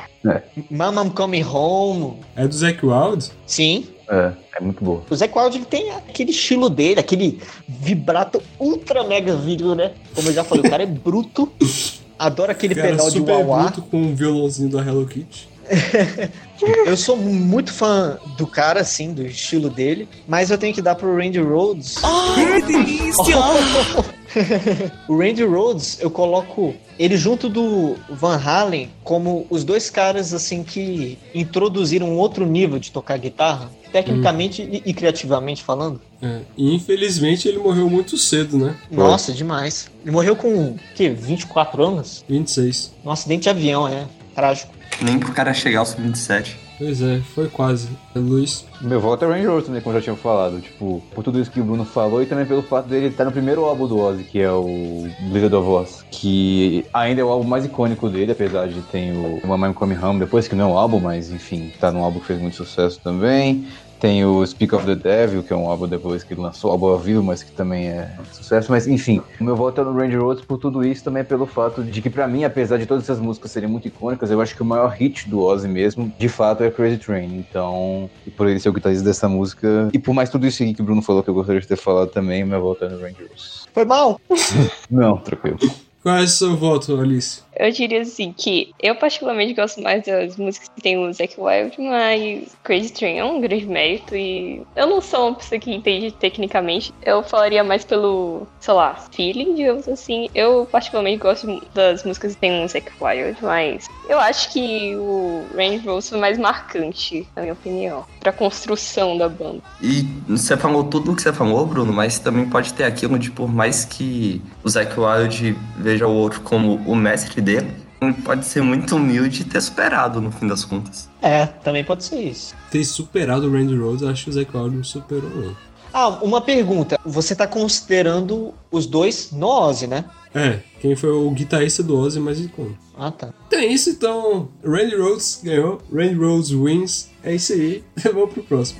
Mama 0.69 1.03
I'm 1.05 1.09
Coming 1.11 1.43
Home, 1.43 2.15
É 2.35 2.47
do 2.47 2.55
Zac 2.55 2.85
Wild? 2.85 3.31
sim. 3.45 3.87
É, 4.09 4.31
é 4.57 4.61
muito 4.63 4.81
boa. 4.85 5.03
O 5.09 5.15
Zac 5.15 5.37
Wild 5.37 5.57
ele 5.57 5.65
tem 5.65 5.91
aquele 5.91 6.31
estilo 6.31 6.69
dele, 6.69 6.97
aquele 6.97 7.41
vibrato 7.67 8.41
ultra 8.57 9.03
mega 9.03 9.35
viril, 9.35 9.75
né? 9.75 9.91
Como 10.15 10.29
eu 10.29 10.33
já 10.33 10.45
falei, 10.45 10.63
o 10.65 10.69
cara 10.69 10.83
é 10.83 10.85
bruto, 10.85 11.51
adora 12.17 12.53
aquele 12.53 12.73
Cara, 12.73 12.87
pedal 12.91 13.07
de 13.07 13.17
super 13.17 13.45
wah 13.45 13.63
bruto 13.63 13.81
com 13.81 14.11
o 14.11 14.15
violãozinho 14.15 14.69
da 14.69 14.79
Hello 14.81 15.05
Kitty. 15.05 15.49
Eu 16.85 16.97
sou 16.97 17.15
muito 17.15 17.71
fã 17.71 18.17
do 18.35 18.47
cara, 18.47 18.81
assim, 18.81 19.13
do 19.13 19.25
estilo 19.25 19.69
dele, 19.69 20.07
mas 20.27 20.49
eu 20.49 20.57
tenho 20.57 20.73
que 20.73 20.81
dar 20.81 20.95
pro 20.95 21.15
Randy 21.15 21.39
Rhodes. 21.39 21.97
que 22.33 22.61
delícia! 22.63 23.37
o 25.07 25.17
Randy 25.17 25.43
Rhodes, 25.43 25.99
eu 26.01 26.09
coloco 26.09 26.73
ele 26.97 27.15
junto 27.15 27.47
do 27.47 27.95
Van 28.09 28.37
Halen 28.37 28.89
como 29.03 29.45
os 29.49 29.63
dois 29.63 29.89
caras, 29.89 30.33
assim, 30.33 30.63
que 30.63 31.17
introduziram 31.33 32.09
um 32.09 32.17
outro 32.17 32.45
nível 32.45 32.79
de 32.79 32.91
tocar 32.91 33.17
guitarra, 33.17 33.69
tecnicamente 33.91 34.61
e, 34.61 34.81
e 34.85 34.93
criativamente 34.93 35.63
falando. 35.63 36.01
É. 36.21 36.41
E 36.57 36.73
infelizmente 36.73 37.47
ele 37.47 37.59
morreu 37.59 37.89
muito 37.89 38.17
cedo, 38.17 38.57
né? 38.57 38.75
Nossa, 38.89 39.31
demais. 39.31 39.89
Ele 40.01 40.11
morreu 40.11 40.35
com, 40.35 40.71
o 40.71 40.79
quê, 40.95 41.09
24 41.09 41.83
anos? 41.83 42.25
26. 42.27 42.93
Um 43.05 43.11
acidente 43.11 43.43
de 43.43 43.49
avião, 43.49 43.87
é. 43.87 44.05
Trágico. 44.37 44.71
Nem 45.01 45.17
pro 45.17 45.33
cara 45.33 45.51
chegar 45.51 45.79
aos 45.79 45.95
27. 45.95 46.59
Pois 46.77 47.01
é, 47.01 47.19
foi 47.33 47.49
quase. 47.49 47.89
Luiz. 48.15 48.67
Meu 48.79 49.01
voto 49.01 49.25
é 49.25 49.27
o 49.27 49.31
Randy 49.31 49.47
Rhodes 49.47 49.65
também, 49.65 49.81
como 49.81 49.95
eu 49.95 49.99
já 49.99 50.03
tinha 50.03 50.15
falado. 50.15 50.61
Tipo, 50.61 51.01
por 51.15 51.23
tudo 51.23 51.39
isso 51.39 51.49
que 51.49 51.59
o 51.59 51.63
Bruno 51.63 51.83
falou 51.83 52.21
e 52.21 52.27
também 52.27 52.45
pelo 52.45 52.61
fato 52.61 52.87
dele 52.87 53.07
estar 53.07 53.25
no 53.25 53.31
primeiro 53.31 53.65
álbum 53.65 53.87
do 53.87 53.97
Ozzy, 53.97 54.23
que 54.25 54.39
é 54.39 54.51
o 54.51 55.07
Blizzard 55.31 55.55
of 55.55 55.67
Oz, 55.67 56.05
que 56.11 56.85
ainda 56.93 57.19
é 57.19 57.23
o 57.23 57.29
álbum 57.29 57.49
mais 57.49 57.65
icônico 57.65 58.09
dele, 58.09 58.31
apesar 58.31 58.67
de 58.67 58.79
ter 58.81 59.11
o 59.11 59.41
Mama 59.47 59.69
I'm 59.69 59.73
Coming 59.73 59.97
Home 59.97 60.19
depois, 60.19 60.47
que 60.47 60.53
não 60.53 60.69
é 60.69 60.73
um 60.73 60.77
álbum, 60.77 60.99
mas 60.99 61.31
enfim, 61.31 61.73
tá 61.79 61.91
num 61.91 62.03
álbum 62.03 62.19
que 62.19 62.27
fez 62.27 62.39
muito 62.39 62.57
sucesso 62.57 62.99
também. 63.03 63.65
Tem 63.99 64.23
o 64.23 64.45
Speak 64.45 64.73
of 64.75 64.85
the 64.85 64.95
Devil, 64.95 65.43
que 65.43 65.51
é 65.51 65.55
um 65.55 65.67
álbum 65.67 65.87
depois 65.87 66.23
que 66.23 66.33
ele 66.33 66.41
lançou, 66.41 66.71
álbum 66.71 66.87
ao 66.87 66.99
vivo, 66.99 67.23
mas 67.23 67.41
que 67.41 67.51
também 67.51 67.87
é 67.87 68.11
sucesso. 68.31 68.71
Mas 68.71 68.87
enfim, 68.87 69.21
o 69.39 69.43
meu 69.43 69.55
voto 69.55 69.81
é 69.81 69.83
no 69.83 69.93
Randy 69.93 70.15
Rhodes 70.15 70.45
por 70.45 70.57
tudo 70.57 70.85
isso, 70.85 71.03
também 71.03 71.23
pelo 71.23 71.45
fato 71.45 71.83
de 71.83 72.01
que, 72.01 72.09
pra 72.09 72.27
mim, 72.27 72.43
apesar 72.43 72.77
de 72.77 72.85
todas 72.85 73.03
essas 73.03 73.19
músicas 73.19 73.51
serem 73.51 73.69
muito 73.69 73.87
icônicas, 73.87 74.29
eu 74.29 74.39
acho 74.39 74.55
que 74.55 74.61
o 74.61 74.65
maior 74.65 74.89
hit 74.89 75.27
do 75.29 75.41
Ozzy 75.41 75.67
mesmo, 75.67 76.13
de 76.17 76.29
fato, 76.29 76.63
é 76.63 76.69
Crazy 76.69 76.97
Train. 76.97 77.37
Então, 77.37 78.09
e 78.25 78.29
por 78.29 78.47
ele 78.47 78.59
ser 78.59 78.69
o 78.69 78.73
guitarrista 78.73 79.03
dessa 79.03 79.27
música, 79.27 79.89
e 79.91 79.99
por 79.99 80.13
mais 80.13 80.29
tudo 80.29 80.45
isso 80.45 80.61
aqui 80.61 80.73
que 80.73 80.81
o 80.81 80.85
Bruno 80.85 81.01
falou 81.01 81.23
que 81.23 81.29
eu 81.29 81.33
gostaria 81.33 81.61
de 81.61 81.67
ter 81.67 81.77
falado 81.77 82.09
também, 82.09 82.45
meu 82.45 82.61
voto 82.61 82.85
é 82.85 82.89
no 82.89 82.99
Randy 82.99 83.23
Rhodes. 83.23 83.65
Foi 83.73 83.85
mal. 83.85 84.21
Não, 84.89 85.17
tranquilo. 85.17 85.57
Qual 86.03 86.15
é 86.15 86.23
o 86.23 86.27
seu 86.27 86.55
voto, 86.55 86.99
Alice? 86.99 87.41
Eu 87.59 87.71
diria 87.71 88.01
assim 88.01 88.33
que 88.35 88.73
eu 88.79 88.95
particularmente 88.95 89.53
gosto 89.53 89.81
mais 89.81 90.03
das 90.05 90.37
músicas 90.37 90.69
que 90.69 90.81
tem 90.81 90.97
o 90.97 91.11
Zac 91.11 91.35
Wild, 91.37 91.75
mas 91.79 92.55
Crazy 92.63 92.93
Train 92.93 93.17
é 93.17 93.25
um 93.25 93.41
grande 93.41 93.65
mérito 93.65 94.15
e 94.15 94.61
eu 94.75 94.87
não 94.87 95.01
sou 95.01 95.29
uma 95.29 95.35
pessoa 95.35 95.59
que 95.59 95.73
entende 95.73 96.11
tecnicamente. 96.11 96.93
Eu 97.03 97.23
falaria 97.23 97.63
mais 97.63 97.83
pelo, 97.83 98.47
sei 98.59 98.73
lá, 98.73 98.95
feeling, 99.11 99.55
digamos 99.55 99.87
assim. 99.87 100.29
Eu 100.35 100.67
particularmente 100.71 101.17
gosto 101.17 101.61
das 101.73 102.03
músicas 102.03 102.35
que 102.35 102.41
tem 102.41 102.63
o 102.63 102.67
Zac 102.67 102.91
Wild, 103.01 103.37
mas 103.41 103.87
eu 104.07 104.19
acho 104.19 104.51
que 104.51 104.95
o 104.95 105.45
Randy 105.55 105.77
Rose 105.77 106.09
foi 106.09 106.19
mais 106.19 106.37
marcante, 106.37 107.27
na 107.35 107.41
minha 107.41 107.53
opinião, 107.53 108.05
pra 108.19 108.31
construção 108.31 109.17
da 109.17 109.27
banda. 109.27 109.61
E 109.81 110.03
você 110.27 110.55
falou 110.55 110.83
tudo 110.83 111.11
o 111.11 111.15
que 111.15 111.21
você 111.21 111.33
falou, 111.33 111.65
Bruno, 111.65 111.91
mas 111.91 112.19
também 112.19 112.47
pode 112.47 112.73
ter 112.73 112.83
aquilo 112.83 113.17
de 113.17 113.31
por 113.31 113.51
mais 113.51 113.83
que 113.83 114.41
o 114.63 114.69
Zac 114.69 114.93
Wild 114.99 115.55
veja 115.77 116.07
o 116.07 116.13
outro 116.13 116.41
como 116.41 116.75
o 116.85 116.95
mestre 116.95 117.41
ele 117.53 118.13
pode 118.23 118.45
ser 118.45 118.61
muito 118.61 118.95
humilde 118.95 119.41
e 119.41 119.45
ter 119.45 119.61
superado 119.61 120.21
no 120.21 120.31
fim 120.31 120.47
das 120.47 120.63
contas. 120.63 121.09
É, 121.21 121.45
também 121.45 121.83
pode 121.83 122.03
ser 122.03 122.21
isso. 122.21 122.55
Ter 122.69 122.83
superado 122.83 123.47
o 123.47 123.51
Randy 123.51 123.75
Rhodes, 123.75 124.03
acho 124.03 124.25
que 124.25 124.29
o 124.29 124.33
Zac 124.33 124.55
Wild 124.55 124.75
não 124.75 124.83
superou, 124.83 125.29
não. 125.29 125.55
Ah, 125.93 126.09
uma 126.21 126.41
pergunta. 126.41 126.99
Você 127.03 127.35
tá 127.35 127.47
considerando 127.47 128.53
os 128.69 128.85
dois 128.85 129.31
no 129.31 129.47
Ozzy, 129.47 129.87
né? 129.87 130.05
É, 130.35 130.59
quem 130.79 130.95
foi 130.95 131.09
o 131.09 131.31
guitarrista 131.31 131.81
do 131.81 131.97
Ozzy 131.97 132.19
mais 132.19 132.39
icônico. 132.39 132.77
Ah, 132.95 133.09
tá. 133.09 133.33
Tem 133.49 133.73
isso, 133.73 133.89
então. 133.89 134.49
Randy 134.63 134.95
Rhodes 134.95 135.41
ganhou. 135.43 135.81
Randy 135.91 136.13
Rhodes 136.13 136.51
wins. 136.51 137.09
É 137.23 137.33
isso 137.33 137.53
aí. 137.53 137.83
Vamos 138.03 138.31
pro 138.31 138.43
próximo. 138.43 138.79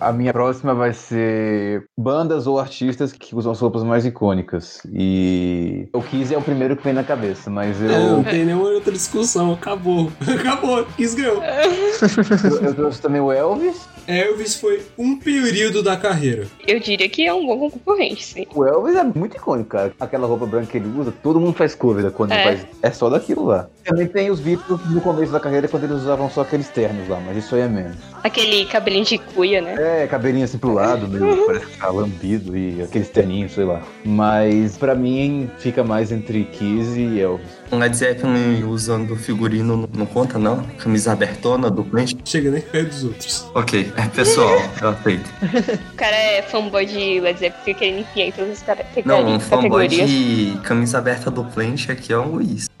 A 0.00 0.12
minha 0.12 0.32
próxima 0.32 0.74
vai 0.74 0.92
ser 0.92 1.84
bandas 1.98 2.46
ou 2.46 2.58
artistas 2.58 3.12
que 3.12 3.34
usam 3.34 3.52
as 3.52 3.60
roupas 3.60 3.82
mais 3.82 4.06
icônicas. 4.06 4.80
E 4.92 5.88
o 5.92 6.02
Kiss 6.02 6.32
é 6.32 6.38
o 6.38 6.42
primeiro 6.42 6.76
que 6.76 6.82
vem 6.82 6.92
na 6.92 7.04
cabeça, 7.04 7.50
mas 7.50 7.80
eu. 7.80 7.90
É, 7.90 8.10
não 8.10 8.24
tem 8.24 8.44
nenhuma 8.44 8.68
outra 8.70 8.92
discussão. 8.92 9.52
Acabou. 9.52 10.10
Acabou. 10.26 10.84
Kiss 10.96 11.14
ganhou. 11.14 11.42
eu, 11.44 12.66
eu 12.68 12.74
trouxe 12.74 13.02
também 13.02 13.20
o 13.20 13.30
Elvis. 13.30 13.88
Elvis 14.06 14.56
foi 14.56 14.82
um 14.98 15.16
período 15.18 15.82
da 15.82 15.96
carreira. 15.96 16.46
Eu 16.66 16.78
diria 16.80 17.08
que 17.08 17.26
é 17.26 17.32
um 17.34 17.46
bom 17.46 17.70
concorrente, 17.70 18.24
sim. 18.24 18.46
O 18.54 18.64
Elvis 18.64 18.96
é 18.96 19.04
muito 19.04 19.36
icônico, 19.36 19.70
cara. 19.70 19.92
Aquela 20.00 20.26
roupa 20.26 20.46
branca 20.46 20.66
que 20.66 20.76
ele 20.78 20.88
usa, 20.98 21.12
todo 21.22 21.40
mundo 21.40 21.54
faz 21.54 21.74
cover 21.74 22.10
quando 22.10 22.32
É. 22.32 22.34
ele 22.48 22.56
faz. 22.58 22.66
É 22.82 22.90
só 22.90 23.08
daquilo 23.08 23.44
lá. 23.46 23.68
Também 23.84 24.06
tem 24.06 24.30
os 24.30 24.40
Beatles 24.40 24.80
no 24.90 25.00
começo 25.00 25.32
da 25.32 25.40
carreira, 25.40 25.66
quando 25.68 25.84
eles 25.84 25.96
usavam 25.96 26.28
só 26.30 26.42
aqueles 26.42 26.68
ternos 26.68 27.08
lá, 27.08 27.18
mas 27.24 27.36
isso 27.36 27.54
aí 27.54 27.62
é 27.62 27.68
menos. 27.68 27.96
Aquele 28.22 28.64
cabelinho 28.66 29.04
de 29.04 29.18
cuia, 29.18 29.60
né? 29.60 29.74
É, 30.02 30.06
cabelinho 30.06 30.44
assim 30.44 30.58
pro 30.58 30.72
lado, 30.72 31.08
meio, 31.08 31.44
parece 31.46 31.66
que 31.66 31.78
tá 31.78 31.88
lambido 31.90 32.56
e 32.56 32.82
aqueles 32.82 33.08
terninhos, 33.08 33.52
sei 33.52 33.64
lá. 33.64 33.82
Mas 34.04 34.76
pra 34.76 34.94
mim 34.94 35.50
fica 35.58 35.82
mais 35.82 36.12
entre 36.12 36.44
Kiss 36.44 36.98
e 36.98 37.20
Elvis. 37.20 37.59
Um 37.72 37.78
Led 37.78 37.96
Zeppelin 37.96 38.64
usando 38.64 39.14
figurino 39.16 39.76
não, 39.76 39.88
não 39.94 40.06
conta, 40.06 40.38
não? 40.38 40.62
Camisa 40.78 41.12
abertona 41.12 41.70
do 41.70 41.84
Plant? 41.84 42.14
Chega 42.24 42.50
nem 42.50 42.60
perto 42.60 42.88
dos 42.88 43.04
outros. 43.04 43.46
Ok, 43.54 43.92
é 43.96 44.06
pessoal, 44.08 44.60
eu 44.82 44.88
aceito. 44.88 45.30
O 45.92 45.96
cara 45.96 46.16
é 46.16 46.42
fanboy 46.42 46.84
de 46.86 47.20
Led 47.20 47.38
Zeppelin, 47.38 47.64
fica 47.64 47.78
querendo 47.78 48.00
enfiar 48.00 48.26
em 48.26 48.32
todas 48.32 48.50
as 48.52 48.62
cara- 48.62 48.84
Não, 49.04 49.24
um 49.26 49.38
fanboy 49.40 49.86
categorias. 49.88 50.08
de 50.10 50.58
camisa 50.64 50.98
aberta 50.98 51.30
do 51.30 51.44
Plant 51.44 51.88
aqui 51.90 52.12
é 52.12 52.16
o 52.16 52.24
Luiz. 52.24 52.68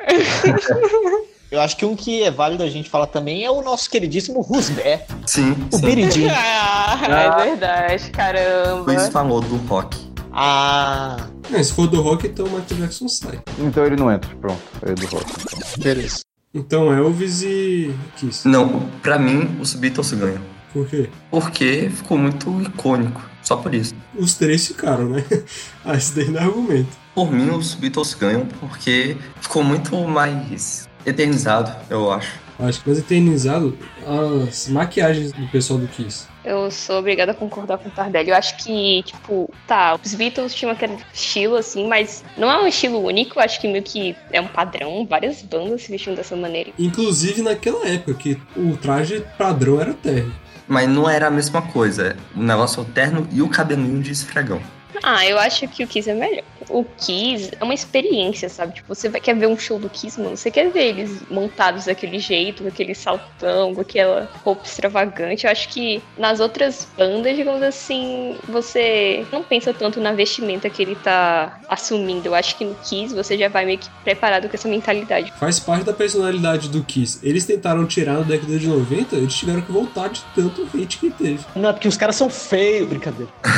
Eu 1.50 1.60
acho 1.60 1.76
que 1.76 1.84
um 1.84 1.96
que 1.96 2.22
é 2.22 2.30
válido 2.30 2.62
a 2.62 2.68
gente 2.68 2.88
falar 2.88 3.08
também 3.08 3.44
é 3.44 3.50
o 3.50 3.60
nosso 3.60 3.90
queridíssimo 3.90 4.40
Rusbé, 4.40 5.04
Sim, 5.26 5.56
o 5.72 5.76
sim. 5.76 5.84
Biridinho. 5.84 6.30
Ah, 6.32 6.98
é 7.08 7.44
verdade, 7.46 7.92
Luiz 8.04 8.08
caramba. 8.10 9.10
falou 9.10 9.40
do 9.40 9.56
rock. 9.66 9.96
Ah, 10.32 11.28
É, 11.52 11.62
se 11.62 11.72
for 11.72 11.86
do 11.88 12.00
rock, 12.00 12.26
então 12.26 12.46
o 12.46 12.50
Michael 12.50 12.80
Jackson 12.80 13.08
sai. 13.08 13.40
Então 13.58 13.84
ele 13.84 13.96
não 13.96 14.10
entra, 14.10 14.30
pronto. 14.36 14.60
É 14.82 14.92
do 14.92 15.06
rock. 15.06 15.26
Então. 15.30 15.68
beleza. 15.82 16.20
Então 16.52 16.92
Elvis 16.92 17.42
e 17.42 17.94
Kiss. 18.16 18.46
Não, 18.48 18.88
pra 19.02 19.18
mim, 19.18 19.56
os 19.60 19.74
Beatles 19.74 20.12
ganham. 20.12 20.40
Por 20.72 20.86
quê? 20.86 21.08
Porque 21.30 21.90
ficou 21.94 22.16
muito 22.18 22.60
icônico. 22.62 23.20
Só 23.42 23.56
por 23.56 23.74
isso. 23.74 23.94
Os 24.16 24.34
três 24.34 24.66
ficaram, 24.66 25.08
né? 25.08 25.24
ah, 25.84 25.94
esse 25.96 26.14
daí 26.14 26.28
não 26.28 26.40
é 26.40 26.44
argumento. 26.44 26.88
Por 27.14 27.32
mim, 27.32 27.50
os 27.50 27.74
Beatles 27.74 28.14
ganham 28.14 28.46
porque 28.60 29.16
ficou 29.40 29.64
muito 29.64 29.96
mais 30.06 30.88
eternizado, 31.04 31.74
eu 31.88 32.12
acho. 32.12 32.38
Acho 32.62 32.82
que 32.82 32.88
mais 32.88 32.98
eternizado 32.98 33.76
as 34.06 34.68
maquiagens 34.68 35.32
do 35.32 35.46
pessoal 35.48 35.78
do 35.78 35.88
Kiss. 35.88 36.26
Eu 36.44 36.70
sou 36.70 36.98
obrigada 36.98 37.32
a 37.32 37.34
concordar 37.34 37.78
com 37.78 37.88
o 37.88 37.92
Tardelli. 37.92 38.30
Eu 38.30 38.36
acho 38.36 38.56
que, 38.58 39.02
tipo, 39.02 39.52
tá, 39.66 39.98
os 40.02 40.14
Beatles 40.14 40.54
tinham 40.54 40.72
aquele 40.72 40.96
estilo, 41.12 41.56
assim, 41.56 41.86
mas 41.86 42.24
não 42.36 42.50
é 42.50 42.62
um 42.62 42.66
estilo 42.66 42.98
único. 43.04 43.38
Eu 43.38 43.42
acho 43.42 43.60
que 43.60 43.68
meio 43.68 43.82
que 43.82 44.16
é 44.32 44.40
um 44.40 44.46
padrão. 44.46 45.06
Várias 45.06 45.42
bandas 45.42 45.82
se 45.82 45.90
vestiam 45.90 46.14
dessa 46.14 46.36
maneira. 46.36 46.70
Inclusive 46.78 47.42
naquela 47.42 47.86
época, 47.86 48.14
que 48.14 48.38
o 48.56 48.76
traje 48.76 49.24
padrão 49.38 49.80
era 49.80 49.92
terno. 49.94 50.34
Mas 50.66 50.88
não 50.88 51.08
era 51.08 51.26
a 51.26 51.30
mesma 51.30 51.62
coisa. 51.62 52.16
O 52.34 52.42
negócio 52.42 52.80
é 52.80 52.82
o 52.82 52.86
terno 52.86 53.28
e 53.32 53.42
o 53.42 53.48
cabelinho 53.48 54.00
de 54.02 54.12
esfregão. 54.12 54.60
Ah, 55.02 55.26
eu 55.26 55.38
acho 55.38 55.66
que 55.68 55.84
o 55.84 55.86
Kiss 55.86 56.08
é 56.08 56.14
melhor. 56.14 56.44
O 56.70 56.84
Kiss 56.84 57.50
é 57.58 57.64
uma 57.64 57.74
experiência, 57.74 58.48
sabe? 58.48 58.74
Tipo, 58.74 58.94
você 58.94 59.08
vai, 59.08 59.20
quer 59.20 59.34
ver 59.34 59.46
um 59.46 59.58
show 59.58 59.78
do 59.78 59.88
Kiss, 59.88 60.20
mano, 60.20 60.36
você 60.36 60.50
quer 60.50 60.70
ver 60.70 60.86
eles 60.86 61.22
montados 61.28 61.86
daquele 61.86 62.18
jeito, 62.18 62.62
com 62.62 62.68
aquele 62.68 62.94
saltão, 62.94 63.74
com 63.74 63.80
aquela 63.80 64.30
roupa 64.44 64.64
extravagante. 64.64 65.44
Eu 65.44 65.50
acho 65.50 65.68
que 65.68 66.02
nas 66.16 66.40
outras 66.40 66.86
bandas, 66.96 67.36
digamos 67.36 67.62
assim, 67.62 68.36
você 68.48 69.26
não 69.32 69.42
pensa 69.42 69.74
tanto 69.74 70.00
na 70.00 70.12
vestimenta 70.12 70.70
que 70.70 70.82
ele 70.82 70.94
tá 70.94 71.60
assumindo. 71.68 72.28
Eu 72.28 72.34
acho 72.34 72.56
que 72.56 72.64
no 72.64 72.74
Kiss 72.76 73.14
você 73.14 73.36
já 73.36 73.48
vai 73.48 73.64
meio 73.64 73.78
que 73.78 73.88
preparado 74.04 74.48
com 74.48 74.54
essa 74.54 74.68
mentalidade. 74.68 75.32
Faz 75.38 75.58
parte 75.58 75.84
da 75.84 75.92
personalidade 75.92 76.68
do 76.68 76.84
Kiss. 76.84 77.18
Eles 77.22 77.44
tentaram 77.44 77.86
tirar 77.86 78.14
na 78.14 78.22
década 78.22 78.58
de 78.58 78.66
90, 78.66 79.16
eles 79.16 79.34
tiveram 79.34 79.60
que 79.62 79.72
voltar 79.72 80.08
de 80.08 80.22
tanto 80.34 80.68
hate 80.74 80.98
que 80.98 81.10
teve. 81.10 81.40
Não, 81.56 81.70
é 81.70 81.72
porque 81.72 81.88
os 81.88 81.96
caras 81.96 82.16
são 82.16 82.30
feios, 82.30 82.88
brincadeira. 82.88 83.30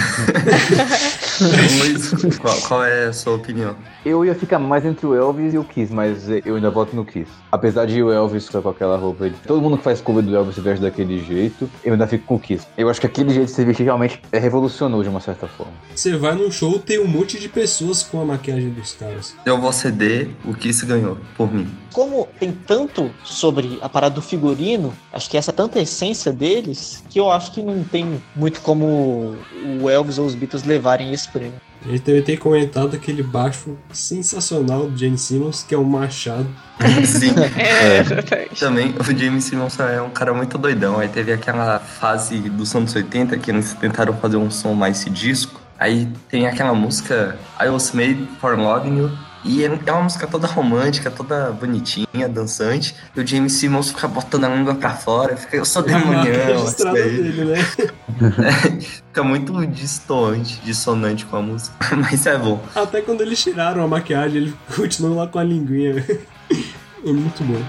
Luiz, 1.41 2.39
qual, 2.39 2.61
qual 2.61 2.85
é 2.85 3.02
a 3.05 3.13
sua 3.13 3.35
opinião? 3.35 3.77
Eu 4.05 4.25
ia 4.25 4.35
ficar 4.35 4.59
mais 4.59 4.85
entre 4.85 5.07
o 5.07 5.15
Elvis 5.15 5.55
e 5.55 5.59
o 5.59 5.65
Kiss, 5.65 5.93
mas 5.93 6.29
eu 6.45 6.57
ainda 6.57 6.71
voto 6.71 6.95
no 6.95 7.05
Kiss. 7.05 7.31
Apesar 7.51 7.87
de 7.87 8.03
o 8.03 8.11
Elvis 8.11 8.47
ficar 8.47 8.63
com 8.63 8.69
aquela 8.69 8.97
roupa 8.97 9.29
de. 9.29 9.37
Todo 9.47 9.61
mundo 9.61 9.79
que 9.79 9.85
faz 9.85 10.01
cover 10.01 10.23
do 10.23 10.35
Elvis 10.35 10.55
se 10.55 10.61
veste 10.61 10.83
daquele 10.83 11.19
jeito, 11.25 11.69
eu 11.85 11.93
ainda 11.93 12.07
fico 12.07 12.25
com 12.25 12.35
o 12.37 12.41
Kiss. 12.41 12.67
Eu 12.77 12.89
acho 12.89 13.01
que 13.01 13.07
aquele 13.07 13.31
jeito 13.31 13.47
de 13.47 13.53
se 13.53 13.65
vestir 13.65 13.85
realmente 13.85 14.21
é 14.31 14.39
revolucionou 14.39 15.03
de 15.03 15.09
uma 15.09 15.21
certa 15.21 15.47
forma. 15.47 15.73
Você 15.95 16.17
vai 16.17 16.35
num 16.35 16.51
show, 16.51 16.79
tem 16.79 16.99
um 16.99 17.07
monte 17.07 17.39
de 17.39 17.49
pessoas 17.49 18.03
com 18.03 18.21
a 18.21 18.25
maquiagem 18.25 18.71
dos 18.71 18.93
caras. 18.93 19.35
Eu 19.45 19.61
vou 19.61 19.73
ceder, 19.73 20.31
o 20.45 20.55
Kiss 20.55 20.85
ganhou, 20.85 21.19
por 21.37 21.53
mim. 21.53 21.69
Como 21.93 22.27
tem 22.39 22.53
tanto 22.53 23.11
sobre 23.23 23.79
a 23.83 23.89
parada 23.89 24.15
do 24.15 24.23
figurino, 24.23 24.93
acho 25.13 25.29
que 25.29 25.37
essa 25.37 25.51
é 25.51 25.55
tanta 25.55 25.81
essência 25.81 26.33
deles, 26.33 27.05
que 27.11 27.21
eu 27.21 27.31
acho 27.31 27.53
que 27.53 27.63
não 27.63 27.85
tem 27.85 28.23
muito 28.35 28.61
como 28.61 29.37
o 29.81 29.91
Elvis 29.91 30.19
ou 30.19 30.27
os 30.27 30.35
Beatles 30.35 30.65
levarem 30.65 31.13
esse 31.13 31.29
prêmio. 31.29 31.61
Ele 31.87 31.99
também 31.99 32.23
tem 32.23 32.37
comentado 32.37 32.95
aquele 32.95 33.23
baixo 33.23 33.77
sensacional 33.93 34.89
do 34.89 34.97
Gene 34.97 35.19
Simmons, 35.19 35.65
que 35.67 35.75
é 35.75 35.79
um 35.79 35.85
machado. 35.85 36.47
Sim. 37.05 37.35
É, 37.57 37.99
exatamente. 37.99 38.61
Também 38.61 38.95
o 38.99 39.19
James 39.19 39.45
Simmons 39.45 39.79
é 39.81 40.01
um 40.01 40.11
cara 40.11 40.33
muito 40.33 40.57
doidão. 40.57 40.99
Aí 40.99 41.09
teve 41.09 41.33
aquela 41.33 41.79
fase 41.79 42.39
dos 42.39 42.75
anos 42.75 42.95
80 42.95 43.37
que 43.39 43.51
eles 43.51 43.75
tentaram 43.75 44.15
fazer 44.15 44.37
um 44.37 44.51
som 44.51 44.75
mais 44.75 45.01
esse 45.01 45.11
disco. 45.11 45.61
Aí 45.79 46.09
tem 46.29 46.47
aquela 46.47 46.75
música 46.75 47.37
I 47.61 47.69
Was 47.69 47.91
Made 47.93 48.29
for 48.41 48.57
Loving 48.57 48.99
You. 48.99 49.32
E 49.45 49.65
é 49.65 49.79
é 49.87 49.93
uma 49.93 50.03
música 50.03 50.27
toda 50.27 50.47
romântica, 50.47 51.11
toda 51.11 51.51
bonitinha, 51.51 52.29
dançante. 52.29 52.95
E 53.17 53.21
o 53.21 53.27
James 53.27 53.53
Simmons 53.55 53.89
fica 53.91 54.07
botando 54.07 54.45
a 54.45 54.49
língua 54.49 54.75
pra 54.75 54.91
fora, 54.91 55.37
fica, 55.37 55.57
eu 55.57 55.65
sou 55.65 55.83
É 55.87 55.87
demonião. 55.87 56.25
daí. 56.93 56.93
dele, 57.23 57.45
né? 57.47 57.57
Fica 58.81 59.23
muito 59.25 59.67
distoante, 59.67 60.61
dissonante 60.65 61.25
com 61.27 61.37
a 61.37 61.43
música. 61.43 61.75
Mas 61.97 62.25
é 62.27 62.39
bom. 62.39 62.63
Até 62.75 63.01
quando 63.01 63.21
eles 63.23 63.43
tiraram 63.43 63.83
a 63.83 63.89
maquiagem, 63.89 64.43
ele 64.43 64.55
continuou 64.77 65.17
lá 65.17 65.27
com 65.27 65.39
a 65.39 65.45
linguinha. 65.45 66.05
É 67.05 67.13
muito 67.13 67.43
bom. 67.43 67.61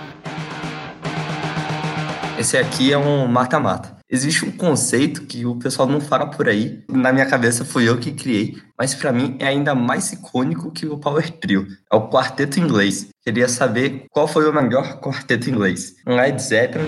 Esse 2.38 2.58
aqui 2.58 2.92
é 2.92 2.98
um 2.98 3.28
mata-mata. 3.28 3.96
Existe 4.14 4.46
um 4.46 4.52
conceito 4.52 5.24
que 5.24 5.44
o 5.44 5.56
pessoal 5.56 5.88
não 5.88 6.00
fala 6.00 6.28
por 6.28 6.48
aí. 6.48 6.84
Na 6.88 7.12
minha 7.12 7.26
cabeça 7.26 7.66
fui 7.66 7.90
eu 7.90 7.98
que 7.98 8.12
criei, 8.12 8.56
mas 8.78 8.94
pra 8.94 9.12
mim 9.12 9.36
é 9.40 9.48
ainda 9.48 9.74
mais 9.74 10.12
icônico 10.12 10.70
que 10.70 10.86
o 10.86 11.00
Power 11.00 11.32
Trio. 11.32 11.66
É 11.92 11.96
o 11.96 12.08
quarteto 12.08 12.60
inglês. 12.60 13.08
Queria 13.24 13.50
saber 13.50 14.06
qual 14.12 14.28
foi 14.28 14.48
o 14.48 14.54
melhor 14.54 15.00
quarteto 15.00 15.50
inglês. 15.50 15.96
Led 16.06 16.40
Zeppelin, 16.40 16.88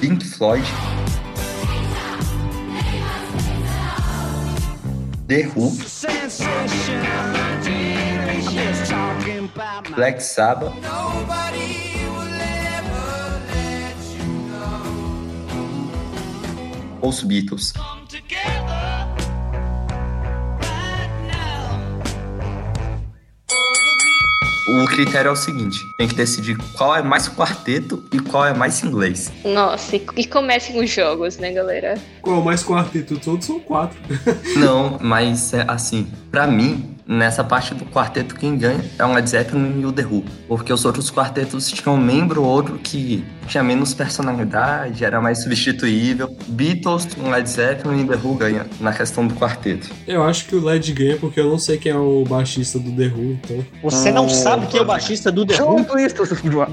Pink 0.00 0.24
Floyd, 0.24 0.64
The 5.28 5.50
Who, 5.54 5.70
Black 9.94 10.22
Sabbath, 10.22 10.72
os 17.02 17.22
Beatles. 17.22 17.72
O 24.68 24.86
critério 24.86 25.28
é 25.28 25.32
o 25.32 25.36
seguinte: 25.36 25.78
tem 25.98 26.08
que 26.08 26.14
decidir 26.14 26.56
qual 26.76 26.96
é 26.96 27.02
mais 27.02 27.28
quarteto 27.28 28.02
e 28.12 28.18
qual 28.20 28.46
é 28.46 28.54
mais 28.54 28.82
inglês. 28.82 29.30
Nossa, 29.44 29.96
e, 29.96 30.24
comecem 30.24 30.80
os 30.80 30.88
jogos, 30.88 31.36
né, 31.36 31.52
galera? 31.52 31.98
Qual 32.22 32.40
o 32.40 32.44
mais 32.44 32.62
quarteto? 32.62 33.18
Todos 33.18 33.44
são 33.44 33.58
quatro. 33.58 33.98
Não, 34.56 34.98
mas 35.00 35.52
é 35.52 35.64
assim, 35.68 36.10
pra 36.30 36.46
mim, 36.46 36.96
nessa 37.06 37.42
parte 37.44 37.74
do 37.74 37.84
quarteto, 37.84 38.34
quem 38.34 38.56
ganha 38.56 38.82
é 38.98 39.04
o 39.04 39.12
Led 39.12 39.28
Zeppelin 39.28 39.80
e 39.80 39.84
o 39.84 39.92
The 39.92 40.06
Who. 40.06 40.24
Porque 40.48 40.72
os 40.72 40.84
outros 40.84 41.10
quartetos 41.10 41.70
tinham 41.70 41.96
um 41.96 42.00
membro 42.00 42.42
ou 42.42 42.48
outro 42.48 42.78
que 42.78 43.24
tinha 43.46 43.62
menos 43.62 43.94
personalidade, 43.94 45.04
era 45.04 45.20
mais 45.20 45.42
substituível. 45.42 46.34
Beatles, 46.48 47.08
Led 47.16 47.48
Zeppelin 47.48 48.02
e 48.02 48.08
The 48.08 48.16
Who 48.16 48.34
ganha 48.34 48.66
na 48.80 48.92
questão 48.92 49.26
do 49.26 49.34
quarteto. 49.34 49.90
Eu 50.06 50.22
acho 50.22 50.46
que 50.46 50.54
o 50.54 50.64
Led 50.64 50.92
ganha 50.92 51.16
porque 51.16 51.40
eu 51.40 51.48
não 51.48 51.58
sei 51.58 51.78
quem 51.78 51.92
é 51.92 51.96
o 51.96 52.24
baixista 52.24 52.78
do 52.78 52.92
The 52.92 53.06
Who, 53.06 53.32
então. 53.32 53.64
Você 53.82 54.10
não 54.10 54.28
sabe 54.28 54.66
quem 54.66 54.80
é 54.80 54.82
o 54.82 54.86
baixista 54.86 55.30
do 55.30 55.44
The 55.44 55.62
Who? 55.62 55.76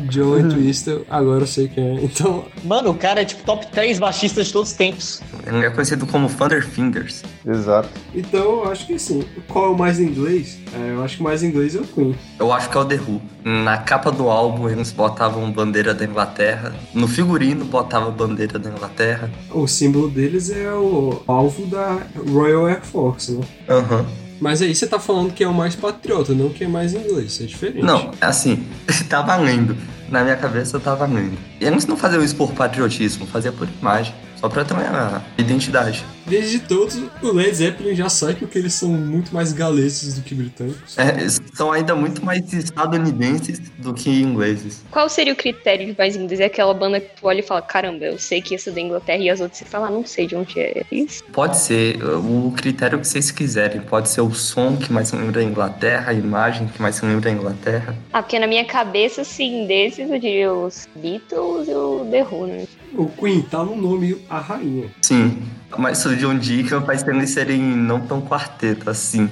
Joey 0.10 0.44
Twister, 0.44 1.02
agora 1.10 1.42
eu 1.44 1.48
sei 1.48 1.68
quem 1.68 1.98
é. 1.98 2.04
Então, 2.04 2.46
Mano, 2.64 2.92
o 2.92 2.96
cara 2.96 3.22
é 3.22 3.26
tipo 3.26 3.44
top 3.44 3.68
3 3.68 4.00
baixistas 4.00 4.48
de 4.48 4.54
todos 4.54 4.70
os 4.72 4.76
tempos. 4.76 5.22
Ele 5.46 5.66
é 5.66 5.70
conhecido 5.70 6.06
como 6.06 6.30
Thunder 6.30 6.66
Fingers. 6.66 7.24
Exato. 7.46 7.90
então 8.14 8.64
eu 8.64 8.72
acho 8.72 8.86
que 8.86 8.94
assim, 8.94 9.24
qual 9.48 9.66
é 9.66 9.70
o 9.70 9.78
mais 9.78 10.00
inglês? 10.00 10.60
É, 10.74 10.92
eu 10.92 11.04
acho 11.04 11.16
que 11.16 11.22
o 11.22 11.24
mais 11.24 11.42
inglês 11.42 11.76
é 11.76 11.80
o 11.80 11.84
Queen. 11.84 12.16
Eu 12.38 12.52
acho 12.54 12.70
que 12.70 12.78
é 12.78 12.80
o 12.80 12.86
The 12.86 12.96
Who. 12.96 13.22
Na 13.44 13.78
capa 13.78 14.12
do 14.12 14.30
álbum, 14.30 14.70
eles 14.70 14.92
botavam 14.92 15.50
bandeira 15.52 15.94
da 15.94 16.06
Inglaterra. 16.06 16.74
No 16.94 17.08
figurino, 17.08 17.66
botava 17.66 18.12
bandeira 18.12 18.60
da 18.60 18.70
Inglaterra. 18.70 19.30
O 19.52 19.66
símbolo 19.68 20.10
deles 20.10 20.50
é 20.50 20.72
o 20.74 21.24
alvo 21.26 21.66
da 21.66 22.00
Royal 22.32 22.68
Air 22.68 22.82
Force, 22.82 23.32
né? 23.32 23.46
Aham. 23.70 24.06
Mas 24.40 24.62
aí 24.62 24.74
você 24.74 24.88
tá 24.88 25.00
falando 25.00 25.34
que 25.34 25.44
é 25.44 25.48
o 25.48 25.54
mais 25.54 25.76
patriota, 25.76 26.34
não 26.34 26.50
que 26.50 26.64
é 26.64 26.68
mais 26.68 26.94
inglês, 26.94 27.34
isso 27.34 27.44
é 27.44 27.46
diferente. 27.46 27.86
Não, 27.86 28.12
assim, 28.22 28.66
tá 29.10 29.22
valendo. 29.22 29.76
Na 30.10 30.24
minha 30.24 30.38
cabeça 30.38 30.80
tá 30.80 30.96
valendo. 30.96 31.38
E 31.60 31.66
eles 31.66 31.86
não 31.86 31.98
faziam 31.98 32.24
isso 32.24 32.36
por 32.36 32.52
patriotismo, 32.54 33.28
fazia 33.28 33.52
por 33.52 33.68
imagem. 33.82 34.14
Só 34.40 34.48
pra 34.48 34.64
ter 34.64 34.74
uma 34.74 35.24
identidade. 35.38 36.06
Desde 36.26 36.60
todos, 36.60 36.96
o 37.22 37.32
Led 37.34 37.54
Zeppelin 37.54 37.96
já 37.96 38.08
sai 38.08 38.36
porque 38.36 38.58
eles 38.58 38.74
são 38.74 38.90
muito 38.90 39.34
mais 39.34 39.52
galeses 39.52 40.16
do 40.16 40.22
que 40.22 40.36
britânicos. 40.36 40.98
É, 40.98 41.28
são 41.54 41.72
ainda 41.72 41.96
muito 41.96 42.24
mais 42.24 42.54
estadunidenses 42.54 43.60
do 43.80 43.94
que 43.94 44.10
ingleses. 44.10 44.84
Qual 44.92 45.10
seria 45.10 45.34
o 45.34 45.36
critério 45.36 45.88
de 45.88 45.98
mais 45.98 46.16
inglês? 46.16 46.40
É 46.40 46.46
aquela 46.46 46.74
banda 46.74 47.00
que 47.02 47.20
tu 47.20 47.28
olha 47.28 47.40
e 47.40 47.44
fala, 47.44 47.62
caramba, 47.62 48.06
eu 48.06 48.20
sei 48.20 48.42
que 48.42 48.56
essa 48.56 48.70
é 48.70 48.74
da 48.74 48.80
Inglaterra 48.80 49.18
e 49.18 49.30
as 49.30 49.42
outras 49.42 49.58
você 49.58 49.66
fala, 49.66 49.88
ah, 49.88 49.92
não 49.92 50.06
sei 50.06 50.28
de 50.28 50.36
onde 50.36 50.60
é 50.60 50.84
isso. 50.92 51.24
Pode 51.34 51.58
ser 51.58 52.02
o 52.04 52.54
critério 52.56 53.00
que 53.00 53.08
vocês 53.08 53.32
quiserem. 53.32 53.82
Pode 53.82 54.08
ser 54.08 54.22
o 54.22 54.32
som 54.32 54.78
que 54.78 54.94
mais 54.94 55.12
lembra 55.12 55.42
a 55.42 55.44
Inglaterra, 55.44 56.12
a 56.12 56.14
imagem 56.14 56.68
que 56.68 56.82
mais 56.82 57.02
lembra 57.02 57.30
a 57.30 57.34
Inglaterra. 57.34 57.96
Ah, 58.14 58.22
porque 58.22 58.38
na 58.38 58.48
minha 58.48 58.66
cabeça, 58.66 59.22
assim, 59.22 59.66
desses 59.66 60.10
eu 60.10 60.20
diria 60.20 60.54
os 60.54 60.88
Beatles 60.96 61.68
e 61.68 61.74
o 61.74 62.08
The 62.10 62.24
Who, 62.24 62.48
né? 62.48 62.68
O 62.94 63.08
Queen 63.08 63.42
tá 63.42 63.64
no 63.64 63.76
nome 63.76 64.18
A 64.30 64.40
Rainha. 64.40 64.90
Sim, 65.02 65.42
mas 65.78 66.04
o 66.06 66.16
John 66.16 66.38
Deacon 66.38 66.82
faz 66.82 67.04
tempo 67.04 67.18
eles 67.18 67.30
serem 67.30 67.62
não 67.62 68.02
tão 68.02 68.22
quarteto 68.22 68.90
assim. 68.90 69.30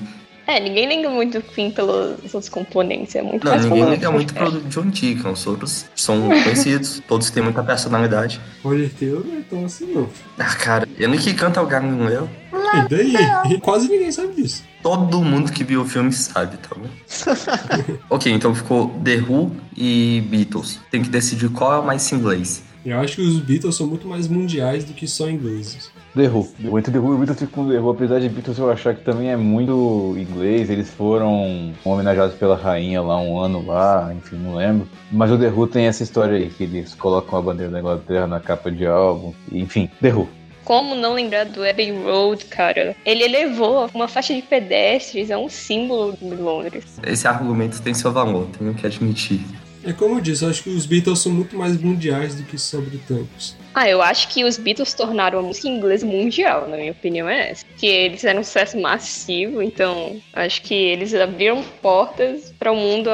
É, 0.47 0.61
ninguém 0.61 0.87
liga 0.87 1.09
muito 1.09 1.41
Queen 1.41 1.71
pelos 1.71 2.33
outros 2.33 2.47
componentes, 2.47 3.13
é 3.15 3.21
muito 3.21 3.43
Não, 3.43 3.51
mais 3.51 3.65
ninguém 3.65 3.89
liga 3.89 4.09
muito 4.09 4.33
pro 4.33 4.49
John 4.61 4.87
Deacon. 4.87 5.31
Os 5.31 5.45
outros 5.45 5.85
são 5.93 6.21
conhecidos, 6.29 7.01
todos 7.05 7.29
têm 7.29 7.43
muita 7.43 7.61
personalidade. 7.61 8.39
Roger 8.63 8.89
Taylor 8.93 9.25
não 9.25 9.39
é 9.39 9.41
tão 9.41 9.65
assim, 9.65 9.93
não. 9.93 10.09
Ah, 10.39 10.55
cara, 10.55 10.87
ele 10.97 11.17
que 11.17 11.33
canta 11.33 11.61
o 11.61 11.65
Galileu. 11.67 12.29
E 12.53 12.89
daí? 12.89 13.59
Quase 13.59 13.89
ninguém 13.89 14.09
sabe 14.09 14.41
disso. 14.41 14.63
Todo 14.81 15.21
mundo 15.21 15.51
que 15.51 15.65
viu 15.65 15.81
o 15.81 15.85
filme 15.85 16.13
sabe, 16.13 16.57
tá 16.57 16.69
bom? 16.75 16.87
ok, 18.09 18.31
então 18.31 18.55
ficou 18.55 18.89
The 19.03 19.17
Who 19.17 19.51
e 19.75 20.23
Beatles. 20.29 20.79
Tem 20.89 21.01
que 21.01 21.09
decidir 21.09 21.49
qual 21.49 21.73
é 21.73 21.79
o 21.79 21.85
mais 21.85 22.09
inglês. 22.13 22.63
Eu 22.85 22.99
acho 22.99 23.15
que 23.15 23.21
os 23.21 23.39
Beatles 23.39 23.75
são 23.75 23.87
muito 23.87 24.07
mais 24.07 24.27
mundiais 24.27 24.85
do 24.85 24.93
que 24.93 25.07
só 25.07 25.29
ingleses. 25.29 25.91
The 26.15 26.27
Who. 26.29 26.47
Eu 26.63 26.79
entre 26.79 26.91
The 26.91 26.99
Who 26.99 27.13
e 27.13 27.17
Beatles 27.17 27.39
fico 27.39 27.51
com 27.51 27.69
The 27.69 27.79
Who, 27.79 27.89
apesar 27.91 28.19
de 28.19 28.29
Beatles 28.29 28.57
eu 28.57 28.71
achar 28.71 28.95
que 28.95 29.03
também 29.03 29.29
é 29.29 29.37
muito 29.37 30.15
inglês, 30.17 30.69
eles 30.69 30.89
foram 30.89 31.73
homenageados 31.85 32.35
pela 32.35 32.55
rainha 32.55 33.01
lá 33.01 33.19
um 33.19 33.39
ano 33.39 33.63
lá, 33.65 34.11
enfim, 34.15 34.37
não 34.37 34.55
lembro. 34.55 34.87
Mas 35.11 35.31
o 35.31 35.37
The 35.37 35.49
Who 35.49 35.67
tem 35.67 35.85
essa 35.85 36.03
história 36.03 36.37
aí, 36.37 36.49
que 36.49 36.63
eles 36.63 36.95
colocam 36.95 37.37
a 37.37 37.41
bandeira 37.41 37.71
da 37.71 37.79
Inglaterra 37.79 38.25
na 38.25 38.39
capa 38.39 38.71
de 38.71 38.85
álbum, 38.85 39.33
enfim, 39.51 39.89
The 40.01 40.13
Who. 40.13 40.27
Como 40.63 40.95
não 40.95 41.13
lembrar 41.13 41.45
do 41.45 41.63
Abbey 41.63 41.91
Road, 41.91 42.43
cara? 42.45 42.93
Ele 43.05 43.23
elevou 43.23 43.89
uma 43.93 44.07
faixa 44.07 44.33
de 44.33 44.41
pedestres, 44.41 45.29
é 45.29 45.37
um 45.37 45.47
símbolo 45.47 46.17
de 46.19 46.35
Londres. 46.35 46.99
Esse 47.05 47.25
argumento 47.25 47.81
tem 47.81 47.93
seu 47.93 48.11
valor, 48.11 48.47
tenho 48.57 48.73
que 48.73 48.85
admitir. 48.85 49.39
É 49.87 49.93
como 49.93 50.17
eu 50.17 50.21
disse, 50.21 50.43
eu 50.43 50.49
acho 50.49 50.63
que 50.63 50.69
os 50.69 50.85
Beatles 50.85 51.19
são 51.19 51.31
muito 51.31 51.55
mais 51.55 51.79
mundiais 51.79 52.35
do 52.35 52.43
que 52.43 52.57
só 52.57 52.81
britânicos. 52.81 53.55
Ah, 53.73 53.87
eu 53.87 54.01
acho 54.01 54.27
que 54.27 54.43
os 54.43 54.57
Beatles 54.57 54.93
tornaram 54.93 55.39
a 55.39 55.41
música 55.41 55.69
inglesa 55.69 56.05
mundial, 56.05 56.67
na 56.67 56.75
minha 56.75 56.91
opinião 56.91 57.29
é 57.29 57.51
essa. 57.51 57.65
Que 57.77 57.85
eles 57.85 58.25
eram 58.25 58.41
um 58.41 58.43
sucesso 58.43 58.77
massivo, 58.77 59.61
então 59.61 60.21
acho 60.33 60.61
que 60.61 60.73
eles 60.73 61.15
abriram 61.15 61.63
portas 61.81 62.53
para 62.59 62.69
o 62.69 62.75
mundo 62.75 63.09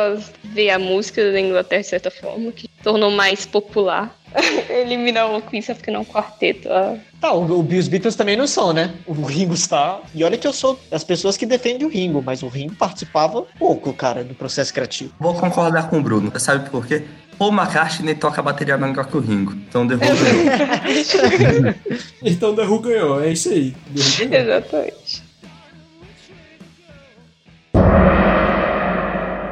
ver 0.45 0.71
a 0.71 0.79
música 0.79 1.31
da 1.31 1.39
Inglaterra 1.39 1.83
de 1.83 1.87
certa 1.89 2.09
forma, 2.09 2.51
que 2.51 2.67
tornou 2.81 3.11
mais 3.11 3.45
popular. 3.45 4.19
Eliminar 4.69 5.31
o 5.33 5.41
Queen 5.41 5.61
só 5.61 5.73
porque 5.73 5.91
não 5.91 5.99
é 5.99 6.03
um 6.03 6.05
quarteto. 6.05 6.67
ah. 6.71 6.95
Tá, 7.21 7.31
o, 7.33 7.41
o- 7.45 7.61
os 7.77 7.87
Beatles 7.87 8.15
também 8.15 8.35
não 8.35 8.47
são, 8.47 8.73
né? 8.73 8.93
O 9.05 9.13
Ringo 9.23 9.53
está. 9.53 9.99
E 10.13 10.23
olha 10.23 10.37
que 10.37 10.47
eu 10.47 10.53
sou 10.53 10.79
das 10.89 11.03
pessoas 11.03 11.37
que 11.37 11.45
defendem 11.45 11.85
o 11.87 11.89
Ringo, 11.89 12.21
mas 12.21 12.43
o 12.43 12.47
Ringo 12.47 12.75
participava 12.75 13.43
pouco, 13.59 13.93
cara, 13.93 14.23
do 14.23 14.33
processo 14.33 14.73
criativo. 14.73 15.13
Vou 15.19 15.33
concordar 15.35 15.89
com 15.89 15.99
o 15.99 16.01
Bruno. 16.03 16.31
Sabe 16.39 16.69
por 16.69 16.85
quê? 16.85 17.03
Paul 17.37 17.51
McCartney 17.51 18.13
toca 18.15 18.41
a 18.41 18.43
bateria 18.43 18.77
melhor 18.77 19.05
que 19.07 19.17
o 19.17 19.19
Ringo. 19.19 19.53
Então 19.53 19.87
The 19.87 19.95
Who 19.95 19.99
ganhou. 19.99 21.75
Então 22.21 22.55
The 22.55 22.61
Who 22.63 22.79
ganhou, 22.79 23.23
é 23.23 23.31
isso 23.31 23.49
aí. 23.49 23.75
Exatamente. 23.95 25.23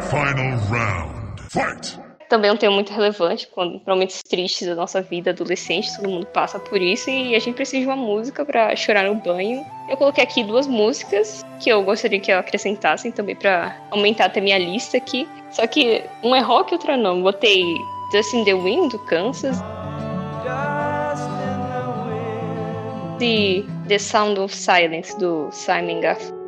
Final 0.09 0.57
round. 0.69 1.41
Fight! 1.49 2.00
Também 2.31 2.49
é 2.49 2.53
um 2.53 2.55
tema 2.55 2.73
muito 2.73 2.93
relevante, 2.93 3.45
quando 3.45 3.81
momentos 3.85 4.21
tristes 4.23 4.65
da 4.65 4.73
nossa 4.73 5.01
vida 5.01 5.31
adolescente, 5.31 5.93
todo 5.97 6.07
mundo 6.07 6.25
passa 6.27 6.57
por 6.57 6.81
isso 6.81 7.09
e 7.09 7.35
a 7.35 7.39
gente 7.39 7.55
precisa 7.55 7.81
de 7.81 7.85
uma 7.85 7.97
música 7.97 8.45
pra 8.45 8.73
chorar 8.73 9.03
no 9.03 9.15
banho. 9.15 9.65
Eu 9.89 9.97
coloquei 9.97 10.23
aqui 10.23 10.41
duas 10.41 10.65
músicas 10.65 11.45
que 11.59 11.69
eu 11.69 11.83
gostaria 11.83 12.21
que 12.21 12.31
acrescentassem 12.31 13.11
também 13.11 13.35
pra 13.35 13.75
aumentar 13.91 14.27
até 14.27 14.39
minha 14.39 14.57
lista 14.57 14.95
aqui. 14.95 15.27
Só 15.51 15.67
que 15.67 16.05
uma 16.23 16.37
é 16.37 16.39
rock 16.39 16.71
e 16.71 16.75
outra 16.75 16.95
não. 16.95 17.21
Botei 17.21 17.65
Dust 18.13 18.33
in 18.33 18.45
the 18.45 18.53
Wind 18.53 18.93
do 18.93 18.99
Kansas 18.99 19.57
e 23.19 23.65
The 23.89 23.99
Sound 23.99 24.39
of 24.39 24.55
Silence 24.55 25.19
do 25.19 25.49
Simon 25.51 25.99
Garfunkel. 25.99 26.40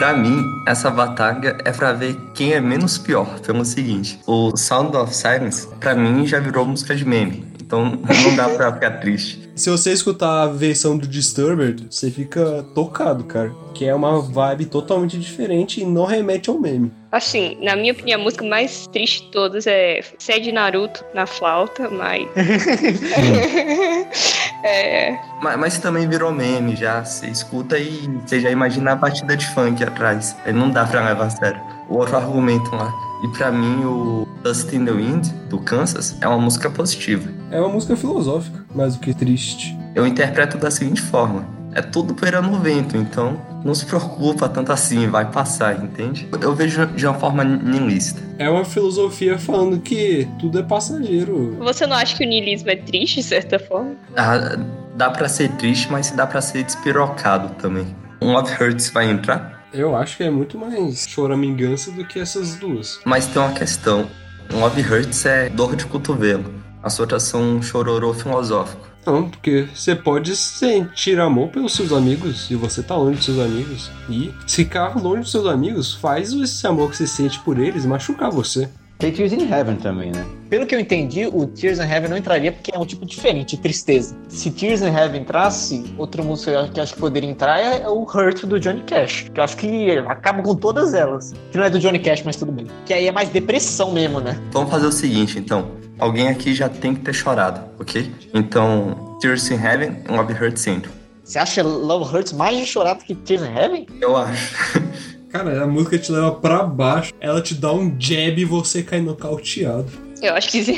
Pra 0.00 0.14
mim, 0.14 0.42
essa 0.66 0.90
batalha 0.90 1.58
é 1.62 1.70
pra 1.70 1.92
ver 1.92 2.16
quem 2.32 2.54
é 2.54 2.60
menos 2.60 2.96
pior, 2.96 3.38
pelo 3.40 3.66
seguinte. 3.66 4.18
O 4.26 4.56
Sound 4.56 4.96
of 4.96 5.14
Silence, 5.14 5.68
pra 5.78 5.94
mim, 5.94 6.26
já 6.26 6.40
virou 6.40 6.64
música 6.64 6.96
de 6.96 7.04
meme. 7.04 7.44
Então 7.62 7.84
não 8.24 8.34
dá 8.34 8.48
pra 8.48 8.72
ficar 8.72 8.92
triste. 8.92 9.39
Se 9.60 9.68
você 9.68 9.92
escutar 9.92 10.44
a 10.44 10.46
versão 10.46 10.96
do 10.96 11.06
Disturbed, 11.06 11.88
você 11.90 12.10
fica 12.10 12.64
tocado, 12.74 13.24
cara. 13.24 13.52
Que 13.74 13.84
é 13.84 13.94
uma 13.94 14.22
vibe 14.22 14.64
totalmente 14.64 15.18
diferente 15.18 15.82
e 15.82 15.84
não 15.84 16.06
remete 16.06 16.48
ao 16.48 16.58
meme. 16.58 16.90
Assim, 17.12 17.58
na 17.60 17.76
minha 17.76 17.92
opinião, 17.92 18.18
a 18.18 18.24
música 18.24 18.42
mais 18.42 18.86
triste 18.86 19.26
de 19.26 19.32
todas 19.32 19.66
é 19.66 20.00
Sede 20.18 20.50
Naruto 20.50 21.04
na 21.12 21.26
flauta, 21.26 21.90
mas. 21.90 22.26
é. 24.64 25.18
Mas, 25.42 25.58
mas 25.58 25.78
também 25.78 26.08
virou 26.08 26.32
meme 26.32 26.74
já. 26.74 27.04
Você 27.04 27.26
escuta 27.26 27.78
e 27.78 28.08
você 28.24 28.40
já 28.40 28.50
imagina 28.50 28.92
a 28.92 28.96
batida 28.96 29.36
de 29.36 29.46
funk 29.48 29.84
atrás. 29.84 30.34
Não 30.54 30.70
dá 30.70 30.86
pra 30.86 31.04
levar 31.04 31.26
a 31.26 31.30
sério. 31.30 31.60
O 31.86 31.98
outro 31.98 32.16
argumento 32.16 32.74
lá. 32.74 33.09
E 33.22 33.28
pra 33.28 33.50
mim, 33.52 33.84
o 33.84 34.26
Dust 34.42 34.72
in 34.72 34.84
the 34.84 34.92
Wind, 34.92 35.28
do 35.48 35.58
Kansas, 35.58 36.16
é 36.20 36.28
uma 36.28 36.38
música 36.38 36.70
positiva. 36.70 37.28
É 37.50 37.60
uma 37.60 37.68
música 37.68 37.96
filosófica, 37.96 38.64
mais 38.74 38.94
do 38.94 39.00
que 39.00 39.12
triste. 39.12 39.76
Eu 39.94 40.06
interpreto 40.06 40.56
da 40.56 40.70
seguinte 40.70 41.02
forma: 41.02 41.46
é 41.74 41.82
tudo 41.82 42.14
poeira 42.14 42.40
no 42.40 42.58
vento, 42.58 42.96
então 42.96 43.40
não 43.64 43.74
se 43.74 43.84
preocupa 43.84 44.48
tanto 44.48 44.72
assim, 44.72 45.06
vai 45.08 45.30
passar, 45.30 45.82
entende? 45.82 46.28
Eu 46.40 46.54
vejo 46.54 46.86
de 46.86 47.06
uma 47.06 47.14
forma 47.14 47.44
niilista. 47.44 48.20
É 48.38 48.48
uma 48.48 48.64
filosofia 48.64 49.38
falando 49.38 49.78
que 49.80 50.26
tudo 50.38 50.58
é 50.58 50.62
passageiro. 50.62 51.56
Você 51.60 51.86
não 51.86 51.96
acha 51.96 52.16
que 52.16 52.24
o 52.24 52.28
niilismo 52.28 52.70
é 52.70 52.76
triste, 52.76 53.16
de 53.16 53.22
certa 53.22 53.58
forma? 53.58 53.92
Ah, 54.16 54.56
dá 54.96 55.10
pra 55.10 55.28
ser 55.28 55.50
triste, 55.52 55.90
mas 55.90 56.10
dá 56.10 56.26
pra 56.26 56.40
ser 56.40 56.62
despirocado 56.62 57.54
também. 57.56 57.94
Um 58.20 58.32
Love 58.32 58.52
Hurts 58.52 58.90
vai 58.90 59.10
entrar, 59.10 59.59
Eu 59.72 59.94
acho 59.96 60.16
que 60.16 60.24
é 60.24 60.30
muito 60.30 60.58
mais 60.58 61.06
choramingança 61.08 61.90
do 61.90 62.04
que 62.04 62.18
essas 62.18 62.56
duas. 62.56 63.00
mas 63.04 63.26
tem 63.26 63.40
uma 63.40 63.52
questão: 63.52 64.08
um 64.52 64.60
Love 64.60 64.82
Hurts 64.82 65.24
é 65.26 65.48
dor 65.48 65.76
de 65.76 65.86
cotovelo, 65.86 66.52
as 66.82 66.98
outras 66.98 67.22
são 67.22 67.40
um 67.56 67.62
chororô 67.62 68.12
filosófico. 68.12 68.88
Não, 69.06 69.30
porque 69.30 69.66
você 69.74 69.94
pode 69.96 70.36
sentir 70.36 71.18
amor 71.18 71.48
pelos 71.48 71.74
seus 71.74 71.90
amigos 71.90 72.50
e 72.50 72.54
você 72.54 72.82
tá 72.82 72.94
longe 72.94 73.16
dos 73.16 73.24
seus 73.24 73.38
amigos. 73.38 73.90
E 74.10 74.32
ficar 74.46 74.94
longe 74.94 75.22
dos 75.22 75.30
seus 75.30 75.46
amigos 75.46 75.94
faz 75.94 76.32
esse 76.34 76.66
amor 76.66 76.90
que 76.90 76.98
você 76.98 77.06
sente 77.06 77.40
por 77.40 77.58
eles 77.58 77.86
machucar 77.86 78.30
você. 78.30 78.68
Tem 79.00 79.10
Tears 79.10 79.32
in 79.32 79.50
Heaven 79.50 79.76
também, 79.76 80.12
né? 80.12 80.26
Pelo 80.50 80.66
que 80.66 80.74
eu 80.74 80.78
entendi, 80.78 81.26
o 81.26 81.46
Tears 81.46 81.78
in 81.78 81.90
Heaven 81.90 82.10
não 82.10 82.18
entraria 82.18 82.52
porque 82.52 82.70
é 82.74 82.78
um 82.78 82.84
tipo 82.84 83.06
diferente 83.06 83.56
de 83.56 83.62
tristeza. 83.62 84.14
Se 84.28 84.50
Tears 84.50 84.82
in 84.82 84.94
Heaven 84.94 85.22
entrasse, 85.22 85.94
outra 85.96 86.22
música 86.22 86.68
que 86.68 86.78
eu 86.78 86.82
acho 86.82 86.92
que 86.92 87.00
poderia 87.00 87.30
entrar 87.30 87.58
é 87.58 87.88
o 87.88 88.02
Hurt 88.02 88.44
do 88.44 88.60
Johnny 88.60 88.82
Cash. 88.82 89.30
Que 89.32 89.40
eu 89.40 89.44
acho 89.44 89.56
que 89.56 89.90
acaba 90.06 90.42
com 90.42 90.54
todas 90.54 90.92
elas. 90.92 91.32
Que 91.50 91.56
não 91.56 91.64
é 91.64 91.70
do 91.70 91.78
Johnny 91.78 91.98
Cash, 91.98 92.22
mas 92.26 92.36
tudo 92.36 92.52
bem. 92.52 92.66
Que 92.84 92.92
aí 92.92 93.08
é 93.08 93.12
mais 93.12 93.30
depressão 93.30 93.90
mesmo, 93.90 94.20
né? 94.20 94.38
Vamos 94.52 94.70
fazer 94.70 94.86
o 94.86 94.92
seguinte, 94.92 95.38
então. 95.38 95.70
Alguém 95.98 96.28
aqui 96.28 96.52
já 96.54 96.68
tem 96.68 96.94
que 96.94 97.00
ter 97.00 97.14
chorado, 97.14 97.62
ok? 97.80 98.12
Então, 98.34 99.16
Tears 99.18 99.50
in 99.50 99.54
Heaven, 99.54 100.04
Love 100.10 100.34
Hurts 100.34 100.66
entram. 100.66 100.92
Você 101.24 101.38
acha 101.38 101.62
Love 101.62 102.14
Hurts 102.14 102.34
mais 102.34 102.58
de 102.58 102.66
chorado 102.66 103.02
que 103.02 103.14
Tears 103.14 103.42
in 103.44 103.56
Heaven? 103.56 103.86
Eu 103.98 104.14
acho. 104.14 104.78
Cara, 105.30 105.62
a 105.62 105.66
música 105.66 105.96
te 105.96 106.10
leva 106.10 106.32
pra 106.32 106.64
baixo, 106.64 107.12
ela 107.20 107.40
te 107.40 107.54
dá 107.54 107.72
um 107.72 107.94
jab 107.98 108.40
e 108.40 108.44
você 108.44 108.82
cai 108.82 109.00
nocauteado. 109.00 109.86
Eu 110.20 110.34
acho 110.34 110.50
que 110.50 110.62
sim. 110.62 110.76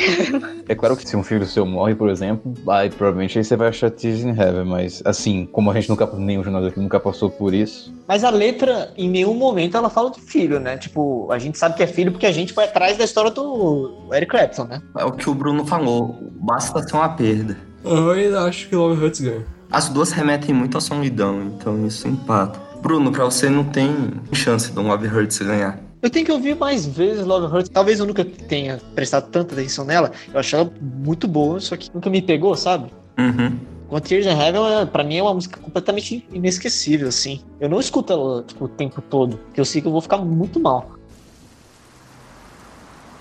É 0.68 0.74
claro 0.74 0.96
que 0.96 1.08
se 1.08 1.16
um 1.16 1.22
filho 1.22 1.44
seu 1.46 1.66
morre, 1.66 1.94
por 1.94 2.08
exemplo, 2.08 2.54
aí 2.68 2.88
provavelmente 2.90 3.38
aí 3.38 3.44
você 3.44 3.56
vai 3.56 3.68
achar 3.68 3.90
Tears 3.90 4.20
in 4.20 4.38
Heaven, 4.38 4.64
mas 4.64 5.02
assim, 5.04 5.46
como 5.46 5.70
a 5.70 5.74
gente 5.74 5.88
nunca, 5.88 6.06
nenhum 6.06 6.42
de 6.42 6.50
nós 6.50 6.66
aqui 6.66 6.78
nunca 6.78 7.00
passou 7.00 7.30
por 7.30 7.52
isso, 7.52 7.92
Mas 8.06 8.24
a 8.24 8.30
letra, 8.30 8.92
em 8.96 9.08
nenhum 9.08 9.34
momento, 9.34 9.76
ela 9.76 9.90
fala 9.90 10.10
de 10.10 10.20
filho, 10.20 10.60
né? 10.60 10.76
Tipo, 10.76 11.32
a 11.32 11.38
gente 11.38 11.58
sabe 11.58 11.74
que 11.74 11.82
é 11.82 11.86
filho 11.86 12.12
porque 12.12 12.26
a 12.26 12.32
gente 12.32 12.52
foi 12.52 12.64
atrás 12.64 12.96
da 12.96 13.04
história 13.04 13.30
do 13.30 14.10
Eric 14.12 14.30
Clapton, 14.30 14.64
né? 14.64 14.82
É 14.96 15.04
o 15.04 15.12
que 15.12 15.28
o 15.28 15.34
Bruno 15.34 15.66
falou. 15.66 16.30
Basta 16.34 16.82
ser 16.82 16.94
uma 16.94 17.08
perda. 17.08 17.56
Eu 17.84 18.10
ainda 18.10 18.42
acho 18.42 18.68
que 18.68 18.76
Love 18.76 19.02
Hurts 19.02 19.20
ganha. 19.20 19.46
As 19.70 19.88
duas 19.88 20.12
remetem 20.12 20.54
muito 20.54 20.76
à 20.76 20.80
solidão, 20.80 21.42
então 21.42 21.84
isso 21.86 22.06
empata. 22.06 22.71
Bruno, 22.82 23.12
pra 23.12 23.24
você 23.24 23.48
não 23.48 23.64
tem 23.64 24.12
chance 24.32 24.72
de 24.72 24.78
um 24.78 24.88
Love 24.88 25.06
Hurts 25.06 25.38
ganhar. 25.38 25.78
Eu 26.02 26.10
tenho 26.10 26.26
que 26.26 26.32
ouvir 26.32 26.56
mais 26.56 26.84
vezes 26.84 27.24
Love 27.24 27.46
Hurts. 27.46 27.68
Talvez 27.68 28.00
eu 28.00 28.06
nunca 28.06 28.24
tenha 28.24 28.80
prestado 28.92 29.30
tanta 29.30 29.54
atenção 29.54 29.84
nela. 29.84 30.10
Eu 30.34 30.40
achei 30.40 30.58
ela 30.58 30.70
muito 30.80 31.28
boa, 31.28 31.60
só 31.60 31.76
que 31.76 31.88
nunca 31.94 32.10
me 32.10 32.20
pegou, 32.20 32.56
sabe? 32.56 32.92
Uhum. 33.16 33.56
Quanto 33.88 34.08
Tears 34.08 34.26
in 34.26 34.30
Heaven, 34.30 34.86
pra 34.86 35.04
mim, 35.04 35.18
é 35.18 35.22
uma 35.22 35.34
música 35.34 35.60
completamente 35.60 36.26
inesquecível, 36.32 37.06
assim. 37.08 37.40
Eu 37.60 37.68
não 37.68 37.78
escuto 37.78 38.12
ela 38.12 38.42
tipo, 38.42 38.64
o 38.64 38.68
tempo 38.68 39.00
todo, 39.00 39.36
porque 39.36 39.60
eu 39.60 39.64
sei 39.64 39.80
que 39.80 39.86
eu 39.86 39.92
vou 39.92 40.00
ficar 40.00 40.18
muito 40.18 40.58
mal. 40.58 40.90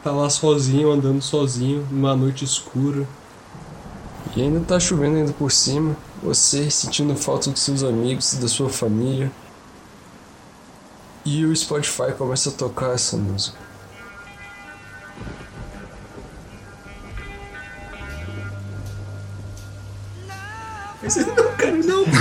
Tá 0.03 0.11
lá 0.11 0.27
sozinho, 0.29 0.89
andando 0.91 1.21
sozinho, 1.21 1.87
numa 1.91 2.15
noite 2.15 2.43
escura. 2.43 3.05
E 4.35 4.41
ainda 4.41 4.59
tá 4.61 4.79
chovendo 4.79 5.17
ainda 5.17 5.33
por 5.33 5.51
cima. 5.51 5.95
Você 6.23 6.71
sentindo 6.71 7.15
falta 7.15 7.51
dos 7.51 7.61
seus 7.61 7.83
amigos, 7.83 8.33
da 8.35 8.47
sua 8.47 8.69
família. 8.69 9.31
E 11.25 11.45
o 11.45 11.55
Spotify 11.55 12.11
começa 12.17 12.49
a 12.49 12.53
tocar 12.53 12.93
essa 12.93 13.15
música. 13.17 13.57
Não, 21.35 21.51
cara, 21.57 21.71
não, 21.77 22.05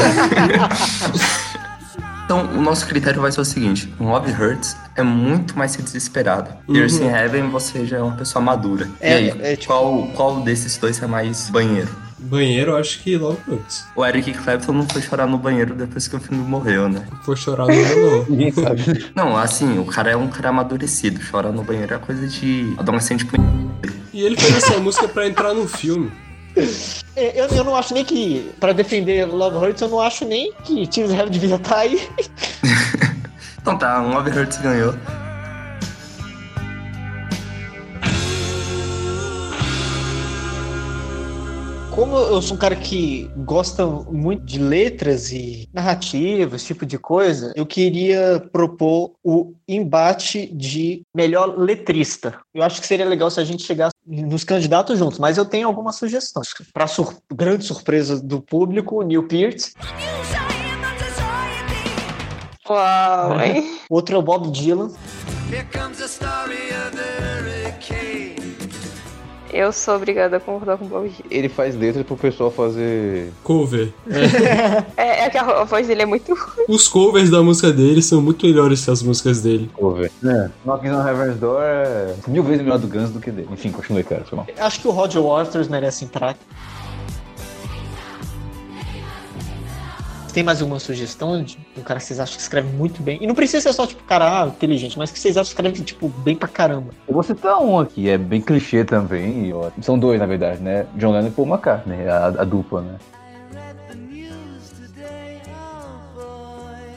Então, 2.24 2.44
o 2.56 2.62
nosso 2.62 2.86
critério 2.86 3.20
vai 3.20 3.32
ser 3.32 3.40
o 3.40 3.44
seguinte: 3.44 3.92
um 4.00 4.08
Love 4.08 4.30
Hurts 4.32 4.76
é 4.94 5.02
muito 5.02 5.58
mais 5.58 5.76
desesperado. 5.76 6.50
Tears 6.72 6.98
in 7.00 7.06
Heaven, 7.08 7.50
você 7.50 7.84
já 7.84 7.98
é 7.98 8.02
uma 8.02 8.14
pessoa 8.16 8.40
madura. 8.42 8.88
É, 9.00 9.10
e 9.10 9.14
aí, 9.32 9.40
é, 9.42 9.56
tipo- 9.56 9.66
qual, 9.72 10.06
qual 10.14 10.40
desses 10.40 10.76
dois 10.78 11.02
é 11.02 11.06
mais 11.08 11.50
banheiro? 11.50 11.88
Banheiro, 12.30 12.70
eu 12.70 12.76
acho 12.76 13.00
que 13.00 13.16
Love 13.16 13.38
Hurts. 13.48 13.84
O 13.96 14.06
Eric 14.06 14.32
Clapton 14.34 14.72
não 14.72 14.88
foi 14.88 15.02
chorar 15.02 15.26
no 15.26 15.36
banheiro 15.36 15.74
depois 15.74 16.06
que 16.06 16.14
o 16.14 16.20
filho 16.20 16.38
morreu, 16.40 16.88
né? 16.88 17.04
Foi 17.24 17.34
chorar 17.34 17.66
no 17.66 17.74
melô. 17.74 18.24
ninguém 18.30 18.52
sabe. 18.52 19.10
Não, 19.16 19.36
assim, 19.36 19.80
o 19.80 19.84
cara 19.84 20.12
é 20.12 20.16
um 20.16 20.28
cara 20.28 20.50
amadurecido. 20.50 21.20
Chorar 21.20 21.50
no 21.50 21.64
banheiro 21.64 21.92
é 21.92 21.98
coisa 21.98 22.28
de 22.28 22.72
adolescente. 22.78 23.26
E 24.12 24.22
ele 24.22 24.36
fez 24.36 24.56
essa 24.58 24.78
música 24.78 25.08
pra 25.08 25.26
entrar 25.26 25.52
no 25.52 25.66
filme. 25.66 26.12
É, 27.16 27.40
Eu, 27.40 27.46
eu 27.48 27.64
não 27.64 27.74
acho 27.74 27.92
nem 27.94 28.04
que, 28.04 28.48
pra 28.60 28.72
defender 28.72 29.24
Love 29.26 29.56
Hurts, 29.56 29.82
eu 29.82 29.88
não 29.88 30.00
acho 30.00 30.24
nem 30.24 30.52
que 30.64 30.86
Tears 30.86 31.10
in 31.10 31.16
Heaven 31.16 31.30
devia 31.32 31.56
estar 31.56 31.78
aí. 31.78 32.08
Então 33.60 33.76
tá, 33.76 34.00
um 34.00 34.14
Love 34.14 34.30
Hurts 34.30 34.58
ganhou. 34.58 34.94
Como 42.00 42.16
eu 42.16 42.40
sou 42.40 42.56
um 42.56 42.58
cara 42.58 42.74
que 42.74 43.30
gosta 43.36 43.84
muito 43.84 44.42
de 44.42 44.58
letras 44.58 45.32
e 45.32 45.68
narrativas, 45.70 46.62
esse 46.62 46.68
tipo 46.68 46.86
de 46.86 46.98
coisa, 46.98 47.52
eu 47.54 47.66
queria 47.66 48.42
propor 48.50 49.12
o 49.22 49.52
embate 49.68 50.46
de 50.46 51.02
melhor 51.14 51.58
letrista. 51.58 52.40
Eu 52.54 52.62
acho 52.62 52.80
que 52.80 52.86
seria 52.86 53.04
legal 53.04 53.30
se 53.30 53.38
a 53.38 53.44
gente 53.44 53.62
chegasse 53.64 53.92
nos 54.06 54.44
candidatos 54.44 54.98
juntos, 54.98 55.18
mas 55.18 55.36
eu 55.36 55.44
tenho 55.44 55.68
algumas 55.68 55.96
sugestões. 55.96 56.48
Para 56.72 56.86
sur 56.86 57.14
grande 57.30 57.66
surpresa 57.66 58.18
do 58.18 58.40
público, 58.40 59.02
Neil 59.02 59.28
Peart. 59.28 59.72
Uau, 62.66 63.40
hein? 63.42 63.78
Outro 63.90 64.16
é 64.16 64.18
o 64.18 64.22
Bob 64.22 64.50
Dylan. 64.50 64.90
Here 65.50 65.66
comes 65.70 65.98
the 65.98 66.06
story 66.06 66.70
of 66.70 66.96
the. 66.96 67.09
Eu 69.52 69.72
sou 69.72 69.96
obrigada 69.96 70.36
a 70.36 70.40
concordar 70.40 70.78
com 70.78 70.84
o 70.84 70.88
Bob 70.88 71.08
Dylan. 71.08 71.28
Ele 71.30 71.48
faz 71.48 71.76
letra 71.76 72.04
pro 72.04 72.16
pessoal 72.16 72.50
fazer. 72.50 73.32
Cover. 73.42 73.92
É, 74.96 75.24
é 75.26 75.30
que 75.30 75.38
a, 75.38 75.64
voz 75.64 75.86
dele 75.86 76.02
é 76.02 76.06
muito 76.06 76.34
ruim. 76.34 76.66
Os 76.68 76.88
covers 76.88 77.30
da 77.30 77.42
música 77.42 77.72
dele 77.72 78.02
são 78.02 78.20
muito 78.20 78.46
melhores 78.46 78.84
que 78.84 78.90
as 78.90 79.02
músicas 79.02 79.40
dele. 79.40 79.70
Cover. 79.74 80.10
É. 80.24 80.50
Knocking 80.64 80.90
on 80.90 81.06
Heaven's 81.06 81.38
Door 81.38 81.62
é 81.62 82.14
mil 82.28 82.42
vezes 82.42 82.62
melhor 82.62 82.78
do 82.78 82.86
Guns 82.86 83.10
do 83.10 83.20
que 83.20 83.30
dele. 83.30 83.48
Enfim, 83.52 83.70
continue, 83.70 84.04
cara. 84.04 84.24
Foi 84.24 84.36
mal. 84.36 84.46
Acho 84.58 84.80
que 84.80 84.88
o 84.88 84.90
Roger 84.90 85.22
Waters 85.22 85.68
merece 85.68 86.04
entrar. 86.04 86.36
Tem 90.32 90.42
mais 90.42 90.60
alguma 90.60 90.78
sugestão 90.78 91.42
de 91.42 91.58
um 91.76 91.82
cara 91.82 91.98
que 91.98 92.06
vocês 92.06 92.20
acham 92.20 92.36
que 92.36 92.42
escreve 92.42 92.68
muito 92.68 93.02
bem? 93.02 93.18
E 93.20 93.26
não 93.26 93.34
precisa 93.34 93.60
ser 93.60 93.72
só, 93.72 93.86
tipo, 93.86 94.02
cara 94.04 94.42
ah, 94.42 94.46
inteligente, 94.46 94.98
mas 94.98 95.10
que 95.10 95.18
vocês 95.18 95.36
acham 95.36 95.54
que 95.54 95.60
escreve, 95.60 95.84
tipo, 95.84 96.08
bem 96.08 96.36
pra 96.36 96.48
caramba. 96.48 96.92
Eu 97.06 97.14
vou 97.14 97.22
citar 97.22 97.60
um 97.60 97.78
aqui, 97.78 98.08
é 98.08 98.16
bem 98.16 98.40
clichê 98.40 98.84
também. 98.84 99.48
e, 99.48 99.52
ó, 99.52 99.70
São 99.82 99.98
dois, 99.98 100.20
na 100.20 100.26
verdade, 100.26 100.62
né? 100.62 100.86
John 100.94 101.12
Lennon 101.12 101.28
e 101.28 101.30
Paul 101.30 101.48
McCartney, 101.48 102.08
a, 102.08 102.26
a 102.26 102.44
dupla, 102.44 102.82
né? 102.82 102.98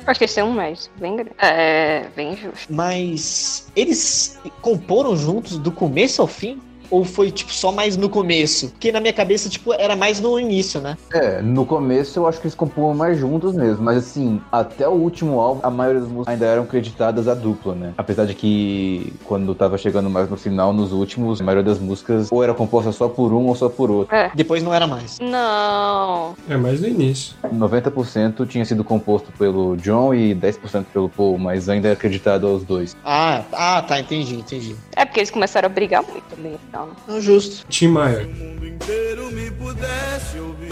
Acho 0.06 0.20
que 0.20 0.26
esse 0.26 0.40
é 0.40 0.44
um 0.44 0.52
mais, 0.52 0.92
bem 1.00 1.16
grande. 1.16 1.32
É, 1.38 2.06
bem 2.16 2.36
justo. 2.36 2.74
Mas 2.74 3.72
eles 3.76 4.38
comporam 4.62 5.16
juntos 5.16 5.58
do 5.58 5.72
começo 5.72 6.22
ao 6.22 6.28
fim? 6.28 6.62
Ou 6.94 7.04
foi, 7.04 7.32
tipo, 7.32 7.52
só 7.52 7.72
mais 7.72 7.98
no 7.98 8.08
começo? 8.08 8.70
Porque 8.70 8.92
na 8.92 9.00
minha 9.00 9.12
cabeça, 9.12 9.50
tipo, 9.50 9.74
era 9.74 9.96
mais 9.96 10.22
no 10.22 10.40
início, 10.40 10.80
né? 10.80 10.96
É, 11.12 11.42
no 11.42 11.66
começo 11.66 12.20
eu 12.20 12.28
acho 12.28 12.40
que 12.40 12.46
eles 12.46 12.54
compunham 12.54 12.94
mais 12.94 13.18
juntos 13.18 13.56
mesmo, 13.56 13.84
mas 13.84 13.98
assim, 13.98 14.40
até 14.52 14.88
o 14.88 14.92
último 14.92 15.40
álbum, 15.40 15.62
a 15.64 15.72
maioria 15.72 16.02
das 16.02 16.10
músicas 16.10 16.32
ainda 16.32 16.46
eram 16.46 16.68
creditadas 16.68 17.28
à 17.28 17.34
dupla, 17.34 17.74
né? 17.74 17.96
Apesar 17.98 18.28
de 18.28 18.36
que 18.36 19.12
quando 19.26 19.56
tava 19.56 19.76
chegando 19.76 20.08
mais 20.08 20.30
no 20.30 20.38
final, 20.38 20.72
nos 20.72 20.92
últimos, 20.92 21.42
a 21.42 21.44
maioria 21.44 21.64
das 21.64 21.80
músicas 21.80 22.32
ou 22.32 22.44
era 22.44 22.54
composta 22.54 22.92
só 22.92 23.10
por 23.10 23.34
um 23.34 23.48
ou 23.48 23.56
só 23.56 23.70
por 23.70 23.90
outro. 23.90 24.16
É. 24.16 24.30
Depois 24.36 24.62
não 24.62 24.72
era 24.72 24.86
mais. 24.86 25.18
Não. 25.20 26.36
É 26.48 26.56
mais 26.56 26.80
no 26.80 26.88
início. 26.88 27.36
90% 27.44 28.48
tinha 28.48 28.66
sido 28.66 28.84
composto 28.84 29.32
pelo 29.32 29.76
John 29.78 30.14
e 30.14 30.36
10% 30.36 30.86
pelo 30.94 31.10
Paul, 31.10 31.40
mas 31.40 31.70
ainda 31.70 31.88
é 31.88 31.94
acreditado 31.94 32.46
aos 32.46 32.64
dois. 32.64 32.96
Ah, 33.04 33.42
ah, 33.52 33.82
tá, 33.82 34.00
entendi, 34.00 34.36
entendi. 34.36 34.76
É 35.04 35.06
porque 35.06 35.20
eles 35.20 35.32
começaram 35.32 35.66
a 35.66 35.70
brigar 35.70 36.02
muito 36.02 36.24
também, 36.34 36.58
então. 36.70 36.92
Não, 37.06 37.20
justo. 37.20 37.66
Tim 37.68 37.90
Maia. 37.90 38.26
O 38.26 38.30
mundo 38.30 38.66
inteiro 38.66 39.30
me 39.32 39.52
pudesse 39.52 40.40
ouvir. 40.40 40.72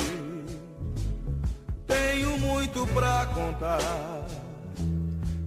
Tenho 1.85 2.39
muito 2.39 2.87
pra 2.93 3.25
contar. 3.25 4.25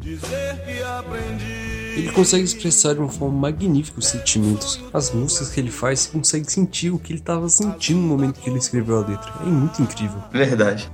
Dizer 0.00 0.62
que 0.66 0.82
aprendi. 0.82 1.96
Ele 1.96 2.12
consegue 2.12 2.44
expressar 2.44 2.92
de 2.92 3.00
uma 3.00 3.08
forma 3.08 3.34
magnífica 3.34 3.98
os 3.98 4.06
sentimentos. 4.06 4.78
As 4.92 5.10
músicas 5.12 5.48
que 5.48 5.60
ele 5.60 5.70
faz, 5.70 6.00
você 6.00 6.12
consegue 6.12 6.52
sentir 6.52 6.90
o 6.90 6.98
que 6.98 7.12
ele 7.12 7.20
estava 7.20 7.48
sentindo 7.48 8.00
no 8.00 8.06
momento 8.06 8.38
que 8.38 8.50
ele 8.50 8.58
escreveu 8.58 8.98
a 8.98 9.00
letra. 9.00 9.32
É 9.40 9.46
muito 9.46 9.80
incrível. 9.80 10.22
Verdade. 10.30 10.90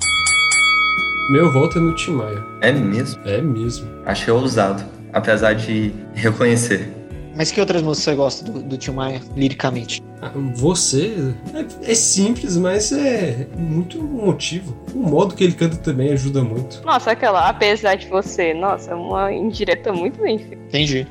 Meu 1.33 1.53
voto 1.53 1.79
é 1.79 1.81
no 1.81 1.93
Tim 1.97 2.13
Maia. 2.13 2.47
É 2.61 2.71
mesmo. 2.71 3.21
É 3.25 3.43
mesmo. 3.43 3.89
Achei 4.07 4.33
ousado, 4.33 4.85
apesar 5.13 5.55
de 5.55 5.93
reconhecer. 6.15 7.00
Mas 7.41 7.51
que 7.51 7.59
outras 7.59 7.81
músicas 7.81 8.05
você 8.05 8.15
gosta 8.15 8.45
do, 8.45 8.61
do 8.61 8.77
Tio 8.77 8.93
Maia, 8.93 9.19
liricamente? 9.35 10.03
Ah, 10.21 10.31
Você 10.57 11.35
é, 11.55 11.91
é 11.91 11.95
simples, 11.95 12.55
mas 12.59 12.93
é 12.93 13.47
muito 13.57 13.97
emotivo. 13.97 14.77
O 14.95 14.99
modo 14.99 15.35
que 15.35 15.45
ele 15.45 15.55
canta 15.55 15.79
também 15.79 16.13
ajuda 16.13 16.45
muito. 16.45 16.83
Nossa, 16.85 17.13
aquela, 17.13 17.49
apesar 17.49 17.95
de 17.95 18.09
você, 18.09 18.53
nossa, 18.53 18.91
é 18.91 18.95
uma 18.95 19.33
indireta 19.33 19.91
muito 19.91 20.21
bem 20.21 20.37
feita. 20.37 20.63
Entendi. 20.65 21.07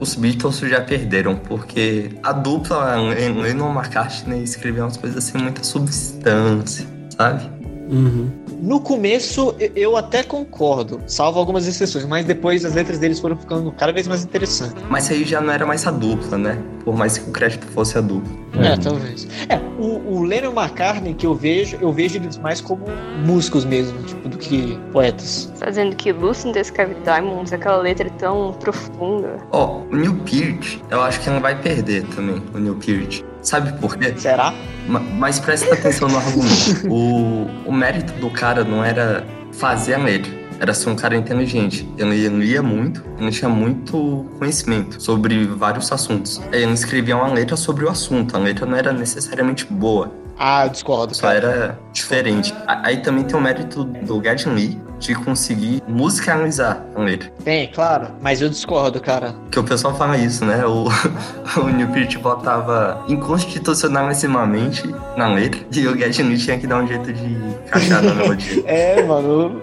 Os 0.00 0.14
Beatles 0.14 0.56
já 0.60 0.80
perderam, 0.80 1.36
porque 1.36 2.12
a 2.22 2.32
dupla 2.32 2.96
Lennon 2.96 3.70
McCartney 3.78 4.42
escreviam 4.42 4.86
umas 4.86 4.96
coisas 4.96 5.22
sem 5.22 5.38
muita 5.38 5.62
substância, 5.62 6.86
sabe? 7.10 7.44
Uhum. 7.90 8.43
No 8.60 8.80
começo, 8.80 9.54
eu- 9.74 9.96
até 9.96 10.22
concordo, 10.22 11.00
salvo 11.06 11.38
algumas 11.38 11.66
exceções, 11.66 12.04
mas 12.06 12.24
depois 12.24 12.64
as 12.64 12.74
letras 12.74 12.98
deles 12.98 13.20
foram 13.20 13.36
ficando 13.36 13.70
cada 13.72 13.92
vez 13.92 14.06
mais 14.08 14.24
interessantes. 14.24 14.74
Mas 14.88 15.10
aí 15.10 15.24
já 15.24 15.40
não 15.40 15.52
era 15.52 15.64
mais 15.66 15.86
a 15.86 15.90
dupla, 15.90 16.36
né? 16.38 16.58
Por 16.84 16.96
mais 16.96 17.16
que 17.18 17.28
o 17.28 17.32
crédito 17.32 17.66
fosse 17.66 17.96
a 17.96 18.00
dupla. 18.00 18.30
É, 18.60 18.76
talvez. 18.76 19.26
É, 19.48 19.56
o, 19.80 20.16
o 20.18 20.22
Lennon 20.22 20.52
McCartney 20.52 21.14
que 21.14 21.26
eu 21.26 21.34
vejo, 21.34 21.76
eu 21.80 21.92
vejo 21.92 22.16
eles 22.16 22.38
mais 22.38 22.60
como 22.60 22.84
músicos 23.24 23.64
mesmo, 23.64 24.00
tipo, 24.02 24.28
do 24.28 24.36
que 24.38 24.78
poetas. 24.92 25.52
Fazendo 25.58 25.94
que 25.96 26.12
Lucy 26.12 26.48
in 26.48 26.52
the 26.52 26.60
Sky 26.60 26.82
with 26.82 26.96
Diamonds, 27.04 27.52
aquela 27.52 27.78
letra 27.78 28.08
tão 28.18 28.52
profunda. 28.52 29.36
Ó, 29.50 29.80
o 29.90 29.96
Neil 29.96 30.14
Peart, 30.24 30.78
eu 30.90 31.00
acho 31.02 31.20
que 31.20 31.30
não 31.30 31.40
vai 31.40 31.60
perder 31.60 32.04
também, 32.14 32.42
o 32.54 32.58
Neil 32.58 32.76
Peart. 32.76 33.22
Sabe 33.44 33.72
por 33.78 33.96
quê? 33.96 34.12
Será? 34.16 34.52
Ma- 34.88 35.00
Mas 35.00 35.38
presta 35.38 35.72
atenção 35.74 36.08
no 36.08 36.16
argumento. 36.16 36.88
O, 36.90 37.46
o 37.66 37.72
mérito 37.72 38.12
do 38.14 38.30
cara 38.30 38.64
não 38.64 38.82
era 38.84 39.24
fazer 39.52 39.94
a 39.94 39.98
letra, 39.98 40.32
era 40.58 40.72
ser 40.74 40.88
um 40.90 40.96
cara 40.96 41.14
inteligente. 41.14 41.88
Ele 41.98 42.28
lia 42.28 42.62
muito, 42.62 43.04
ele 43.18 43.30
tinha 43.30 43.48
muito 43.48 44.26
conhecimento 44.38 45.00
sobre 45.02 45.44
vários 45.46 45.92
assuntos. 45.92 46.40
Ele 46.52 46.72
escrevia 46.72 47.16
uma 47.16 47.28
letra 47.28 47.56
sobre 47.56 47.84
o 47.84 47.90
assunto, 47.90 48.34
a 48.36 48.38
letra 48.40 48.64
não 48.66 48.76
era 48.76 48.92
necessariamente 48.92 49.66
boa, 49.66 50.10
Ah, 50.38 50.64
eu 50.66 50.70
discordo. 50.70 51.14
só 51.14 51.30
era 51.30 51.78
diferente. 51.92 52.52
Aí 52.66 52.96
também 53.02 53.24
tem 53.24 53.36
o 53.36 53.40
mérito 53.40 53.84
do 53.84 54.18
Gadget 54.20 54.48
Lee 54.48 54.80
de 54.98 55.14
conseguir 55.14 55.82
musicalizar 55.86 56.84
a 56.94 57.00
letra. 57.00 57.30
Tem, 57.44 57.68
claro, 57.68 58.08
mas 58.20 58.40
eu 58.40 58.48
discordo, 58.48 59.00
cara. 59.00 59.34
Que 59.50 59.58
o 59.58 59.64
pessoal 59.64 59.94
fala 59.96 60.16
isso, 60.16 60.44
né? 60.44 60.64
O, 60.64 60.86
o 61.60 61.68
Neil 61.68 61.88
Peart 61.88 62.18
botava 62.18 63.04
inconstitucionalissimamente 63.08 64.86
na 65.16 65.28
letra 65.28 65.60
e 65.72 65.86
o 65.86 65.92
Lee 65.92 66.38
tinha 66.38 66.58
que 66.58 66.66
dar 66.66 66.82
um 66.82 66.86
jeito 66.86 67.12
de 67.12 67.24
encaixar 67.66 68.02
na 68.02 68.14
melodia. 68.14 68.64
É, 68.66 69.02
mano. 69.02 69.62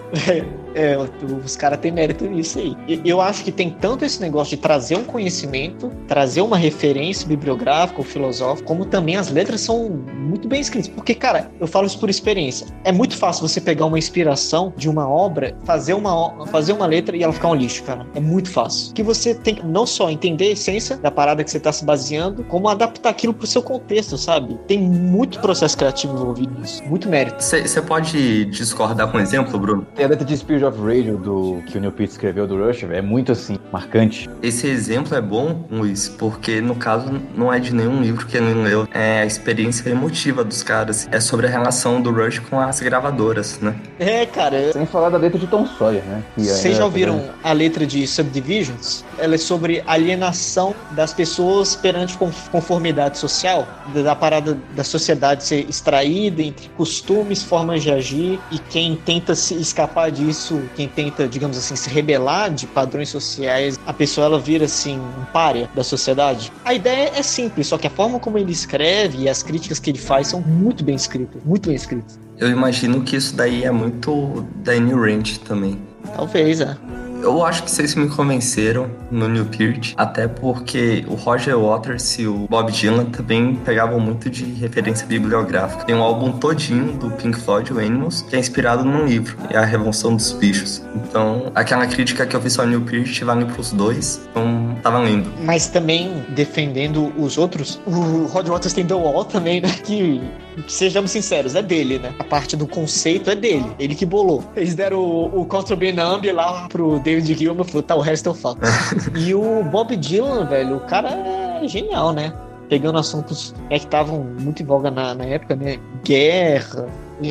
É, 0.74 0.96
os 1.44 1.56
caras 1.56 1.78
têm 1.80 1.92
mérito 1.92 2.24
nisso 2.24 2.58
aí. 2.58 2.76
Eu 3.04 3.20
acho 3.20 3.44
que 3.44 3.52
tem 3.52 3.70
tanto 3.70 4.04
esse 4.04 4.20
negócio 4.20 4.56
de 4.56 4.62
trazer 4.62 4.96
um 4.96 5.04
conhecimento, 5.04 5.90
trazer 6.06 6.40
uma 6.40 6.56
referência 6.56 7.26
bibliográfica 7.26 7.98
ou 7.98 8.04
filosófica, 8.04 8.66
como 8.66 8.84
também 8.84 9.16
as 9.16 9.30
letras 9.30 9.60
são 9.60 9.90
muito 10.14 10.48
bem 10.48 10.60
escritas. 10.60 10.88
Porque, 10.88 11.14
cara, 11.14 11.50
eu 11.60 11.66
falo 11.66 11.86
isso 11.86 11.98
por 11.98 12.08
experiência. 12.08 12.66
É 12.84 12.92
muito 12.92 13.16
fácil 13.16 13.46
você 13.46 13.60
pegar 13.60 13.86
uma 13.86 13.98
inspiração 13.98 14.72
de 14.76 14.88
uma 14.88 15.08
obra, 15.08 15.56
fazer 15.64 15.94
uma, 15.94 16.46
fazer 16.46 16.72
uma 16.72 16.86
letra 16.86 17.16
e 17.16 17.22
ela 17.22 17.32
ficar 17.32 17.48
um 17.48 17.54
lixo, 17.54 17.82
cara. 17.84 18.06
É 18.14 18.20
muito 18.20 18.50
fácil. 18.50 18.94
Que 18.94 19.02
você 19.02 19.34
tem 19.34 19.54
que 19.54 19.66
não 19.66 19.86
só 19.86 20.10
entender 20.10 20.48
a 20.48 20.50
essência 20.52 20.96
da 20.96 21.10
parada 21.10 21.44
que 21.44 21.50
você 21.50 21.60
tá 21.60 21.72
se 21.72 21.84
baseando, 21.84 22.44
como 22.44 22.68
adaptar 22.68 23.10
aquilo 23.10 23.34
pro 23.34 23.46
seu 23.46 23.62
contexto, 23.62 24.16
sabe? 24.16 24.58
Tem 24.66 24.78
muito 24.78 25.40
processo 25.40 25.76
criativo 25.76 26.14
envolvido 26.14 26.58
nisso. 26.58 26.82
Muito 26.84 27.08
mérito. 27.08 27.42
Você 27.42 27.82
pode 27.82 28.46
discordar 28.46 29.10
com 29.10 29.18
um 29.18 29.20
exemplo, 29.20 29.58
Bruno? 29.58 29.86
Tem 29.94 30.04
a 30.04 30.08
letra 30.08 30.24
de 30.24 30.36
Spirit 30.36 30.61
of 30.64 30.78
Radio 30.80 31.16
do, 31.16 31.62
que 31.66 31.76
o 31.78 31.80
Neil 31.80 31.92
Peart 31.92 32.10
escreveu 32.10 32.46
do 32.46 32.56
Rush, 32.64 32.84
é 32.84 33.00
muito 33.02 33.32
assim, 33.32 33.58
marcante. 33.72 34.28
Esse 34.42 34.66
exemplo 34.66 35.14
é 35.16 35.20
bom, 35.20 35.64
Luiz, 35.70 36.08
porque 36.08 36.60
no 36.60 36.74
caso 36.74 37.20
não 37.36 37.52
é 37.52 37.58
de 37.58 37.74
nenhum 37.74 38.00
livro 38.00 38.26
que 38.26 38.36
ele 38.36 38.54
leu, 38.54 38.88
é 38.92 39.20
a 39.22 39.26
experiência 39.26 39.88
emotiva 39.90 40.42
dos 40.44 40.62
caras. 40.62 41.08
É 41.10 41.20
sobre 41.20 41.46
a 41.46 41.50
relação 41.50 42.00
do 42.00 42.10
Rush 42.10 42.38
com 42.40 42.58
as 42.60 42.80
gravadoras, 42.80 43.60
né? 43.60 43.74
É, 43.98 44.26
cara. 44.26 44.72
Sem 44.72 44.86
falar 44.86 45.10
da 45.10 45.18
letra 45.18 45.38
de 45.38 45.46
Tom 45.46 45.66
Sawyer, 45.66 46.02
né? 46.04 46.22
que 46.34 46.42
Vocês 46.44 46.74
é- 46.74 46.78
já 46.78 46.84
ouviram 46.84 47.22
a 47.42 47.52
letra 47.52 47.86
de 47.86 48.06
Subdivisions? 48.06 49.04
Ela 49.18 49.34
é 49.36 49.38
sobre 49.38 49.82
alienação 49.86 50.74
das 50.92 51.12
pessoas 51.14 51.76
perante 51.76 52.16
con- 52.18 52.30
conformidade 52.50 53.18
social, 53.18 53.66
da 53.94 54.14
parada 54.16 54.58
da 54.74 54.82
sociedade 54.84 55.44
ser 55.44 55.68
extraída 55.68 56.42
entre 56.42 56.68
costumes, 56.70 57.42
formas 57.42 57.82
de 57.82 57.90
agir, 57.90 58.40
e 58.50 58.58
quem 58.58 58.96
tenta 58.96 59.34
se 59.34 59.54
escapar 59.54 60.10
disso, 60.10 60.51
quem 60.74 60.88
tenta, 60.88 61.26
digamos 61.28 61.56
assim, 61.56 61.76
se 61.76 61.88
rebelar 61.88 62.52
de 62.52 62.66
padrões 62.66 63.08
sociais, 63.08 63.78
a 63.86 63.92
pessoa 63.92 64.26
ela 64.26 64.38
vira 64.38 64.64
assim 64.64 64.98
um 64.98 65.24
párea 65.32 65.68
da 65.74 65.84
sociedade. 65.84 66.52
A 66.64 66.74
ideia 66.74 67.12
é 67.14 67.22
simples, 67.22 67.66
só 67.66 67.78
que 67.78 67.86
a 67.86 67.90
forma 67.90 68.18
como 68.18 68.38
ele 68.38 68.52
escreve 68.52 69.22
e 69.22 69.28
as 69.28 69.42
críticas 69.42 69.78
que 69.78 69.90
ele 69.90 69.98
faz 69.98 70.28
são 70.28 70.40
muito 70.40 70.84
bem 70.84 70.94
escritas, 70.94 71.42
muito 71.44 71.68
bem 71.68 71.76
escritas. 71.76 72.18
Eu 72.38 72.50
imagino 72.50 73.02
que 73.02 73.16
isso 73.16 73.36
daí 73.36 73.64
é 73.64 73.70
muito 73.70 74.46
da 74.56 74.74
New 74.74 75.00
Range 75.00 75.38
também. 75.40 75.80
Talvez, 76.14 76.60
é. 76.60 76.76
Eu 77.22 77.44
acho 77.46 77.62
que 77.62 77.70
vocês 77.70 77.94
me 77.94 78.08
convenceram 78.08 78.90
no 79.08 79.28
New 79.28 79.44
Peart, 79.44 79.94
até 79.96 80.26
porque 80.26 81.04
o 81.06 81.14
Roger 81.14 81.56
Waters 81.56 82.18
e 82.18 82.26
o 82.26 82.48
Bob 82.48 82.72
Dylan 82.72 83.04
também 83.04 83.54
pegavam 83.54 84.00
muito 84.00 84.28
de 84.28 84.44
referência 84.44 85.06
bibliográfica. 85.06 85.84
Tem 85.84 85.94
um 85.94 86.02
álbum 86.02 86.32
todinho 86.32 86.94
do 86.94 87.12
Pink 87.12 87.38
Floyd, 87.38 87.72
o 87.72 87.78
Animals, 87.78 88.22
que 88.22 88.34
é 88.34 88.40
inspirado 88.40 88.84
num 88.84 89.06
livro, 89.06 89.36
é 89.50 89.56
a 89.56 89.64
Revolução 89.64 90.16
dos 90.16 90.32
Bichos. 90.32 90.82
Então, 90.96 91.52
aquela 91.54 91.86
crítica 91.86 92.26
que 92.26 92.34
eu 92.34 92.40
fiz 92.40 92.58
ao 92.58 92.66
New 92.66 92.80
Peart 92.80 93.20
vale 93.22 93.44
pros 93.44 93.72
dois, 93.72 94.20
então 94.28 94.76
tá 94.82 94.90
valendo. 94.90 95.32
Mas 95.44 95.68
também 95.68 96.24
defendendo 96.30 97.12
os 97.16 97.38
outros, 97.38 97.80
o 97.86 98.26
Rod 98.26 98.48
Waters 98.48 98.74
tem 98.74 98.84
The 98.84 98.94
Wall 98.94 99.24
também, 99.24 99.60
né? 99.60 99.70
Que, 99.84 100.20
sejamos 100.66 101.12
sinceros, 101.12 101.54
é 101.54 101.62
dele, 101.62 102.00
né? 102.00 102.12
A 102.18 102.24
parte 102.24 102.56
do 102.56 102.66
conceito 102.66 103.30
é 103.30 103.36
dele, 103.36 103.66
ele 103.78 103.94
que 103.94 104.04
bolou. 104.04 104.44
Eles 104.56 104.74
deram 104.74 104.98
o, 104.98 105.42
o 105.42 105.46
Contraband 105.46 105.92
lá 106.32 106.66
pro 106.68 106.98
David 106.98 107.11
Gilmour, 107.20 107.64
falou, 107.64 107.82
tá, 107.82 107.94
o 107.94 108.00
resto 108.00 108.28
eu 108.28 108.34
falo. 108.34 108.58
e 109.16 109.34
o 109.34 109.62
Bob 109.64 109.96
Dylan, 109.96 110.46
velho, 110.46 110.76
o 110.76 110.80
cara 110.80 111.10
é 111.10 111.68
genial, 111.68 112.12
né? 112.12 112.32
Pegando 112.68 112.98
assuntos 112.98 113.54
é, 113.68 113.78
que 113.78 113.84
estavam 113.84 114.24
muito 114.40 114.62
em 114.62 114.66
voga 114.66 114.90
na, 114.90 115.14
na 115.14 115.24
época, 115.24 115.54
né? 115.54 115.78
Guerra, 116.04 116.88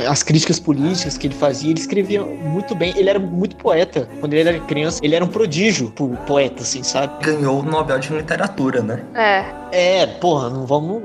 as 0.08 0.24
críticas 0.24 0.60
políticas 0.60 1.18
que 1.18 1.28
ele 1.28 1.34
fazia, 1.34 1.72
ele 1.72 1.80
escrevia 1.80 2.22
muito 2.22 2.76
bem. 2.76 2.94
Ele 2.96 3.10
era 3.10 3.20
muito 3.20 3.56
poeta. 3.56 4.08
Quando 4.20 4.34
ele 4.34 4.48
era 4.48 4.60
criança, 4.62 5.00
ele 5.04 5.16
era 5.16 5.26
um 5.26 5.28
prodígio 5.28 5.92
pro 5.92 6.10
poeta, 6.28 6.62
assim, 6.62 6.84
sabe? 6.84 7.26
Ganhou 7.26 7.60
o 7.60 7.64
Nobel 7.64 8.00
de 8.00 8.14
Literatura, 8.14 8.82
né? 8.82 9.04
É. 9.16 9.46
É, 9.72 10.06
porra, 10.06 10.50
não 10.50 10.66
vamos, 10.66 11.04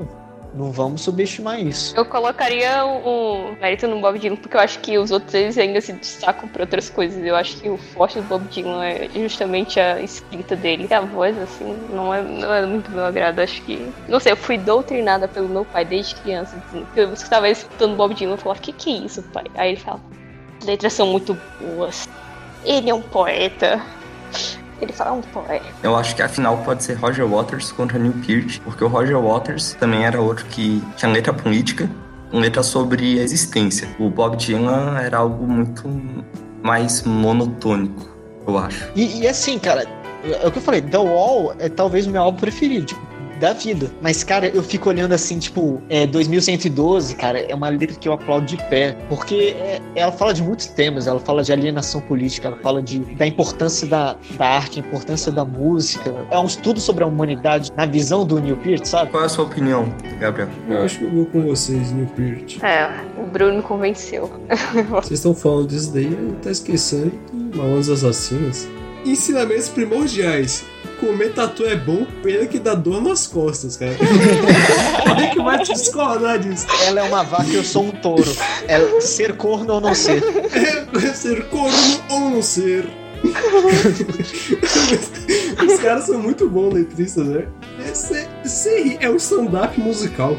não 0.57 0.71
vamos 0.71 1.01
subestimar 1.01 1.59
isso. 1.59 1.95
Eu 1.95 2.03
colocaria 2.03 2.83
o, 2.83 3.51
o 3.51 3.55
mérito 3.61 3.87
no 3.87 4.01
Bob 4.01 4.17
Dylan, 4.17 4.35
porque 4.35 4.57
eu 4.57 4.61
acho 4.61 4.79
que 4.79 4.97
os 4.97 5.11
outros 5.11 5.33
eles 5.33 5.57
ainda 5.57 5.79
se 5.79 5.93
destacam 5.93 6.49
por 6.49 6.61
outras 6.61 6.89
coisas. 6.89 7.23
Eu 7.23 7.35
acho 7.35 7.57
que 7.57 7.69
o 7.69 7.77
forte 7.77 8.19
do 8.19 8.23
Bob 8.23 8.47
Dylan 8.49 8.83
é 8.83 9.09
justamente 9.13 9.79
a 9.79 10.01
escrita 10.01 10.55
dele. 10.55 10.87
E 10.89 10.93
a 10.93 11.01
voz, 11.01 11.37
assim, 11.37 11.77
não 11.91 12.13
é, 12.13 12.21
não 12.21 12.53
é 12.53 12.65
muito 12.65 12.89
do 12.89 12.95
meu 12.95 13.05
agrado. 13.05 13.39
Acho 13.39 13.61
que. 13.61 13.87
Não 14.07 14.19
sei, 14.19 14.31
eu 14.31 14.37
fui 14.37 14.57
doutrinada 14.57 15.27
pelo 15.27 15.47
meu 15.47 15.63
pai 15.63 15.85
desde 15.85 16.15
criança. 16.15 16.57
Assim, 16.67 16.85
eu 16.95 17.13
estava 17.13 17.47
escutando 17.47 17.95
Bob 17.95 18.13
Dylan 18.15 18.35
e 18.35 18.37
falava: 18.37 18.59
Que 18.59 18.73
que 18.73 18.89
é 18.89 18.97
isso, 19.05 19.21
pai? 19.31 19.45
Aí 19.55 19.71
ele 19.71 19.79
fala: 19.79 20.01
As 20.59 20.65
letras 20.65 20.93
são 20.93 21.07
muito 21.07 21.37
boas. 21.61 22.09
Ele 22.65 22.89
é 22.89 22.93
um 22.93 23.01
poeta. 23.01 23.81
Ele 24.81 24.93
fala 24.93 25.13
um 25.13 25.21
poeta. 25.21 25.65
Eu 25.81 25.95
acho 25.95 26.15
que 26.15 26.21
a 26.21 26.29
final 26.29 26.57
pode 26.57 26.83
ser 26.83 26.93
Roger 26.95 27.27
Waters 27.27 27.71
contra 27.71 27.97
Neil 27.97 28.13
Peart, 28.25 28.59
porque 28.59 28.83
o 28.83 28.87
Roger 28.87 29.19
Waters 29.19 29.73
também 29.79 30.05
era 30.05 30.21
outro 30.21 30.45
que 30.45 30.83
tinha 30.95 31.11
letra 31.11 31.33
política, 31.33 31.89
letra 32.31 32.61
sobre 32.61 33.19
a 33.19 33.23
existência. 33.23 33.87
O 33.99 34.09
Bob 34.09 34.37
Dylan 34.37 34.99
era 34.99 35.17
algo 35.17 35.47
muito 35.47 35.89
mais 36.61 37.03
monotônico, 37.03 38.07
eu 38.47 38.57
acho. 38.57 38.89
E, 38.95 39.21
e 39.21 39.27
assim, 39.27 39.57
cara, 39.57 39.85
é 40.23 40.47
o 40.47 40.51
que 40.51 40.57
eu 40.57 40.61
falei, 40.61 40.81
The 40.81 40.97
Wall 40.97 41.55
é 41.59 41.69
talvez 41.69 42.05
o 42.05 42.11
meu 42.11 42.21
álbum 42.21 42.39
preferido, 42.39 42.85
tipo, 42.85 43.16
da 43.39 43.53
vida. 43.53 43.91
Mas, 44.01 44.23
cara, 44.23 44.47
eu 44.47 44.61
fico 44.63 44.89
olhando 44.89 45.13
assim, 45.13 45.39
tipo, 45.39 45.81
é 45.89 46.05
2112, 46.07 47.15
cara, 47.15 47.39
é 47.39 47.53
uma 47.53 47.69
letra 47.69 47.95
que 47.95 48.07
eu 48.07 48.13
aplaudo 48.13 48.45
de 48.45 48.57
pé. 48.69 48.97
Porque 49.09 49.55
é- 49.57 49.81
ela 49.95 50.11
fala 50.11 50.33
de 50.33 50.43
muitos 50.43 50.67
temas, 50.67 51.07
ela 51.07 51.19
fala 51.19 51.43
de 51.43 51.51
alienação 51.51 52.01
política, 52.01 52.47
ela 52.49 52.57
fala 52.57 52.81
de, 52.81 52.99
da 53.15 53.25
importância 53.25 53.87
da, 53.87 54.15
da 54.37 54.45
arte, 54.45 54.79
a 54.79 54.83
importância 54.87 55.31
da 55.31 55.45
música. 55.45 56.13
É 56.31 56.37
um 56.37 56.45
estudo 56.45 56.79
sobre 56.79 57.03
a 57.03 57.07
humanidade 57.07 57.71
na 57.75 57.85
visão 57.85 58.25
do 58.25 58.39
Neil 58.39 58.57
Peart, 58.57 58.85
sabe? 58.85 59.11
Qual 59.11 59.23
é 59.23 59.25
a 59.25 59.29
sua 59.29 59.45
opinião, 59.45 59.93
Gabriel? 60.19 60.49
Eu 60.69 60.83
acho 60.83 60.99
que 60.99 61.05
eu 61.05 61.11
vou 61.11 61.25
com 61.25 61.41
vocês, 61.41 61.91
New 61.91 62.07
Peart. 62.07 62.61
É, 62.63 62.89
o 63.21 63.25
Bruno 63.25 63.61
convenceu. 63.61 64.29
Vocês 64.89 65.19
estão 65.19 65.33
falando 65.33 65.67
disso 65.67 65.91
daí 65.93 66.15
tá 66.41 66.49
esquecendo 66.51 67.11
do 67.31 67.57
Malandros 67.57 67.89
Assassinos. 67.89 68.67
Ensinamentos 69.05 69.69
primordiais. 69.69 70.65
Comer 70.99 71.33
tatu 71.33 71.63
é 71.65 71.75
bom, 71.75 72.07
pena 72.23 72.47
que 72.47 72.57
dá 72.57 72.73
dor 72.73 73.01
nas 73.01 73.27
costas, 73.27 73.77
cara. 73.77 73.95
É 75.17 75.27
que 75.27 75.41
vai 75.41 75.63
te 75.63 75.73
discordar 75.73 76.37
disso? 76.39 76.67
Ela 76.85 76.99
é 77.01 77.03
uma 77.03 77.23
vaca 77.23 77.47
e 77.47 77.55
eu 77.55 77.63
sou 77.63 77.85
um 77.85 77.91
touro. 77.91 78.35
É 78.67 79.01
ser 79.01 79.35
corno 79.35 79.73
ou 79.73 79.81
não 79.81 79.95
ser. 79.95 80.23
É 80.53 81.13
ser 81.13 81.45
corno 81.49 82.03
ou 82.09 82.29
não 82.29 82.41
ser. 82.41 82.85
Os 85.65 85.79
caras 85.79 86.05
são 86.05 86.19
muito 86.19 86.47
bons 86.47 86.73
letristas, 86.73 87.27
né? 87.27 87.47
Esse, 87.79 88.27
esse 88.45 88.97
é 88.99 89.09
um 89.09 89.15
stand-up 89.15 89.79
musical. 89.79 90.37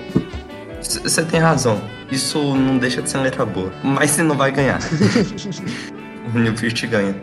Você 0.80 1.24
tem 1.24 1.40
razão. 1.40 1.80
Isso 2.10 2.38
não 2.54 2.78
deixa 2.78 3.02
de 3.02 3.10
ser 3.10 3.16
uma 3.18 3.24
letra 3.24 3.44
boa. 3.44 3.72
Mas 3.82 4.12
você 4.12 4.22
não 4.22 4.36
vai 4.36 4.52
ganhar. 4.52 4.78
o 6.26 6.60
Peart 6.60 6.86
ganha. 6.86 7.16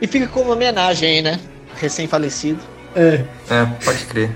E 0.00 0.06
fica 0.06 0.26
como 0.28 0.52
homenagem 0.52 1.16
aí, 1.16 1.22
né? 1.22 1.40
Recém-falecido. 1.78 2.60
É, 2.94 3.24
É, 3.50 3.64
pode 3.84 4.04
crer. 4.06 4.30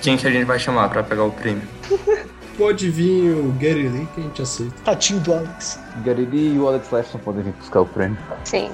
Quem 0.00 0.16
que 0.16 0.26
a 0.26 0.30
gente 0.30 0.44
vai 0.44 0.58
chamar 0.58 0.88
pra 0.88 1.02
pegar 1.02 1.24
o 1.24 1.32
prêmio? 1.32 1.62
pode 2.56 2.90
vir 2.90 3.30
o 3.32 3.52
Gary 3.60 3.88
Lee 3.88 4.06
que 4.14 4.20
a 4.20 4.24
gente 4.24 4.42
aceita. 4.42 4.74
Tatinho 4.84 5.20
do 5.20 5.34
Alex. 5.34 5.78
Garidi 6.04 6.54
e 6.54 6.58
o 6.58 6.68
Alex 6.68 6.86
Lifeson 6.92 7.18
podem 7.18 7.42
vir 7.42 7.52
buscar 7.52 7.80
o 7.80 7.86
prêmio. 7.86 8.18
Sim. 8.44 8.70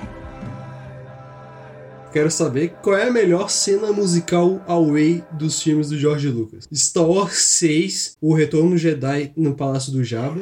Quero 2.13 2.31
saber 2.31 2.75
qual 2.81 2.97
é 2.97 3.09
a 3.09 3.11
melhor 3.11 3.51
cena 3.51 3.91
musical 3.93 4.63
away 4.69 5.25
dos 5.33 5.61
filmes 5.61 5.89
do 5.89 5.99
George 5.99 6.29
Lucas. 6.29 6.69
Star 6.73 7.05
Wars 7.05 7.33
6, 7.35 8.17
O 8.21 8.33
Retorno 8.35 8.77
Jedi 8.79 9.33
no 9.37 9.55
Palácio 9.55 9.91
do 9.93 10.05
Jabba. 10.05 10.41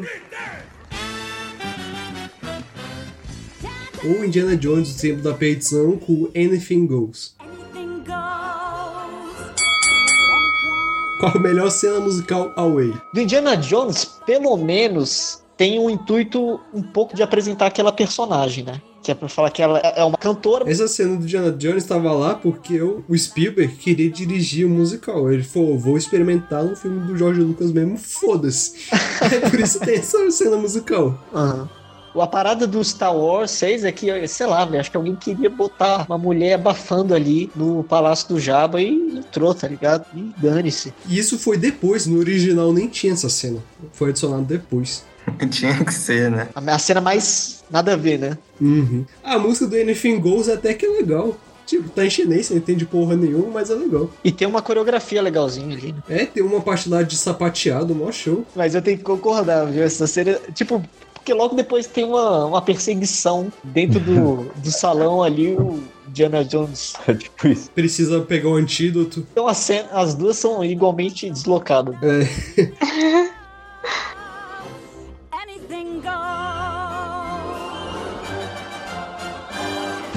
Ou 4.05 4.25
Indiana 4.25 4.57
Jones, 4.57 4.95
O 4.97 5.01
Tempo 5.01 5.23
da 5.23 5.33
Perdição, 5.33 5.97
com 5.97 6.29
Anything 6.37 6.87
Goes. 6.87 7.35
Qual 11.23 11.37
a 11.37 11.39
melhor 11.39 11.71
cena 11.71 12.01
musical 12.01 12.53
away? 12.57 12.93
Do 13.15 13.21
Indiana 13.21 13.57
Jones, 13.57 14.05
pelo 14.27 14.57
menos, 14.57 15.41
tem 15.57 15.79
um 15.79 15.89
intuito 15.89 16.59
um 16.75 16.83
pouco 16.83 17.15
de 17.15 17.23
apresentar 17.23 17.67
aquela 17.67 17.93
personagem, 17.93 18.65
né? 18.65 18.83
Que 19.01 19.13
é 19.13 19.15
pra 19.15 19.29
falar 19.29 19.51
que 19.51 19.63
ela 19.63 19.79
é 19.79 20.03
uma 20.03 20.19
cantora. 20.19 20.69
Essa 20.69 20.89
cena 20.89 21.15
do 21.15 21.23
Indiana 21.23 21.53
Jones 21.53 21.85
estava 21.85 22.11
lá 22.11 22.35
porque 22.35 22.83
o, 22.83 23.05
o 23.09 23.17
Spielberg 23.17 23.77
queria 23.77 24.11
dirigir 24.11 24.67
o 24.67 24.69
musical. 24.69 25.33
Ele 25.33 25.45
falou: 25.45 25.79
vou 25.79 25.97
experimentar 25.97 26.65
no 26.65 26.75
filme 26.75 27.07
do 27.07 27.17
George 27.17 27.41
Lucas 27.41 27.71
mesmo, 27.71 27.97
foda-se. 27.97 28.73
É 29.23 29.49
por 29.49 29.61
isso 29.61 29.79
tem 29.79 29.99
essa 29.99 30.29
cena 30.33 30.57
musical. 30.57 31.17
Aham. 31.33 31.69
A 32.15 32.27
parada 32.27 32.67
do 32.67 32.83
Star 32.85 33.17
Wars 33.17 33.51
6 33.53 33.85
é 33.85 33.93
que, 33.93 34.29
sei 34.29 34.47
lá, 34.47 34.65
velho, 34.65 34.81
acho 34.81 34.91
que 34.91 34.97
alguém 34.97 35.17
queria 35.17 35.49
botar 35.49 36.05
uma 36.09 36.19
mulher 36.19 36.55
abafando 36.55 37.15
ali 37.15 37.51
no 37.57 37.83
Palácio 37.85 38.29
do 38.29 38.41
Jabba 38.41 38.81
e 38.81 39.19
entrou, 39.19 39.55
tá 39.55 39.67
ligado? 39.67 40.07
E 40.15 40.33
dane-se. 40.39 40.93
E 41.09 41.19
isso 41.19 41.39
foi 41.39 41.57
depois, 41.57 42.07
no 42.07 42.19
original 42.19 42.73
nem 42.73 42.89
tinha 42.89 43.13
essa 43.13 43.29
cena. 43.29 43.61
Foi 43.93 44.11
adicionado 44.11 44.45
depois. 44.45 45.05
Tinha 45.51 45.85
que 45.85 45.95
ser, 45.95 46.31
né? 46.31 46.49
A 46.53 46.75
a 46.75 46.79
cena 46.79 47.01
mais 47.01 47.63
nada 47.71 47.93
a 47.93 47.97
ver, 47.97 48.19
né? 48.19 48.39
Uhum. 48.61 49.05
A 49.23 49.39
música 49.39 49.69
do 49.69 49.77
Anything 49.77 50.19
Goes 50.19 50.49
até 50.49 50.75
que 50.75 50.85
é 50.85 50.89
legal. 50.89 51.37
Tipo, 51.65 51.89
tá 51.89 52.05
em 52.05 52.11
chinês, 52.11 52.47
você 52.47 52.55
não 52.55 52.61
entende 52.61 52.85
porra 52.85 53.17
nenhuma, 53.17 53.49
mas 53.53 53.71
é 53.71 53.75
legal. 53.75 54.11
E 54.25 54.33
tem 54.33 54.49
uma 54.49 54.61
coreografia 54.61 55.23
legalzinha 55.23 55.77
ali, 55.77 55.93
né? 55.93 56.03
É, 56.09 56.27
tem 56.27 56.43
uma 56.43 56.61
parte 56.61 56.89
lá 56.89 57.03
de 57.03 57.17
sapateado, 57.17 57.95
mó 57.95 58.11
show. 58.11 58.45
Mas 58.55 58.75
eu 58.75 58.83
tenho 58.83 58.99
que 58.99 59.05
concordar, 59.05 59.67
viu? 59.67 59.83
Essa 59.83 60.07
cena, 60.07 60.39
tipo, 60.53 60.83
porque 61.23 61.33
logo 61.33 61.55
depois 61.55 61.87
tem 61.87 62.05
uma, 62.05 62.47
uma 62.47 62.61
perseguição 62.61 63.51
dentro 63.63 64.01
do, 64.01 64.51
do 64.61 64.71
salão 64.71 65.23
ali, 65.23 65.55
o 65.55 65.81
Diana 66.09 66.45
Jones. 66.45 66.95
É 67.07 67.15
tipo 67.15 67.47
isso. 67.47 67.71
Precisa 67.71 68.21
pegar 68.21 68.49
o 68.49 68.57
antídoto. 68.57 69.25
Então 69.31 69.47
a 69.47 69.55
cena, 69.55 69.89
as 69.93 70.15
duas 70.15 70.37
são 70.37 70.65
igualmente 70.65 71.31
deslocadas. 71.31 71.95
É. 72.03 73.33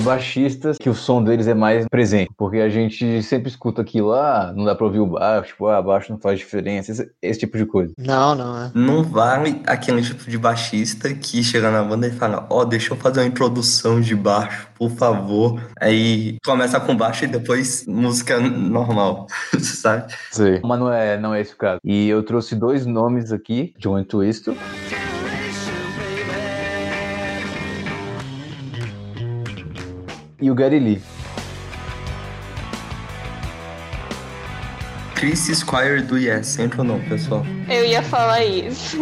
Baixistas, 0.05 0.77
que 0.77 0.87
o 0.87 0.93
som 0.93 1.23
deles 1.23 1.47
é 1.47 1.55
mais 1.55 1.87
presente, 1.89 2.29
porque 2.37 2.57
a 2.57 2.69
gente 2.69 3.23
sempre 3.23 3.49
escuta 3.49 3.81
aquilo 3.81 4.09
lá, 4.09 4.53
não 4.55 4.63
dá 4.63 4.75
pra 4.75 4.85
ouvir 4.85 4.99
o 4.99 5.07
baixo, 5.07 5.47
tipo, 5.47 5.67
ah, 5.67 5.81
baixo 5.81 6.11
não 6.11 6.19
faz 6.19 6.37
diferença, 6.37 6.91
esse, 6.91 7.11
esse 7.21 7.39
tipo 7.39 7.57
de 7.57 7.65
coisa. 7.65 7.91
Não, 7.97 8.35
não 8.35 8.65
é. 8.65 8.71
Não 8.75 9.03
vale 9.03 9.63
aquele 9.65 10.03
tipo 10.03 10.29
de 10.29 10.37
baixista 10.37 11.11
que 11.11 11.43
chega 11.43 11.71
na 11.71 11.83
banda 11.83 12.07
e 12.07 12.11
fala: 12.11 12.45
Ó, 12.51 12.63
deixa 12.63 12.93
eu 12.93 12.97
fazer 12.97 13.21
uma 13.21 13.25
introdução 13.27 13.99
de 13.99 14.15
baixo, 14.15 14.67
por 14.75 14.91
favor. 14.91 15.59
Aí 15.81 16.37
começa 16.45 16.79
com 16.79 16.95
baixo 16.95 17.25
e 17.25 17.27
depois 17.27 17.83
música 17.87 18.39
normal, 18.39 19.25
sabe? 19.59 20.13
Sei. 20.31 20.61
Mas 20.63 20.79
não 20.79 20.93
é, 20.93 21.17
não 21.17 21.33
é 21.33 21.41
esse 21.41 21.53
o 21.53 21.57
caso. 21.57 21.79
E 21.83 22.07
eu 22.07 22.21
trouxe 22.21 22.55
dois 22.55 22.85
nomes 22.85 23.31
aqui, 23.31 23.73
John 23.79 24.03
Twisto. 24.03 24.55
E 30.41 30.51
o 30.51 30.55
Gary 30.55 30.79
Lee. 30.79 31.01
Chris 35.15 35.47
Squire 35.47 36.01
do 36.01 36.17
Yes, 36.17 36.59
entra 36.59 36.81
ou 36.81 36.87
não, 36.87 36.99
pessoal? 36.99 37.43
Eu 37.69 37.85
ia 37.85 38.03
falar 38.03 38.43
isso. 38.43 38.97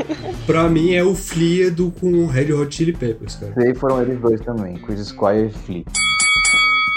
Pra 0.45 0.69
mim 0.69 0.93
é 0.93 1.03
o 1.03 1.15
Flea 1.15 1.71
do 1.71 1.89
com 1.89 2.07
o 2.13 2.27
Red 2.27 2.53
Hot 2.53 2.73
Chili 2.75 2.93
Peppers, 2.93 3.35
cara. 3.35 3.53
E 3.57 3.67
aí 3.67 3.75
foram 3.75 4.01
eles 4.01 4.19
dois 4.19 4.39
também, 4.41 4.75
Chris 4.75 5.07
Squire 5.07 5.47
e 5.47 5.51
Flea. 5.51 5.83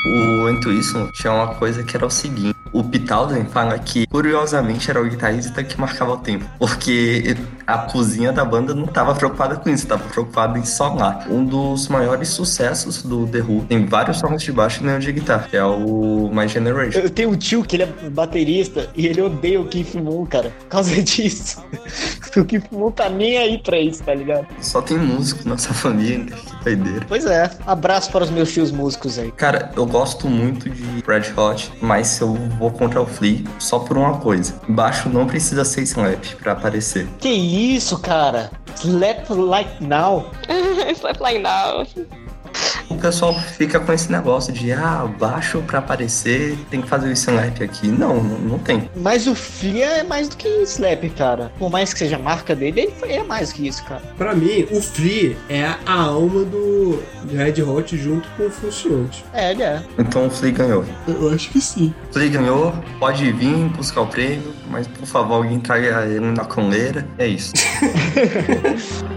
O 0.06 0.50
Intuition 0.50 1.10
tinha 1.12 1.32
uma 1.32 1.54
coisa 1.54 1.82
que 1.82 1.96
era 1.96 2.06
o 2.06 2.10
seguinte. 2.10 2.56
O 2.76 2.84
Pitalden 2.84 3.46
fala 3.46 3.78
que, 3.78 4.06
curiosamente, 4.06 4.90
era 4.90 5.00
o 5.00 5.08
guitarrista 5.08 5.64
que 5.64 5.80
marcava 5.80 6.12
o 6.12 6.18
tempo. 6.18 6.44
Porque 6.58 7.34
a 7.66 7.78
cozinha 7.78 8.30
da 8.34 8.44
banda 8.44 8.74
não 8.74 8.84
estava 8.84 9.14
preocupada 9.14 9.56
com 9.56 9.70
isso, 9.70 9.84
estava 9.84 10.04
preocupada 10.04 10.58
em 10.58 10.64
solar. 10.66 11.26
Um 11.30 11.42
dos 11.42 11.88
maiores 11.88 12.28
sucessos 12.28 13.02
do 13.02 13.26
The 13.26 13.38
Who 13.40 13.64
tem 13.66 13.86
vários 13.86 14.18
sons 14.18 14.42
de 14.42 14.52
baixo 14.52 14.82
e 14.82 14.86
nenhum 14.86 14.98
de 14.98 15.10
guitarra, 15.10 15.46
que 15.48 15.56
é 15.56 15.64
o 15.64 16.30
My 16.30 16.46
Generation. 16.46 17.00
Eu 17.00 17.08
tenho 17.08 17.30
um 17.30 17.36
tio 17.36 17.64
que 17.64 17.76
ele 17.76 17.84
é 17.84 18.10
baterista 18.10 18.90
e 18.94 19.06
ele 19.06 19.22
odeia 19.22 19.58
o 19.58 19.66
Keith 19.66 19.94
Moon, 19.94 20.26
cara. 20.26 20.50
Por 20.60 20.68
causa 20.68 20.90
disso. 21.02 21.64
o 22.36 22.44
Keith 22.44 22.66
Moon 22.70 22.90
tá 22.90 23.08
nem 23.08 23.38
aí 23.38 23.56
pra 23.56 23.78
isso, 23.78 24.02
tá 24.02 24.12
ligado? 24.14 24.46
Só 24.60 24.82
tem 24.82 24.98
músico 24.98 25.48
nessa 25.48 25.72
família, 25.72 26.26
que 26.26 26.64
doideira. 26.64 27.06
Pois 27.08 27.24
é. 27.24 27.50
Abraço 27.66 28.12
para 28.12 28.22
os 28.24 28.30
meus 28.30 28.52
tios 28.52 28.70
músicos 28.70 29.18
aí. 29.18 29.32
Cara, 29.32 29.70
eu 29.74 29.86
gosto 29.86 30.28
muito 30.28 30.68
de 30.68 30.84
Red 31.06 31.32
Hot, 31.34 31.72
mas 31.80 32.20
eu 32.20 32.34
vou 32.58 32.65
contra 32.70 33.00
o 33.00 33.06
Flea 33.06 33.44
só 33.58 33.78
por 33.78 33.96
uma 33.96 34.18
coisa. 34.18 34.60
Baixo 34.68 35.08
não 35.08 35.26
precisa 35.26 35.64
ser 35.64 35.82
slap 35.82 36.24
pra 36.36 36.52
aparecer. 36.52 37.06
Que 37.18 37.28
isso, 37.28 37.98
cara? 37.98 38.50
Slap 38.76 39.30
like 39.30 39.82
now. 39.82 40.30
Slap 40.96 41.20
like 41.20 41.38
now. 41.38 41.86
O 42.88 42.96
pessoal 42.96 43.34
fica 43.34 43.80
com 43.80 43.92
esse 43.92 44.10
negócio 44.10 44.52
de, 44.52 44.72
ah, 44.72 45.08
baixo 45.18 45.62
pra 45.66 45.78
aparecer, 45.80 46.56
tem 46.70 46.80
que 46.80 46.88
fazer 46.88 47.08
o 47.08 47.12
slap 47.12 47.62
aqui. 47.62 47.88
Não, 47.88 48.22
não, 48.22 48.38
não 48.38 48.58
tem. 48.58 48.88
Mas 48.96 49.26
o 49.26 49.34
Flea 49.34 49.86
é 49.86 50.02
mais 50.02 50.28
do 50.28 50.36
que 50.36 50.48
slap, 50.62 51.08
cara. 51.16 51.52
Por 51.58 51.70
mais 51.70 51.92
que 51.92 51.98
seja 51.98 52.16
a 52.16 52.18
marca 52.18 52.54
dele, 52.54 52.92
ele 53.02 53.12
é 53.12 53.22
mais 53.22 53.52
que 53.52 53.66
isso, 53.66 53.84
cara. 53.84 54.02
Pra 54.16 54.34
mim, 54.34 54.66
o 54.70 54.80
Flea 54.80 55.36
é 55.48 55.64
a 55.64 56.02
alma 56.02 56.44
do 56.44 57.02
Red 57.32 57.62
Hot 57.62 57.96
junto 57.96 58.28
com 58.36 58.46
o 58.46 58.50
Funcionante. 58.50 59.24
É, 59.32 59.50
ele 59.52 59.62
é. 59.62 59.82
Então 59.98 60.26
o 60.26 60.30
Flea 60.30 60.52
ganhou. 60.52 60.84
Eu 61.08 61.32
acho 61.34 61.50
que 61.50 61.60
sim. 61.60 61.94
Flea 62.12 62.28
ganhou, 62.28 62.72
pode 62.98 63.30
vir 63.32 63.68
buscar 63.70 64.02
o 64.02 64.06
prêmio, 64.06 64.54
mas 64.70 64.86
por 64.86 65.06
favor, 65.06 65.34
alguém 65.34 65.58
traga 65.58 66.06
ele 66.06 66.20
na 66.20 66.44
coleira. 66.44 67.06
É 67.18 67.26
isso. 67.26 67.52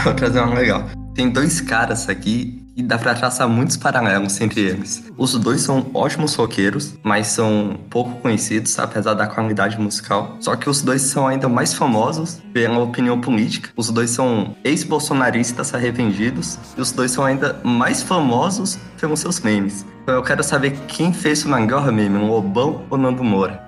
Vou 0.04 0.14
trazer 0.14 0.40
uma 0.40 0.54
legal. 0.54 0.84
Tem 1.14 1.28
dois 1.28 1.60
caras 1.60 2.08
aqui 2.08 2.64
e 2.74 2.82
dá 2.82 2.96
pra 2.96 3.14
traçar 3.14 3.46
muitos 3.48 3.76
paralelos 3.76 4.40
entre 4.40 4.62
eles. 4.62 5.04
Os 5.18 5.34
dois 5.34 5.60
são 5.60 5.90
ótimos 5.92 6.34
roqueiros, 6.34 6.94
mas 7.02 7.26
são 7.26 7.78
pouco 7.90 8.18
conhecidos, 8.20 8.78
apesar 8.78 9.12
da 9.12 9.26
qualidade 9.26 9.78
musical. 9.78 10.36
Só 10.40 10.56
que 10.56 10.70
os 10.70 10.80
dois 10.80 11.02
são 11.02 11.26
ainda 11.26 11.48
mais 11.48 11.74
famosos 11.74 12.40
pela 12.54 12.78
opinião 12.78 13.20
política. 13.20 13.70
Os 13.76 13.90
dois 13.90 14.10
são 14.10 14.56
ex-bolsonaristas 14.64 15.74
arrependidos 15.74 16.58
e 16.78 16.80
os 16.80 16.92
dois 16.92 17.10
são 17.10 17.24
ainda 17.24 17.60
mais 17.62 18.02
famosos 18.02 18.78
pelos 18.98 19.20
seus 19.20 19.40
memes. 19.40 19.84
Então 20.02 20.14
eu 20.14 20.22
quero 20.22 20.42
saber 20.42 20.78
quem 20.88 21.12
fez 21.12 21.44
o 21.44 21.48
melhor 21.50 21.92
meme, 21.92 22.16
o 22.16 22.26
Lobão 22.26 22.86
ou 22.88 22.96
Nando 22.96 23.22
Moura. 23.22 23.60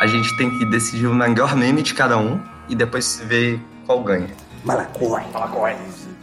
A 0.00 0.06
gente 0.06 0.36
tem 0.36 0.50
que 0.58 0.66
decidir 0.66 1.06
o 1.06 1.14
melhor 1.14 1.56
meme 1.56 1.82
de 1.82 1.94
cada 1.94 2.18
um 2.18 2.38
e 2.68 2.74
depois 2.74 3.22
ver 3.26 3.58
qual 3.86 4.02
ganha. 4.04 4.47
Malacói, 4.64 5.22
Malacói. 5.32 5.76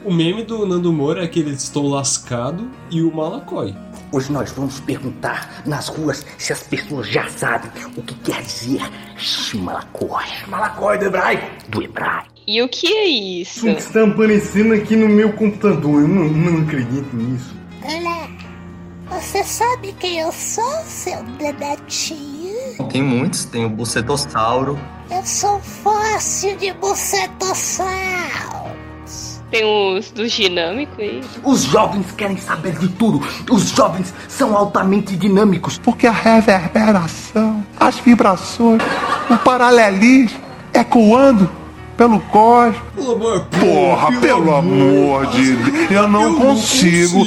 O 0.04 0.14
meme 0.14 0.44
do 0.44 0.66
Nando 0.66 0.92
Moura 0.94 1.22
é 1.22 1.26
aquele 1.26 1.52
Estou 1.52 1.88
Lascado 1.88 2.70
e 2.92 3.02
o 3.02 3.14
Malacói. 3.14 3.76
Hoje 4.12 4.32
nós 4.32 4.52
vamos 4.52 4.80
perguntar 4.80 5.64
nas 5.66 5.88
ruas 5.88 6.26
se 6.38 6.54
as 6.54 6.62
pessoas 6.64 7.08
já 7.08 7.28
sabem 7.30 7.72
o 7.98 8.02
que 8.02 8.14
quer 8.16 8.42
dizer 8.42 8.82
Malacói. 9.56 10.26
Malacói 10.48 10.98
do 10.98 11.06
hebraico. 11.06 11.46
Do 11.70 11.82
hebraico. 11.82 12.30
E 12.48 12.62
o 12.62 12.70
que 12.70 12.88
é 12.88 13.08
isso? 13.08 13.68
Isso 13.68 13.76
que 13.76 13.82
está 13.82 14.04
aparecendo 14.04 14.74
aqui 14.74 14.96
no 14.96 15.10
meu 15.10 15.34
computador. 15.34 16.02
Eu 16.02 16.08
não, 16.08 16.26
não 16.26 16.62
acredito 16.62 17.16
nisso. 17.16 17.56
Olá, 17.84 18.30
você 19.10 19.44
sabe 19.44 19.94
quem 20.00 20.20
eu 20.20 20.32
sou, 20.32 20.84
seu 20.86 21.24
dedatinho? 21.40 22.36
Tem 22.92 23.02
muitos, 23.02 23.46
tem 23.46 23.66
o 23.66 23.70
Bucetossauro, 23.70 24.78
Eu 25.10 25.24
sou 25.24 25.60
fóssil 25.60 26.58
de 26.58 26.74
bucetossauro. 26.74 28.66
Tem 29.51 29.64
os 29.64 30.10
dos 30.12 30.32
dinâmicos 30.32 30.97
aí. 30.99 31.22
Os 31.43 31.64
jovens 31.64 32.12
querem 32.12 32.38
saber 32.38 32.78
de 32.80 32.89
tudo. 32.89 33.26
Os 33.49 33.70
jovens 33.70 34.14
são 34.28 34.58
altamente 34.58 35.16
dinâmicos. 35.16 35.78
Porque 35.78 36.08
a 36.08 36.12
reverberação, 36.12 37.64
as 37.80 37.97
vibrações, 37.99 38.82
o 39.30 39.38
paralelismo 39.38 40.39
ecoando 40.74 41.49
pelo 41.95 42.20
cosmos. 42.22 42.82
Porra, 42.95 44.20
pelo 44.20 44.56
amor 44.56 45.28
de 45.28 45.56
Deus, 45.56 45.91
eu 45.91 46.08
não 46.08 46.36
consigo. 46.36 47.24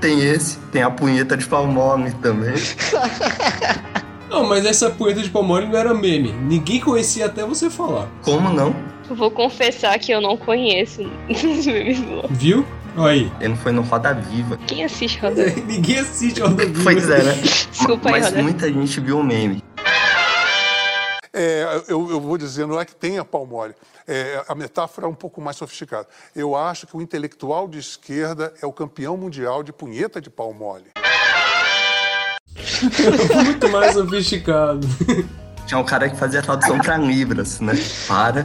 Tem 0.00 0.20
esse, 0.20 0.58
tem 0.72 0.82
a 0.82 0.90
punheta 0.90 1.36
de 1.36 1.46
Palmome 1.46 2.10
também. 2.14 2.54
Não, 4.30 4.44
mas 4.44 4.64
essa 4.64 4.88
punheta 4.88 5.20
de 5.22 5.28
palmole 5.28 5.66
não 5.66 5.76
era 5.76 5.92
meme. 5.92 6.30
Ninguém 6.32 6.78
conhecia 6.78 7.26
até 7.26 7.44
você 7.44 7.68
falar. 7.68 8.08
Como 8.22 8.48
não? 8.52 8.72
Vou 9.10 9.28
confessar 9.28 9.98
que 9.98 10.12
eu 10.12 10.20
não 10.20 10.36
conheço 10.36 11.02
os 11.28 11.66
memes 11.66 12.00
do 12.00 12.14
LOL. 12.14 12.28
Viu? 12.30 12.64
Olha 12.96 13.10
aí. 13.10 13.32
Ele 13.40 13.56
foi 13.56 13.72
no 13.72 13.82
Roda 13.82 14.14
Viva. 14.14 14.56
Quem 14.68 14.84
assiste 14.84 15.18
Roda 15.18 15.44
Viva? 15.44 15.60
Ninguém 15.66 15.98
assiste 15.98 16.40
Roda 16.40 16.64
Viva. 16.64 16.80
Pois 16.84 17.10
é, 17.10 17.22
né? 17.24 17.32
Desculpa 17.72 18.08
aí, 18.08 18.12
Mas 18.12 18.26
Roda 18.26 18.42
muita 18.42 18.72
gente 18.72 19.00
viu 19.00 19.18
o 19.18 19.24
meme. 19.24 19.64
É, 21.32 21.82
eu, 21.88 22.08
eu 22.10 22.20
vou 22.20 22.38
dizer, 22.38 22.68
não 22.68 22.80
é 22.80 22.84
que 22.84 22.94
tenha 22.94 23.24
pau 23.24 23.44
mole. 23.44 23.74
É, 24.06 24.44
a 24.46 24.54
metáfora 24.54 25.08
é 25.08 25.10
um 25.10 25.14
pouco 25.14 25.40
mais 25.40 25.56
sofisticada. 25.56 26.06
Eu 26.36 26.54
acho 26.54 26.86
que 26.86 26.96
o 26.96 27.02
intelectual 27.02 27.66
de 27.66 27.80
esquerda 27.80 28.54
é 28.62 28.66
o 28.66 28.72
campeão 28.72 29.16
mundial 29.16 29.64
de 29.64 29.72
punheta 29.72 30.20
de 30.20 30.30
pau 30.30 30.52
mole. 30.54 30.86
Muito 33.44 33.68
mais 33.68 33.94
sofisticado. 33.94 34.80
Tinha 35.66 35.78
um 35.78 35.84
cara 35.84 36.08
que 36.08 36.16
fazia 36.16 36.42
tradução 36.42 36.78
pra 36.78 36.96
Libras, 36.96 37.60
né? 37.60 37.74
Para. 38.08 38.44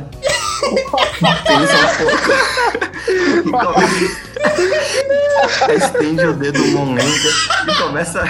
Pensa 1.48 1.76
um 1.76 1.96
pouco. 1.98 3.74
Come- 3.74 4.16
Estende 5.76 6.26
o 6.26 6.34
dedo 6.34 6.66
monega 6.68 7.30
e 7.68 7.76
começa 7.76 8.24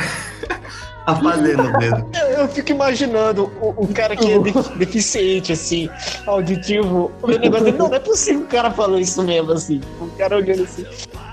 a 1.06 1.16
fazer 1.16 1.58
no 1.58 1.78
dedo. 1.78 2.06
Eu, 2.20 2.28
eu 2.42 2.48
fico 2.48 2.72
imaginando 2.72 3.52
o, 3.62 3.84
o 3.84 3.88
cara 3.94 4.16
que 4.16 4.32
é 4.32 4.40
de- 4.40 4.52
deficiente, 4.78 5.52
assim, 5.54 5.90
auditivo, 6.26 7.12
o 7.22 7.28
negócio 7.28 7.66
dele, 7.66 7.78
não, 7.78 7.88
não 7.90 7.96
é 7.96 8.00
possível 8.00 8.42
que 8.42 8.48
o 8.48 8.50
cara 8.50 8.72
falou 8.72 9.00
isso 9.00 9.22
mesmo, 9.24 9.52
assim. 9.52 9.82
O 10.02 10.08
cara 10.18 10.38
olhando 10.38 10.64
assim. 10.64 10.84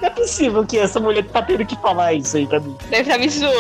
Não 0.01 0.09
é 0.09 0.11
possível 0.11 0.67
que 0.67 0.77
essa 0.79 0.99
mulher 1.01 1.25
tá 1.25 1.41
tendo 1.43 1.65
que 1.65 1.77
falar 1.81 2.13
isso 2.13 2.37
aí 2.37 2.47
pra 2.47 2.61
mim. 2.61 2.77
Deve 2.91 3.03
estar 3.03 3.19
me 3.19 3.29
zoando. 3.29 3.53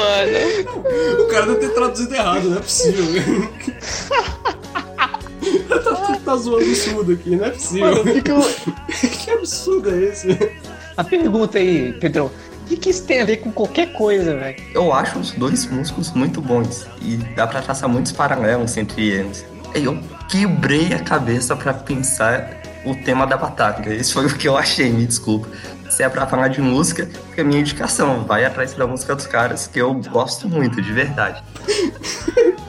O 1.22 1.28
cara 1.28 1.46
deve 1.46 1.60
ter 1.60 1.68
traduzido 1.74 2.14
errado, 2.14 2.44
não 2.50 2.56
é 2.58 2.60
possível. 2.60 3.04
tá, 5.68 6.18
tá 6.24 6.36
zoando 6.36 6.64
o 6.70 6.74
surdo 6.74 7.12
aqui, 7.12 7.36
não 7.36 7.44
é 7.46 7.50
possível. 7.50 7.86
Mano, 7.90 8.04
fico- 8.04 9.18
que 9.24 9.30
absurdo 9.30 9.90
é 9.94 9.98
esse? 10.04 10.38
A 10.96 11.04
pergunta 11.04 11.58
aí, 11.58 11.92
Pedrão, 11.94 12.30
o 12.51 12.51
que, 12.68 12.76
que 12.76 12.90
isso 12.90 13.04
tem 13.04 13.20
a 13.20 13.24
ver 13.24 13.38
com 13.38 13.50
qualquer 13.52 13.92
coisa, 13.92 14.36
velho? 14.36 14.56
Eu 14.74 14.92
acho 14.92 15.18
os 15.18 15.32
dois 15.32 15.66
músicos 15.66 16.10
muito 16.12 16.40
bons 16.40 16.86
e 17.00 17.16
dá 17.16 17.46
pra 17.46 17.60
traçar 17.62 17.88
muitos 17.88 18.12
paralelos 18.12 18.76
entre 18.76 19.08
eles. 19.08 19.44
Eu 19.74 19.98
quebrei 20.28 20.92
a 20.92 20.98
cabeça 20.98 21.54
pra 21.56 21.72
pensar 21.74 22.60
o 22.84 22.94
tema 22.94 23.26
da 23.26 23.36
batalha. 23.36 23.94
Esse 23.94 24.12
foi 24.12 24.26
o 24.26 24.34
que 24.36 24.46
eu 24.48 24.56
achei, 24.56 24.90
me 24.90 25.06
desculpa. 25.06 25.48
Se 25.90 26.02
é 26.02 26.08
pra 26.08 26.26
falar 26.26 26.48
de 26.48 26.60
música, 26.60 27.08
fica 27.30 27.42
a 27.42 27.44
minha 27.44 27.60
indicação. 27.60 28.24
Vai 28.24 28.44
atrás 28.44 28.72
da 28.74 28.86
música 28.86 29.14
dos 29.14 29.26
caras, 29.26 29.66
que 29.66 29.78
eu 29.78 29.92
gosto 30.10 30.48
muito, 30.48 30.80
de 30.80 30.92
verdade. 30.92 31.42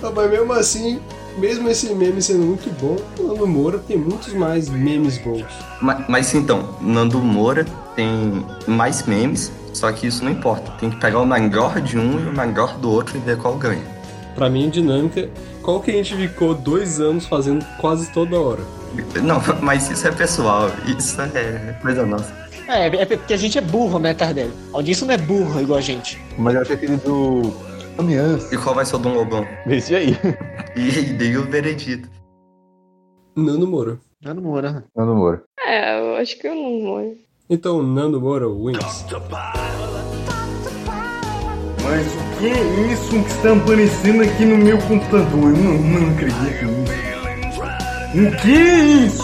Ah, 0.00 0.12
Mas 0.14 0.30
mesmo 0.30 0.52
assim, 0.52 1.00
mesmo 1.38 1.68
esse 1.68 1.92
meme 1.92 2.22
sendo 2.22 2.44
muito 2.46 2.70
bom, 2.80 2.96
o 3.18 3.26
Nando 3.26 3.46
Moura 3.48 3.78
tem 3.78 3.96
muitos 3.98 4.32
mais 4.32 4.68
memes 4.68 5.18
bons. 5.18 5.44
Ma- 5.80 6.04
Mas, 6.08 6.32
então, 6.34 6.76
Nando 6.80 7.18
Moura 7.18 7.66
tem 7.98 8.46
mais 8.68 9.04
memes, 9.08 9.50
só 9.74 9.90
que 9.90 10.06
isso 10.06 10.24
não 10.24 10.30
importa. 10.30 10.70
Tem 10.78 10.88
que 10.88 10.96
pegar 11.00 11.18
o 11.18 11.26
melhor 11.26 11.80
de 11.80 11.98
um 11.98 12.20
e 12.20 12.28
o 12.28 12.32
melhor 12.32 12.78
do 12.78 12.92
outro 12.92 13.16
e 13.16 13.20
ver 13.20 13.36
qual 13.36 13.56
ganha. 13.56 13.82
Pra 14.36 14.48
mim, 14.48 14.70
dinâmica, 14.70 15.28
qual 15.64 15.80
que 15.80 15.90
a 15.90 15.94
gente 15.94 16.14
ficou 16.14 16.54
dois 16.54 17.00
anos 17.00 17.26
fazendo 17.26 17.66
quase 17.80 18.12
toda 18.12 18.40
hora? 18.40 18.62
Não, 19.20 19.42
mas 19.60 19.90
isso 19.90 20.06
é 20.06 20.12
pessoal, 20.12 20.70
isso 20.86 21.20
é 21.20 21.76
coisa 21.82 22.06
nossa. 22.06 22.32
É, 22.68 22.86
é 22.86 23.04
porque 23.04 23.34
a 23.34 23.36
gente 23.36 23.58
é 23.58 23.60
burro, 23.60 23.98
né, 23.98 24.14
Tardelli? 24.14 24.52
A 24.72 24.76
audiência 24.76 25.04
não 25.04 25.14
é 25.14 25.18
burra 25.18 25.60
igual 25.60 25.78
a 25.80 25.82
gente. 25.82 26.22
Mas 26.38 26.54
eu 26.54 26.60
achei 26.60 26.76
aquele 26.76 26.96
do. 26.98 27.52
Ameaça. 27.98 28.54
E 28.54 28.58
qual 28.58 28.76
vai 28.76 28.86
ser 28.86 28.94
o 28.94 28.98
Dom 29.00 29.14
Lobão? 29.14 29.44
Esse 29.66 29.96
aí. 29.96 30.16
E 30.76 31.02
dei 31.14 31.36
o 31.36 31.42
veredito. 31.42 32.08
Nando 33.34 33.66
Moura. 33.66 33.98
Nando 34.22 34.40
Moura. 34.40 34.84
Nando 34.94 35.16
Moura. 35.16 35.42
É, 35.66 35.98
eu 35.98 36.14
acho 36.14 36.38
que 36.38 36.46
eu 36.46 36.54
não 36.54 36.80
vou. 36.82 37.27
Então, 37.50 37.82
Nando 37.82 38.20
Moura 38.20 38.46
wins. 38.46 39.06
Mas 41.82 42.06
o 42.06 42.38
que 42.38 42.46
é 42.46 42.92
isso 42.92 43.08
que 43.08 43.30
está 43.30 43.54
aparecendo 43.54 44.22
aqui 44.22 44.44
no 44.44 44.58
meu 44.58 44.76
computador? 44.82 45.44
Eu 45.44 45.56
não, 45.56 45.78
não 45.78 46.10
acredito 46.12 46.66
nisso. 46.66 47.62
O 48.12 48.42
que 48.42 48.54
é 48.54 48.84
isso? 49.06 49.22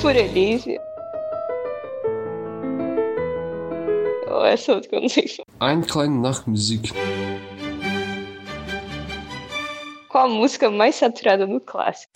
Furelise. 0.00 0.76
Oh, 4.28 4.44
essa 4.44 4.74
outra 4.74 4.90
que 4.90 4.96
eu 4.96 5.02
não 5.02 5.08
sei 5.08 5.28
falar. 5.28 5.72
Ein 5.72 5.82
klein 5.82 6.20
Nachtmusik. 6.20 6.92
Qual 10.08 10.24
a 10.24 10.28
música 10.28 10.68
mais 10.68 10.96
saturada 10.96 11.46
no 11.46 11.60
clássico? 11.60 12.10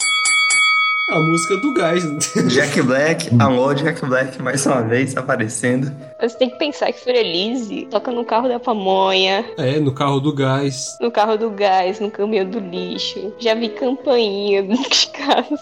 A 1.11 1.21
música 1.21 1.59
do 1.59 1.75
gás. 1.75 2.03
Jack 2.49 2.81
Black, 2.81 3.31
alô 3.39 3.75
Jack 3.75 4.05
Black, 4.07 4.41
mais 4.41 4.65
uma 4.65 4.81
vez 4.81 5.15
aparecendo. 5.15 5.93
Você 6.19 6.37
tem 6.39 6.49
que 6.49 6.57
pensar 6.57 6.91
que 6.93 6.99
Furelise 7.05 7.87
toca 7.91 8.11
no 8.11 8.25
carro 8.25 8.49
da 8.49 8.59
pamonha, 8.59 9.45
É, 9.59 9.79
no 9.79 9.93
carro 9.93 10.19
do 10.19 10.33
gás. 10.35 10.97
no 11.03 11.11
carro 11.11 11.37
do 11.37 11.51
gás, 11.51 12.01
no 12.01 12.11
caminhão 12.11 12.47
do 12.49 12.59
lixo. 12.59 13.35
Já 13.39 13.55
vi 13.55 13.69
campainha 13.69 14.63
dos 14.65 15.05
carros. 15.13 15.61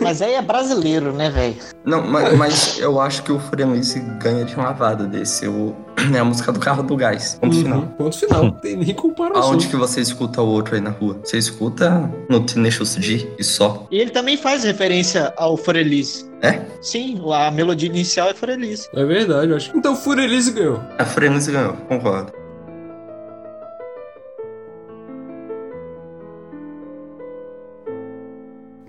Mas 0.00 0.22
aí 0.22 0.34
é 0.34 0.42
brasileiro, 0.42 1.12
né, 1.12 1.28
velho? 1.28 1.56
Não, 1.84 2.06
mas, 2.06 2.38
mas 2.38 2.78
eu 2.78 3.00
acho 3.00 3.24
que 3.24 3.32
o 3.32 3.40
Furelice 3.40 3.98
ganha 4.20 4.44
de 4.44 4.54
uma 4.54 4.66
lavada 4.66 5.06
desse. 5.08 5.48
O, 5.48 5.74
é 6.14 6.18
a 6.18 6.24
música 6.24 6.52
do 6.52 6.60
carro 6.60 6.82
do 6.82 6.96
gás. 6.96 7.38
Ponto 7.40 7.54
Uhum, 7.56 7.62
final. 7.62 7.82
Ponto 7.98 8.18
final. 8.18 8.42
Não 8.44 8.50
tem 8.60 8.76
nem 8.76 8.94
comparação. 8.94 9.42
Aonde 9.42 9.68
que 9.68 9.76
você 9.76 10.00
escuta 10.00 10.40
o 10.42 10.46
outro 10.46 10.74
aí 10.74 10.80
na 10.80 10.90
rua? 10.90 11.18
Você 11.24 11.38
escuta 11.38 12.10
no 12.28 12.40
Tenacious 12.40 12.94
D 12.96 13.26
e 13.38 13.44
só. 13.44 13.86
E 13.90 13.98
ele 13.98 14.10
também 14.10 14.36
faz 14.36 14.64
referência 14.64 15.32
ao 15.36 15.56
Forelise. 15.56 16.26
É? 16.40 16.60
Sim, 16.80 17.20
a 17.32 17.50
melodia 17.50 17.88
inicial 17.88 18.28
é 18.30 18.34
Forelise. 18.34 18.88
É 18.94 19.04
verdade, 19.04 19.50
eu 19.50 19.56
acho. 19.56 19.76
Então 19.76 19.96
Furelise 19.96 20.52
ganhou. 20.52 20.80
A 20.98 21.04
Furelice 21.04 21.50
ganhou, 21.50 21.72
concordo. 21.88 22.32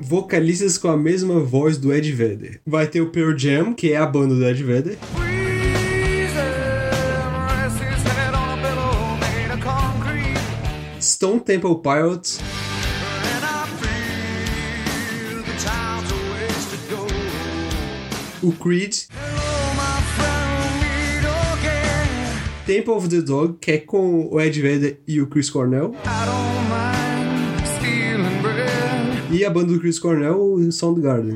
Vocalistas 0.01 0.77
com 0.77 0.87
a 0.87 0.97
mesma 0.97 1.39
voz 1.41 1.77
do 1.77 1.93
Ed 1.93 2.11
Vedder. 2.11 2.61
Vai 2.65 2.87
ter 2.87 3.01
o 3.01 3.09
Pearl 3.09 3.37
Jam, 3.37 3.73
que 3.73 3.91
é 3.91 3.97
a 3.97 4.05
banda 4.05 4.33
do 4.33 4.45
Ed 4.45 4.63
Vedder. 4.63 4.97
Stone 11.19 11.41
Temple 11.41 11.81
Pilots. 11.81 12.39
O 18.41 18.53
Creed. 18.53 18.95
Temple 22.65 22.93
of 22.93 23.09
the 23.09 23.21
Dog, 23.21 23.57
que 23.59 23.71
é 23.71 23.77
com 23.79 24.29
o 24.31 24.39
Ed 24.39 24.61
Vedder 24.61 25.01
e 25.05 25.19
o 25.19 25.27
Chris 25.27 25.49
Cornell. 25.49 25.93
E 29.29 29.43
a 29.43 29.49
banda 29.49 29.73
do 29.73 29.79
Chris 29.81 29.99
Cornell, 29.99 30.41
o 30.41 30.71
Soundgarden. 30.71 31.35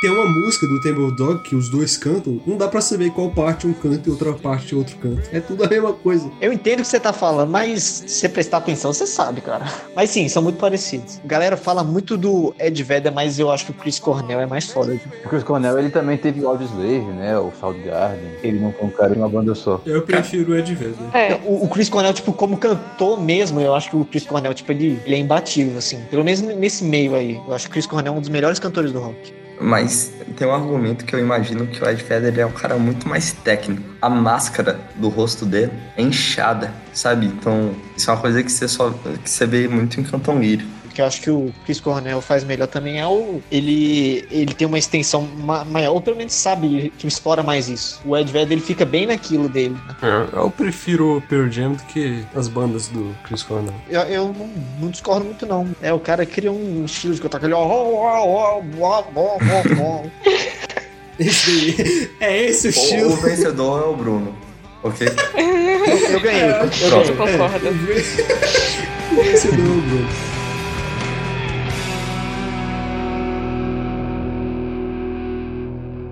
Tem 0.00 0.10
uma 0.10 0.24
música 0.24 0.66
do 0.66 0.80
Temple 0.80 1.12
Dog 1.12 1.42
que 1.42 1.54
os 1.54 1.68
dois 1.68 1.94
cantam, 1.98 2.40
não 2.46 2.56
dá 2.56 2.66
pra 2.66 2.80
saber 2.80 3.10
qual 3.10 3.28
parte 3.28 3.66
um 3.66 3.74
canta 3.74 4.08
e 4.08 4.10
outra 4.10 4.32
parte 4.32 4.74
outro 4.74 4.96
canta. 4.96 5.28
É 5.30 5.40
tudo 5.40 5.62
a 5.62 5.68
mesma 5.68 5.92
coisa. 5.92 6.32
Eu 6.40 6.50
entendo 6.54 6.78
o 6.78 6.82
que 6.82 6.88
você 6.88 6.98
tá 6.98 7.12
falando, 7.12 7.50
mas 7.50 7.82
se 7.82 8.08
você 8.08 8.26
prestar 8.26 8.56
atenção, 8.56 8.94
você 8.94 9.06
sabe, 9.06 9.42
cara. 9.42 9.66
Mas 9.94 10.08
sim, 10.08 10.26
são 10.26 10.42
muito 10.42 10.56
parecidos. 10.56 11.20
A 11.22 11.26
galera 11.26 11.54
fala 11.54 11.84
muito 11.84 12.16
do 12.16 12.54
Ed 12.58 12.82
Vedder, 12.82 13.12
mas 13.12 13.38
eu 13.38 13.50
acho 13.50 13.66
que 13.66 13.72
o 13.72 13.74
Chris 13.74 13.98
Cornell 13.98 14.40
é 14.40 14.46
mais 14.46 14.70
foda. 14.70 14.98
O 15.22 15.28
Chris 15.28 15.42
Cornell, 15.42 15.78
ele 15.78 15.90
também 15.90 16.16
teve 16.16 16.40
o 16.40 16.48
Audioslave, 16.48 17.04
né? 17.18 17.38
O 17.38 17.52
Soundgarden. 17.60 18.30
Ele 18.42 18.58
não 18.58 18.72
foi 18.72 18.86
um 18.86 18.90
cara 18.90 19.12
de 19.12 19.18
uma 19.18 19.28
banda 19.28 19.54
só. 19.54 19.82
Eu 19.84 20.00
prefiro 20.00 20.52
o 20.52 20.56
Ed 20.56 20.74
Vedder. 20.74 21.40
O, 21.44 21.66
o 21.66 21.68
Chris 21.68 21.90
Cornell, 21.90 22.14
tipo, 22.14 22.32
como 22.32 22.56
cantor 22.56 23.20
mesmo, 23.20 23.60
eu 23.60 23.74
acho 23.74 23.90
que 23.90 23.96
o 23.96 24.06
Chris 24.06 24.24
Cornell, 24.24 24.54
tipo, 24.54 24.72
ele, 24.72 24.98
ele 25.04 25.16
é 25.16 25.18
imbatível, 25.18 25.76
assim. 25.76 26.00
Pelo 26.10 26.24
menos 26.24 26.40
nesse 26.40 26.84
meio 26.84 27.14
aí. 27.14 27.38
Eu 27.46 27.52
acho 27.52 27.66
que 27.66 27.72
o 27.72 27.72
Chris 27.74 27.84
Cornell 27.84 28.14
é 28.14 28.16
um 28.16 28.20
dos 28.20 28.30
melhores 28.30 28.58
cantores 28.58 28.92
do 28.92 28.98
rock. 28.98 29.39
Mas 29.60 30.10
tem 30.36 30.48
um 30.48 30.54
argumento 30.54 31.04
que 31.04 31.14
eu 31.14 31.20
imagino 31.20 31.66
que 31.66 31.84
o 31.84 31.88
Ed 31.88 32.02
Vedder 32.02 32.38
é 32.38 32.46
um 32.46 32.52
cara 32.52 32.76
muito 32.78 33.06
mais 33.06 33.32
técnico. 33.32 33.82
A 34.00 34.08
máscara 34.08 34.80
do 34.96 35.10
rosto 35.10 35.44
dele 35.44 35.72
é 35.98 36.02
inchada, 36.02 36.72
sabe? 36.94 37.26
Então, 37.26 37.74
isso 37.94 38.10
é 38.10 38.14
uma 38.14 38.20
coisa 38.20 38.42
que 38.42 38.50
você 38.50 38.66
só 38.66 38.90
que 39.22 39.28
você 39.28 39.46
vê 39.46 39.68
muito 39.68 40.00
em 40.00 40.02
Canton 40.02 40.38
Lírio. 40.38 40.66
O 41.00 41.02
que 41.02 41.04
eu 41.04 41.06
acho 41.06 41.20
que 41.22 41.30
o 41.30 41.50
Chris 41.64 41.80
Cornell 41.80 42.20
faz 42.20 42.44
melhor 42.44 42.66
também 42.68 43.00
é 43.00 43.06
o. 43.06 43.40
Ele, 43.50 44.22
ele 44.30 44.52
tem 44.52 44.66
uma 44.66 44.78
extensão 44.78 45.22
ma- 45.38 45.64
maior, 45.64 45.94
ou 45.94 46.00
pelo 46.02 46.16
menos 46.16 46.34
sabe 46.34 46.92
que 46.98 47.06
explora 47.06 47.42
mais 47.42 47.68
isso. 47.70 48.02
O 48.04 48.14
Ed 48.16 48.30
Vedder 48.30 48.52
ele 48.52 48.60
fica 48.60 48.84
bem 48.84 49.06
naquilo 49.06 49.48
dele. 49.48 49.74
né? 49.86 49.96
É, 50.02 50.36
Eu 50.36 50.50
prefiro 50.50 51.16
o 51.16 51.20
Pearl 51.22 51.48
Jam 51.50 51.72
do 51.72 51.82
que 51.84 52.22
as 52.34 52.48
bandas 52.48 52.88
do 52.88 53.16
Chris 53.24 53.42
Cornell. 53.42 53.72
Eu, 53.88 54.00
eu 54.02 54.24
não, 54.38 54.50
não 54.78 54.90
discordo 54.90 55.24
muito, 55.24 55.46
não. 55.46 55.68
É, 55.80 55.90
o 55.92 55.98
cara 55.98 56.26
cria 56.26 56.52
um 56.52 56.84
estilo 56.84 57.14
de 57.14 57.20
cantar 57.22 57.38
aquele. 57.38 57.54
ó, 57.54 57.62
ó, 57.62 57.82
ó, 57.94 58.60
ó, 58.60 58.62
ó, 58.80 59.04
ó, 59.16 59.38
ó. 59.80 60.02
Esse. 61.18 62.10
É 62.20 62.44
esse 62.46 62.66
o 62.68 62.70
O, 62.70 62.72
estilo. 62.74 63.12
o 63.12 63.16
vencedor 63.16 63.82
é 63.82 63.86
o 63.86 63.96
Bruno, 63.96 64.34
ok? 64.82 65.06
Eu, 65.34 65.96
eu 66.12 66.20
ganhei. 66.20 66.42
É, 66.42 66.50
eu 66.62 66.88
pronto. 66.90 67.12
ganhei. 67.14 67.38
Concordo. 67.38 67.68
Esse 69.32 69.48
é 69.48 69.50
o 69.50 69.54
Bruno. 69.54 70.06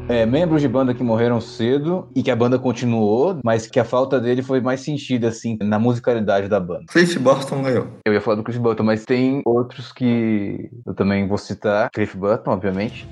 É, 0.08 0.24
membros 0.24 0.62
de 0.62 0.68
banda 0.68 0.94
que 0.94 1.02
morreram 1.02 1.38
cedo 1.38 2.08
e 2.16 2.22
que 2.22 2.30
a 2.30 2.36
banda 2.36 2.58
continuou, 2.58 3.38
mas 3.44 3.66
que 3.66 3.78
a 3.78 3.84
falta 3.84 4.18
dele 4.18 4.42
foi 4.42 4.58
mais 4.58 4.80
sentida, 4.80 5.28
assim, 5.28 5.58
na 5.60 5.78
musicalidade 5.78 6.48
da 6.48 6.58
banda. 6.58 6.86
Cliff 6.88 7.18
Burton 7.18 7.62
ganhou. 7.62 7.88
Eu 8.06 8.14
ia 8.14 8.20
falar 8.22 8.36
do 8.36 8.42
Chris 8.42 8.56
Burton, 8.56 8.84
mas 8.84 9.04
tem 9.04 9.42
outros 9.44 9.92
que 9.92 10.70
eu 10.86 10.94
também 10.94 11.28
vou 11.28 11.36
citar. 11.36 11.90
Cliff 11.90 12.16
Burton, 12.16 12.52
obviamente. 12.52 13.06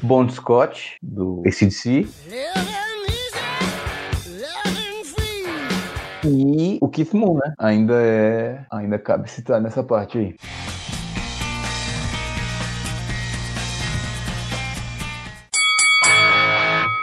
Bon 0.00 0.28
Scott, 0.28 0.96
do 1.02 1.42
ACDC. 1.44 2.06
E 6.24 6.78
o 6.80 6.88
Keith 6.88 7.14
Moon, 7.14 7.34
né? 7.34 7.52
Ainda 7.58 7.94
é. 7.94 8.64
Ainda 8.70 8.96
cabe 8.96 9.28
citar 9.28 9.60
nessa 9.60 9.82
parte 9.82 10.18
aí. 10.18 10.36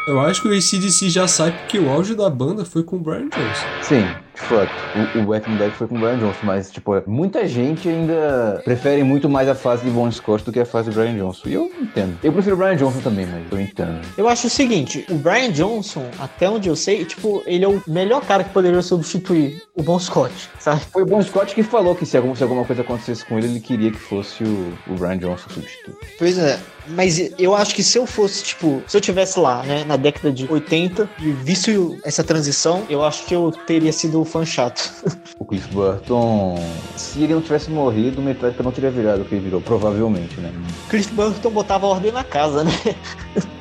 Eu 0.07 0.19
acho 0.19 0.41
que 0.41 0.47
o 0.47 0.51
ACDC 0.51 1.09
já 1.09 1.27
sai 1.27 1.51
porque 1.51 1.77
o 1.77 1.89
auge 1.89 2.15
da 2.15 2.29
banda 2.29 2.65
foi 2.65 2.83
com 2.83 2.95
o 2.95 2.99
Brian 2.99 3.29
Johnson. 3.29 3.65
Sim, 3.83 4.07
de 4.41 4.47
fato. 4.47 4.71
O, 5.15 5.19
o 5.19 5.27
Wet 5.29 5.49
Dead 5.49 5.71
foi 5.71 5.87
com 5.87 5.95
o 5.95 5.99
Brian 5.99 6.17
Johnson, 6.17 6.39
mas, 6.43 6.71
tipo, 6.71 6.91
muita 7.07 7.47
gente 7.47 7.87
ainda 7.87 8.61
prefere 8.63 9.03
muito 9.03 9.29
mais 9.29 9.47
a 9.47 9.55
fase 9.55 9.83
de 9.83 9.89
Bon 9.89 10.09
Scott 10.11 10.43
do 10.43 10.51
que 10.51 10.59
a 10.59 10.65
fase 10.65 10.89
do 10.89 10.95
Brian 10.95 11.15
Johnson. 11.15 11.47
E 11.47 11.53
eu 11.53 11.71
entendo. 11.79 12.17
Eu 12.23 12.33
prefiro 12.33 12.55
o 12.55 12.59
Brian 12.59 12.75
Johnson 12.75 12.99
também, 12.99 13.25
mas 13.25 13.43
eu 13.51 13.59
entendo. 13.59 14.01
Eu 14.17 14.27
acho 14.27 14.47
o 14.47 14.49
seguinte, 14.49 15.05
o 15.09 15.15
Brian 15.15 15.51
Johnson, 15.51 16.05
até 16.19 16.49
onde 16.49 16.69
eu 16.69 16.75
sei, 16.75 17.05
tipo, 17.05 17.41
ele 17.45 17.63
é 17.63 17.67
o 17.67 17.81
melhor 17.87 18.21
cara 18.25 18.43
que 18.43 18.51
poderia 18.51 18.81
substituir 18.81 19.61
o 19.75 19.83
Bon 19.83 19.99
Scott, 19.99 20.33
sabe? 20.59 20.81
Foi 20.91 21.03
o 21.03 21.05
Bon 21.05 21.21
Scott 21.21 21.53
que 21.53 21.63
falou 21.63 21.95
que 21.95 22.05
se 22.05 22.17
alguma, 22.17 22.35
se 22.35 22.43
alguma 22.43 22.65
coisa 22.65 22.81
acontecesse 22.81 23.25
com 23.25 23.37
ele, 23.37 23.47
ele 23.47 23.59
queria 23.59 23.91
que 23.91 23.99
fosse 23.99 24.43
o, 24.43 24.73
o 24.87 24.95
Brian 24.95 25.17
Johnson 25.17 25.49
substituto. 25.49 25.97
Pois 26.17 26.37
é. 26.37 26.59
Mas 26.87 27.31
eu 27.37 27.55
acho 27.55 27.75
que 27.75 27.83
se 27.83 27.97
eu 27.97 28.05
fosse, 28.05 28.43
tipo, 28.43 28.81
se 28.87 28.97
eu 28.97 29.01
tivesse 29.01 29.39
lá, 29.39 29.63
né, 29.63 29.83
na 29.85 29.95
década 29.95 30.31
de 30.31 30.51
80 30.51 31.09
e 31.19 31.31
visse 31.31 31.71
essa 32.03 32.23
transição, 32.23 32.85
eu 32.89 33.03
acho 33.03 33.25
que 33.25 33.35
eu 33.35 33.51
teria 33.51 33.93
sido 33.93 34.23
fã 34.31 34.45
chato. 34.45 34.89
O 35.37 35.45
Cliff 35.45 35.67
Burton, 35.73 36.63
se 36.95 37.23
ele 37.23 37.33
não 37.33 37.41
tivesse 37.41 37.71
morrido, 37.71 38.21
o 38.21 38.23
Metallica 38.23 38.61
não 38.61 38.71
teria 38.71 38.91
virado 38.91 39.23
o 39.23 39.25
que 39.25 39.33
ele 39.33 39.45
virou, 39.45 39.59
provavelmente, 39.59 40.39
né? 40.39 40.53
Chris 40.87 41.07
Burton 41.07 41.49
botava 41.49 41.87
ordem 41.87 42.11
na 42.11 42.23
casa, 42.23 42.63
né? 42.63 42.71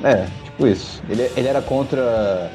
É, 0.03 0.27
tipo 0.43 0.67
isso. 0.67 1.01
Ele, 1.09 1.31
ele 1.35 1.47
era 1.47 1.59
contra 1.59 2.01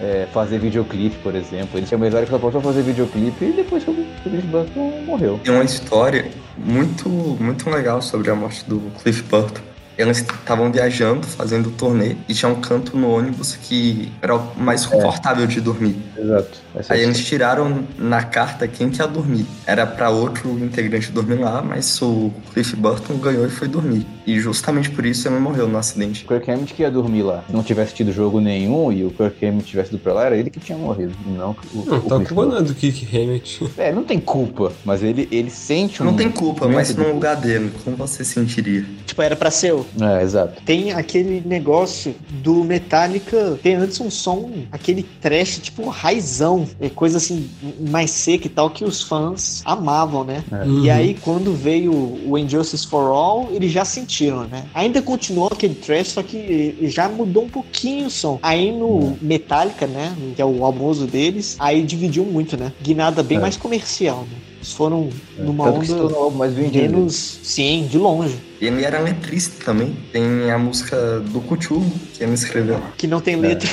é, 0.01 0.29
fazer 0.33 0.59
videoclipe, 0.59 1.17
por 1.25 1.35
exemplo. 1.35 1.77
Ele 1.77 1.87
tinha 1.87 1.99
uma 1.99 2.07
história 2.07 2.25
que 2.25 2.33
só 2.33 2.39
pode 2.39 2.61
fazer 2.63 2.83
videoclipe 2.83 3.45
e 3.45 3.53
depois 3.53 3.83
que 3.83 3.91
o 3.91 3.95
Cliff 4.23 4.47
Burton 4.47 5.03
morreu. 5.05 5.41
Tem 5.43 5.53
uma 5.53 5.65
história 5.65 6.31
muito, 6.57 7.09
muito 7.09 7.69
legal 7.69 8.01
sobre 8.01 8.31
a 8.31 8.35
morte 8.35 8.65
do 8.69 8.81
Cliff 9.03 9.23
Burton. 9.25 9.76
Eles 9.99 10.19
estavam 10.19 10.71
viajando, 10.71 11.27
fazendo 11.27 11.71
turnê, 11.71 12.17
e 12.29 12.35
tinha 12.35 12.51
um 12.51 12.61
canto 12.61 12.97
no 12.97 13.11
ônibus 13.11 13.57
que 13.57 14.13
era 14.21 14.37
o 14.37 14.53
mais 14.57 14.85
confortável 14.85 15.47
de 15.47 15.61
dormir. 15.61 15.97
Exato. 16.17 16.59
Essa 16.75 16.95
Aí 16.95 17.01
é 17.01 17.05
eles 17.05 17.25
tiraram 17.25 17.85
na 17.99 18.23
carta 18.23 18.69
quem 18.69 18.91
que 18.91 19.01
ia 19.01 19.07
dormir. 19.07 19.47
Era 19.67 19.87
pra 19.87 20.11
outro 20.11 20.51
integrante 20.59 21.11
dormir 21.11 21.37
lá, 21.37 21.63
mas 21.63 22.01
o 22.03 22.31
Cliff 22.53 22.77
Burton 22.77 23.17
ganhou 23.17 23.47
e 23.47 23.51
foi 23.51 23.69
dormir. 23.69 24.07
E 24.27 24.39
justamente 24.41 24.91
por 24.91 25.07
isso 25.07 25.29
ele 25.29 25.39
morreu 25.39 25.69
no 25.69 25.79
acidente. 25.79 26.25
O 26.25 26.29
Kirk 26.29 26.51
Hammett 26.51 26.75
que 26.75 26.83
ia 26.83 26.91
dormir 26.91 27.23
lá. 27.23 27.45
Não 27.49 27.63
tivesse 27.63 27.95
tido 27.95 28.13
jogo 28.13 28.41
nenhum 28.41 28.91
e 28.93 29.05
o 29.05 29.11
Kirk 29.11 29.45
Hammett 29.45 29.65
tivesse 29.65 29.91
ido 29.91 29.99
pra 29.99 30.13
lá, 30.13 30.27
era 30.27 30.37
ele 30.37 30.51
que 30.51 30.61
tinha 30.61 30.77
morrido. 30.77 31.15
e 31.27 31.31
Não, 31.31 31.57
o, 31.75 31.85
Não, 31.85 31.99
o 31.99 32.03
tá 32.03 32.17
Cliff 32.17 32.35
culpa 32.35 32.47
não 32.47 32.57
é 32.59 32.63
do 32.63 32.75
Kick 32.75 33.17
Hammett. 33.17 33.67
É, 33.77 33.93
não 33.93 34.05
tem 34.05 34.19
culpa, 34.19 34.73
mas 34.85 35.03
ele, 35.03 35.29
ele 35.31 35.51
sente 35.51 36.03
um. 36.03 36.07
Não 36.07 36.15
tem 36.15 36.31
culpa, 36.31 36.67
mas 36.67 36.95
no 36.97 37.13
lugar 37.13 37.37
dele, 37.37 37.71
como 37.85 37.97
você 37.97 38.25
sentiria? 38.25 38.85
tipo, 39.17 39.23
era 39.23 39.35
pra 39.35 39.51
ser 39.51 39.73
o 39.73 39.87
É, 40.01 40.23
exato. 40.23 40.63
Tem 40.63 40.93
aquele 40.93 41.43
negócio 41.47 42.15
do 42.43 42.63
Metallica 42.63 43.59
ter 43.63 43.75
antes 43.75 44.01
um 44.01 44.11
som, 44.11 44.51
aquele 44.71 45.03
trash, 45.03 45.59
tipo 45.59 45.89
raizão, 45.89 46.69
é 46.81 46.89
coisa 46.89 47.17
assim, 47.17 47.49
mais 47.89 48.11
seca 48.11 48.47
e 48.47 48.51
tal, 48.51 48.71
que 48.71 48.85
os 48.85 49.03
fãs 49.03 49.63
amavam, 49.65 50.25
né? 50.25 50.45
É. 50.53 50.67
E 50.67 50.91
aí, 50.91 51.15
quando 51.23 51.55
veio 51.55 51.93
o 51.93 52.37
Injustice 52.37 52.87
for 52.87 53.11
All, 53.11 53.49
eles 53.53 53.73
já 53.73 53.85
né? 54.25 54.65
Ainda 54.75 55.01
continuou 55.03 55.49
aquele 55.53 55.75
trash, 55.75 56.09
só 56.09 56.23
que 56.23 56.77
já 56.83 57.09
mudou 57.09 57.45
um 57.45 57.49
pouquinho 57.49 58.07
o 58.07 58.11
som. 58.11 58.39
Aí 58.43 58.73
no 58.73 59.17
Metallica, 59.21 59.87
né? 59.87 60.15
Que 60.35 60.43
é 60.43 60.45
o 60.45 60.65
almoço 60.65 61.07
deles, 61.07 61.57
aí 61.59 61.83
dividiu 61.83 62.25
muito, 62.25 62.57
né? 62.57 62.73
Guinada 62.83 63.23
bem 63.23 63.39
É. 63.39 63.41
mais 63.41 63.57
comercial, 63.57 64.21
né? 64.31 64.39
Eles 64.57 64.73
foram 64.73 65.11
numa 65.39 65.65
Tanto 65.65 65.79
onda 65.79 65.87
tornou 65.95 66.21
o 66.21 66.25
álbum 66.25 66.39
mais 66.39 66.53
vendido. 66.55 66.79
menos. 66.97 67.39
Sim, 67.43 67.87
de 67.91 67.99
longe. 67.99 68.35
E 68.61 68.67
ele 68.67 68.85
era 68.85 68.99
letrista 68.99 69.65
também. 69.65 69.95
Tem 70.13 70.51
a 70.51 70.59
música 70.59 71.21
do 71.21 71.41
Cuchulo, 71.43 71.85
que 72.15 72.25
ele 72.25 72.33
escreveu. 72.35 72.81
Que 72.97 73.07
não 73.07 73.21
tem 73.21 73.37
letra. 73.37 73.69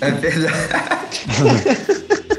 É 0.00 0.10
verdade. 0.10 1.22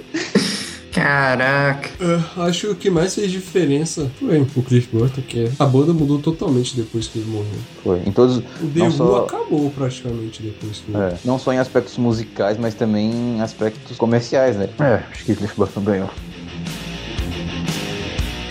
Caraca. 0.94 1.90
É, 2.00 2.42
acho 2.42 2.68
que 2.68 2.68
o 2.68 2.76
que 2.76 2.90
mais 2.90 3.16
fez 3.16 3.32
diferença 3.32 4.12
foi 4.20 4.40
o 4.56 4.62
Cliff 4.62 4.88
Burton, 4.96 5.22
que 5.22 5.52
a 5.58 5.66
banda 5.66 5.92
mudou 5.92 6.20
totalmente 6.20 6.76
depois 6.76 7.08
que 7.08 7.20
ele 7.20 7.32
morreu. 7.32 7.60
Foi. 7.84 8.02
Em 8.06 8.12
todos. 8.12 8.38
O 8.38 8.68
The 8.74 8.92
só, 8.92 9.26
acabou 9.26 9.72
praticamente 9.72 10.44
depois 10.44 10.78
que 10.78 10.96
é, 10.96 11.18
não 11.26 11.40
só 11.40 11.52
em 11.52 11.58
aspectos 11.58 11.98
musicais, 11.98 12.58
mas 12.58 12.76
também 12.76 13.12
em 13.12 13.42
aspectos 13.42 13.98
comerciais, 13.98 14.56
né? 14.56 14.70
É, 14.80 15.02
acho 15.12 15.26
que 15.26 15.36
Cliff 15.36 15.56
Burton 15.56 15.82
ganhou. 15.82 16.10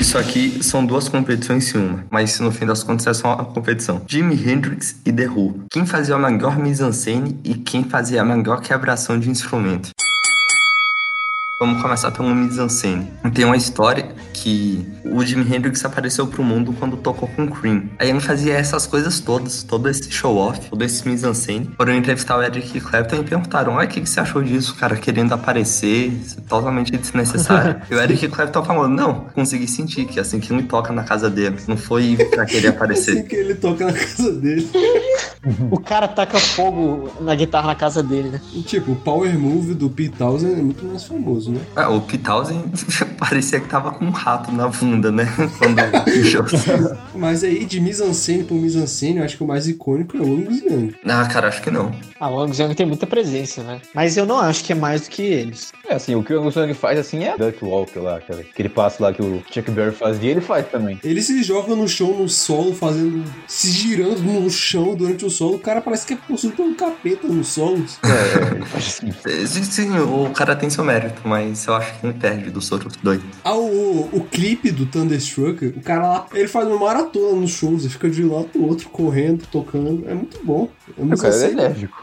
Isso 0.00 0.18
aqui 0.18 0.58
são 0.62 0.84
duas 0.84 1.08
competições 1.08 1.72
em 1.72 1.78
uma, 1.78 2.04
mas 2.10 2.40
no 2.40 2.50
fim 2.50 2.66
das 2.66 2.82
contas 2.82 3.06
é 3.06 3.14
só 3.14 3.34
uma 3.34 3.44
competição. 3.44 4.02
Jimi 4.06 4.34
Hendrix 4.34 4.96
e 5.06 5.12
The 5.12 5.28
Who. 5.28 5.60
Quem 5.70 5.86
fazia 5.86 6.16
a 6.16 6.18
melhor 6.18 6.58
mise-en-scène 6.58 7.38
e 7.44 7.54
quem 7.54 7.84
fazia 7.84 8.20
a 8.22 8.24
melhor 8.24 8.60
quebração 8.60 9.18
de 9.18 9.30
instrumento. 9.30 9.90
Vamos 11.62 11.80
começar 11.80 12.10
pelo 12.10 12.34
mise-en-scène. 12.34 13.08
Tem 13.32 13.44
uma 13.44 13.56
história 13.56 14.12
que 14.34 14.84
o 15.04 15.24
Jimi 15.24 15.54
Hendrix 15.54 15.84
apareceu 15.84 16.26
pro 16.26 16.42
mundo 16.42 16.74
quando 16.78 16.96
tocou 16.96 17.28
com 17.28 17.46
Cream. 17.48 17.84
Aí 17.98 18.10
ele 18.10 18.20
fazia 18.20 18.54
essas 18.54 18.86
coisas 18.86 19.20
todas, 19.20 19.62
todo 19.62 19.88
esse 19.88 20.10
show-off, 20.10 20.70
todo 20.70 20.82
esse 20.82 21.06
mise-en-scène. 21.08 21.70
Foram 21.76 21.94
entrevistar 21.94 22.38
o 22.38 22.42
Eric 22.42 22.80
Clapton 22.80 23.16
e 23.16 23.24
perguntaram, 23.24 23.74
"Ué, 23.74 23.84
o 23.84 23.88
que, 23.88 24.00
que 24.00 24.08
você 24.08 24.20
achou 24.20 24.42
disso, 24.42 24.74
cara, 24.74 24.96
querendo 24.96 25.32
aparecer, 25.32 26.08
isso 26.08 26.38
é 26.38 26.42
totalmente 26.42 26.92
desnecessário. 26.96 27.80
e 27.90 27.94
o 27.94 28.00
Eric 28.00 28.28
Clapton 28.28 28.64
falou, 28.64 28.88
não, 28.88 29.26
consegui 29.34 29.66
sentir 29.66 30.06
que 30.06 30.18
é 30.18 30.22
assim 30.22 30.40
que 30.40 30.52
ele 30.52 30.64
toca 30.64 30.92
na 30.92 31.04
casa 31.04 31.28
dele, 31.28 31.56
não 31.66 31.76
foi 31.76 32.16
pra 32.30 32.44
querer 32.44 32.68
aparecer. 32.74 33.18
Assim 33.18 33.24
que 33.24 33.36
ele 33.36 33.54
toca 33.54 33.84
na 33.86 33.92
casa 33.92 34.32
dele. 34.32 34.68
O 35.70 35.80
cara 35.80 36.06
taca 36.06 36.38
fogo 36.38 37.10
na 37.20 37.34
guitarra 37.34 37.66
na 37.66 37.74
casa 37.74 38.02
dele, 38.02 38.30
né? 38.30 38.40
E, 38.54 38.62
tipo, 38.62 38.92
o 38.92 38.96
Power 38.96 39.36
Move 39.36 39.74
do 39.74 39.90
Pete 39.90 40.16
Townsend 40.16 40.52
é 40.52 40.62
muito 40.62 40.84
mais 40.84 41.04
famoso, 41.04 41.50
né? 41.50 41.60
Ah, 41.74 41.88
o 41.88 42.00
Pete 42.00 42.18
Townsend 42.18 42.64
parecia 43.18 43.58
que 43.58 43.68
tava 43.68 43.90
com 43.90 44.04
um 44.04 44.10
rato 44.10 44.52
na 44.52 44.68
bunda, 44.68 44.91
né? 44.96 45.26
Quando 45.58 46.04
puxou. 46.04 46.44
Mas 47.14 47.44
aí, 47.44 47.64
de 47.64 47.80
mise-en-scène 47.80 48.44
por 48.44 48.54
mise-en-scène, 48.54 49.18
eu 49.18 49.24
acho 49.24 49.36
que 49.36 49.44
o 49.44 49.46
mais 49.46 49.68
icônico 49.68 50.16
é 50.16 50.20
o 50.20 50.24
Angus 50.24 50.60
Young. 50.62 50.94
Ah, 51.06 51.26
cara, 51.26 51.48
acho 51.48 51.62
que 51.62 51.70
não. 51.70 51.92
A 52.18 52.28
Angus 52.28 52.58
Young 52.58 52.74
tem 52.74 52.86
muita 52.86 53.06
presença, 53.06 53.62
né? 53.62 53.80
Mas 53.94 54.16
eu 54.16 54.26
não 54.26 54.38
acho 54.38 54.64
que 54.64 54.72
é 54.72 54.76
mais 54.76 55.02
do 55.02 55.10
que 55.10 55.22
eles. 55.22 55.72
É, 55.88 55.94
assim, 55.94 56.14
o 56.14 56.22
que 56.22 56.32
o 56.32 56.40
Angus 56.40 56.56
Young 56.56 56.74
faz, 56.74 56.98
assim, 56.98 57.24
é 57.24 57.36
Duck 57.36 57.64
Walker 57.64 57.98
lá, 57.98 58.16
aquele, 58.16 58.42
aquele 58.42 58.68
passo 58.68 59.02
lá 59.02 59.12
que 59.12 59.22
o 59.22 59.42
Chuck 59.50 59.70
Berry 59.70 59.94
fazia, 59.94 60.30
ele 60.30 60.40
faz 60.40 60.66
também. 60.68 60.98
Ele 61.02 61.22
se 61.22 61.42
joga 61.42 61.74
no 61.74 61.88
chão, 61.88 62.16
no 62.16 62.28
solo, 62.28 62.74
fazendo. 62.74 63.24
se 63.46 63.70
girando 63.70 64.22
no 64.22 64.50
chão 64.50 64.94
durante 64.94 65.24
o 65.24 65.30
solo. 65.30 65.56
O 65.56 65.58
cara 65.58 65.80
parece 65.80 66.06
que 66.06 66.14
é 66.14 66.16
possuído 66.16 66.56
por 66.56 66.66
um 66.66 66.74
capeta 66.74 67.26
nos 67.26 67.48
solos. 67.48 67.98
É, 68.04 68.64
faz 68.66 68.86
assim. 68.86 69.12
Sim, 69.46 69.62
sim, 69.64 69.98
o 69.98 70.30
cara 70.30 70.54
tem 70.56 70.70
seu 70.70 70.84
mérito, 70.84 71.22
mas 71.24 71.66
eu 71.66 71.74
acho 71.74 71.98
que 71.98 72.06
ele 72.06 72.14
perde 72.14 72.50
dos 72.50 72.70
outros 72.70 72.96
dois. 73.02 73.20
Ah, 73.44 73.54
o, 73.54 74.08
o 74.12 74.26
clipe 74.30 74.70
do 74.70 74.81
Thunderstruck, 74.86 75.66
o 75.66 75.80
cara 75.80 76.06
lá, 76.08 76.26
ele 76.34 76.48
faz 76.48 76.66
uma 76.66 76.78
maratona 76.78 77.40
nos 77.40 77.50
shows, 77.50 77.82
ele 77.82 77.92
fica 77.92 78.08
de 78.10 78.24
um 78.24 78.34
lado 78.34 78.46
pro 78.46 78.64
outro, 78.66 78.88
correndo, 78.90 79.46
tocando. 79.50 80.04
É 80.08 80.14
muito 80.14 80.38
bom. 80.44 80.68
É 80.98 81.00
O 81.02 81.04
muito 81.06 81.20
cara 81.20 81.34
é 81.34 81.50
enérgico. 81.50 82.02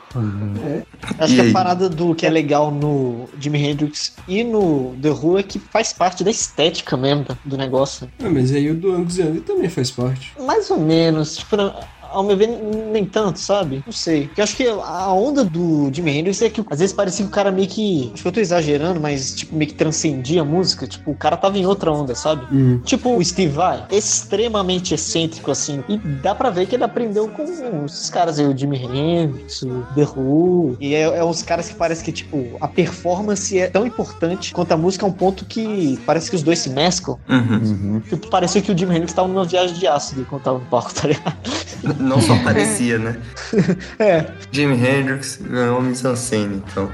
É. 0.65 0.81
Acho 1.19 1.33
E 1.33 1.35
que 1.35 1.41
aí? 1.41 1.49
a 1.49 1.53
parada 1.53 1.87
do 1.89 2.15
que 2.15 2.25
é 2.25 2.29
legal 2.29 2.71
no 2.71 3.25
Jimi 3.39 3.59
Hendrix 3.63 4.15
e 4.27 4.43
no 4.43 4.95
The 5.01 5.09
Who 5.11 5.37
é 5.39 5.43
que 5.43 5.59
faz 5.59 5.93
parte 5.93 6.23
da 6.23 6.31
estética 6.31 6.97
mesmo 6.97 7.25
do 7.45 7.57
negócio. 7.57 8.09
Ah, 8.23 8.29
mas 8.29 8.51
aí 8.51 8.69
o 8.71 8.75
do 8.75 8.91
Angus 8.91 9.17
Young 9.17 9.41
também 9.41 9.69
faz 9.69 9.91
parte. 9.91 10.33
Mais 10.39 10.69
ou 10.71 10.79
menos, 10.79 11.37
tipo, 11.37 11.55
na- 11.55 11.75
ao 12.11 12.23
meu 12.23 12.35
ver, 12.35 12.47
nem 12.47 13.05
tanto, 13.05 13.39
sabe? 13.39 13.83
Não 13.85 13.93
sei. 13.93 14.27
Porque 14.27 14.41
eu 14.41 14.43
acho 14.43 14.55
que 14.55 14.67
a 14.67 15.13
onda 15.13 15.43
do 15.43 15.89
Jimi 15.93 16.17
Hendrix 16.17 16.41
é 16.41 16.49
que 16.49 16.63
às 16.69 16.79
vezes 16.79 16.93
parecia 16.93 17.25
que 17.25 17.31
o 17.31 17.33
cara 17.33 17.51
meio 17.51 17.67
que. 17.67 18.11
Acho 18.13 18.21
que 18.21 18.27
eu 18.27 18.31
tô 18.31 18.39
exagerando, 18.39 18.99
mas 18.99 19.35
tipo, 19.35 19.55
meio 19.55 19.69
que 19.69 19.75
transcendia 19.75 20.41
a 20.41 20.45
música. 20.45 20.87
Tipo, 20.87 21.11
o 21.11 21.15
cara 21.15 21.37
tava 21.37 21.57
em 21.57 21.65
outra 21.65 21.91
onda, 21.91 22.15
sabe? 22.15 22.45
Uhum. 22.53 22.79
Tipo, 22.83 23.15
o 23.15 23.23
Steve 23.23 23.49
Vai, 23.49 23.85
extremamente 23.91 24.93
excêntrico, 24.93 25.51
assim. 25.51 25.83
E 25.89 25.97
dá 25.97 26.33
pra 26.35 26.49
ver 26.49 26.67
que 26.67 26.75
ele 26.75 26.83
aprendeu 26.83 27.27
com 27.27 27.85
esses 27.85 28.09
caras 28.09 28.39
aí, 28.39 28.45
o 28.45 28.57
Jimi 28.57 28.77
Hendrix, 28.77 29.61
o 29.63 29.85
The 29.95 30.03
Who. 30.15 30.77
E 30.79 30.93
é, 30.93 31.01
é 31.01 31.23
uns 31.23 31.41
caras 31.41 31.67
que 31.67 31.75
parece 31.75 32.03
que, 32.03 32.11
tipo, 32.11 32.57
a 32.61 32.67
performance 32.67 33.57
é 33.57 33.67
tão 33.67 33.85
importante 33.85 34.53
quanto 34.53 34.71
a 34.71 34.77
música 34.77 35.05
a 35.05 35.09
um 35.09 35.11
ponto 35.11 35.45
que 35.45 35.99
parece 36.05 36.29
que 36.29 36.35
os 36.35 36.43
dois 36.43 36.59
se 36.59 36.69
mesclam. 36.69 37.17
Uhum. 37.27 38.01
Tipo, 38.01 38.29
parecia 38.29 38.61
que 38.61 38.71
o 38.71 38.77
Jimi 38.77 38.95
Hendrix 38.95 39.13
tava 39.13 39.27
numa 39.27 39.45
viagem 39.45 39.75
de 39.75 39.87
ácido 39.87 40.25
quando 40.29 40.43
tava 40.43 40.59
no 40.59 40.65
palco, 40.65 40.93
tá 40.93 41.07
ligado? 41.07 41.37
Não 41.99 42.21
só 42.21 42.35
parecia, 42.43 42.97
né? 42.97 43.17
É. 43.99 44.25
Jimi 44.51 44.75
Hendrix 44.75 45.39
ganhou 45.41 45.81
mise-en-scène, 45.81 46.63
então. 46.65 46.89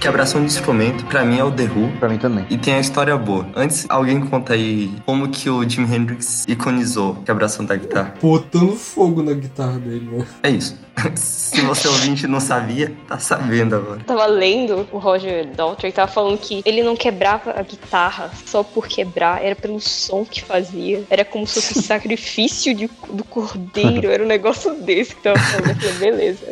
Quebração 0.00 0.40
de 0.40 0.46
instrumento, 0.48 1.04
pra 1.06 1.24
mim 1.24 1.38
é 1.38 1.44
o 1.44 1.50
The 1.52 1.62
Who. 1.62 1.92
Pra 2.00 2.08
mim 2.08 2.18
também. 2.18 2.44
E 2.50 2.58
tem 2.58 2.74
a 2.74 2.80
história 2.80 3.16
boa. 3.16 3.46
Antes, 3.54 3.86
alguém 3.88 4.20
conta 4.20 4.54
aí 4.54 4.92
como 5.06 5.28
que 5.28 5.48
o 5.48 5.68
Jimi 5.68 5.94
Hendrix 5.94 6.44
iconizou 6.48 7.18
a 7.22 7.24
quebração 7.24 7.64
da 7.64 7.76
guitarra. 7.76 8.12
Botando 8.20 8.74
fogo 8.74 9.22
na 9.22 9.32
guitarra 9.32 9.78
dele, 9.78 10.08
né? 10.10 10.26
É 10.42 10.50
isso. 10.50 10.76
Se 11.14 11.60
você 11.62 11.88
ouvinte 11.88 12.26
não 12.26 12.40
sabia, 12.40 12.92
tá 13.08 13.18
sabendo 13.18 13.74
agora. 13.76 14.00
Tava 14.06 14.26
lendo 14.26 14.86
o 14.92 14.98
Roger 14.98 15.46
Daltrey 15.48 15.92
tava 15.92 16.10
falando 16.10 16.38
que 16.38 16.62
ele 16.64 16.82
não 16.82 16.96
quebrava 16.96 17.52
a 17.56 17.62
guitarra 17.62 18.30
só 18.46 18.62
por 18.62 18.86
quebrar, 18.86 19.42
era 19.44 19.54
pelo 19.56 19.80
som 19.80 20.24
que 20.24 20.42
fazia. 20.42 21.02
Era 21.10 21.24
como 21.24 21.46
se 21.46 21.54
fosse 21.60 21.78
um 21.78 21.82
sacrifício 21.82 22.74
de- 22.74 22.90
do 23.10 23.24
cordeiro, 23.24 24.08
era 24.10 24.22
um 24.22 24.26
negócio 24.26 24.74
desse 24.82 25.14
que 25.14 25.22
tava 25.22 25.38
falando. 25.38 25.80
Falei, 25.80 25.98
beleza. 25.98 26.46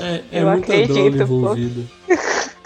É, 0.00 0.22
é 0.32 0.42
Eu 0.42 0.46
muita 0.50 0.72
acredito, 0.72 1.22
envolvida. 1.22 1.82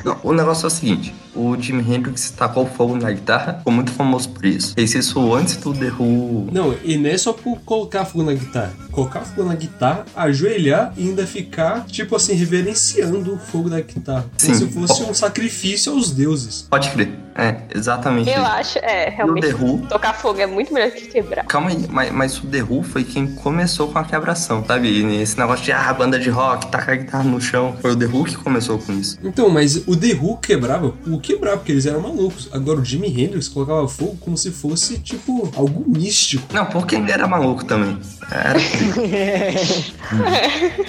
Não, 0.05 0.17
o 0.23 0.33
negócio 0.33 0.67
é 0.67 0.69
o 0.69 0.71
seguinte: 0.71 1.13
o 1.35 1.61
Jimi 1.61 1.83
Hendrix 1.83 2.31
tacou 2.31 2.65
fogo 2.65 2.97
na 2.97 3.11
guitarra, 3.11 3.55
ficou 3.59 3.73
muito 3.73 3.91
famoso 3.91 4.29
por 4.29 4.45
isso. 4.45 4.73
Fez 4.75 4.95
isso 4.95 5.35
antes 5.35 5.57
do 5.57 5.75
The 5.75 5.87
Who. 5.99 6.49
Não, 6.53 6.77
e 6.85 6.97
não 6.97 7.11
é 7.11 7.19
só 7.19 7.33
por 7.33 7.59
colocar 7.63 8.05
fogo 8.05 8.23
na 8.23 8.33
guitarra. 8.35 8.73
Colocar 8.93 9.23
fogo 9.23 9.49
na 9.49 9.57
guitarra, 9.57 10.05
ajoelhar 10.15 10.93
e 10.97 11.06
ainda 11.09 11.27
ficar, 11.27 11.87
tipo 11.87 12.15
assim, 12.17 12.35
reverenciando 12.35 13.35
o 13.35 13.39
fogo 13.39 13.71
da 13.71 13.81
guitarra. 13.81 14.31
Como 14.41 14.55
Sim. 14.55 14.67
se 14.67 14.73
fosse 14.73 15.03
um 15.03 15.15
sacrifício 15.15 15.93
aos 15.93 16.11
deuses. 16.11 16.67
Pode 16.69 16.91
crer. 16.91 17.26
É, 17.37 17.57
exatamente. 17.75 18.31
Eu 18.31 18.45
acho, 18.45 18.79
é, 18.79 19.11
realmente, 19.11 19.49
The 19.49 19.55
Who? 19.55 19.87
tocar 19.89 20.15
fogo 20.15 20.41
é 20.41 20.47
muito 20.47 20.73
melhor 20.73 20.91
que 20.91 21.07
quebrar. 21.07 21.45
Calma 21.45 21.69
aí, 21.71 21.87
mas, 21.91 22.11
mas 22.11 22.39
o 22.39 22.47
The 22.47 22.63
Who 22.63 22.83
foi 22.83 23.05
quem 23.05 23.27
começou 23.27 23.89
com 23.89 23.99
a 23.99 24.05
quebração, 24.05 24.65
sabe? 24.65 24.89
E 24.89 25.21
Esse 25.21 25.39
negócio 25.39 25.65
de, 25.65 25.73
ah, 25.73 25.93
banda 25.93 26.19
de 26.19 26.31
rock, 26.31 26.71
tacar 26.71 26.95
a 26.95 26.97
guitarra 26.97 27.25
no 27.25 27.41
chão. 27.41 27.77
Foi 27.81 27.93
o 27.93 27.97
The 27.97 28.07
Who 28.07 28.25
que 28.25 28.37
começou 28.37 28.79
com 28.79 28.93
isso. 28.93 29.19
Então, 29.23 29.51
mas 29.51 29.77
o 29.87 29.95
The 29.95 30.15
Who 30.15 30.39
quebrava 30.39 30.91
por 30.91 31.21
quebrar, 31.21 31.59
porque 31.59 31.73
eles 31.73 31.85
eram 31.85 32.01
malucos. 32.01 32.49
Agora 32.53 32.81
o 32.81 32.85
Jimi 32.85 33.09
Hendrix 33.09 33.49
colocava 33.49 33.87
fogo 33.87 34.17
como 34.21 34.37
se 34.37 34.51
fosse, 34.51 34.99
tipo, 34.99 35.51
algo 35.55 35.85
místico. 35.87 36.45
Não, 36.55 36.65
porque 36.67 36.97
ele 36.97 37.13
era 37.13 37.27
maluco 37.27 37.65
também. 37.65 37.99
Era. 38.31 38.59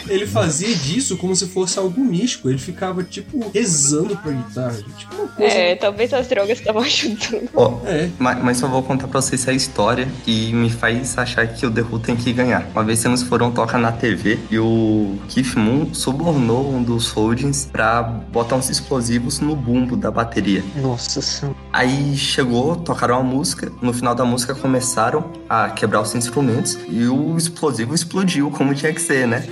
Ele 0.09 0.25
fazia 0.25 0.73
disso 0.75 1.17
como 1.17 1.35
se 1.35 1.47
fosse 1.47 1.77
algo 1.77 1.99
místico. 2.01 2.49
Ele 2.49 2.57
ficava, 2.57 3.03
tipo, 3.03 3.51
rezando 3.53 4.17
pra 4.17 4.31
guitarra. 4.31 4.77
Tipo, 4.97 5.15
uma 5.15 5.27
coisa. 5.27 5.53
É, 5.53 5.75
talvez 5.75 6.13
as 6.13 6.27
drogas 6.37 6.59
estavam 6.59 6.81
ajudando. 6.83 7.49
Ó, 7.55 7.79
mas, 8.19 8.43
mas 8.43 8.57
só 8.57 8.67
vou 8.67 8.83
contar 8.83 9.07
pra 9.07 9.21
vocês 9.21 9.47
a 9.47 9.53
história 9.53 10.07
e 10.25 10.53
me 10.53 10.69
faz 10.69 11.17
achar 11.17 11.47
que 11.47 11.65
o 11.65 11.71
The 11.71 11.81
Who 11.81 11.99
tem 11.99 12.15
que 12.15 12.31
ganhar. 12.31 12.67
Uma 12.73 12.83
vez 12.83 13.03
eles 13.03 13.23
foram 13.23 13.51
tocar 13.51 13.79
na 13.79 13.91
TV 13.91 14.37
e 14.51 14.59
o 14.59 15.17
Keith 15.27 15.55
Moon 15.55 15.93
subornou 15.93 16.71
um 16.71 16.83
dos 16.83 17.09
Holdings 17.09 17.69
pra 17.71 18.03
botar 18.03 18.55
uns 18.55 18.69
explosivos 18.69 19.39
no 19.39 19.55
bumbo 19.55 19.95
da 19.95 20.11
bateria. 20.11 20.63
Nossa 20.75 21.21
senhora. 21.21 21.57
Aí 21.73 22.15
chegou, 22.15 22.75
tocaram 22.75 23.17
a 23.17 23.23
música, 23.23 23.71
no 23.81 23.93
final 23.93 24.13
da 24.13 24.25
música 24.25 24.53
começaram 24.53 25.31
a 25.49 25.69
quebrar 25.69 26.01
os 26.01 26.13
instrumentos 26.13 26.77
e 26.89 27.05
o 27.07 27.37
explosivo 27.37 27.95
explodiu, 27.95 28.51
como 28.51 28.75
tinha 28.75 28.93
que 28.93 29.01
ser, 29.01 29.27
né? 29.27 29.47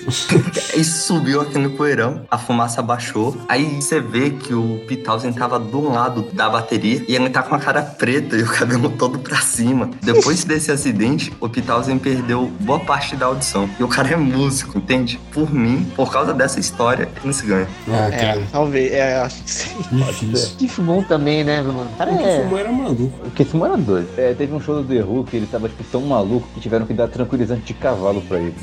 Aí 0.74 0.84
subiu 0.84 1.42
aqui 1.42 1.58
no 1.58 1.72
poeirão, 1.72 2.26
a 2.30 2.38
fumaça 2.38 2.82
baixou, 2.82 3.36
aí 3.48 3.82
você 3.82 4.00
vê 4.00 4.32
que 4.32 4.54
o 4.54 4.82
Townsend 5.04 5.38
tava 5.38 5.60
do 5.60 5.90
lado 5.90 6.24
da 6.34 6.50
bateria 6.50 6.75
e 6.84 7.16
ele 7.16 7.30
tá 7.30 7.42
com 7.44 7.56
a 7.56 7.60
cara 7.60 7.82
preta 7.82 8.36
e 8.36 8.42
o 8.42 8.48
cabelo 8.48 8.90
todo 8.90 9.20
pra 9.20 9.38
cima. 9.38 9.90
Depois 10.02 10.44
desse 10.44 10.72
acidente, 10.72 11.32
o 11.40 11.50
Townsend 11.50 12.00
perdeu 12.00 12.52
boa 12.60 12.80
parte 12.80 13.16
da 13.16 13.28
audição. 13.28 13.70
E 13.80 13.84
o 13.84 13.88
cara 13.88 14.10
é 14.10 14.16
músico, 14.16 14.78
entende? 14.78 15.20
Por 15.32 15.54
mim, 15.54 15.86
por 15.96 16.12
causa 16.12 16.34
dessa 16.34 16.60
história, 16.60 17.10
eles 17.24 17.42
ganham. 17.42 17.68
é, 18.12 18.42
talvez. 18.52 18.92
É, 18.92 19.22
acho 19.22 19.44
que 19.44 19.52
sim. 19.52 19.76
Difícil. 19.92 20.58
Que 20.58 20.82
Moon 20.82 21.04
também, 21.04 21.44
né, 21.44 21.62
mano? 21.62 21.88
Cara, 21.98 22.12
O 22.12 22.20
é... 22.20 22.38
Keith 22.38 22.50
Moon 22.50 22.58
era 22.58 22.72
maluco. 22.72 23.28
O 23.28 23.32
Keith 23.32 23.54
Moon 23.54 23.66
era 23.66 23.78
doido. 23.78 24.08
É, 24.18 24.34
teve 24.34 24.54
um 24.54 24.60
show 24.60 24.82
do 24.82 24.88
The 24.88 25.04
Who 25.04 25.24
que 25.24 25.38
ele 25.38 25.48
tava, 25.48 25.68
tipo, 25.70 25.84
tão 25.86 26.02
maluco 26.02 26.48
que 26.54 26.60
tiveram 26.60 26.86
que 26.86 26.94
dar 26.94 27.08
tranquilizante 27.08 27.64
de 27.66 27.74
cavalo 27.74 28.22
pra 28.22 28.40
ele. 28.40 28.56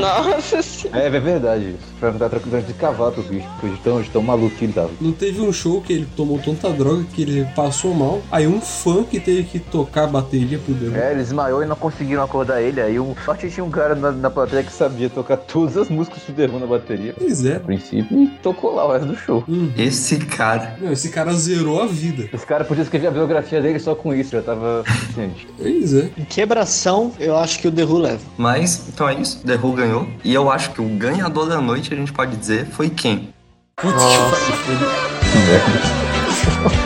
Nossa 0.00 0.62
senhora. 0.62 1.04
É, 1.04 1.06
é 1.06 1.20
verdade 1.20 1.70
isso. 1.70 1.94
Tiveram 1.94 2.12
que 2.14 2.18
dar 2.18 2.28
tranquilizante 2.28 2.66
de 2.66 2.74
cavalo 2.74 3.12
pro 3.12 3.22
bicho, 3.22 3.46
porque 3.60 3.76
de 3.76 3.82
tão, 3.82 4.02
tão 4.02 4.22
maluco 4.22 4.54
que 4.56 4.64
ele 4.64 4.72
tava. 4.72 4.90
Não 5.00 5.12
teve 5.12 5.40
um 5.40 5.52
show 5.52 5.80
que 5.80 5.92
ele 5.92 6.08
tomou 6.16 6.38
tanta 6.38 6.70
droga 6.70 7.04
que 7.10 7.22
ele 7.22 7.46
passou 7.54 7.94
mal. 7.94 8.22
Aí 8.30 8.46
um 8.46 8.60
fã 8.60 9.04
que 9.04 9.20
teve 9.20 9.44
que 9.44 9.58
tocar 9.58 10.04
a 10.04 10.06
bateria 10.06 10.58
pro 10.58 10.74
The 10.74 10.86
Who. 10.86 10.96
É, 10.96 11.10
ele 11.12 11.20
desmaiou 11.20 11.62
e 11.62 11.66
não 11.66 11.76
conseguiram 11.76 12.22
acordar 12.22 12.62
ele. 12.62 12.80
Aí 12.80 12.98
um 12.98 13.14
sorte 13.24 13.50
tinha 13.50 13.64
um 13.64 13.70
cara 13.70 13.94
na, 13.94 14.12
na 14.12 14.30
plateia 14.30 14.62
que 14.62 14.72
sabia 14.72 15.10
tocar 15.10 15.36
todas 15.36 15.76
as 15.76 15.88
músicas 15.88 16.22
do 16.24 16.32
The 16.32 16.46
Who 16.46 16.60
na 16.60 16.66
bateria. 16.66 17.14
Pois 17.18 17.44
é. 17.44 17.56
A 17.56 17.60
princípio, 17.60 18.22
e 18.22 18.28
tocou 18.42 18.74
lá 18.74 18.86
o 18.86 18.92
resto 18.92 19.06
do 19.06 19.16
show. 19.16 19.44
Esse 19.76 20.18
cara. 20.18 20.76
Não, 20.80 20.92
esse 20.92 21.10
cara 21.10 21.32
zerou 21.32 21.82
a 21.82 21.86
vida. 21.86 22.28
Esse 22.32 22.46
cara 22.46 22.64
podia 22.64 22.82
escrever 22.82 23.08
a 23.08 23.10
biografia 23.10 23.60
dele 23.60 23.78
só 23.78 23.94
com 23.94 24.14
isso, 24.14 24.32
já 24.32 24.42
tava 24.42 24.84
suficiente. 24.86 25.48
Pois 25.60 25.94
é. 25.94 26.10
Em 26.16 26.24
quebração, 26.24 27.12
eu 27.18 27.36
acho 27.36 27.58
que 27.58 27.68
o 27.68 27.72
The 27.72 27.84
Who 27.84 27.98
leva. 27.98 28.20
Mas, 28.36 28.88
então 28.88 29.08
é 29.08 29.14
isso. 29.14 29.42
The 29.44 29.56
Who 29.56 29.72
ganhou. 29.72 30.08
E 30.24 30.32
eu 30.32 30.50
acho 30.50 30.70
que 30.70 30.80
o 30.80 30.88
ganhador 30.88 31.48
da 31.48 31.60
noite, 31.60 31.92
a 31.92 31.96
gente 31.96 32.12
pode 32.12 32.36
dizer, 32.36 32.66
foi 32.66 32.88
quem? 32.88 33.34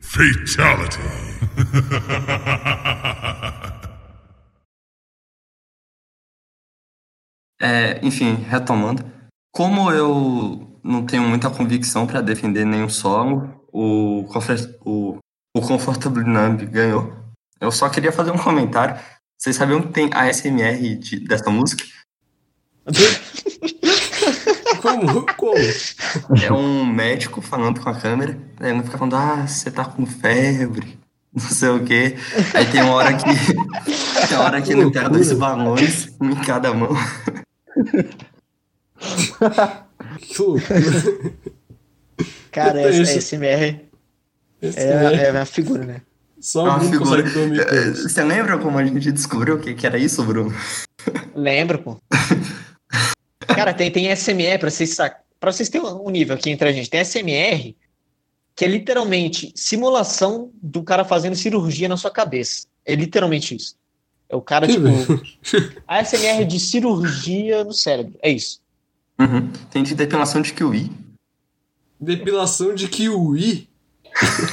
Fatality. 0.00 0.98
É, 7.60 8.04
enfim, 8.04 8.34
retomando. 8.34 9.04
Como 9.52 9.92
eu 9.92 10.80
não 10.82 11.06
tenho 11.06 11.22
muita 11.22 11.48
convicção 11.48 12.06
para 12.06 12.20
defender 12.20 12.64
nenhum 12.64 12.88
solo, 12.88 13.64
o, 13.72 14.26
o, 14.84 15.18
o 15.56 15.60
Comfortable 15.60 16.24
Numb 16.24 16.66
ganhou. 16.66 17.21
Eu 17.62 17.70
só 17.70 17.88
queria 17.88 18.10
fazer 18.10 18.32
um 18.32 18.36
comentário. 18.38 18.98
Vocês 19.38 19.54
sabiam 19.54 19.80
que 19.80 19.92
tem 19.92 20.10
ASMR 20.12 20.96
de, 20.96 21.20
dessa 21.20 21.48
música? 21.48 21.84
Como? 24.80 25.24
Como? 25.36 25.54
É 26.42 26.52
um 26.52 26.84
médico 26.84 27.40
falando 27.40 27.80
com 27.80 27.88
a 27.88 27.94
câmera, 27.94 28.36
aí 28.58 28.72
ele 28.72 28.82
fica 28.82 28.98
falando, 28.98 29.14
ah, 29.14 29.46
você 29.46 29.70
tá 29.70 29.84
com 29.84 30.04
febre, 30.04 30.98
não 31.32 31.48
sei 31.48 31.68
o 31.68 31.84
quê. 31.84 32.16
Aí 32.52 32.66
tem 32.66 32.82
uma 32.82 32.94
hora 32.94 33.14
que. 33.14 33.22
tem 34.26 34.36
uma 34.36 34.44
hora 34.44 34.60
que 34.60 34.72
ele 34.72 34.82
enterra 34.82 35.08
dois 35.08 35.32
balões, 35.32 36.08
um 36.20 36.30
em 36.30 36.36
cada 36.42 36.74
mão. 36.74 36.90
Cara, 42.50 42.82
penso- 42.82 43.20
SMR 43.20 43.80
é, 44.60 44.68
SMR. 44.68 45.14
é 45.16 45.40
a 45.40 45.46
figura, 45.46 45.84
né? 45.84 46.02
Só 46.42 46.64
Uma 46.64 46.74
o 46.76 46.78
Bruno 46.80 46.92
figura. 46.92 47.22
consegue 47.22 47.38
dormir 47.38 47.64
com 47.66 47.74
É, 47.74 47.88
isso. 47.90 48.08
Você 48.08 48.24
lembra 48.24 48.58
como 48.58 48.76
a 48.76 48.84
gente 48.84 49.12
descobriu 49.12 49.54
o 49.54 49.60
que, 49.60 49.74
que 49.74 49.86
era 49.86 49.96
isso, 49.96 50.22
Bruno? 50.24 50.52
Lembro, 51.34 51.78
pô. 51.78 51.96
Cara, 53.46 53.72
tem, 53.72 53.90
tem 53.90 54.14
SMR, 54.14 54.58
pra 54.58 54.70
vocês, 54.70 54.96
pra 55.38 55.52
vocês 55.52 55.68
terem 55.68 55.86
um 55.86 56.10
nível 56.10 56.34
aqui 56.34 56.50
entre 56.50 56.68
a 56.68 56.72
gente, 56.72 56.90
tem 56.90 57.04
SMR 57.04 57.74
que 58.54 58.64
é 58.64 58.68
literalmente 58.68 59.50
simulação 59.56 60.50
do 60.62 60.82
cara 60.82 61.04
fazendo 61.06 61.34
cirurgia 61.34 61.88
na 61.88 61.96
sua 61.96 62.10
cabeça. 62.10 62.66
É 62.84 62.94
literalmente 62.94 63.56
isso. 63.56 63.76
É 64.28 64.36
o 64.36 64.42
cara, 64.42 64.66
tipo. 64.66 64.82
A 65.88 66.04
SMR 66.04 66.44
de 66.44 66.60
cirurgia 66.60 67.64
no 67.64 67.72
cérebro. 67.72 68.14
É 68.20 68.30
isso. 68.30 68.60
Uhum. 69.18 69.50
Tem 69.70 69.82
de 69.82 69.94
depilação 69.94 70.42
de 70.42 70.52
kiwi. 70.52 70.90
Depilação 72.00 72.74
de 72.74 72.88
kiwi. 72.88 73.68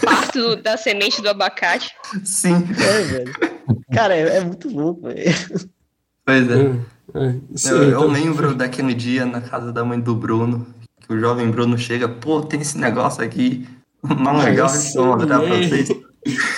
Parto 0.04 0.56
da 0.58 0.78
semente 0.78 1.22
do 1.22 1.30
abacate. 1.30 1.92
Sim. 2.24 2.56
É, 2.78 3.02
velho. 3.04 3.34
Cara, 3.94 4.16
é, 4.16 4.38
é 4.38 4.42
muito 4.42 4.70
louco, 4.70 5.08
velho. 5.08 5.70
Pois 6.26 6.50
é. 6.50 6.56
sim, 7.56 7.70
eu, 7.70 7.78
eu 7.84 7.90
então- 7.90 8.08
lembro 8.08 8.56
daquele 8.56 8.94
dia 8.94 9.26
na 9.26 9.42
casa 9.42 9.72
da 9.72 9.84
mãe 9.84 10.00
do 10.00 10.16
Bruno, 10.16 10.68
que 11.02 11.14
o 11.14 11.20
jovem 11.20 11.50
Bruno 11.50 11.78
chega, 11.78 12.08
pô, 12.08 12.42
tem 12.42 12.62
esse 12.62 12.78
negócio 12.78 13.24
aqui, 13.24 13.68
não 14.04 14.38
legal, 14.38 14.70
vou 14.70 15.06
mostrar 15.18 15.40
pra 15.40 15.48
SMR 15.48 15.68
vocês. 15.68 15.90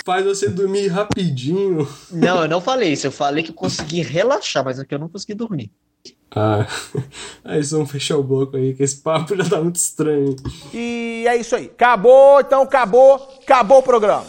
Faz 0.04 0.24
você 0.24 0.48
dormir 0.48 0.88
rapidinho. 0.88 1.88
Não, 2.10 2.42
eu 2.42 2.48
não 2.48 2.60
falei 2.60 2.92
isso. 2.92 3.06
Eu 3.06 3.12
falei 3.12 3.44
que 3.44 3.50
eu 3.50 3.54
consegui 3.54 4.02
relaxar, 4.02 4.64
mas 4.64 4.78
é 4.78 4.84
que 4.84 4.94
eu 4.94 4.98
não 4.98 5.08
consegui 5.08 5.34
dormir. 5.34 5.70
Ah, 6.34 6.66
aí 7.44 7.62
vamos 7.62 7.90
fechar 7.90 8.16
o 8.16 8.22
bloco 8.22 8.56
aí, 8.56 8.74
que 8.74 8.82
esse 8.82 8.96
papo 8.96 9.36
já 9.36 9.48
tá 9.48 9.60
muito 9.60 9.76
estranho. 9.76 10.34
E 10.72 11.24
é 11.28 11.36
isso 11.36 11.54
aí. 11.54 11.66
Acabou, 11.66 12.40
então 12.40 12.62
acabou, 12.62 13.16
acabou 13.42 13.78
o 13.78 13.82
programa. 13.82 14.26